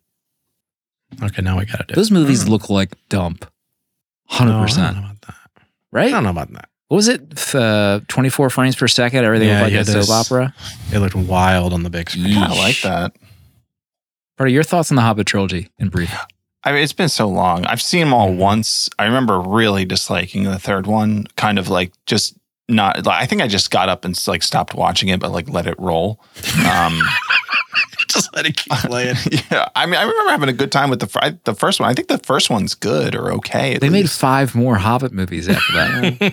Okay, 1.21 1.41
now 1.41 1.59
we 1.59 1.65
got 1.65 1.79
to 1.79 1.85
do 1.87 1.91
it. 1.91 1.95
Those 1.95 2.11
movies 2.11 2.45
mm. 2.45 2.49
look 2.49 2.69
like 2.69 2.93
dump, 3.09 3.45
Hundred 4.27 4.61
percent. 4.61 4.97
about 4.97 5.21
that. 5.27 5.35
Right? 5.91 6.07
I 6.07 6.11
don't 6.11 6.23
know 6.23 6.29
about 6.29 6.53
that. 6.53 6.69
What 6.91 6.97
was 6.97 7.07
it? 7.07 7.55
Uh, 7.55 8.01
Twenty 8.09 8.27
four 8.27 8.49
frames 8.49 8.75
per 8.75 8.85
second. 8.85 9.23
Everything 9.23 9.47
Yeah, 9.47 9.61
looked 9.61 9.73
like 9.75 9.87
yeah, 9.87 9.99
a 9.99 10.03
soap 10.03 10.09
opera. 10.25 10.53
It 10.91 10.99
looked 10.99 11.15
wild 11.15 11.71
on 11.71 11.83
the 11.83 11.89
big 11.89 12.09
screen. 12.09 12.35
I 12.35 12.49
like 12.49 12.81
that. 12.81 13.15
What 14.35 14.45
are 14.47 14.49
your 14.49 14.63
thoughts 14.63 14.91
on 14.91 14.97
the 14.97 15.01
Hobbit 15.01 15.25
trilogy 15.25 15.69
in 15.79 15.87
brief? 15.87 16.13
I 16.65 16.73
mean, 16.73 16.83
it's 16.83 16.91
been 16.91 17.07
so 17.07 17.29
long. 17.29 17.65
I've 17.65 17.81
seen 17.81 18.01
them 18.01 18.13
all 18.13 18.33
once. 18.33 18.89
I 18.99 19.05
remember 19.05 19.39
really 19.39 19.85
disliking 19.85 20.43
the 20.43 20.59
third 20.59 20.85
one, 20.85 21.27
kind 21.37 21.57
of 21.57 21.69
like 21.69 21.93
just 22.07 22.37
not. 22.67 23.05
Like, 23.05 23.23
I 23.23 23.25
think 23.25 23.41
I 23.41 23.47
just 23.47 23.71
got 23.71 23.87
up 23.87 24.03
and 24.03 24.13
like 24.27 24.43
stopped 24.43 24.73
watching 24.73 25.07
it, 25.07 25.21
but 25.21 25.31
like 25.31 25.47
let 25.47 25.67
it 25.67 25.79
roll. 25.79 26.19
Um, 26.69 27.01
Just 28.07 28.35
let 28.35 28.45
it 28.45 28.57
keep 28.57 28.71
playing. 28.79 29.15
yeah, 29.51 29.67
I 29.75 29.85
mean, 29.85 29.95
I 29.95 30.03
remember 30.03 30.31
having 30.31 30.49
a 30.49 30.53
good 30.53 30.71
time 30.71 30.89
with 30.89 30.99
the 30.99 31.07
fir- 31.07 31.19
I- 31.21 31.37
the 31.45 31.53
first 31.55 31.79
one. 31.79 31.89
I 31.89 31.93
think 31.93 32.07
the 32.07 32.17
first 32.19 32.49
one's 32.49 32.73
good 32.75 33.15
or 33.15 33.31
okay. 33.33 33.75
at 33.75 33.81
They 33.81 33.89
made 33.89 34.09
five 34.09 34.53
more 34.55 34.75
Hobbit 34.77 35.11
movies 35.13 35.47
after 35.49 35.73
that. 35.73 36.31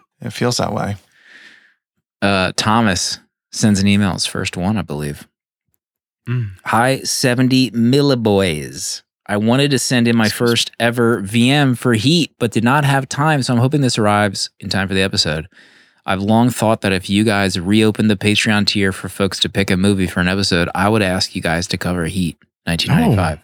It 0.22 0.30
feels 0.30 0.56
that 0.56 0.72
way. 0.72 0.96
uh, 2.22 2.52
Thomas 2.56 3.18
sends 3.52 3.80
an 3.80 3.86
email. 3.86 4.12
His 4.14 4.24
first 4.26 4.56
one, 4.56 4.76
I 4.78 4.82
believe. 4.82 5.28
Mm. 6.28 6.52
Hi, 6.64 7.00
70 7.00 7.70
milliboys. 7.72 9.02
I 9.26 9.36
wanted 9.36 9.70
to 9.72 9.78
send 9.78 10.08
in 10.08 10.16
my 10.16 10.28
first 10.28 10.70
ever 10.80 11.20
VM 11.22 11.76
for 11.76 11.94
Heat, 11.94 12.32
but 12.38 12.50
did 12.52 12.64
not 12.64 12.84
have 12.84 13.08
time. 13.08 13.42
So 13.42 13.52
I'm 13.52 13.60
hoping 13.60 13.80
this 13.82 13.98
arrives 13.98 14.50
in 14.58 14.68
time 14.70 14.88
for 14.88 14.94
the 14.94 15.02
episode. 15.02 15.48
I've 16.08 16.22
long 16.22 16.50
thought 16.50 16.82
that 16.82 16.92
if 16.92 17.10
you 17.10 17.24
guys 17.24 17.58
reopened 17.58 18.08
the 18.08 18.16
Patreon 18.16 18.68
tier 18.68 18.92
for 18.92 19.08
folks 19.08 19.40
to 19.40 19.48
pick 19.48 19.72
a 19.72 19.76
movie 19.76 20.06
for 20.06 20.20
an 20.20 20.28
episode, 20.28 20.68
I 20.72 20.88
would 20.88 21.02
ask 21.02 21.34
you 21.34 21.42
guys 21.42 21.66
to 21.68 21.76
cover 21.76 22.06
Heat 22.06 22.38
1995. 22.64 23.40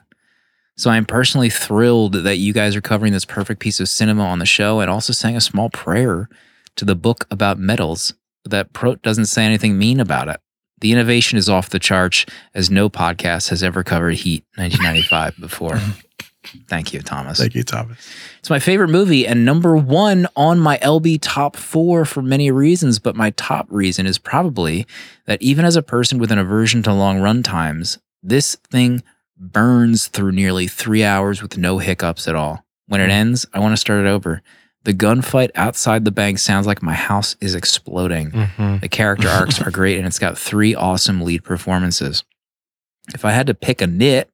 So 0.77 0.91
I'm 0.91 1.05
personally 1.05 1.51
thrilled 1.51 2.15
that 2.15 2.37
you 2.37 2.53
guys 2.53 2.77
are 2.77 2.81
covering 2.81 3.13
this 3.13 3.25
perfect 3.25 3.61
piece 3.61 3.81
of 3.81 3.89
cinema 3.89 4.25
on 4.25 4.39
the 4.39 4.47
show 4.47 4.79
and 4.79 4.89
also 4.89 5.13
saying 5.13 5.37
a 5.37 5.41
small 5.41 5.71
prayer 5.71 6.29
to 6.77 6.85
the 6.85 6.95
book 6.95 7.27
about 7.33 7.59
metals 7.59 8.15
that 8.45 8.73
Prote 8.73 9.03
doesn't 9.03 9.27
say 9.27 9.45
anything 9.45 9.77
mean 9.77 9.99
about 9.99 10.29
it. 10.29 10.41
The 10.81 10.93
innovation 10.93 11.39
is 11.39 11.49
off 11.49 11.69
the 11.69 11.79
charts 11.79 12.27
as 12.55 12.71
no 12.71 12.89
podcast 12.89 13.51
has 13.51 13.63
ever 13.63 13.83
covered 13.83 14.15
Heat 14.15 14.45
1995 14.57 15.37
before. 15.41 15.81
Thank 16.69 16.93
you, 16.93 17.01
Thomas. 17.01 17.39
Thank 17.39 17.55
you, 17.55 17.63
Thomas. 17.63 17.99
It's 18.39 18.51
my 18.51 18.59
favorite 18.59 18.89
movie 18.89 19.27
and 19.27 19.45
number 19.45 19.77
one 19.77 20.27
on 20.37 20.59
my 20.59 20.79
LB 20.79 21.19
top 21.21 21.57
four 21.57 22.05
for 22.05 22.23
many 22.23 22.51
reasons. 22.51 22.99
But 22.99 23.17
my 23.17 23.31
top 23.31 23.67
reason 23.71 24.07
is 24.07 24.19
probably 24.19 24.87
that 25.27 25.41
even 25.43 25.65
as 25.65 25.77
a 25.77 25.83
person 25.83 26.19
with 26.19 26.33
an 26.33 26.39
aversion 26.39 26.83
to 26.85 26.93
long 26.93 27.21
run 27.21 27.43
times, 27.43 27.99
this 28.23 28.57
thing 28.71 29.03
burns 29.37 30.07
through 30.07 30.33
nearly 30.33 30.69
three 30.69 31.05
hours 31.05 31.43
with 31.43 31.59
no 31.59 31.79
hiccups 31.79 32.29
at 32.29 32.35
all. 32.35 32.65
When 32.87 33.01
it 33.01 33.11
ends, 33.11 33.47
I 33.53 33.59
want 33.59 33.73
to 33.73 33.77
start 33.77 34.05
it 34.05 34.09
over. 34.09 34.43
The 34.85 34.93
gunfight 34.93 35.51
outside 35.55 36.05
the 36.05 36.11
bank 36.11 36.39
sounds 36.39 36.67
like 36.67 36.83
my 36.83 36.95
house 36.95 37.37
is 37.41 37.55
exploding. 37.55 38.33
Mm-hmm. 38.33 38.79
The 38.79 38.89
character 38.89 39.29
arcs 39.29 39.61
are 39.67 39.71
great, 39.71 39.99
and 39.99 40.07
it's 40.07 40.19
got 40.19 40.37
three 40.37 40.75
awesome 40.75 41.23
lead 41.23 41.45
performances. 41.45 42.25
If 43.15 43.25
I 43.25 43.33
had 43.33 43.47
to 43.47 43.55
pick 43.55 43.81
a 43.81 43.87
nit, 43.87 44.31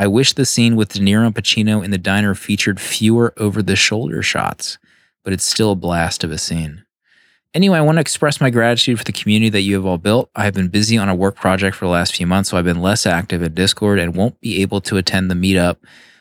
I 0.00 0.06
wish 0.06 0.32
the 0.32 0.46
scene 0.46 0.76
with 0.76 0.92
De 0.92 1.00
Niro 1.00 1.26
and 1.26 1.34
Pacino 1.34 1.84
in 1.84 1.90
the 1.90 1.98
diner 1.98 2.36
featured 2.36 2.78
fewer 2.78 3.34
over 3.36 3.62
the 3.62 3.74
shoulder 3.74 4.22
shots, 4.22 4.78
but 5.24 5.32
it's 5.32 5.44
still 5.44 5.72
a 5.72 5.74
blast 5.76 6.22
of 6.22 6.30
a 6.30 6.38
scene. 6.38 6.84
Anyway, 7.52 7.76
I 7.76 7.80
want 7.80 7.96
to 7.96 8.00
express 8.00 8.40
my 8.40 8.48
gratitude 8.48 8.98
for 8.98 9.04
the 9.04 9.10
community 9.10 9.50
that 9.50 9.62
you 9.62 9.74
have 9.74 9.84
all 9.84 9.98
built. 9.98 10.30
I 10.36 10.44
have 10.44 10.54
been 10.54 10.68
busy 10.68 10.96
on 10.96 11.08
a 11.08 11.16
work 11.16 11.34
project 11.34 11.74
for 11.74 11.86
the 11.86 11.90
last 11.90 12.14
few 12.14 12.28
months, 12.28 12.50
so 12.50 12.56
I've 12.56 12.64
been 12.64 12.80
less 12.80 13.06
active 13.06 13.42
in 13.42 13.54
Discord 13.54 13.98
and 13.98 14.14
won't 14.14 14.40
be 14.40 14.62
able 14.62 14.80
to 14.82 14.98
attend 14.98 15.32
the 15.32 15.34
meetup, 15.34 15.78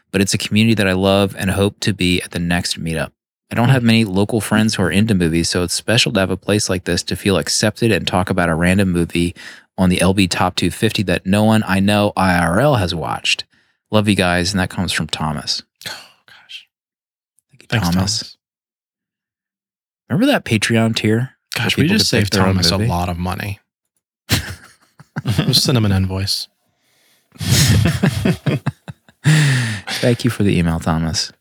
but 0.10 0.22
it's 0.22 0.34
a 0.34 0.40
community 0.40 0.74
that 0.74 0.88
I 0.88 0.94
love 0.94 1.36
and 1.38 1.52
hope 1.52 1.80
to 1.82 1.94
be 1.94 2.20
at 2.24 2.32
the 2.32 2.40
next 2.40 2.84
meetup. 2.84 3.12
I 3.52 3.56
don't 3.56 3.70
have 3.70 3.84
many 3.84 4.06
local 4.06 4.42
friends 4.42 4.74
who 4.74 4.82
are 4.82 4.92
into 4.92 5.14
movies, 5.14 5.52
so 5.52 5.62
it's 5.62 5.76
special 5.76 6.12
to 6.14 6.20
have 6.20 6.32
a 6.32 6.36
place 6.36 6.68
like 6.68 6.86
this 6.86 7.04
to 7.04 7.16
feel 7.16 7.38
accepted 7.38 7.92
and 7.92 8.08
talk 8.08 8.32
about 8.32 8.50
a 8.50 8.56
random 8.56 8.92
movie 8.92 9.36
on 9.78 9.90
the 9.90 9.98
LB 9.98 10.32
Top 10.32 10.56
250 10.56 11.04
that 11.04 11.28
no 11.28 11.44
one 11.44 11.64
I 11.68 11.80
know 11.80 12.12
IRL 12.18 12.80
has 12.80 12.96
watched. 12.96 13.46
Love 13.92 14.08
you 14.08 14.16
guys, 14.16 14.52
and 14.52 14.60
that 14.60 14.70
comes 14.70 14.92
from 14.92 15.08
Thomas. 15.08 15.64
Oh, 15.90 16.24
gosh. 16.26 16.68
Thank 17.50 17.64
you, 17.64 17.68
Thanks, 17.70 17.90
Thomas. 17.90 18.18
Thomas. 18.20 18.38
Remember 20.10 20.26
that 20.28 20.46
Patreon 20.46 20.96
tier? 20.96 21.32
Gosh, 21.56 21.78
we 21.78 21.88
just 21.88 22.10
saved 22.10 22.34
Thomas 22.34 22.72
a 22.72 22.78
lot 22.78 23.10
of 23.10 23.18
money. 23.18 23.60
Just 25.26 25.64
send 25.64 25.78
him 25.78 25.86
an 25.86 25.92
invoice. 25.92 26.48
Thank 29.24 30.24
you 30.24 30.30
for 30.30 30.44
the 30.44 30.58
email, 30.58 30.80
Thomas. 30.80 31.32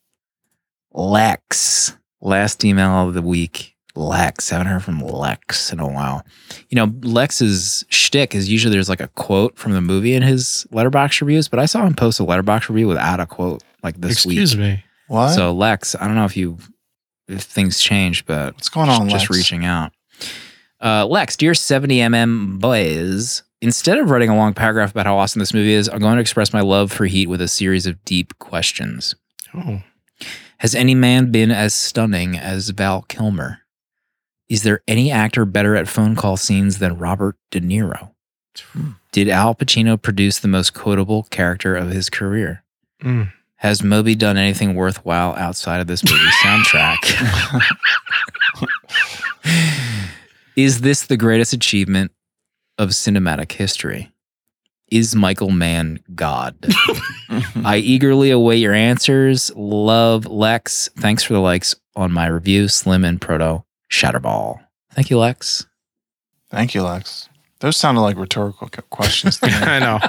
Lex, 0.93 1.97
last 2.21 2.65
email 2.65 3.07
of 3.07 3.15
the 3.15 3.23
week. 3.23 3.76
Lex, 3.97 4.53
I 4.53 4.57
haven't 4.59 4.73
heard 4.73 4.85
from 4.85 5.01
Lex 5.01 5.73
in 5.73 5.81
a 5.81 5.87
while. 5.89 6.25
You 6.69 6.77
know, 6.77 6.93
Lex's 7.03 7.85
shtick 7.89 8.35
is 8.35 8.49
usually 8.51 8.73
there's 8.75 8.89
like 8.89 9.01
a 9.01 9.09
quote 9.09 9.57
from 9.59 9.73
the 9.73 9.81
movie 9.81 10.15
in 10.15 10.23
his 10.23 10.67
Letterboxd 10.73 11.21
reviews, 11.23 11.49
but 11.49 11.59
I 11.59 11.67
saw 11.67 11.85
him 11.87 11.95
post 11.95 12.21
a 12.21 12.25
Letterboxd 12.25 12.69
review 12.69 12.89
without 12.89 13.21
a 13.21 13.27
quote 13.27 13.63
like 13.83 14.01
this 14.01 14.13
Excuse 14.13 14.27
week. 14.27 14.39
Excuse 14.43 14.57
me. 14.59 14.85
What? 15.09 15.31
So 15.31 15.53
Lex, 15.53 15.95
I 15.95 16.07
don't 16.07 16.15
know 16.17 16.25
if 16.25 16.37
you 16.37 16.59
if 17.29 17.43
things 17.43 17.81
changed, 17.81 18.27
but 18.27 18.55
What's 18.55 18.69
going 18.69 18.89
on, 18.89 19.09
just 19.09 19.29
Lex? 19.31 19.39
reaching 19.39 19.65
out. 19.65 19.93
Uh, 20.81 21.07
Lex, 21.07 21.37
dear 21.37 21.53
70mm 21.53 22.61
boys, 22.61 23.43
instead 23.61 23.99
of 23.99 24.11
writing 24.11 24.29
a 24.29 24.37
long 24.37 24.53
paragraph 24.55 24.91
about 24.91 25.07
how 25.07 25.17
awesome 25.17 25.41
this 25.41 25.55
movie 25.55 25.73
is, 25.73 25.89
I'm 25.89 25.99
going 26.01 26.17
to 26.17 26.21
express 26.21 26.53
my 26.53 26.61
love 26.61 26.93
for 26.93 27.07
Heat 27.07 27.29
with 27.29 27.41
a 27.41 27.49
series 27.49 27.87
of 27.87 28.05
deep 28.05 28.39
questions. 28.39 29.15
Oh, 29.55 29.81
Has 30.59 30.75
any 30.75 30.95
man 30.95 31.33
been 31.33 31.51
as 31.51 31.73
stunning 31.75 32.37
as 32.37 32.69
Val 32.71 33.03
Kilmer? 33.03 33.61
Is 34.49 34.63
there 34.63 34.83
any 34.87 35.11
actor 35.11 35.45
better 35.45 35.75
at 35.75 35.89
phone 35.89 36.15
call 36.15 36.37
scenes 36.37 36.79
than 36.79 36.99
Robert 36.99 37.37
De 37.51 37.61
Niro? 37.61 38.13
Did 39.13 39.29
Al 39.29 39.55
Pacino 39.55 40.01
produce 40.01 40.39
the 40.39 40.49
most 40.49 40.73
quotable 40.73 41.25
character 41.25 41.75
of 41.75 41.91
his 41.91 42.09
career? 42.09 42.63
Mm. 43.03 43.33
Has 43.57 43.83
Moby 43.83 44.15
done 44.15 44.37
anything 44.37 44.75
worthwhile 44.75 45.35
outside 45.35 45.81
of 45.81 45.87
this 45.87 46.05
movie 46.05 46.25
soundtrack? 46.45 46.97
Is 50.57 50.81
this 50.81 51.07
the 51.07 51.17
greatest 51.17 51.53
achievement 51.53 52.13
of 52.79 52.91
cinematic 52.91 53.53
history? 53.53 54.13
Is 54.91 55.17
Michael 55.17 55.51
Mann 55.51 55.99
God? 56.15 56.55
I 57.65 57.79
eagerly 57.79 58.31
await 58.31 58.59
your 58.59 58.75
answers. 58.75 59.51
Love, 59.57 60.27
Lex. 60.27 60.89
Thanks 60.97 61.25
for 61.25 61.33
the 61.33 61.41
likes 61.41 61.75
on 61.97 62.13
my 62.13 62.27
review, 62.29 62.69
Slim 62.69 63.05
and 63.05 63.21
Proto 63.21 63.66
Shatterball. 63.91 64.61
Thank 64.93 65.11
you, 65.11 65.19
Lex. 65.19 65.67
Thank 66.51 66.75
you, 66.75 66.83
Lex. 66.83 67.29
Those 67.61 67.77
sounded 67.77 68.01
like 68.03 68.17
rhetorical 68.17 68.69
questions. 68.91 69.39
to 69.41 69.47
me. 69.47 69.53
I 69.57 69.79
know. 69.79 70.01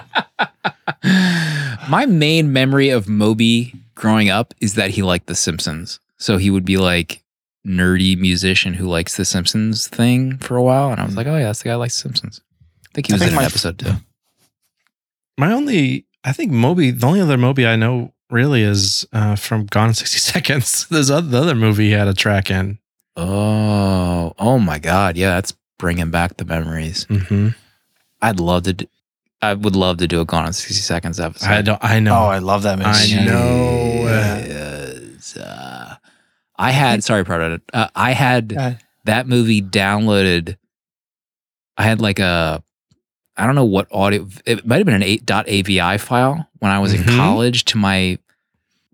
My 1.89 2.05
main 2.05 2.51
memory 2.51 2.89
of 2.89 3.07
Moby 3.07 3.73
growing 3.95 4.29
up 4.29 4.53
is 4.59 4.73
that 4.75 4.91
he 4.91 5.01
liked 5.03 5.27
The 5.27 5.35
Simpsons. 5.35 5.99
So 6.17 6.37
he 6.37 6.49
would 6.49 6.65
be 6.65 6.77
like 6.77 7.23
nerdy 7.65 8.17
musician 8.17 8.73
who 8.73 8.87
likes 8.87 9.17
The 9.17 9.25
Simpsons 9.25 9.87
thing 9.87 10.37
for 10.37 10.55
a 10.57 10.63
while. 10.63 10.91
And 10.91 10.99
I 10.99 11.05
was 11.05 11.15
like, 11.15 11.27
oh, 11.27 11.37
yeah, 11.37 11.45
that's 11.45 11.59
the 11.59 11.65
guy 11.69 11.73
who 11.73 11.79
likes 11.79 11.95
The 11.95 12.01
Simpsons. 12.01 12.41
I 12.85 12.89
think 12.93 13.07
he 13.07 13.13
I 13.13 13.15
was 13.15 13.21
think 13.21 13.31
in 13.31 13.37
an 13.37 13.41
my- 13.41 13.45
episode 13.45 13.79
too. 13.79 13.93
My 15.37 15.51
only, 15.53 16.05
I 16.23 16.33
think 16.33 16.51
Moby, 16.51 16.89
the 16.91 17.05
only 17.05 17.21
other 17.21 17.37
Moby 17.37 17.67
I 17.67 17.75
know 17.75 18.11
really 18.31 18.63
is 18.63 19.05
uh, 19.13 19.35
from 19.35 19.67
Gone 19.67 19.89
in 19.89 19.93
60 19.93 20.17
Seconds. 20.33 20.87
There's 20.89 21.11
other, 21.11 21.27
the 21.27 21.37
other 21.37 21.55
movie 21.55 21.85
he 21.87 21.91
had 21.91 22.07
a 22.07 22.13
track 22.13 22.49
in. 22.49 22.79
Oh, 23.17 24.33
oh 24.37 24.59
my 24.59 24.79
God. 24.79 25.17
Yeah, 25.17 25.31
that's 25.35 25.53
bringing 25.79 26.11
back 26.11 26.37
the 26.37 26.45
memories. 26.45 27.05
hmm 27.09 27.49
I'd 28.21 28.39
love 28.39 28.63
to. 28.63 28.73
Do, 28.73 28.85
I 29.41 29.53
would 29.53 29.75
love 29.75 29.97
to 29.97 30.07
do 30.07 30.19
a 30.21 30.25
Gone 30.25 30.47
in 30.47 30.53
60 30.53 30.73
Seconds 30.81 31.19
episode. 31.19 31.47
I 31.49 31.61
don't. 31.61 31.83
I 31.83 31.99
know. 31.99 32.15
Oh, 32.15 32.25
I 32.25 32.39
love 32.39 32.63
that 32.63 32.77
movie. 32.79 32.89
I 32.89 33.25
know. 33.25 34.03
Yes. 34.05 35.37
Uh, 35.37 35.95
I 36.55 36.71
had, 36.71 37.03
sorry, 37.03 37.23
Proto. 37.23 37.61
Uh, 37.73 37.87
I 37.95 38.13
had 38.13 38.51
Yeah. 38.53 38.75
that 39.05 39.27
movie 39.27 39.61
downloaded. 39.61 40.57
I 41.77 41.83
had 41.83 42.01
like 42.01 42.17
a, 42.17 42.63
I 43.35 43.45
don't 43.45 43.53
know 43.53 43.65
what 43.65 43.87
audio, 43.91 44.27
it 44.47 44.65
might 44.65 44.77
have 44.77 44.85
been 44.87 44.95
an 44.95 45.03
8.avi 45.03 45.99
file 45.99 46.49
when 46.57 46.71
I 46.71 46.79
was 46.79 46.93
in 46.93 47.01
Mhm. 47.03 47.15
college 47.15 47.65
to 47.65 47.77
my, 47.77 48.17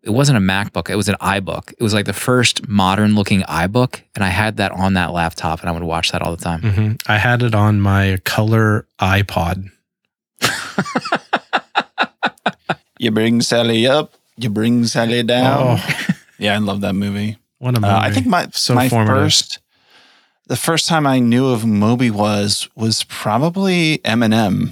it 0.03 0.09
wasn't 0.09 0.38
a 0.38 0.41
MacBook, 0.41 0.89
it 0.89 0.95
was 0.95 1.07
an 1.09 1.15
iBook. 1.21 1.71
It 1.71 1.81
was 1.81 1.93
like 1.93 2.05
the 2.05 2.13
first 2.13 2.67
modern 2.67 3.15
looking 3.15 3.41
iBook. 3.41 4.01
And 4.15 4.23
I 4.23 4.27
had 4.30 4.57
that 4.57 4.71
on 4.73 4.93
that 4.95 5.13
laptop 5.13 5.61
and 5.61 5.69
I 5.69 5.71
would 5.71 5.84
watch 5.84 6.11
that 6.11 6.21
all 6.21 6.35
the 6.35 6.43
time. 6.43 6.61
hmm 6.61 6.91
I 7.07 7.17
had 7.17 7.41
it 7.41 7.55
on 7.55 7.80
my 7.81 8.17
color 8.25 8.85
iPod. 8.99 9.69
You 12.99 13.11
bring 13.11 13.41
Sally 13.41 13.85
up, 13.85 14.13
you 14.38 14.49
bring 14.49 14.85
Sally 14.85 15.23
down. 15.23 15.77
Oh, 15.80 15.97
Yeah, 16.39 16.55
I 16.55 16.57
love 16.59 16.81
that 16.81 16.93
movie. 16.93 17.38
what 17.59 17.77
a 17.77 17.81
movie! 17.81 17.91
Uh, 17.93 17.99
I 17.99 18.11
think 18.11 18.27
my 18.27 18.47
so 18.53 18.73
my 18.75 18.88
formative. 18.89 19.15
first, 19.15 19.59
the 20.47 20.55
first 20.55 20.88
time 20.88 21.05
I 21.05 21.19
knew 21.19 21.47
of 21.47 21.65
Moby 21.65 22.09
was 22.11 22.69
was 22.75 23.03
probably 23.05 23.97
Eminem. 24.05 24.71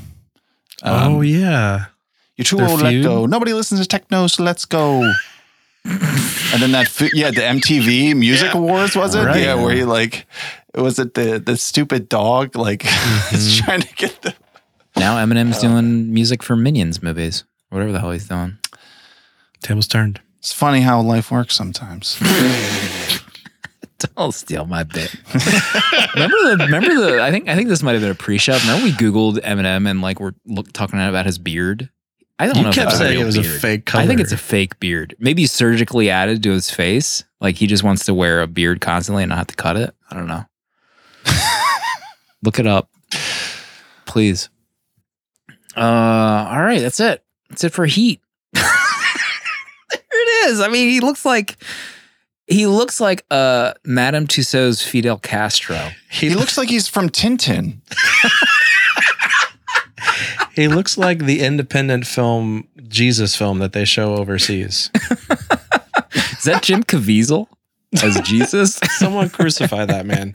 Um, 0.81 1.13
oh 1.15 1.21
yeah. 1.21 1.85
You 2.41 2.45
too 2.45 2.55
their 2.57 2.69
old, 2.69 2.81
let 2.81 3.01
go. 3.03 3.25
Nobody 3.25 3.53
listens 3.53 3.79
to 3.81 3.85
techno, 3.87 4.27
so 4.27 4.43
let's 4.43 4.65
go. 4.65 5.03
and 5.83 6.61
then 6.61 6.71
that, 6.73 6.91
yeah, 7.13 7.31
the 7.31 7.41
MTV 7.41 8.15
Music 8.15 8.53
Awards 8.53 8.95
was 8.95 9.15
it? 9.15 9.23
Right. 9.23 9.41
Yeah, 9.41 9.55
where 9.55 9.73
he 9.73 9.83
like, 9.83 10.27
was 10.75 10.99
it 10.99 11.13
the 11.15 11.39
the 11.39 11.57
stupid 11.57 12.07
dog 12.09 12.55
like 12.55 12.83
is 13.31 13.47
Mhm. 13.59 13.63
trying 13.65 13.81
to 13.81 13.93
get 13.95 14.21
the 14.21 14.33
Now 14.95 15.15
Eminem's 15.17 15.59
doing 15.59 16.13
music 16.13 16.43
for 16.43 16.55
Minions 16.55 17.01
movies, 17.01 17.45
whatever 17.69 17.91
the 17.91 17.99
hell 17.99 18.11
he's 18.11 18.27
doing. 18.27 18.57
Tables 19.63 19.87
turned. 19.87 20.19
It's 20.39 20.53
funny 20.53 20.81
how 20.81 21.01
life 21.01 21.31
works 21.31 21.55
sometimes. 21.55 22.17
Don't 24.15 24.33
steal 24.33 24.65
my 24.65 24.83
bit. 24.83 25.13
remember 26.15 26.35
the 26.43 26.57
remember 26.65 26.95
the 26.95 27.21
I 27.23 27.29
think 27.29 27.47
I 27.47 27.55
think 27.55 27.69
this 27.69 27.83
might 27.83 27.91
have 27.93 28.01
been 28.01 28.11
a 28.11 28.15
pre-show. 28.15 28.57
Remember 28.57 28.83
we 28.85 28.91
Googled 28.93 29.37
Eminem 29.41 29.87
and 29.87 30.01
like 30.01 30.19
we're 30.19 30.33
look, 30.47 30.71
talking 30.73 30.99
about 30.99 31.25
his 31.27 31.37
beard. 31.37 31.89
I 32.41 32.47
don't 32.47 32.55
You 32.55 32.63
know. 32.63 32.69
if 32.69 32.75
kept 32.75 32.85
that's 32.87 32.97
saying 32.97 33.19
it 33.19 33.23
was 33.23 33.37
a 33.37 33.43
fake 33.43 33.85
color. 33.85 34.03
I 34.03 34.07
think 34.07 34.19
it's 34.19 34.31
a 34.31 34.37
fake 34.37 34.79
beard. 34.79 35.15
Maybe 35.19 35.45
surgically 35.45 36.09
added 36.09 36.41
to 36.41 36.49
his 36.51 36.71
face. 36.71 37.23
Like 37.39 37.55
he 37.55 37.67
just 37.67 37.83
wants 37.83 38.05
to 38.05 38.15
wear 38.15 38.41
a 38.41 38.47
beard 38.47 38.81
constantly 38.81 39.21
and 39.21 39.29
not 39.29 39.37
have 39.37 39.47
to 39.47 39.55
cut 39.55 39.77
it. 39.77 39.93
I 40.09 40.15
don't 40.15 40.25
know. 40.25 40.43
Look 42.43 42.57
it 42.57 42.65
up, 42.65 42.89
please. 44.07 44.49
Uh, 45.77 45.79
all 46.51 46.63
right, 46.63 46.81
that's 46.81 46.99
it. 46.99 47.23
That's 47.49 47.63
it 47.63 47.73
for 47.73 47.85
Heat. 47.85 48.21
there 48.53 48.63
it 49.91 50.49
is. 50.49 50.59
I 50.61 50.67
mean, 50.67 50.89
he 50.89 50.99
looks 50.99 51.23
like 51.25 51.57
he 52.47 52.65
looks 52.65 52.99
like 52.99 53.23
uh 53.29 53.73
Madame 53.85 54.25
Tussauds 54.25 54.83
Fidel 54.83 55.19
Castro. 55.19 55.89
he 56.09 56.31
looks 56.31 56.57
like 56.57 56.69
he's 56.69 56.87
from 56.87 57.07
Tintin. 57.09 57.77
He 60.53 60.67
looks 60.67 60.97
like 60.97 61.19
the 61.19 61.41
independent 61.41 62.05
film 62.05 62.67
Jesus 62.87 63.35
film 63.35 63.59
that 63.59 63.73
they 63.73 63.85
show 63.85 64.15
overseas. 64.15 64.89
Is 66.13 66.43
that 66.45 66.61
Jim 66.63 66.83
Caviezel 66.83 67.47
as 68.03 68.19
Jesus? 68.21 68.75
Someone 68.97 69.29
crucify 69.29 69.85
that 69.85 70.05
man. 70.05 70.33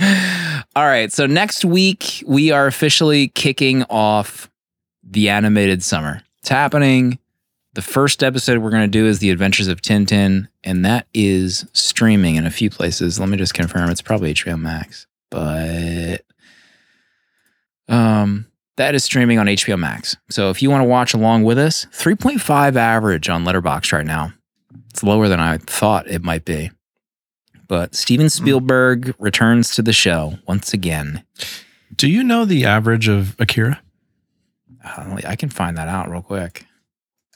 All 0.74 0.84
right. 0.84 1.12
So 1.12 1.26
next 1.26 1.64
week, 1.64 2.24
we 2.26 2.50
are 2.50 2.66
officially 2.66 3.28
kicking 3.28 3.84
off 3.84 4.50
the 5.02 5.28
animated 5.28 5.82
summer. 5.82 6.22
It's 6.38 6.48
happening. 6.48 7.18
The 7.74 7.82
first 7.82 8.22
episode 8.22 8.58
we're 8.58 8.70
going 8.70 8.82
to 8.82 8.88
do 8.88 9.06
is 9.06 9.18
The 9.18 9.30
Adventures 9.30 9.68
of 9.68 9.82
Tintin, 9.82 10.48
and 10.64 10.84
that 10.86 11.06
is 11.12 11.66
streaming 11.74 12.36
in 12.36 12.46
a 12.46 12.50
few 12.50 12.70
places. 12.70 13.20
Let 13.20 13.28
me 13.28 13.36
just 13.36 13.52
confirm 13.52 13.90
it's 13.90 14.00
probably 14.00 14.32
HBO 14.32 14.58
Max, 14.58 15.06
but 15.30 16.22
um, 17.88 18.46
that 18.76 18.94
is 18.94 19.04
streaming 19.04 19.38
on 19.38 19.46
HBO 19.46 19.78
Max. 19.78 20.16
So 20.30 20.50
if 20.50 20.62
you 20.62 20.70
want 20.70 20.82
to 20.82 20.88
watch 20.88 21.14
along 21.14 21.44
with 21.44 21.58
us, 21.58 21.86
3.5 21.92 22.76
average 22.76 23.28
on 23.28 23.44
Letterboxd 23.44 23.92
right 23.92 24.06
now. 24.06 24.32
It's 24.90 25.02
lower 25.02 25.28
than 25.28 25.40
I 25.40 25.58
thought 25.58 26.08
it 26.08 26.22
might 26.22 26.44
be. 26.44 26.70
But 27.68 27.94
Steven 27.94 28.30
Spielberg 28.30 29.14
returns 29.18 29.74
to 29.74 29.82
the 29.82 29.92
show 29.92 30.38
once 30.46 30.72
again. 30.72 31.24
Do 31.94 32.08
you 32.08 32.22
know 32.22 32.44
the 32.44 32.64
average 32.64 33.08
of 33.08 33.34
Akira? 33.38 33.82
Uh, 34.84 35.20
I 35.26 35.36
can 35.36 35.48
find 35.48 35.76
that 35.76 35.88
out 35.88 36.10
real 36.10 36.22
quick. 36.22 36.64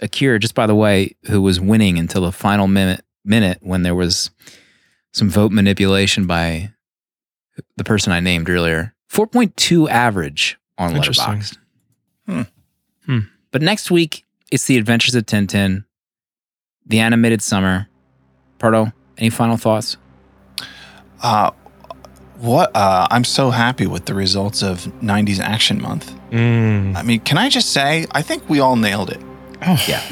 Akira, 0.01 0.39
just 0.39 0.55
by 0.55 0.67
the 0.67 0.75
way, 0.75 1.17
who 1.25 1.43
was 1.43 1.61
winning 1.61 1.99
until 1.99 2.23
the 2.23 2.33
final 2.33 2.69
minute 2.69 3.05
minute 3.25 3.59
when 3.61 3.83
there 3.83 3.95
was 3.95 4.31
some 5.13 5.29
vote 5.29 5.53
manipulation 5.53 6.27
by 6.27 6.73
the 7.77 7.85
person 7.85 8.13
I 8.13 8.21
named 8.21 8.49
earlier. 8.49 8.95
4.2 9.11 9.91
average 9.91 10.60
on 10.81 10.97
Interesting. 10.97 11.25
Letterboxd. 11.35 11.59
Hmm. 12.27 12.43
Hmm. 13.07 13.19
But 13.53 13.63
next 13.63 13.91
week, 13.91 14.25
it's 14.51 14.65
the 14.67 14.77
Adventures 14.79 15.15
of 15.15 15.27
Tintin, 15.27 15.85
the 16.87 16.99
animated 16.99 17.43
summer. 17.43 17.89
Pardo, 18.59 18.93
any 19.19 19.31
final 19.31 19.57
thoughts? 19.57 19.97
Uh, 21.23 21.51
what? 22.39 22.75
Uh, 22.75 23.07
I'm 23.11 23.25
so 23.25 23.51
happy 23.51 23.87
with 23.87 24.07
the 24.07 24.15
results 24.15 24.63
of 24.63 24.81
90s 25.03 25.39
Action 25.41 25.81
Month. 25.81 26.15
Mm. 26.31 26.97
I 26.97 27.03
mean, 27.03 27.21
can 27.21 27.39
I 27.39 27.49
just 27.49 27.71
say, 27.73 28.07
I 28.13 28.23
think 28.23 28.49
we 28.49 28.61
all 28.61 28.77
nailed 28.77 29.11
it. 29.11 29.21
Oh, 29.67 29.83
Yeah. 29.87 30.03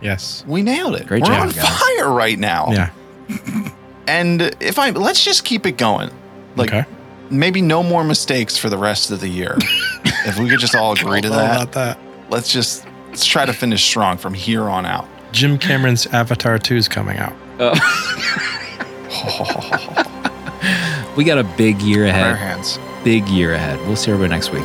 Yes. 0.00 0.44
We 0.46 0.60
nailed 0.62 0.96
it. 0.96 1.06
Great 1.06 1.24
job. 1.24 1.30
We're 1.30 1.36
job, 1.36 1.48
on 1.48 1.54
guys. 1.54 1.78
fire 1.80 2.10
right 2.12 2.38
now. 2.38 2.68
Yeah. 2.70 3.70
And 4.06 4.42
if 4.60 4.78
I 4.78 4.90
let's 4.90 5.24
just 5.24 5.46
keep 5.46 5.64
it 5.64 5.78
going. 5.78 6.10
Like 6.56 6.74
okay. 6.74 6.84
Maybe 7.30 7.60
no 7.62 7.82
more 7.82 8.04
mistakes 8.04 8.56
for 8.56 8.68
the 8.68 8.78
rest 8.78 9.10
of 9.10 9.20
the 9.20 9.28
year. 9.28 9.56
if 10.26 10.38
we 10.38 10.48
could 10.48 10.60
just 10.60 10.74
all 10.74 10.92
agree 10.92 11.20
to 11.20 11.28
that, 11.30 11.56
about 11.56 11.72
that. 11.72 11.98
let's 12.30 12.52
just 12.52 12.86
let's 13.08 13.24
try 13.24 13.44
to 13.46 13.52
finish 13.52 13.84
strong 13.84 14.16
from 14.16 14.34
here 14.34 14.64
on 14.64 14.86
out. 14.86 15.06
Jim 15.32 15.58
Cameron's 15.58 16.06
Avatar 16.06 16.58
2 16.58 16.76
is 16.76 16.88
coming 16.88 17.18
out. 17.18 17.34
Oh. 17.58 17.74
We 21.16 21.22
got 21.22 21.38
a 21.38 21.44
big 21.44 21.80
year 21.80 21.98
Prayer 22.10 22.32
ahead. 22.32 22.36
hands. 22.36 22.78
Big 23.04 23.28
year 23.28 23.54
ahead. 23.54 23.78
We'll 23.86 23.94
see 23.94 24.10
everybody 24.10 24.30
next 24.30 24.50
week. 24.50 24.64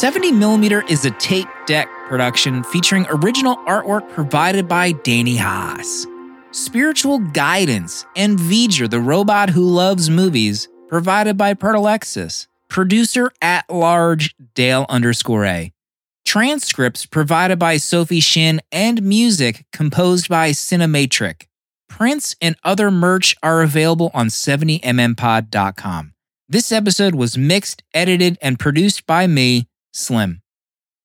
Seventy 0.00 0.32
millimeter 0.32 0.82
is 0.88 1.04
a 1.04 1.10
tape 1.10 1.46
deck 1.66 1.86
production 2.08 2.64
featuring 2.64 3.04
original 3.10 3.56
artwork 3.66 4.08
provided 4.14 4.66
by 4.66 4.92
Danny 4.92 5.36
Haas. 5.36 6.06
Spiritual 6.52 7.18
guidance 7.18 8.06
and 8.16 8.38
V'ger, 8.38 8.88
the 8.88 8.98
robot 8.98 9.50
who 9.50 9.62
loves 9.62 10.08
movies, 10.08 10.70
provided 10.88 11.36
by 11.36 11.52
Pertalexis. 11.52 12.46
Producer 12.70 13.30
at 13.42 13.68
large 13.68 14.34
Dale 14.54 14.86
underscore 14.88 15.44
A. 15.44 15.70
Transcripts 16.24 17.04
provided 17.04 17.58
by 17.58 17.76
Sophie 17.76 18.20
Shin 18.20 18.62
and 18.72 19.02
music 19.02 19.66
composed 19.70 20.30
by 20.30 20.52
Cinematric. 20.52 21.42
Prints 21.90 22.34
and 22.40 22.56
other 22.64 22.90
merch 22.90 23.36
are 23.42 23.60
available 23.60 24.10
on 24.14 24.28
70mmpod.com. 24.28 26.14
This 26.48 26.72
episode 26.72 27.14
was 27.14 27.36
mixed, 27.36 27.82
edited, 27.92 28.38
and 28.40 28.58
produced 28.58 29.06
by 29.06 29.26
me, 29.26 29.68
Slim. 29.92 30.42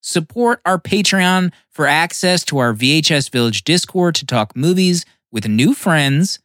Support 0.02 0.62
our 0.66 0.80
Patreon 0.80 1.52
for 1.70 1.88
access 1.88 2.44
to 2.46 2.58
our 2.60 2.74
VHS 2.74 3.32
Village 3.32 3.64
Discord 3.64 4.16
to 4.16 4.26
talk 4.26 4.56
movies 4.56 5.04
with 5.32 5.48
new 5.48 5.74
friends, 5.74 6.40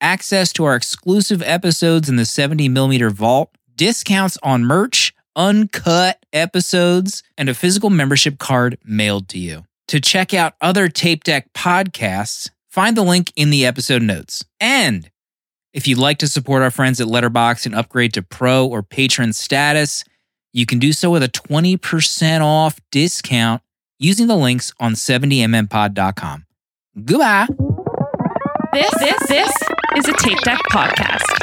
access 0.00 0.52
to 0.54 0.64
our 0.64 0.76
exclusive 0.76 1.42
episodes 1.42 2.08
in 2.08 2.16
the 2.16 2.22
70mm 2.22 3.10
vault, 3.12 3.50
discounts 3.74 4.38
on 4.42 4.64
merch, 4.64 5.12
uncut 5.34 6.24
episodes, 6.32 7.22
and 7.36 7.48
a 7.48 7.54
physical 7.54 7.90
membership 7.90 8.38
card 8.38 8.78
mailed 8.84 9.28
to 9.28 9.38
you. 9.38 9.64
To 9.88 10.00
check 10.00 10.32
out 10.32 10.54
other 10.60 10.88
Tape 10.88 11.24
Deck 11.24 11.52
podcasts, 11.52 12.48
find 12.68 12.96
the 12.96 13.02
link 13.02 13.32
in 13.34 13.50
the 13.50 13.66
episode 13.66 14.02
notes. 14.02 14.44
And 14.60 15.10
If 15.72 15.86
you'd 15.86 15.98
like 15.98 16.18
to 16.18 16.28
support 16.28 16.62
our 16.62 16.70
friends 16.70 17.00
at 17.00 17.06
Letterboxd 17.06 17.66
and 17.66 17.74
upgrade 17.74 18.12
to 18.14 18.22
pro 18.22 18.66
or 18.66 18.82
patron 18.82 19.32
status, 19.32 20.04
you 20.52 20.66
can 20.66 20.78
do 20.78 20.92
so 20.92 21.10
with 21.10 21.22
a 21.22 21.28
20% 21.28 22.40
off 22.40 22.78
discount 22.90 23.62
using 23.98 24.26
the 24.26 24.36
links 24.36 24.72
on 24.80 24.94
70mmpod.com. 24.94 26.46
Goodbye. 27.04 27.46
This, 28.72 28.90
this, 28.98 29.28
this 29.28 29.52
is 29.96 30.08
a 30.08 30.12
Tape 30.14 30.40
Deck 30.40 30.60
podcast. 30.70 31.40